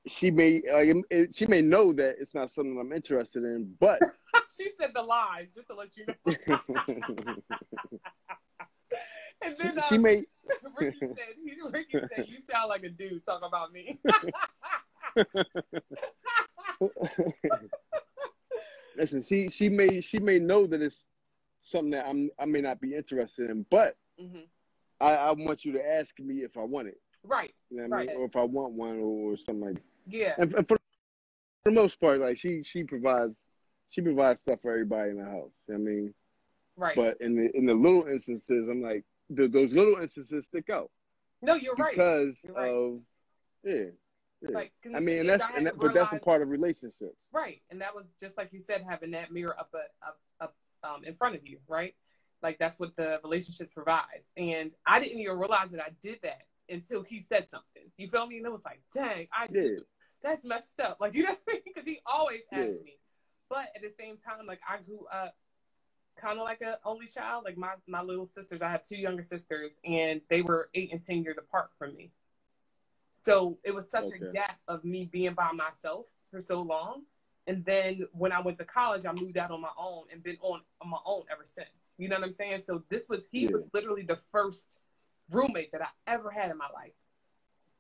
she 0.07 0.31
may 0.31 0.63
like 0.73 0.95
it- 1.11 1.35
she 1.35 1.47
may 1.47 1.61
know 1.61 1.93
that 1.93 2.17
it's 2.21 2.35
not 2.35 2.51
something 2.51 2.79
I'm 2.79 2.93
interested 2.93 3.43
in, 3.45 3.75
but 3.81 4.01
she 4.57 4.71
said 4.79 4.93
the 4.95 5.03
lies 5.03 5.49
just 5.55 5.67
to 5.69 5.75
let 5.75 5.97
you 5.97 6.07
know. 6.07 6.15
and 9.43 9.57
she, 9.57 9.69
then 9.69 9.81
she 9.89 9.97
um, 9.97 10.03
may 10.03 10.23
Ricky 10.79 10.99
said, 11.01 11.35
he, 11.43 11.57
Ricky 11.71 11.99
said, 12.15 12.27
you 12.29 12.39
sound 12.49 12.69
like 12.69 12.85
a 12.85 12.89
dude 12.89 13.25
talking 13.25 13.49
about 13.49 13.73
me. 13.73 13.99
listen. 18.97 19.23
She 19.23 19.49
she 19.49 19.69
may 19.69 20.01
she 20.01 20.19
may 20.21 20.39
know 20.39 20.67
that 20.67 20.81
it's 20.83 21.05
something 21.67 21.91
that 21.91 22.07
I'm 22.07 22.31
I 22.39 22.47
may 22.47 22.61
not 22.61 22.81
be 22.81 22.95
interested 22.95 23.51
in, 23.51 23.67
but 23.71 23.97
hmm 24.19 24.41
I, 24.99 25.15
I 25.15 25.33
want 25.33 25.63
you 25.63 25.73
to 25.73 25.87
ask 25.87 26.19
me 26.19 26.37
if 26.37 26.57
I 26.57 26.63
want 26.63 26.89
it. 26.89 26.99
Right. 27.23 27.53
You 27.69 27.77
know 27.77 27.83
what 27.83 27.97
I 27.97 27.99
mean? 27.99 28.09
Right. 28.09 28.17
Or 28.17 28.25
if 28.25 28.35
I 28.35 28.45
want 28.45 28.73
one 28.73 28.99
or, 28.99 29.33
or 29.33 29.37
something 29.37 29.61
like 29.61 29.75
that. 29.75 29.83
Yeah. 30.07 30.33
And, 30.39 30.55
and 30.55 30.67
for, 30.67 30.77
for 30.77 31.67
the 31.67 31.73
most 31.73 32.01
part, 32.01 32.21
like 32.21 32.39
she 32.39 32.63
she 32.63 32.83
provides 32.83 33.43
she 33.89 34.01
provides 34.01 34.41
stuff 34.41 34.61
for 34.63 34.73
everybody 34.73 35.11
in 35.11 35.19
the 35.19 35.25
house. 35.25 35.53
You 35.69 35.75
know 35.75 35.81
what 35.81 35.91
I 35.91 35.95
mean? 35.95 36.15
Right. 36.77 36.97
But 36.97 37.21
in 37.21 37.37
the 37.37 37.55
in 37.55 37.67
the 37.67 37.75
little 37.75 38.07
instances, 38.07 38.69
I'm 38.69 38.83
like 38.83 39.05
th- 39.37 39.53
those 39.53 39.73
little 39.73 39.97
instances 39.97 40.47
stick 40.47 40.71
out 40.71 40.91
no, 41.43 41.55
you're 41.55 41.75
right. 41.75 41.95
because 41.95 42.45
right. 42.49 42.71
of 42.71 43.01
yeah. 43.65 43.85
yeah. 44.43 44.51
Like, 44.51 44.73
I 44.95 45.01
mean, 45.01 45.21
and 45.21 45.29
that's 45.29 45.45
and 45.57 45.67
that, 45.67 45.79
but 45.79 45.95
that's 45.95 46.13
a 46.13 46.19
part 46.19 46.43
of 46.43 46.49
relationships. 46.49 47.17
Right, 47.33 47.63
and 47.71 47.81
that 47.81 47.95
was 47.95 48.07
just 48.21 48.37
like 48.37 48.53
you 48.53 48.61
said, 48.61 48.85
having 48.89 49.11
that 49.13 49.33
mirror 49.33 49.59
up, 49.59 49.71
a, 49.75 50.07
up, 50.07 50.21
up 50.41 50.55
um, 50.87 51.05
in 51.05 51.15
front 51.15 51.35
of 51.35 51.47
you, 51.47 51.59
right? 51.69 51.95
Like 52.43 52.59
that's 52.59 52.79
what 52.79 52.97
the 52.97 53.19
relationship 53.23 53.73
provides. 53.73 54.33
And 54.37 54.73
I 54.87 55.01
didn't 55.01 55.19
even 55.21 55.39
realize 55.39 55.71
that 55.71 55.81
I 55.81 55.91
did 56.03 56.19
that 56.23 56.43
until 56.69 57.03
he 57.03 57.21
said 57.21 57.49
something. 57.51 57.91
You 57.97 58.09
feel 58.09 58.27
me? 58.27 58.39
And 58.39 58.47
it 58.47 58.53
was 58.53 58.65
like, 58.65 58.81
dang, 58.95 59.29
I 59.33 59.49
Yeah. 59.51 59.79
That's 60.23 60.45
messed 60.45 60.81
up. 60.81 60.99
Like 61.01 61.15
you 61.17 61.23
know 61.25 61.31
what 61.31 61.41
I 61.49 61.53
mean? 61.55 61.63
Because 61.65 61.85
he 61.87 62.01
always 62.07 62.43
asks 62.53 62.75
Yeah. 62.79 62.85
me. 62.85 62.99
But 63.49 63.69
at 63.75 63.83
the 63.83 63.91
same 63.99 64.17
time, 64.17 64.47
like 64.47 64.61
I 64.69 64.79
grew 64.79 65.07
up 65.13 65.35
kind 66.17 66.39
of 66.39 66.45
like 66.45 66.63
an 66.63 66.75
only 66.85 67.07
child. 67.07 67.45
Like 67.45 67.57
my 67.57 67.75
my 67.87 68.03
little 68.03 68.27
sisters, 68.27 68.63
I 68.63 68.71
have 68.71 68.87
two 68.87 68.97
younger 68.97 69.23
sisters, 69.23 69.79
and 69.85 70.21
they 70.29 70.43
were 70.43 70.69
eight 70.75 70.93
and 70.93 71.05
ten 71.05 71.23
years 71.23 71.39
apart 71.39 71.71
from 71.79 71.95
me. 71.97 72.11
So 73.13 73.59
it 73.65 73.75
was 73.75 73.91
such 73.91 74.09
a 74.13 74.33
gap 74.33 74.59
of 74.69 74.85
me 74.85 75.09
being 75.11 75.35
by 75.35 75.51
myself 75.53 76.07
for 76.31 76.41
so 76.41 76.61
long. 76.61 77.03
And 77.47 77.65
then 77.65 78.07
when 78.13 78.33
I 78.33 78.41
went 78.41 78.59
to 78.59 78.65
college, 78.65 79.07
I 79.07 79.13
moved 79.13 79.37
out 79.37 79.51
on 79.51 79.61
my 79.61 79.71
own 79.79 80.05
and 80.13 80.23
been 80.23 80.37
on, 80.41 80.61
on 80.81 80.91
my 80.91 80.99
own 81.07 81.23
ever 81.31 81.45
since. 81.47 81.69
You 81.97 82.09
know 82.09 82.17
what 82.17 82.25
I'm 82.25 82.33
saying? 82.33 82.63
So 82.67 82.83
this 82.89 83.03
was 83.09 83.27
he 83.31 83.47
was 83.47 83.63
literally 83.73 84.03
the 84.03 84.19
first 84.33 84.81
roommate 85.31 85.73
that 85.73 85.81
I 85.83 85.89
ever 86.07 86.31
had 86.31 86.51
in 86.51 86.59
my 86.59 86.69
life. 86.75 86.93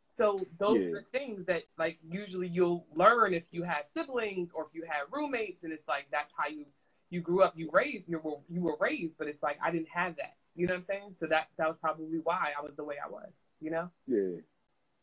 So 0.08 0.38
those 0.58 0.82
Yeah. 0.82 0.98
are 0.98 1.02
things 1.02 1.44
that 1.46 1.64
like 1.76 1.98
usually 2.08 2.48
you'll 2.48 2.86
learn 2.94 3.34
if 3.34 3.46
you 3.50 3.64
have 3.64 3.86
siblings 3.86 4.50
or 4.54 4.64
if 4.64 4.74
you 4.74 4.84
have 4.84 5.08
roommates, 5.10 5.64
and 5.64 5.72
it's 5.72 5.88
like 5.88 6.06
that's 6.10 6.32
how 6.36 6.48
you 6.48 6.64
you 7.10 7.20
grew 7.20 7.42
up, 7.42 7.56
you 7.56 7.70
raised, 7.72 8.08
you 8.08 8.18
were 8.18 8.38
you 8.48 8.62
were 8.62 8.76
raised, 8.80 9.18
but 9.18 9.26
it's 9.28 9.42
like 9.42 9.58
I 9.62 9.70
didn't 9.70 9.88
have 9.88 10.16
that. 10.16 10.36
You 10.54 10.66
know 10.66 10.74
what 10.74 10.78
I'm 10.78 10.84
saying? 10.84 11.14
So 11.18 11.26
that 11.26 11.48
that 11.58 11.68
was 11.68 11.76
probably 11.76 12.18
why 12.22 12.52
I 12.58 12.62
was 12.62 12.76
the 12.76 12.84
way 12.84 12.96
I 13.04 13.08
was. 13.10 13.32
You 13.60 13.70
know? 13.72 13.90
Yeah, 14.06 14.40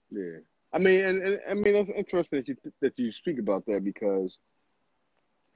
yeah. 0.10 0.40
I 0.72 0.80
mean, 0.80 1.06
and, 1.06 1.22
and 1.22 1.40
I 1.48 1.54
mean, 1.54 1.76
it's 1.76 1.92
interesting 1.92 2.40
that 2.40 2.48
you 2.48 2.58
that 2.82 2.98
you 2.98 3.12
speak 3.12 3.38
about 3.38 3.66
that 3.68 3.84
because, 3.84 4.40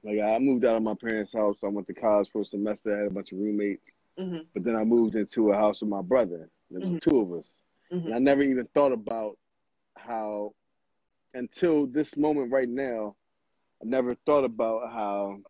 like, 0.02 0.20
I 0.20 0.38
moved 0.38 0.64
out 0.64 0.76
of 0.76 0.82
my 0.82 0.94
parents' 0.94 1.32
house. 1.32 1.56
I 1.64 1.68
went 1.68 1.86
to 1.88 1.94
college 1.94 2.30
for 2.30 2.42
a 2.42 2.44
semester. 2.44 2.94
I 2.94 2.98
had 2.98 3.06
a 3.08 3.14
bunch 3.14 3.32
of 3.32 3.38
roommates, 3.38 3.90
hmm 4.16 4.38
but 4.54 4.64
then 4.64 4.76
I 4.76 4.84
moved 4.84 5.14
into 5.14 5.52
a 5.52 5.56
house 5.56 5.80
with 5.80 5.90
my 5.90 6.02
brother. 6.02 6.48
There 6.70 6.80
Mhm. 6.80 7.00
two 7.00 7.20
of 7.20 7.32
us, 7.32 7.46
Mhm. 7.92 8.04
and 8.06 8.14
I 8.14 8.18
never 8.18 8.42
even 8.42 8.66
thought 8.68 8.92
about 8.92 9.38
how, 9.96 10.54
until 11.34 11.86
this 11.86 12.16
moment 12.16 12.52
right 12.52 12.68
now, 12.68 13.16
I 13.82 13.86
never 13.86 14.14
thought 14.26 14.44
about 14.44 14.92
how, 14.92 15.40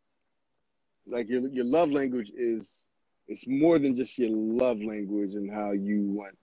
like, 1.06 1.28
your 1.28 1.48
your 1.48 1.64
love 1.64 1.90
language 1.90 2.30
is 2.36 2.84
it's 3.26 3.46
more 3.46 3.78
than 3.78 3.94
just 3.94 4.18
your 4.18 4.30
love 4.30 4.80
language 4.82 5.34
and 5.34 5.50
how 5.50 5.72
you 5.72 6.02
want 6.04 6.36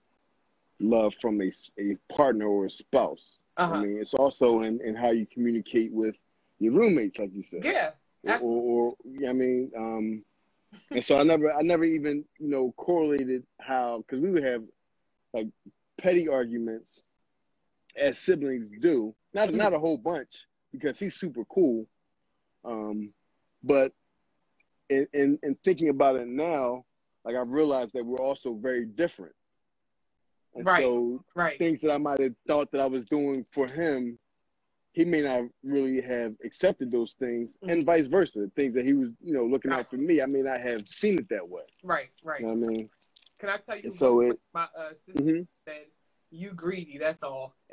love 0.78 1.14
from 1.20 1.40
a, 1.40 1.50
a 1.78 1.96
partner 2.12 2.46
or 2.46 2.66
a 2.66 2.70
spouse. 2.70 3.38
Uh 3.56 3.68
huh. 3.68 3.74
I 3.74 3.82
mean, 3.82 3.98
it's 3.98 4.14
also 4.14 4.62
in, 4.62 4.80
in 4.82 4.94
how 4.94 5.10
you 5.10 5.26
communicate 5.26 5.92
with 5.92 6.14
your 6.58 6.72
roommates, 6.72 7.18
like 7.18 7.32
you 7.34 7.42
said. 7.42 7.64
Yeah. 7.64 7.90
Or, 8.22 8.38
or, 8.40 8.62
or 8.62 8.94
yeah, 9.04 9.30
I 9.30 9.32
mean, 9.32 9.70
um, 9.76 10.24
and 10.90 11.04
so 11.04 11.18
I 11.18 11.22
never, 11.22 11.52
I 11.52 11.62
never 11.62 11.84
even, 11.84 12.24
you 12.38 12.48
know, 12.48 12.72
correlated 12.76 13.44
how, 13.60 13.98
because 14.06 14.22
we 14.22 14.30
would 14.30 14.44
have 14.44 14.62
like 15.32 15.48
petty 15.98 16.28
arguments 16.28 17.02
as 17.96 18.18
siblings 18.18 18.68
do. 18.80 19.14
Not, 19.32 19.54
not 19.54 19.74
a 19.74 19.78
whole 19.78 19.98
bunch 19.98 20.46
because 20.72 20.98
he's 20.98 21.14
super 21.14 21.44
cool. 21.44 21.86
Um, 22.64 23.12
but 23.62 23.92
in, 24.90 25.06
in, 25.12 25.38
in 25.42 25.56
thinking 25.64 25.88
about 25.88 26.16
it 26.16 26.26
now, 26.26 26.84
like 27.24 27.36
I've 27.36 27.50
realized 27.50 27.92
that 27.94 28.04
we're 28.04 28.18
also 28.18 28.54
very 28.54 28.86
different. 28.86 29.34
And 30.54 30.64
Right. 30.66 30.82
so 30.82 31.24
Right. 31.34 31.58
things 31.58 31.80
that 31.82 31.92
I 31.92 31.98
might 31.98 32.20
have 32.20 32.34
thought 32.46 32.70
that 32.72 32.80
I 32.80 32.86
was 32.86 33.04
doing 33.04 33.44
for 33.52 33.66
him, 33.68 34.18
he 34.96 35.04
may 35.04 35.20
not 35.20 35.42
really 35.62 36.00
have 36.00 36.34
accepted 36.42 36.90
those 36.90 37.12
things, 37.12 37.58
and 37.68 37.82
Mhm. 37.82 37.84
vice 37.84 38.06
versa. 38.06 38.38
the 38.40 38.48
Things 38.56 38.72
that 38.74 38.86
he 38.86 38.94
was, 38.94 39.10
you 39.22 39.34
know, 39.34 39.44
looking 39.44 39.70
out 39.70 39.86
for 39.86 39.98
me, 39.98 40.22
I 40.22 40.26
may 40.26 40.40
not 40.40 40.58
have 40.62 40.88
seen 40.88 41.18
it 41.18 41.28
that 41.28 41.46
way. 41.46 41.64
Right. 41.84 42.08
Right. 42.24 42.40
You 42.40 42.46
know 42.46 42.54
what 42.54 42.70
I 42.70 42.72
mean? 42.72 42.90
Can 43.38 43.50
I 43.50 43.58
tell 43.58 43.76
you? 43.76 43.90
So 43.90 44.20
it- 44.22 44.40
my 44.54 44.66
uh, 44.74 44.94
sister 44.94 45.12
Mhm. 45.22 45.46
said, 45.66 45.86
"You 46.30 46.52
greedy." 46.54 46.96
That's 46.96 47.22
all. 47.22 47.54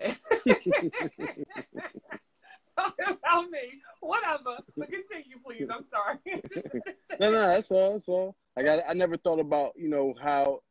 Talking 2.75 3.05
about 3.07 3.49
me. 3.51 3.81
Whatever. 4.01 4.57
But 4.75 4.91
continue, 4.91 5.37
please. 5.45 5.69
I'm 5.69 5.85
sorry. 5.85 6.17
No, 7.19 7.29
no, 7.31 7.47
that's 7.47 7.71
all. 7.71 7.93
That's 7.93 8.09
all. 8.09 8.35
Like 8.57 8.67
I, 8.67 8.81
I 8.89 8.93
never 8.95 9.15
thought 9.15 9.39
about, 9.39 9.73
you 9.77 9.87
know, 9.87 10.13
how, 10.19 10.61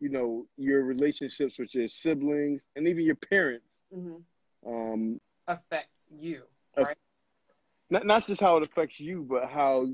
you 0.00 0.10
know, 0.10 0.46
your 0.58 0.84
relationships 0.84 1.58
with 1.58 1.74
your 1.74 1.88
siblings 1.88 2.62
and 2.76 2.86
even 2.86 3.04
your 3.04 3.14
parents, 3.16 3.82
Mhm. 3.92 4.22
um, 4.66 5.18
Affects 5.48 6.06
you. 6.10 6.42
Right? 6.76 6.96
Not 7.90 8.06
not 8.06 8.26
just 8.26 8.40
how 8.40 8.58
it 8.58 8.62
affects 8.62 9.00
you, 9.00 9.26
but 9.28 9.48
how 9.48 9.86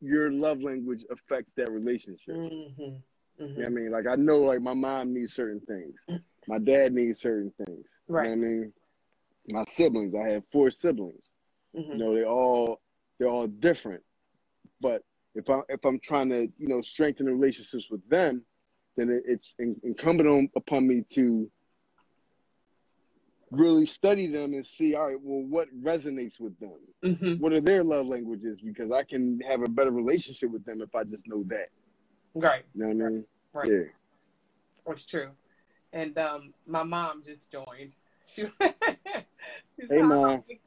your 0.00 0.30
love 0.30 0.62
language 0.62 1.04
affects 1.10 1.52
that 1.54 1.70
relationship. 1.70 2.36
Mm-hmm. 2.36 2.82
You 3.38 3.48
know 3.48 3.54
what 3.54 3.66
I 3.66 3.68
mean? 3.68 3.90
Like 3.90 4.06
I 4.06 4.14
know 4.14 4.38
like 4.38 4.60
my 4.60 4.74
mom 4.74 5.12
needs 5.12 5.34
certain 5.34 5.60
things. 5.60 5.96
My 6.46 6.58
dad 6.58 6.92
needs 6.92 7.20
certain 7.20 7.52
things. 7.66 7.84
Right. 8.06 8.30
You 8.30 8.36
know 8.36 8.46
I 8.46 8.48
mean? 8.48 8.72
My 9.48 9.64
siblings, 9.64 10.14
I 10.14 10.30
have 10.30 10.44
four 10.50 10.70
siblings. 10.70 11.24
hmm 11.74 11.80
You 11.80 11.96
know, 11.98 12.14
they 12.14 12.24
all 12.24 12.80
they're 13.18 13.28
all 13.28 13.46
different. 13.48 14.02
But 14.80 15.02
if 15.34 15.50
I 15.50 15.60
if 15.68 15.84
I'm 15.84 15.98
trying 15.98 16.28
to, 16.30 16.48
you 16.56 16.68
know, 16.68 16.80
strengthen 16.80 17.26
the 17.26 17.32
relationships 17.32 17.88
with 17.90 18.08
them, 18.08 18.42
then 18.96 19.10
it, 19.10 19.24
it's 19.26 19.54
in, 19.58 19.76
incumbent 19.82 20.28
on, 20.28 20.48
upon 20.56 20.86
me 20.86 21.02
to 21.14 21.50
really 23.58 23.86
study 23.86 24.26
them 24.26 24.54
and 24.54 24.64
see, 24.64 24.94
all 24.94 25.06
right, 25.06 25.18
well, 25.22 25.42
what 25.42 25.68
resonates 25.82 26.40
with 26.40 26.58
them? 26.58 26.78
hmm 27.02 27.34
What 27.34 27.52
are 27.52 27.60
their 27.60 27.82
love 27.84 28.06
languages? 28.06 28.58
Because 28.64 28.90
I 28.90 29.02
can 29.02 29.40
have 29.48 29.62
a 29.62 29.68
better 29.68 29.90
relationship 29.90 30.50
with 30.50 30.64
them 30.64 30.80
if 30.80 30.94
I 30.94 31.04
just 31.04 31.26
know 31.26 31.44
that. 31.48 31.68
Right. 32.34 32.64
You 32.74 32.82
know 32.82 32.88
what 32.88 33.06
I 33.06 33.10
mean? 33.10 33.24
Right. 33.52 33.68
Yeah. 33.68 34.92
It's 34.92 35.04
true. 35.04 35.30
And 35.92 36.16
um, 36.18 36.54
my 36.66 36.82
mom 36.82 37.22
just 37.24 37.50
joined. 37.50 37.94
She, 38.26 38.42
she's 39.80 39.90
Hey. 39.90 40.02
Mom. 40.02 40.42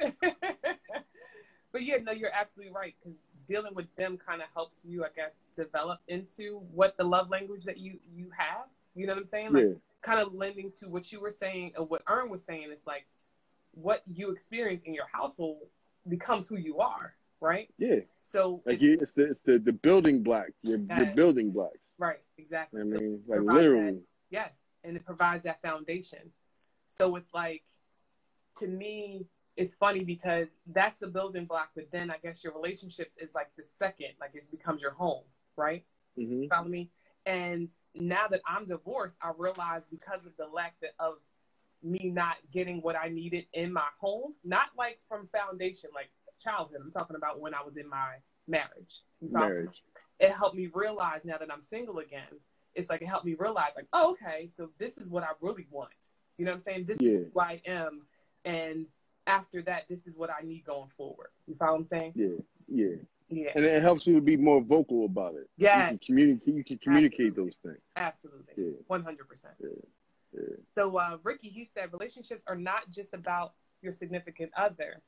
but 1.72 1.84
yeah, 1.84 1.98
no, 2.02 2.12
you're 2.12 2.32
absolutely 2.34 2.74
right 2.74 2.96
because 3.00 3.20
dealing 3.48 3.74
with 3.76 3.94
them 3.98 4.18
kind 4.18 4.42
of 4.42 4.48
helps 4.54 4.78
you, 4.84 5.04
I 5.04 5.10
guess, 5.16 5.36
develop 5.56 6.00
into 6.08 6.62
what 6.74 6.96
the 6.98 7.04
love 7.04 7.30
language 7.30 7.66
that 7.66 7.78
you 7.78 8.00
you 8.16 8.30
have. 8.38 8.66
You 8.96 9.08
know 9.08 9.14
what 9.14 9.20
I'm 9.20 9.26
saying? 9.26 9.54
Like, 9.54 9.64
yeah. 9.64 9.74
Kind 10.02 10.20
of 10.20 10.34
lending 10.34 10.72
to 10.80 10.88
what 10.88 11.12
you 11.12 11.20
were 11.20 11.32
saying 11.32 11.74
and 11.76 11.90
what 11.90 12.04
Ern 12.10 12.30
was 12.30 12.44
saying. 12.44 12.70
is 12.72 12.82
like 12.86 13.06
what 13.72 14.04
you 14.12 14.32
experience 14.32 14.84
in 14.84 14.94
your 14.94 15.08
household 15.12 15.68
becomes 16.08 16.48
who 16.48 16.58
you 16.58 16.80
are, 16.80 17.14
right? 17.42 17.70
Yeah. 17.78 18.00
So 18.22 18.62
like 18.66 18.82
you, 18.82 18.98
it's 19.00 19.12
the 19.12 19.32
it's 19.32 19.42
the, 19.44 19.60
the 19.60 19.74
building 19.74 20.24
blocks. 20.24 20.54
Your 20.64 20.80
yes. 20.80 21.00
your 21.00 21.14
building 21.14 21.52
blocks. 21.52 21.96
Right. 21.98 22.20
Exactly. 22.38 22.82
I 22.82 22.84
mean, 22.84 23.22
so 23.28 23.34
like 23.34 23.42
literally. 23.42 23.92
That, 23.92 24.04
yes, 24.30 24.58
and 24.84 24.96
it 24.96 25.06
provides 25.06 25.44
that 25.44 25.62
foundation. 25.62 26.32
So 26.88 27.16
it's 27.16 27.34
like, 27.34 27.64
to 28.60 28.68
me, 28.68 29.28
it's 29.56 29.74
funny 29.76 30.04
because 30.04 30.48
that's 30.68 30.98
the 30.98 31.08
building 31.08 31.46
block, 31.46 31.70
but 31.76 31.92
then 31.92 32.10
I 32.12 32.18
guess 32.22 32.44
your 32.44 32.54
relationships 32.54 33.16
is 33.20 33.34
like 33.34 33.50
the 33.58 33.64
second, 33.78 34.10
like 34.20 34.32
it 34.34 34.50
becomes 34.52 34.82
your 34.82 34.94
home, 34.94 35.24
right? 35.56 35.84
Mm-hmm. 36.18 36.48
Follow 36.48 36.68
me. 36.68 36.90
And 37.28 37.70
now 37.94 38.28
that 38.30 38.42
I'm 38.48 38.66
divorced, 38.66 39.18
I 39.22 39.32
realize 39.38 39.84
because 39.92 40.26
of 40.26 40.32
the 40.38 40.48
lack 40.48 40.76
of 40.98 41.16
me 41.84 42.10
not 42.12 42.38
getting 42.54 42.82
what 42.82 42.96
I 42.96 43.10
needed 43.10 43.48
in 43.54 43.74
my 43.74 43.88
home, 44.00 44.34
not 44.46 44.68
like 44.78 45.00
from 45.10 45.28
foundation, 45.28 45.90
like 45.94 46.10
childhood. 46.42 46.80
I'm 46.82 46.92
talking 46.92 47.18
about 47.18 47.42
when 47.42 47.54
I 47.54 47.62
was 47.64 47.76
in 47.76 47.90
my 47.90 48.16
marriage. 48.48 49.04
Marriage. 49.22 49.84
It 50.20 50.32
helped 50.32 50.56
me 50.56 50.70
realize 50.74 51.26
now 51.26 51.38
that 51.38 51.52
I'm 51.52 51.62
single 51.62 52.00
again. 52.00 52.40
It's 52.76 52.90
like 52.90 53.02
it 53.02 53.08
helped 53.08 53.26
me 53.26 53.36
realize, 53.38 53.72
like, 53.76 53.88
oh, 53.92 54.12
okay, 54.12 54.50
so 54.56 54.70
this 54.78 54.98
is 54.98 55.10
what 55.10 55.24
I 55.24 55.30
really 55.42 55.68
want. 55.70 55.92
You 56.38 56.46
know 56.46 56.52
what 56.52 56.58
I'm 56.58 56.62
saying? 56.62 56.86
This 56.86 56.98
yeah. 57.02 57.12
is 57.12 57.26
who 57.34 57.40
I 57.40 57.62
am, 57.66 58.04
and 58.46 58.86
after 59.26 59.64
that, 59.64 59.84
this 59.90 60.08
is 60.08 60.16
what 60.16 60.30
I 60.30 60.46
need 60.46 60.64
going 60.64 60.90
forward. 60.96 61.30
You 61.48 61.56
follow 61.56 61.72
what 61.74 61.80
I'm 61.80 61.86
saying? 61.86 62.14
Yeah, 62.16 62.38
yeah, 62.68 62.96
yeah. 63.30 63.52
And 63.56 63.66
it 63.66 63.82
helps 63.82 64.08
you 64.08 64.16
to 64.16 64.22
be 64.22 64.38
more 64.38 64.62
vocal 64.62 65.06
about 65.06 65.36
it. 65.36 65.50
Yeah, 65.58 65.92
you 65.92 65.98
can 65.98 66.06
communicate. 66.06 66.56
You 66.56 66.64
can 66.64 66.78
communicate 66.78 67.28
Absolutely. 67.28 67.44
those 67.44 67.56
things. 67.64 67.82
Absolutely, 67.96 68.74
one 68.88 69.04
hundred 69.04 69.28
percent. 69.28 69.56
So, 70.76 70.98
uh, 70.98 71.18
Ricky, 71.24 71.50
he 71.50 71.66
said 71.66 71.92
relationships 71.92 72.44
are 72.48 72.56
not 72.56 72.92
just 72.92 73.14
about 73.14 73.54
your 73.82 73.92
significant 73.92 74.52
other. 74.56 75.02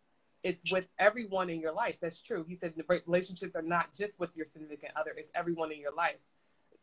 It's 0.44 0.72
with 0.72 0.88
everyone 0.98 1.50
in 1.50 1.60
your 1.60 1.74
life. 1.74 1.98
That's 2.02 2.22
true. 2.22 2.46
He 2.48 2.56
said 2.56 2.74
relationships 3.06 3.56
are 3.56 3.62
not 3.62 3.94
just 3.96 4.20
with 4.20 4.36
your 4.36 4.46
significant 4.46 4.94
other. 4.96 5.12
It's 5.18 5.30
everyone 5.36 5.72
in 5.72 5.80
your 5.80 5.94
life. 5.94 6.20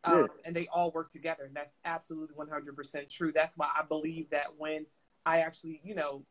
Um, 0.03 0.19
yeah. 0.19 0.25
And 0.45 0.55
they 0.55 0.67
all 0.71 0.91
work 0.91 1.11
together. 1.11 1.43
And 1.45 1.55
that's 1.55 1.73
absolutely 1.83 2.35
100% 2.35 3.09
true. 3.09 3.31
That's 3.33 3.57
why 3.57 3.67
I 3.75 3.83
believe 3.83 4.29
that 4.29 4.53
when 4.57 4.85
I 5.25 5.39
actually, 5.39 5.81
you 5.83 5.95
know, 5.95 6.23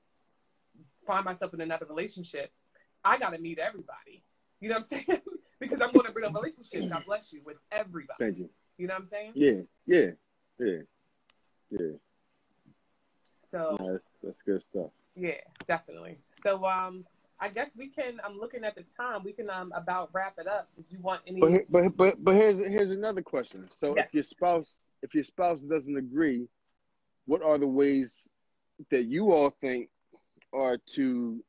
find 1.05 1.25
myself 1.25 1.53
in 1.53 1.61
another 1.61 1.87
relationship, 1.87 2.53
I 3.05 3.19
got 3.19 3.31
to 3.31 3.39
meet 3.39 3.59
everybody. 3.59 4.23
You 4.67 4.73
know 4.73 4.79
what 4.79 4.87
I'm 4.91 5.07
saying? 5.07 5.21
because 5.61 5.81
I'm 5.81 5.93
going 5.93 6.07
to 6.07 6.13
bring 6.13 6.29
a 6.29 6.33
relationship, 6.33 6.91
God 6.91 7.05
bless 7.07 7.33
you, 7.33 7.41
with 7.45 7.59
everybody. 7.71 8.17
Thank 8.19 8.39
you. 8.39 8.51
You 8.79 8.89
know 8.89 8.95
what 8.95 9.03
I'm 9.03 9.07
saying? 9.07 9.33
Yeah, 9.37 9.61
yeah, 9.87 10.11
yeah, 10.59 10.79
yeah. 11.71 11.93
So 13.49 13.77
yeah, 13.79 13.93
that's, 13.93 14.05
that's 14.25 14.43
good 14.45 14.61
stuff. 14.61 14.91
Yeah, 15.15 15.35
definitely. 15.69 16.19
So 16.43 16.65
um, 16.67 17.05
I 17.39 17.49
guess 17.49 17.71
we 17.77 17.87
can. 17.87 18.21
I'm 18.25 18.41
looking 18.41 18.65
at 18.65 18.75
the 18.75 18.83
time. 18.97 19.23
We 19.23 19.33
can 19.33 19.49
um 19.49 19.73
about 19.73 20.11
wrap 20.13 20.35
it 20.39 20.49
up. 20.49 20.69
If 20.77 20.91
you 20.91 20.99
want 20.99 21.21
any? 21.29 21.39
But 21.39 21.71
but 21.71 21.97
but, 21.97 22.25
but 22.25 22.35
here's 22.35 22.59
here's 22.59 22.91
another 22.91 23.23
question. 23.23 23.69
So 23.79 23.95
yes. 23.95 24.09
if 24.09 24.15
your 24.15 24.25
spouse 24.25 24.75
if 25.05 25.15
your 25.15 25.23
spouse 25.23 25.61
doesn't 25.61 25.97
agree, 25.97 26.49
what 27.27 27.41
are 27.41 27.57
the 27.57 27.69
ways 27.69 28.17
that 28.91 29.05
you 29.05 29.33
all 29.33 29.51
think 29.61 29.91
are 30.53 30.77
to 30.95 31.41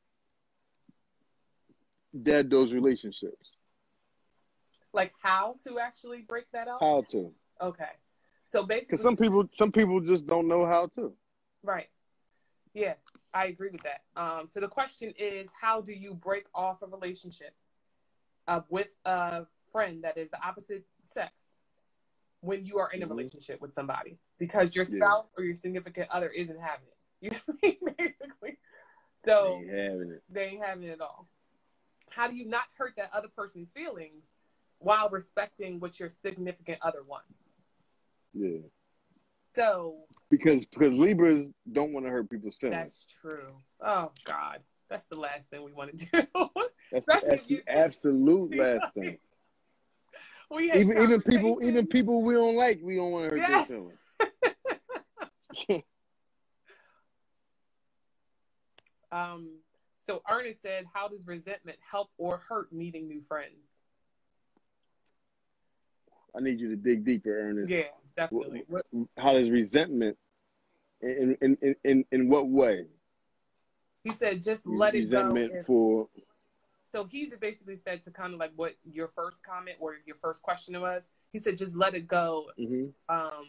dead 2.22 2.50
those 2.50 2.72
relationships? 2.72 3.56
Like 4.92 5.12
how 5.22 5.54
to 5.64 5.78
actually 5.78 6.22
break 6.22 6.50
that 6.52 6.68
up? 6.68 6.78
How 6.80 7.04
to? 7.10 7.32
Okay. 7.60 7.84
So 8.44 8.64
basically, 8.64 8.92
because 8.92 9.02
some 9.02 9.16
people 9.16 9.48
some 9.52 9.72
people 9.72 10.00
just 10.00 10.26
don't 10.26 10.48
know 10.48 10.64
how 10.64 10.86
to. 10.94 11.12
Right. 11.62 11.88
Yeah, 12.74 12.94
I 13.34 13.46
agree 13.46 13.70
with 13.70 13.82
that. 13.82 14.02
Um, 14.20 14.46
so 14.46 14.60
the 14.60 14.68
question 14.68 15.12
is, 15.18 15.48
how 15.60 15.80
do 15.80 15.92
you 15.92 16.14
break 16.14 16.46
off 16.54 16.82
a 16.82 16.86
relationship 16.86 17.54
uh, 18.46 18.60
with 18.68 18.94
a 19.04 19.46
friend 19.72 20.04
that 20.04 20.16
is 20.16 20.30
the 20.30 20.42
opposite 20.42 20.84
sex 21.02 21.32
when 22.40 22.64
you 22.64 22.78
are 22.78 22.90
in 22.92 23.02
a 23.02 23.04
mm-hmm. 23.04 23.14
relationship 23.14 23.60
with 23.60 23.72
somebody 23.72 24.18
because 24.38 24.74
your 24.74 24.84
spouse 24.84 25.30
yeah. 25.32 25.42
or 25.42 25.44
your 25.44 25.56
significant 25.56 26.08
other 26.10 26.28
isn't 26.28 26.58
having 26.60 26.86
it? 26.86 26.94
You 27.20 27.30
know 27.30 27.36
what 27.46 27.56
I 27.64 27.66
mean? 27.66 27.94
Basically. 27.98 28.58
So 29.24 29.60
they 29.60 29.74
ain't 29.74 29.90
having 29.90 30.10
it. 30.12 30.22
They 30.30 30.42
ain't 30.42 30.64
having 30.64 30.84
it 30.84 30.92
at 30.92 31.00
all. 31.00 31.28
How 32.18 32.26
do 32.26 32.34
you 32.34 32.46
not 32.46 32.64
hurt 32.76 32.94
that 32.96 33.10
other 33.14 33.28
person's 33.28 33.70
feelings 33.70 34.32
while 34.80 35.08
respecting 35.08 35.78
what 35.78 36.00
your 36.00 36.08
significant 36.08 36.78
other 36.82 37.04
wants? 37.06 37.48
Yeah. 38.34 38.58
So 39.54 39.98
because 40.28 40.66
because 40.66 40.90
Libras 40.90 41.48
don't 41.70 41.92
want 41.92 42.06
to 42.06 42.10
hurt 42.10 42.28
people's 42.28 42.56
feelings. 42.56 42.76
That's 42.76 43.06
true. 43.22 43.54
Oh 43.80 44.10
God, 44.24 44.58
that's 44.90 45.06
the 45.06 45.16
last 45.16 45.48
thing 45.48 45.62
we 45.62 45.72
want 45.72 45.96
to 45.96 46.06
do. 46.06 46.26
that's, 46.90 47.06
that's 47.06 47.44
the 47.44 47.62
absolute 47.68 48.56
last 48.58 48.92
thing. 48.94 49.18
We 50.50 50.72
even 50.72 50.96
even 50.96 51.20
people 51.20 51.58
even 51.62 51.86
people 51.86 52.24
we 52.24 52.32
don't 52.32 52.56
like 52.56 52.80
we 52.82 52.96
don't 52.96 53.10
want 53.10 53.28
to 53.28 53.38
hurt 53.38 53.50
yes. 53.50 53.68
their 53.68 53.78
feelings. 55.68 55.84
um. 59.12 59.58
So 60.08 60.22
Ernest 60.28 60.62
said, 60.62 60.86
"How 60.94 61.06
does 61.08 61.26
resentment 61.26 61.78
help 61.90 62.08
or 62.16 62.38
hurt 62.48 62.72
meeting 62.72 63.08
new 63.08 63.20
friends?" 63.20 63.68
I 66.34 66.40
need 66.40 66.60
you 66.60 66.70
to 66.70 66.76
dig 66.76 67.04
deeper, 67.04 67.38
Ernest. 67.38 67.68
Yeah, 67.68 67.82
definitely. 68.16 68.64
How 69.18 69.34
does 69.34 69.50
resentment, 69.50 70.16
in 71.02 71.36
in 71.42 71.58
in 71.60 71.74
in, 71.84 72.04
in 72.10 72.28
what 72.30 72.48
way? 72.48 72.86
He 74.02 74.12
said, 74.12 74.42
just 74.42 74.66
let 74.66 74.94
resentment 74.94 75.52
it 75.52 75.52
go. 75.52 75.56
Resentment 75.56 75.64
for. 75.66 76.08
So 76.90 77.04
he's 77.04 77.34
basically 77.36 77.76
said 77.76 78.02
to 78.04 78.10
kind 78.10 78.32
of 78.32 78.40
like 78.40 78.52
what 78.56 78.76
your 78.90 79.08
first 79.08 79.42
comment 79.42 79.76
or 79.78 79.96
your 80.06 80.16
first 80.16 80.40
question 80.40 80.80
was. 80.80 81.06
He 81.32 81.38
said, 81.38 81.58
just 81.58 81.76
let 81.76 81.94
it 81.94 82.06
go. 82.06 82.46
Mm-hmm. 82.58 83.14
Um, 83.14 83.48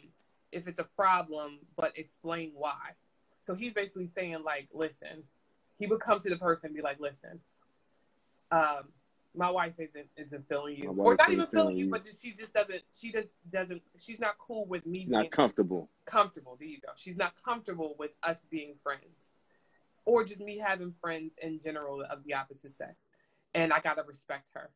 if 0.52 0.68
it's 0.68 0.80
a 0.80 0.84
problem, 0.84 1.60
but 1.78 1.98
explain 1.98 2.52
why. 2.54 2.96
So 3.46 3.56
he's 3.56 3.74
basically 3.74 4.08
saying 4.08 4.44
like, 4.44 4.68
listen. 4.74 5.24
He 5.80 5.88
would 5.88 6.02
come 6.02 6.20
to 6.20 6.30
the 6.30 6.36
person 6.36 6.68
and 6.68 6.76
be 6.76 6.82
like, 6.82 7.00
listen. 7.00 7.40
Um, 8.52 8.90
my 9.36 9.50
wife 9.50 9.74
isn't 9.78 10.08
isn't 10.18 10.48
feeling 10.50 10.76
you, 10.76 10.90
or 10.90 11.16
not 11.16 11.32
even 11.32 11.46
feeling 11.48 11.78
you, 11.78 11.90
but 11.90 12.04
just, 12.04 12.22
she 12.22 12.32
just 12.34 12.54
doesn't. 12.54 12.82
She 13.00 13.12
just 13.12 13.30
doesn't. 13.50 13.82
She's 13.98 14.20
not 14.20 14.38
cool 14.40 14.66
with 14.66 14.86
me. 14.86 15.06
Not 15.08 15.32
comfortable. 15.32 15.90
Comfortable. 16.06 16.58
There 16.60 16.68
you 16.68 16.80
go. 16.82 16.90
She's 16.96 17.16
not 17.16 17.34
comfortable 17.44 17.96
with 17.98 18.12
us 18.24 18.38
being 18.50 18.74
friends, 18.82 19.32
or 20.06 20.24
just 20.24 20.42
me 20.42 20.58
having 20.58 20.94
friends 21.00 21.36
in 21.42 21.60
general 21.60 22.02
of 22.02 22.24
the 22.24 22.34
opposite 22.34 22.72
sex, 22.76 23.10
and 23.54 23.72
I 23.72 23.80
gotta 23.80 24.04
respect 24.04 24.50
her. 24.56 24.72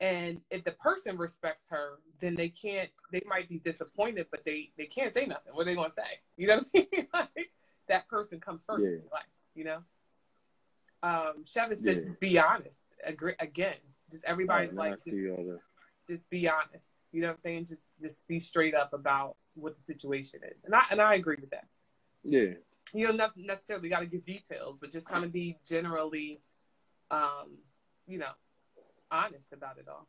And 0.00 0.40
if 0.50 0.64
the 0.64 0.72
person 0.72 1.16
respects 1.16 1.66
her, 1.70 1.98
then 2.20 2.34
they 2.34 2.48
can't. 2.48 2.90
They 3.12 3.22
might 3.26 3.48
be 3.48 3.58
disappointed, 3.58 4.26
but 4.30 4.44
they 4.44 4.70
they 4.78 4.86
can't 4.86 5.12
say 5.12 5.26
nothing. 5.26 5.52
What 5.52 5.62
are 5.62 5.64
they 5.66 5.74
gonna 5.74 5.90
say? 5.90 6.20
You 6.36 6.48
know 6.48 6.56
what 6.56 6.66
I 6.74 6.78
mean? 6.78 7.06
like 7.14 7.50
that 7.88 8.08
person 8.08 8.40
comes 8.40 8.62
first 8.66 8.82
yeah. 8.82 8.88
in 8.88 8.94
your 8.94 9.12
life. 9.12 9.24
You 9.54 9.64
know. 9.64 9.78
Um, 11.04 11.44
Chevy 11.44 11.74
said, 11.74 11.96
yeah. 11.96 12.04
just 12.04 12.20
be 12.20 12.38
honest 12.38 12.80
agree 13.06 13.34
again. 13.38 13.76
Just 14.10 14.24
everybody's 14.24 14.72
like, 14.72 15.02
just, 15.04 15.16
just 16.08 16.30
be 16.30 16.48
honest. 16.48 16.88
You 17.12 17.22
know 17.22 17.28
what 17.28 17.34
I'm 17.34 17.38
saying? 17.38 17.66
Just 17.66 17.82
just 18.00 18.26
be 18.26 18.40
straight 18.40 18.74
up 18.74 18.92
about 18.92 19.36
what 19.54 19.76
the 19.76 19.82
situation 19.82 20.40
is, 20.52 20.64
and 20.64 20.74
I 20.74 20.82
and 20.90 21.00
I 21.00 21.14
agree 21.14 21.36
with 21.40 21.50
that. 21.50 21.66
Yeah. 22.24 22.54
You 22.92 23.06
don't 23.08 23.20
necessarily 23.36 23.88
got 23.88 24.00
to 24.00 24.06
give 24.06 24.24
details, 24.24 24.78
but 24.80 24.92
just 24.92 25.08
kind 25.08 25.24
of 25.24 25.32
be 25.32 25.58
generally, 25.68 26.40
um, 27.10 27.58
you 28.06 28.18
know, 28.18 28.30
honest 29.10 29.52
about 29.52 29.78
it 29.78 29.86
all. 29.88 30.06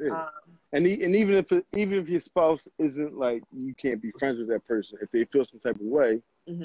Yeah. 0.00 0.12
Um, 0.12 0.30
and 0.72 0.86
and 0.86 1.16
even 1.16 1.34
if 1.34 1.52
it, 1.52 1.66
even 1.76 1.98
if 1.98 2.08
your 2.08 2.20
spouse 2.20 2.66
isn't 2.78 3.16
like 3.16 3.42
you 3.52 3.74
can't 3.74 4.00
be 4.00 4.12
friends 4.18 4.38
with 4.38 4.48
that 4.48 4.66
person 4.66 4.98
if 5.02 5.10
they 5.10 5.24
feel 5.24 5.44
some 5.44 5.60
type 5.60 5.76
of 5.76 5.82
way, 5.82 6.22
mm-hmm. 6.48 6.64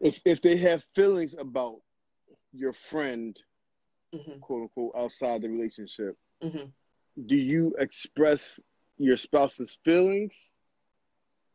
if 0.00 0.20
if 0.24 0.42
they 0.42 0.56
have 0.56 0.84
feelings 0.94 1.34
about 1.38 1.80
your 2.52 2.72
friend 2.72 3.38
mm-hmm. 4.14 4.38
quote 4.40 4.62
unquote, 4.62 4.92
outside 4.96 5.42
the 5.42 5.48
relationship, 5.48 6.16
mm-hmm. 6.42 6.66
do 7.26 7.36
you 7.36 7.74
express 7.78 8.60
your 8.98 9.16
spouse's 9.16 9.78
feelings 9.84 10.52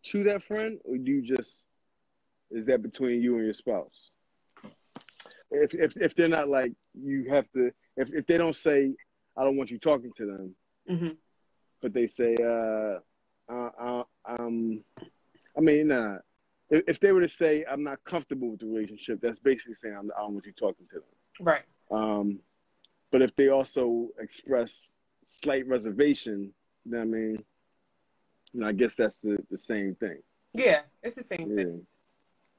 to 0.03 0.23
that 0.23 0.43
friend, 0.43 0.79
or 0.83 0.97
do 0.97 1.11
you 1.11 1.21
just 1.21 1.65
is 2.51 2.65
that 2.67 2.81
between 2.81 3.21
you 3.21 3.35
and 3.35 3.45
your 3.45 3.53
spouse? 3.53 4.11
If 5.51 5.73
if 5.73 5.97
if 5.97 6.15
they're 6.15 6.27
not 6.27 6.49
like 6.49 6.73
you 6.93 7.25
have 7.29 7.49
to, 7.53 7.71
if 7.97 8.09
if 8.13 8.25
they 8.27 8.37
don't 8.37 8.55
say, 8.55 8.93
I 9.37 9.43
don't 9.43 9.57
want 9.57 9.71
you 9.71 9.79
talking 9.79 10.11
to 10.17 10.25
them, 10.25 10.55
mm-hmm. 10.89 11.09
but 11.81 11.93
they 11.93 12.07
say, 12.07 12.35
uh, 12.41 12.99
uh, 13.51 13.69
uh 13.79 14.03
um, 14.27 14.83
I 15.57 15.61
mean, 15.61 15.87
nah. 15.87 16.17
If, 16.69 16.83
if 16.87 16.99
they 16.99 17.11
were 17.11 17.21
to 17.21 17.29
say, 17.29 17.65
I'm 17.69 17.83
not 17.83 18.03
comfortable 18.03 18.51
with 18.51 18.59
the 18.59 18.67
relationship, 18.67 19.19
that's 19.21 19.39
basically 19.39 19.75
saying 19.81 19.95
I'm, 19.97 20.11
I 20.17 20.21
don't 20.21 20.33
want 20.33 20.45
you 20.45 20.51
talking 20.51 20.87
to 20.91 20.95
them. 20.95 21.03
Right. 21.39 21.63
Um, 21.91 22.39
but 23.11 23.21
if 23.21 23.35
they 23.35 23.49
also 23.49 24.09
express 24.19 24.89
slight 25.25 25.67
reservation, 25.67 26.53
then 26.85 27.01
I 27.01 27.05
mean, 27.05 27.43
you 28.53 28.59
know, 28.61 28.67
I 28.67 28.71
guess 28.71 28.95
that's 28.95 29.15
the 29.23 29.37
the 29.51 29.57
same 29.57 29.95
thing. 29.95 30.19
Yeah, 30.53 30.81
it's 31.03 31.15
the 31.15 31.23
same 31.23 31.49
yeah. 31.49 31.63
thing. 31.63 31.87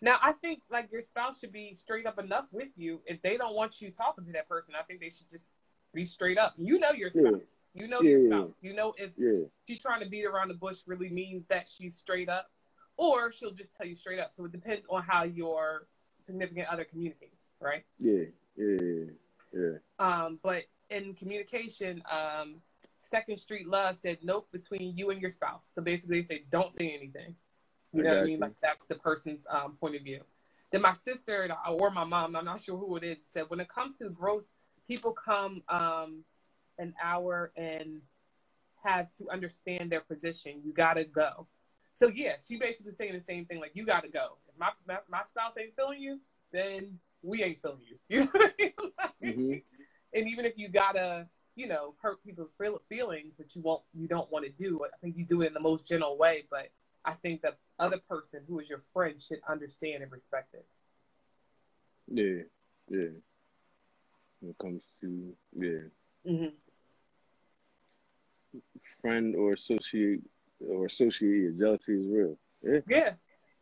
Now, 0.02 0.18
I 0.22 0.32
think 0.32 0.60
like 0.70 0.90
your 0.92 1.02
spouse 1.02 1.40
should 1.40 1.52
be 1.52 1.74
straight 1.74 2.06
up 2.06 2.18
enough 2.18 2.46
with 2.52 2.68
you. 2.76 3.00
If 3.06 3.22
they 3.22 3.36
don't 3.36 3.54
want 3.54 3.80
you 3.80 3.90
talking 3.90 4.24
to 4.24 4.32
that 4.32 4.48
person, 4.48 4.74
I 4.78 4.82
think 4.82 5.00
they 5.00 5.10
should 5.10 5.30
just 5.30 5.50
be 5.94 6.04
straight 6.04 6.38
up. 6.38 6.54
You 6.56 6.78
know 6.78 6.92
your 6.92 7.10
spouse. 7.10 7.62
Yeah. 7.74 7.82
You 7.82 7.88
know 7.88 8.00
yeah. 8.02 8.10
your 8.10 8.26
spouse. 8.26 8.54
You 8.60 8.74
know 8.74 8.94
if 8.98 9.10
she's 9.66 9.80
trying 9.80 10.00
to 10.00 10.08
beat 10.08 10.26
around 10.26 10.48
the 10.48 10.54
bush 10.54 10.76
really 10.86 11.08
means 11.08 11.46
that 11.46 11.66
she's 11.66 11.96
straight 11.96 12.28
up, 12.28 12.50
or 12.97 13.32
she'll 13.32 13.52
just 13.52 13.74
tell 13.74 13.86
you 13.86 13.94
straight 13.94 14.18
up. 14.18 14.32
So 14.36 14.44
it 14.44 14.52
depends 14.52 14.86
on 14.89 15.02
how 15.02 15.24
your 15.24 15.86
significant 16.24 16.68
other 16.68 16.85
communicates, 16.85 17.51
right? 17.60 17.85
Yeah, 17.98 18.24
yeah, 18.56 19.05
yeah. 19.52 19.73
Um, 19.98 20.39
but 20.43 20.64
in 20.90 21.14
communication, 21.14 22.02
um, 22.10 22.56
Second 23.02 23.36
Street 23.36 23.68
Love 23.68 23.97
said 23.97 24.18
nope 24.23 24.48
between 24.52 24.97
you 24.97 25.10
and 25.10 25.20
your 25.20 25.31
spouse. 25.31 25.64
So 25.74 25.82
basically, 25.82 26.23
they 26.23 26.27
say 26.27 26.44
don't 26.51 26.73
say 26.73 26.94
anything. 26.97 27.36
You 27.93 28.02
know 28.02 28.10
what 28.10 28.18
I 28.18 28.24
mean? 28.24 28.40
Like 28.40 28.52
that's 28.60 28.85
the 28.86 28.97
person's 28.97 29.47
um, 29.48 29.77
point 29.81 29.97
of 29.97 30.02
view. 30.02 30.20
Then 30.70 30.82
my 30.82 30.93
sister 30.93 31.48
or 31.68 31.90
my 31.90 32.05
mom, 32.05 32.36
I'm 32.36 32.44
not 32.44 32.62
sure 32.62 32.77
who 32.77 32.97
it 32.97 33.05
is, 33.05 33.18
said 33.32 33.44
when 33.48 33.60
it 33.60 33.68
comes 33.68 33.98
to 33.98 34.10
growth, 34.10 34.44
people 34.86 35.12
come 35.12 35.62
um, 35.68 36.24
an 36.78 36.94
hour 37.02 37.52
and 37.56 38.02
have 38.85 39.10
to 39.16 39.31
understand 39.31 39.90
their 39.90 40.01
position. 40.01 40.60
You 40.64 40.73
gotta 40.73 41.05
go. 41.05 41.47
So 41.98 42.09
yeah, 42.09 42.35
she 42.47 42.56
basically 42.56 42.93
saying 42.93 43.14
the 43.14 43.20
same 43.20 43.47
thing. 43.47 43.60
Like 43.60 43.73
you 43.74 43.86
gotta 43.86 44.09
go. 44.09 44.36
If 44.48 44.59
my 44.59 44.70
my, 44.86 44.98
my 45.10 45.23
spouse 45.28 45.52
ain't 45.59 45.74
feeling 45.77 46.01
you, 46.01 46.20
then 46.52 46.98
we 47.23 47.43
ain't 47.43 47.60
feeling 47.62 47.81
you. 47.89 47.97
You 48.09 48.20
know 48.20 48.31
I 48.35 48.52
mean? 48.59 48.73
like, 48.98 49.36
mm-hmm. 49.36 49.52
And 50.14 50.28
even 50.28 50.44
if 50.44 50.55
you 50.56 50.68
gotta, 50.68 51.27
you 51.55 51.66
know, 51.66 51.94
hurt 52.01 52.23
people's 52.24 52.51
feelings, 52.89 53.35
which 53.36 53.55
you 53.55 53.62
won't, 53.62 53.82
you 53.94 54.09
don't 54.09 54.31
want 54.31 54.44
to 54.44 54.51
do. 54.51 54.81
I 54.85 54.97
think 55.02 55.16
you 55.16 55.27
do 55.27 55.43
it 55.43 55.48
in 55.48 55.55
the 55.55 55.60
most 55.60 55.86
gentle 55.86 56.16
way. 56.16 56.44
But 56.51 56.70
I 57.05 57.14
think 57.14 57.43
the 57.43 57.55
other 57.78 57.98
person 58.09 58.40
who 58.48 58.60
is 58.60 58.68
your 58.68 58.82
friend 58.93 59.20
should 59.20 59.40
understand 59.48 60.02
and 60.02 60.12
respect 60.12 60.55
it. 60.55 60.66
Yeah, 62.09 62.44
yeah. 62.89 63.10
When 64.40 64.51
it 64.51 64.59
comes 64.59 64.82
to 65.01 65.35
yeah, 65.59 66.31
mm-hmm. 66.31 66.48
friend 69.01 69.35
or 69.35 69.55
associate 69.55 70.20
or 70.60 70.86
associate 70.86 71.58
jealousy 71.58 72.00
is 72.00 72.06
real. 72.06 72.38
Yeah, 72.62 72.80
yeah, 72.88 73.10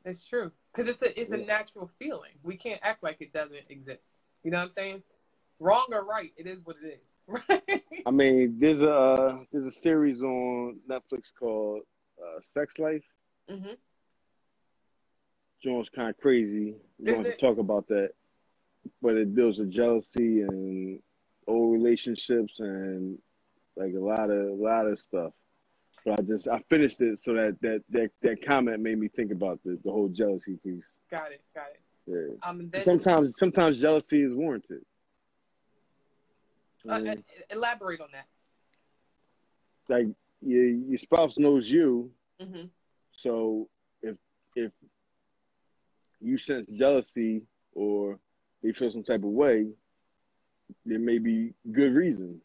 it's 0.04 0.24
true 0.24 0.52
because 0.72 0.88
it's 0.88 1.02
a 1.02 1.20
it's 1.20 1.30
yeah. 1.30 1.38
a 1.38 1.46
natural 1.46 1.90
feeling. 1.98 2.32
We 2.42 2.56
can't 2.56 2.80
act 2.82 3.02
like 3.02 3.18
it 3.20 3.32
doesn't 3.32 3.64
exist. 3.68 4.16
You 4.42 4.50
know 4.50 4.58
what 4.58 4.64
I'm 4.64 4.70
saying? 4.70 5.02
Wrong 5.60 5.86
or 5.92 6.04
right, 6.04 6.32
it 6.36 6.46
is 6.46 6.60
what 6.64 6.76
it 6.82 7.00
is. 7.00 7.42
Right? 7.48 7.82
I 8.06 8.10
mean, 8.10 8.56
there's 8.58 8.82
a 8.82 9.40
there's 9.52 9.66
a 9.66 9.78
series 9.78 10.20
on 10.22 10.80
Netflix 10.88 11.32
called 11.38 11.82
uh, 12.18 12.40
Sex 12.40 12.74
Life. 12.78 13.04
Mm-hmm. 13.50 13.72
Jones 15.62 15.88
kind 15.88 16.10
of 16.10 16.18
crazy. 16.18 16.74
We 16.98 17.12
want 17.12 17.26
to 17.26 17.36
talk 17.36 17.58
about 17.58 17.88
that, 17.88 18.10
but 19.00 19.16
it 19.16 19.34
deals 19.34 19.58
with 19.58 19.70
jealousy 19.70 20.42
and 20.42 21.00
old 21.46 21.72
relationships 21.72 22.60
and 22.60 23.18
like 23.76 23.94
a 23.94 24.00
lot 24.00 24.30
of 24.30 24.48
a 24.48 24.62
lot 24.62 24.86
of 24.86 24.98
stuff. 24.98 25.32
But 26.04 26.20
I 26.20 26.22
just 26.22 26.48
I 26.48 26.58
finished 26.68 27.00
it 27.00 27.20
so 27.22 27.34
that 27.34 27.56
that 27.62 27.82
that, 27.90 28.10
that 28.22 28.44
comment 28.44 28.80
made 28.80 28.98
me 28.98 29.08
think 29.08 29.32
about 29.32 29.60
the, 29.64 29.78
the 29.84 29.90
whole 29.90 30.08
jealousy 30.08 30.58
piece. 30.62 30.84
Got 31.10 31.32
it. 31.32 31.40
Got 31.54 31.66
it. 31.74 31.80
Yeah. 32.06 32.48
Um, 32.48 32.68
then, 32.70 32.82
sometimes 32.82 33.38
sometimes 33.38 33.80
jealousy 33.80 34.22
is 34.22 34.34
warranted. 34.34 34.82
Uh, 36.86 36.92
uh, 36.92 37.14
elaborate 37.50 38.00
on 38.00 38.08
that. 38.12 38.26
Like 39.88 40.08
your 40.42 40.66
your 40.66 40.98
spouse 40.98 41.38
knows 41.38 41.70
you, 41.70 42.10
mm-hmm. 42.40 42.66
so 43.12 43.68
if 44.02 44.16
if 44.54 44.72
you 46.20 46.36
sense 46.36 46.70
jealousy 46.70 47.42
or 47.72 48.18
they 48.62 48.72
feel 48.72 48.90
some 48.90 49.04
type 49.04 49.24
of 49.24 49.30
way, 49.30 49.66
there 50.84 50.98
may 50.98 51.18
be 51.18 51.52
good 51.72 51.92
reason 51.92 52.40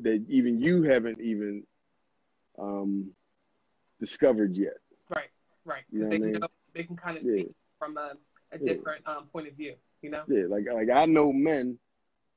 that 0.00 0.24
even 0.28 0.60
you 0.60 0.82
haven't 0.82 1.20
even 1.20 1.64
um, 2.58 3.10
discovered 4.00 4.56
yet. 4.56 4.74
Right, 5.14 5.30
right. 5.64 5.82
Because 5.90 6.08
they, 6.08 6.18
know, 6.18 6.48
they 6.74 6.84
can 6.84 6.96
kind 6.96 7.16
of 7.16 7.22
yeah. 7.22 7.34
see 7.34 7.48
from 7.78 7.96
a, 7.96 8.12
a 8.52 8.58
different 8.58 9.02
yeah. 9.06 9.16
um, 9.16 9.26
point 9.26 9.48
of 9.48 9.54
view. 9.54 9.74
You 10.02 10.10
know. 10.10 10.22
Yeah, 10.28 10.44
like 10.48 10.64
like 10.72 10.90
I 10.90 11.06
know 11.06 11.32
men, 11.32 11.78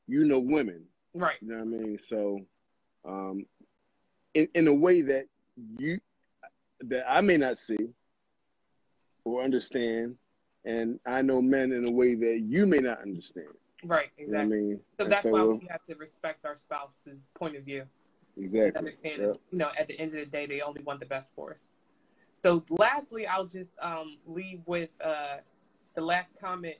you 0.08 0.24
know 0.26 0.40
women. 0.40 0.84
Right. 1.14 1.38
You 1.42 1.50
know 1.50 1.64
what 1.64 1.64
I 1.64 1.66
mean? 1.66 2.00
So, 2.08 2.42
um, 3.06 3.46
in 4.34 4.48
in 4.54 4.68
a 4.68 4.74
way 4.74 5.02
that 5.02 5.26
you 5.78 6.00
that 6.82 7.06
I 7.10 7.22
may 7.22 7.38
not 7.38 7.58
see 7.58 7.90
or 9.24 9.44
understand, 9.44 10.16
and 10.66 11.00
I 11.06 11.22
know 11.22 11.42
men 11.42 11.72
in 11.72 11.88
a 11.88 11.92
way 11.92 12.16
that 12.16 12.42
you 12.42 12.66
may 12.66 12.78
not 12.78 13.02
understand. 13.02 13.48
Right, 13.84 14.10
exactly. 14.18 14.58
You 14.58 14.62
know 14.62 14.66
I 14.66 14.70
mean? 14.70 14.80
So 15.00 15.08
that's 15.08 15.24
so, 15.24 15.30
why 15.30 15.44
we 15.44 15.68
have 15.70 15.84
to 15.86 15.96
respect 15.96 16.46
our 16.46 16.56
spouse's 16.56 17.28
point 17.36 17.56
of 17.56 17.64
view. 17.64 17.86
Exactly. 18.38 18.78
Understand 18.78 19.22
yep. 19.22 19.38
you 19.52 19.58
know, 19.58 19.70
at 19.78 19.88
the 19.88 20.00
end 20.00 20.12
of 20.12 20.20
the 20.20 20.26
day, 20.26 20.46
they 20.46 20.62
only 20.62 20.82
want 20.84 21.00
the 21.00 21.06
best 21.06 21.34
for 21.36 21.52
us. 21.52 21.68
So, 22.34 22.64
lastly, 22.70 23.26
I'll 23.26 23.46
just 23.46 23.72
um, 23.82 24.18
leave 24.26 24.62
with 24.66 24.90
uh, 25.04 25.38
the 25.96 26.02
last 26.02 26.32
comment 26.40 26.76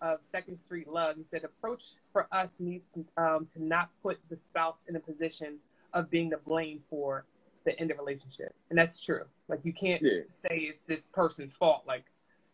of 0.00 0.18
Second 0.30 0.58
Street 0.58 0.88
Love. 0.88 1.16
He 1.16 1.24
said, 1.24 1.44
"Approach 1.44 1.82
for 2.12 2.26
us 2.32 2.50
needs 2.58 2.90
um, 3.16 3.46
to 3.54 3.62
not 3.62 3.90
put 4.02 4.18
the 4.28 4.36
spouse 4.36 4.78
in 4.88 4.96
a 4.96 5.00
position 5.00 5.58
of 5.92 6.10
being 6.10 6.30
the 6.30 6.38
blame 6.38 6.80
for 6.90 7.24
the 7.64 7.78
end 7.78 7.90
of 7.90 7.98
relationship, 7.98 8.54
and 8.70 8.78
that's 8.78 9.00
true. 9.00 9.24
Like 9.48 9.64
you 9.64 9.72
can't 9.72 10.02
yeah. 10.02 10.22
say 10.28 10.58
it's 10.58 10.80
this 10.86 11.08
person's 11.12 11.54
fault. 11.54 11.84
Like, 11.86 12.06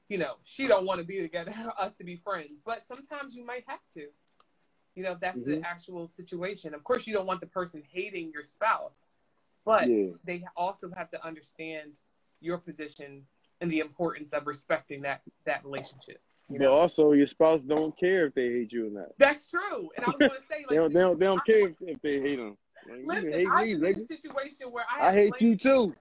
you 0.08 0.18
know, 0.18 0.34
she 0.44 0.66
don't 0.66 0.86
want 0.86 1.00
to 1.00 1.06
be 1.06 1.20
together, 1.20 1.52
us 1.78 1.94
to 1.96 2.04
be 2.04 2.16
friends. 2.16 2.60
But 2.64 2.82
sometimes 2.86 3.34
you 3.34 3.46
might 3.46 3.64
have 3.66 3.80
to. 3.94 4.08
You 4.94 5.02
know, 5.02 5.16
that's 5.20 5.38
mm-hmm. 5.38 5.62
the 5.62 5.66
actual 5.66 6.06
situation. 6.06 6.74
Of 6.74 6.84
course, 6.84 7.06
you 7.06 7.14
don't 7.14 7.26
want 7.26 7.40
the 7.40 7.46
person 7.46 7.82
hating 7.92 8.30
your 8.32 8.44
spouse, 8.44 9.06
but 9.64 9.88
yeah. 9.88 10.10
they 10.24 10.44
also 10.56 10.90
have 10.96 11.08
to 11.10 11.26
understand 11.26 11.94
your 12.40 12.58
position 12.58 13.22
and 13.60 13.70
the 13.70 13.78
importance 13.78 14.32
of 14.32 14.46
respecting 14.46 15.02
that 15.02 15.22
that 15.46 15.64
relationship. 15.64 16.20
You 16.50 16.58
know? 16.58 16.70
But 16.70 16.80
also, 16.80 17.12
your 17.12 17.26
spouse 17.26 17.62
don't 17.62 17.96
care 17.98 18.26
if 18.26 18.34
they 18.34 18.48
hate 18.48 18.72
you 18.72 18.88
or 18.88 18.90
not. 18.90 19.08
That's 19.18 19.46
true. 19.46 19.90
And 19.96 20.04
I 20.04 20.08
was 20.08 20.16
going 20.18 20.30
to 20.30 20.46
say, 20.48 20.56
like, 20.58 20.68
they 20.68 20.76
don't, 20.76 20.92
they 20.92 21.00
don't, 21.00 21.18
they 21.18 21.26
don't 21.26 21.46
care 21.46 21.72
if 21.80 22.02
they 22.02 22.20
hate 22.20 22.36
them. 22.36 22.58
Like, 22.88 23.00
listen, 23.04 23.32
hate 23.32 23.48
I've 23.50 23.66
me, 23.66 23.74
been 23.76 23.94
in 23.94 24.02
a 24.02 24.06
situation 24.06 24.66
where 24.70 24.84
I, 24.92 25.08
I 25.08 25.12
hate 25.12 25.40
you 25.40 25.56
too. 25.56 25.94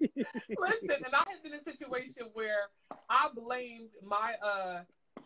listen, 0.00 0.90
and 0.90 1.14
I 1.14 1.24
have 1.30 1.42
been 1.42 1.54
in 1.54 1.60
a 1.60 1.62
situation 1.62 2.24
where 2.34 2.68
I 3.08 3.28
blamed 3.34 3.90
my 4.04 4.34
uh 4.44 4.80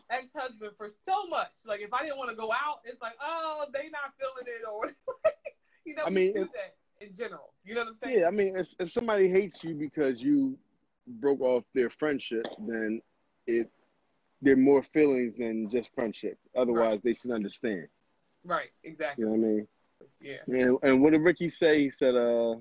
ex 0.09 0.29
husband 0.35 0.71
for 0.77 0.89
so 1.05 1.27
much. 1.27 1.51
Like 1.65 1.81
if 1.81 1.93
I 1.93 2.03
didn't 2.03 2.17
want 2.17 2.29
to 2.29 2.35
go 2.35 2.51
out, 2.51 2.79
it's 2.85 3.01
like, 3.01 3.13
oh, 3.21 3.65
they 3.73 3.89
not 3.89 4.13
feeling 4.19 4.45
it, 4.47 4.67
or 4.71 4.91
you 5.85 5.95
know, 5.95 6.03
I 6.05 6.09
mean, 6.09 6.33
if, 6.35 6.47
that 6.53 6.75
in 7.01 7.13
general. 7.13 7.53
You 7.63 7.75
know 7.75 7.81
what 7.81 7.89
I'm 7.89 7.95
saying? 7.95 8.19
Yeah, 8.19 8.27
I 8.27 8.31
mean, 8.31 8.55
if 8.55 8.73
if 8.79 8.91
somebody 8.91 9.29
hates 9.29 9.63
you 9.63 9.75
because 9.75 10.21
you 10.21 10.57
broke 11.07 11.41
off 11.41 11.63
their 11.73 11.89
friendship, 11.89 12.45
then 12.67 13.01
it 13.45 13.69
they're 14.41 14.55
more 14.55 14.83
feelings 14.83 15.35
than 15.37 15.69
just 15.69 15.93
friendship. 15.93 16.37
Otherwise, 16.55 16.91
right. 16.91 17.03
they 17.03 17.13
should 17.13 17.31
understand. 17.31 17.87
Right. 18.43 18.69
Exactly. 18.83 19.23
You 19.23 19.31
know 19.31 19.37
what 19.37 19.47
I 19.47 19.49
mean? 19.49 19.67
Yeah. 20.21 20.37
And, 20.47 20.77
and 20.83 21.01
what 21.01 21.11
did 21.11 21.21
Ricky 21.21 21.49
say? 21.49 21.83
He 21.83 21.89
said, 21.89 22.15
uh, 22.15 22.55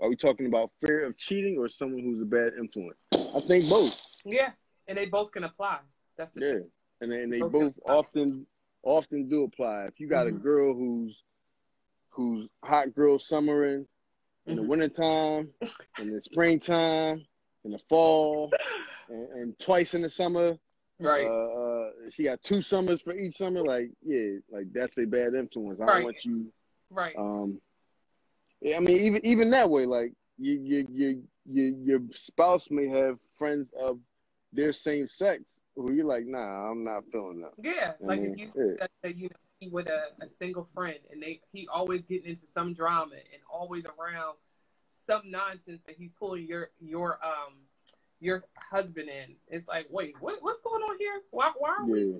"Are 0.00 0.08
we 0.08 0.16
talking 0.16 0.46
about 0.46 0.70
fear 0.84 1.04
of 1.04 1.16
cheating 1.16 1.56
or 1.58 1.68
someone 1.68 2.02
who's 2.02 2.20
a 2.20 2.26
bad 2.26 2.52
influence?" 2.58 2.98
I 3.12 3.40
think 3.46 3.68
both. 3.68 3.98
Yeah, 4.24 4.50
and 4.86 4.96
they 4.96 5.06
both 5.06 5.32
can 5.32 5.44
apply. 5.44 5.78
That's 6.16 6.32
the 6.32 6.40
yeah. 6.40 6.52
Thing 6.52 6.70
and 7.00 7.10
they, 7.10 7.22
and 7.22 7.32
they 7.32 7.40
both 7.40 7.74
often 7.86 8.46
often 8.82 9.28
do 9.28 9.44
apply. 9.44 9.84
If 9.84 10.00
you 10.00 10.08
got 10.08 10.26
mm-hmm. 10.26 10.36
a 10.36 10.40
girl 10.40 10.74
who's 10.74 11.22
who's 12.10 12.48
hot 12.62 12.94
girl 12.94 13.18
summering 13.18 13.86
in 14.46 14.56
mm-hmm. 14.56 14.56
the 14.56 14.62
wintertime, 14.62 15.50
in 15.98 16.12
the 16.12 16.20
springtime, 16.20 17.24
in 17.64 17.70
the 17.72 17.80
fall, 17.88 18.52
and, 19.08 19.28
and 19.32 19.58
twice 19.58 19.94
in 19.94 20.02
the 20.02 20.10
summer. 20.10 20.56
Right. 21.00 21.26
Uh, 21.26 21.30
uh, 21.30 21.90
she 22.10 22.22
got 22.22 22.40
two 22.42 22.62
summers 22.62 23.02
for 23.02 23.14
each 23.14 23.36
summer. 23.36 23.64
Like, 23.64 23.90
yeah, 24.04 24.36
like 24.50 24.72
that's 24.72 24.96
a 24.98 25.06
bad 25.06 25.34
influence. 25.34 25.80
I 25.80 25.84
right. 25.84 25.94
don't 25.94 26.04
want 26.04 26.24
you. 26.24 26.52
Right. 26.90 27.14
Um. 27.18 27.60
Yeah, 28.60 28.76
I 28.76 28.80
mean, 28.80 28.98
even 28.98 29.26
even 29.26 29.50
that 29.50 29.68
way, 29.68 29.84
like 29.84 30.12
you, 30.38 30.58
you, 30.62 30.86
you, 30.90 31.22
you, 31.44 31.76
your 31.84 32.00
spouse 32.14 32.68
may 32.70 32.86
have 32.86 33.20
friends 33.36 33.68
of 33.78 33.98
their 34.52 34.72
same 34.72 35.08
sex, 35.08 35.58
who 35.76 35.92
you 35.92 36.06
like, 36.06 36.26
nah, 36.26 36.70
I'm 36.70 36.84
not 36.84 37.04
feeling 37.10 37.40
that. 37.40 37.52
Yeah, 37.62 37.92
like 38.00 38.20
mean, 38.20 38.36
if 38.38 38.54
you 38.54 38.76
yeah. 38.78 38.86
that, 39.02 39.16
you 39.16 39.24
know 39.24 39.36
he 39.58 39.68
with 39.68 39.88
a, 39.88 40.08
a 40.20 40.26
single 40.26 40.64
friend 40.74 40.98
and 41.10 41.22
they 41.22 41.40
he 41.52 41.68
always 41.68 42.04
getting 42.04 42.30
into 42.30 42.46
some 42.46 42.72
drama 42.72 43.14
and 43.14 43.42
always 43.50 43.84
around 43.84 44.36
some 45.06 45.22
nonsense 45.30 45.82
that 45.86 45.96
he's 45.96 46.12
pulling 46.12 46.46
your 46.46 46.70
your 46.80 47.18
um 47.24 47.54
your 48.20 48.44
husband 48.70 49.08
in. 49.08 49.36
It's 49.48 49.68
like, 49.68 49.86
wait, 49.90 50.16
what 50.20 50.42
what's 50.42 50.60
going 50.62 50.82
on 50.82 50.98
here? 50.98 51.20
Why 51.30 51.52
why 51.56 51.70
are 51.80 51.86
yeah. 51.86 51.94
we 51.94 52.14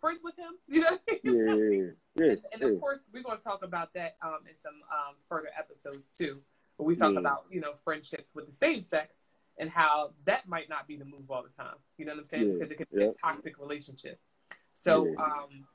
friends 0.00 0.20
with 0.22 0.34
him. 0.36 0.54
You 0.68 0.80
know. 0.80 0.98
Yeah, 1.22 1.54
yeah, 1.54 2.26
yeah. 2.26 2.32
And, 2.32 2.40
and 2.52 2.62
of 2.62 2.80
course, 2.80 2.98
we're 3.12 3.22
going 3.22 3.38
to 3.38 3.44
talk 3.44 3.62
about 3.62 3.94
that 3.94 4.16
um, 4.22 4.40
in 4.48 4.54
some 4.54 4.74
um, 4.90 5.14
further 5.28 5.48
episodes 5.58 6.10
too. 6.16 6.40
But 6.76 6.84
we 6.84 6.96
talk 6.96 7.14
about 7.16 7.44
you 7.50 7.60
know 7.60 7.74
friendships 7.84 8.30
with 8.34 8.46
the 8.46 8.52
same 8.52 8.82
sex 8.82 9.18
and 9.58 9.70
how 9.70 10.12
that 10.26 10.48
might 10.48 10.68
not 10.68 10.86
be 10.86 10.96
the 10.96 11.04
move 11.04 11.30
all 11.30 11.42
the 11.42 11.48
time. 11.48 11.76
You 11.96 12.06
know 12.06 12.12
what 12.12 12.20
I'm 12.20 12.24
saying? 12.24 12.52
Because 12.52 12.70
it 12.70 12.76
could 12.76 12.90
be 12.90 13.04
a 13.04 13.12
toxic 13.12 13.58
relationship. 13.58 14.18
So, 14.74 15.14
um, 15.18 15.66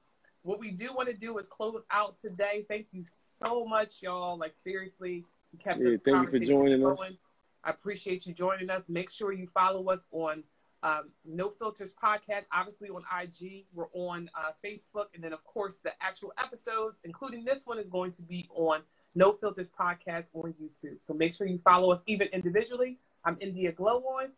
what 0.42 0.60
we 0.60 0.72
do 0.72 0.94
want 0.94 1.10
to 1.10 1.16
do 1.16 1.38
is 1.38 1.48
close 1.48 1.84
out 1.92 2.20
today. 2.22 2.66
Thank 2.68 2.88
you 2.92 3.06
so 3.42 3.66
much, 3.66 4.02
y'all. 4.02 4.38
Like 4.38 4.54
seriously, 4.64 5.26
you 5.52 5.60
kept 5.60 5.80
yeah, 5.80 5.92
the 5.92 5.98
thank 5.98 6.32
you 6.32 6.40
for 6.40 6.46
joining 6.46 6.82
going. 6.82 7.14
us. 7.14 7.18
I 7.64 7.72
appreciate 7.72 8.26
you 8.26 8.34
joining 8.34 8.70
us. 8.70 8.84
Make 8.88 9.10
sure 9.10 9.34
you 9.34 9.48
follow 9.48 9.90
us 9.90 10.08
on 10.12 10.44
um, 10.82 11.10
No 11.26 11.50
Filters 11.50 11.92
Podcast, 12.02 12.44
obviously 12.54 12.90
on 12.90 13.04
IG. 13.22 13.66
We're 13.74 13.90
on 13.94 14.30
uh, 14.36 14.52
Facebook. 14.64 15.08
And 15.14 15.24
then, 15.24 15.34
of 15.34 15.44
course, 15.44 15.78
the 15.84 15.92
actual 16.02 16.32
episodes, 16.42 17.00
including 17.04 17.44
this 17.44 17.60
one, 17.66 17.80
is 17.80 17.90
going 17.90 18.12
to 18.12 18.22
be 18.22 18.50
on 18.56 18.82
No 19.14 19.34
Filters 19.34 19.70
Podcast 19.78 20.28
on 20.34 20.54
YouTube. 20.62 21.06
So 21.06 21.14
make 21.14 21.36
sure 21.36 21.48
you 21.48 21.58
follow 21.58 21.92
us 21.92 22.02
even 22.08 22.28
individually. 22.28 22.98
I'm 23.30 23.38
India 23.42 23.72
Glow 23.72 24.00
on. 24.00 24.32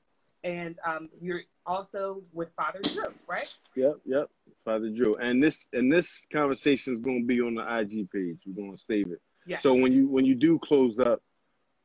And 0.43 0.77
um, 0.85 1.09
you're 1.22 1.41
also 1.65 2.23
with 2.34 2.51
Father 2.53 2.80
Drew, 2.81 3.05
right? 3.27 3.49
Yep, 3.76 3.97
yep, 4.05 4.30
Father 4.65 4.89
Drew. 4.89 5.15
And 5.18 5.41
this 5.41 5.68
and 5.72 5.91
this 5.91 6.26
conversation 6.34 6.93
is 6.93 6.99
going 6.99 7.22
to 7.22 7.27
be 7.27 7.39
on 7.41 7.55
the 7.55 7.61
IG 7.61 8.09
page. 8.11 8.39
We're 8.45 8.55
going 8.55 8.76
to 8.76 8.84
save 8.84 9.11
it. 9.11 9.22
Yes. 9.45 9.61
So 9.61 9.73
when 9.73 9.93
you 9.93 10.07
when 10.07 10.26
you 10.26 10.35
do 10.35 10.59
close 10.59 10.97
up, 10.99 11.22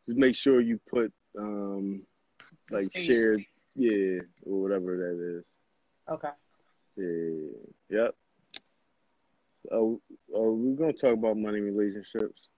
just 0.06 0.18
make 0.18 0.34
sure 0.34 0.60
you 0.60 0.80
put 0.88 1.12
um, 1.38 2.02
like 2.70 2.88
shared 2.96 3.44
yeah, 3.74 4.20
or 4.44 4.62
whatever 4.62 4.96
that 4.96 5.38
is. 5.38 5.44
Okay. 6.08 6.30
Yeah. 6.96 8.04
Yep. 8.04 8.14
Oh, 9.70 10.00
oh, 10.34 10.52
we're 10.54 10.76
gonna 10.76 10.92
talk 10.94 11.12
about 11.12 11.36
money 11.36 11.60
relationships. 11.60 12.48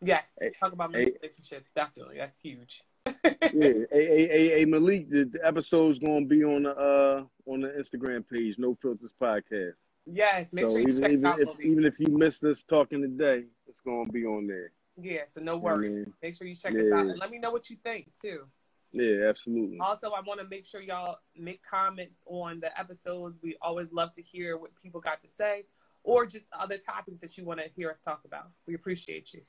Yes, 0.00 0.38
talk 0.60 0.72
about 0.72 0.92
money 0.92 1.12
relationships. 1.20 1.70
Definitely, 1.74 2.18
that's 2.18 2.38
huge. 2.40 2.84
Yeah, 3.24 3.84
a, 3.92 3.92
a, 3.92 4.62
a, 4.62 4.66
Malik, 4.66 5.10
the, 5.10 5.24
the 5.24 5.46
episode's 5.46 5.98
gonna 5.98 6.24
be 6.24 6.44
on 6.44 6.64
the 6.64 6.76
uh 6.76 7.24
on 7.46 7.60
the 7.60 7.68
Instagram 7.68 8.24
page, 8.28 8.56
No 8.58 8.76
Filters 8.80 9.14
Podcast. 9.20 9.74
Yes, 10.06 10.52
make 10.52 10.66
so 10.66 10.72
sure 10.72 10.80
you 10.80 10.88
even, 10.88 11.00
check 11.00 11.12
even 11.12 11.26
out. 11.26 11.40
If, 11.40 11.60
even 11.60 11.84
if 11.84 12.00
you 12.00 12.08
missed 12.08 12.42
us 12.44 12.64
talking 12.64 13.00
today, 13.00 13.44
it's 13.68 13.80
gonna 13.80 14.10
be 14.10 14.24
on 14.24 14.46
there. 14.46 14.72
Yeah, 15.00 15.22
so 15.32 15.40
no 15.40 15.56
worries. 15.56 15.90
Mean, 15.90 16.12
make 16.22 16.36
sure 16.36 16.46
you 16.46 16.54
check 16.54 16.72
yeah. 16.74 16.82
us 16.82 16.92
out 16.92 17.06
and 17.06 17.18
let 17.18 17.30
me 17.30 17.38
know 17.38 17.50
what 17.50 17.70
you 17.70 17.76
think 17.82 18.08
too. 18.20 18.46
Yeah, 18.92 19.28
absolutely. 19.28 19.78
Also, 19.78 20.10
I 20.10 20.20
want 20.20 20.40
to 20.40 20.46
make 20.46 20.66
sure 20.66 20.80
y'all 20.80 21.18
make 21.34 21.62
comments 21.62 22.18
on 22.26 22.60
the 22.60 22.78
episodes. 22.78 23.38
We 23.42 23.56
always 23.62 23.90
love 23.90 24.14
to 24.16 24.22
hear 24.22 24.58
what 24.58 24.70
people 24.82 25.00
got 25.00 25.22
to 25.22 25.28
say 25.28 25.64
or 26.04 26.26
just 26.26 26.46
other 26.58 26.76
topics 26.76 27.20
that 27.20 27.38
you 27.38 27.44
want 27.44 27.60
to 27.60 27.66
hear 27.74 27.90
us 27.90 28.00
talk 28.00 28.22
about. 28.24 28.50
We 28.66 28.74
appreciate 28.74 29.32
you. 29.32 29.42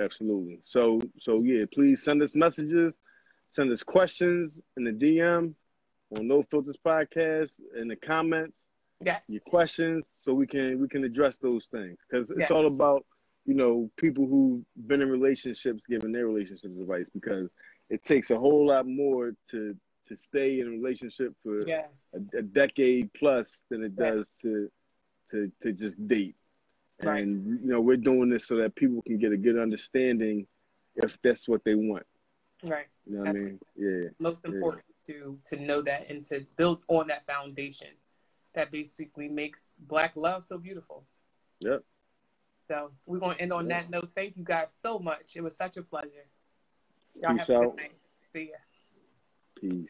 Absolutely. 0.00 0.60
So, 0.64 1.00
so 1.18 1.42
yeah, 1.42 1.64
please 1.72 2.02
send 2.02 2.22
us 2.22 2.34
messages, 2.34 2.98
send 3.52 3.72
us 3.72 3.82
questions 3.82 4.60
in 4.76 4.84
the 4.84 4.92
DM 4.92 5.54
on 6.16 6.28
No 6.28 6.42
Filters 6.50 6.76
Podcast 6.84 7.60
in 7.76 7.88
the 7.88 7.96
comments. 7.96 8.54
Yes. 9.04 9.24
Your 9.28 9.40
questions, 9.42 10.04
so 10.18 10.34
we 10.34 10.46
can 10.46 10.80
we 10.80 10.88
can 10.88 11.04
address 11.04 11.36
those 11.36 11.66
things 11.66 11.98
because 12.08 12.28
it's 12.30 12.40
yes. 12.40 12.50
all 12.50 12.66
about 12.66 13.04
you 13.44 13.54
know 13.54 13.90
people 13.96 14.26
who've 14.26 14.62
been 14.88 15.00
in 15.00 15.08
relationships 15.08 15.82
giving 15.88 16.10
their 16.10 16.26
relationships 16.26 16.74
advice 16.80 17.06
because 17.14 17.48
it 17.90 18.02
takes 18.02 18.30
a 18.30 18.36
whole 18.36 18.66
lot 18.66 18.86
more 18.86 19.32
to 19.50 19.76
to 20.08 20.16
stay 20.16 20.60
in 20.60 20.66
a 20.66 20.70
relationship 20.70 21.32
for 21.42 21.66
yes. 21.66 22.06
a, 22.14 22.38
a, 22.38 22.42
decade 22.42 23.12
plus 23.12 23.62
than 23.70 23.84
it 23.84 23.94
does 23.94 24.26
yes. 24.26 24.42
to 24.42 24.70
to 25.30 25.52
to 25.62 25.72
just 25.72 26.08
date. 26.08 26.34
Right. 27.02 27.22
And 27.22 27.60
you 27.60 27.70
know, 27.70 27.80
we're 27.80 27.96
doing 27.96 28.30
this 28.30 28.48
so 28.48 28.56
that 28.56 28.74
people 28.74 29.02
can 29.02 29.18
get 29.18 29.32
a 29.32 29.36
good 29.36 29.58
understanding 29.58 30.46
if 30.96 31.16
that's 31.22 31.46
what 31.46 31.62
they 31.64 31.76
want. 31.76 32.04
Right. 32.64 32.86
You 33.06 33.16
know 33.16 33.24
what 33.24 33.32
that's 33.32 33.44
I 33.44 33.46
mean? 33.46 33.60
Yeah. 33.76 34.08
Most 34.18 34.44
important 34.44 34.84
yeah. 35.06 35.14
to 35.14 35.38
to 35.46 35.56
know 35.62 35.82
that 35.82 36.10
and 36.10 36.24
to 36.26 36.44
build 36.56 36.84
on 36.88 37.08
that 37.08 37.26
foundation 37.26 37.88
that 38.54 38.70
basically 38.70 39.28
makes 39.28 39.60
black 39.78 40.16
love 40.16 40.44
so 40.44 40.58
beautiful. 40.58 41.04
Yep. 41.60 41.82
So 42.68 42.90
we're 43.06 43.20
gonna 43.20 43.36
end 43.38 43.52
on 43.52 43.68
that 43.68 43.88
note. 43.90 44.10
Thank 44.14 44.36
you 44.36 44.44
guys 44.44 44.74
so 44.82 44.98
much. 44.98 45.36
It 45.36 45.42
was 45.42 45.56
such 45.56 45.76
a 45.76 45.82
pleasure. 45.82 46.26
Y'all 47.20 47.34
Peace 47.34 47.46
have 47.46 47.56
a 47.56 47.60
good 47.60 47.68
out. 47.68 47.76
Night. 47.76 47.92
See 48.32 48.50
ya. 48.50 48.58
Peace. 49.60 49.88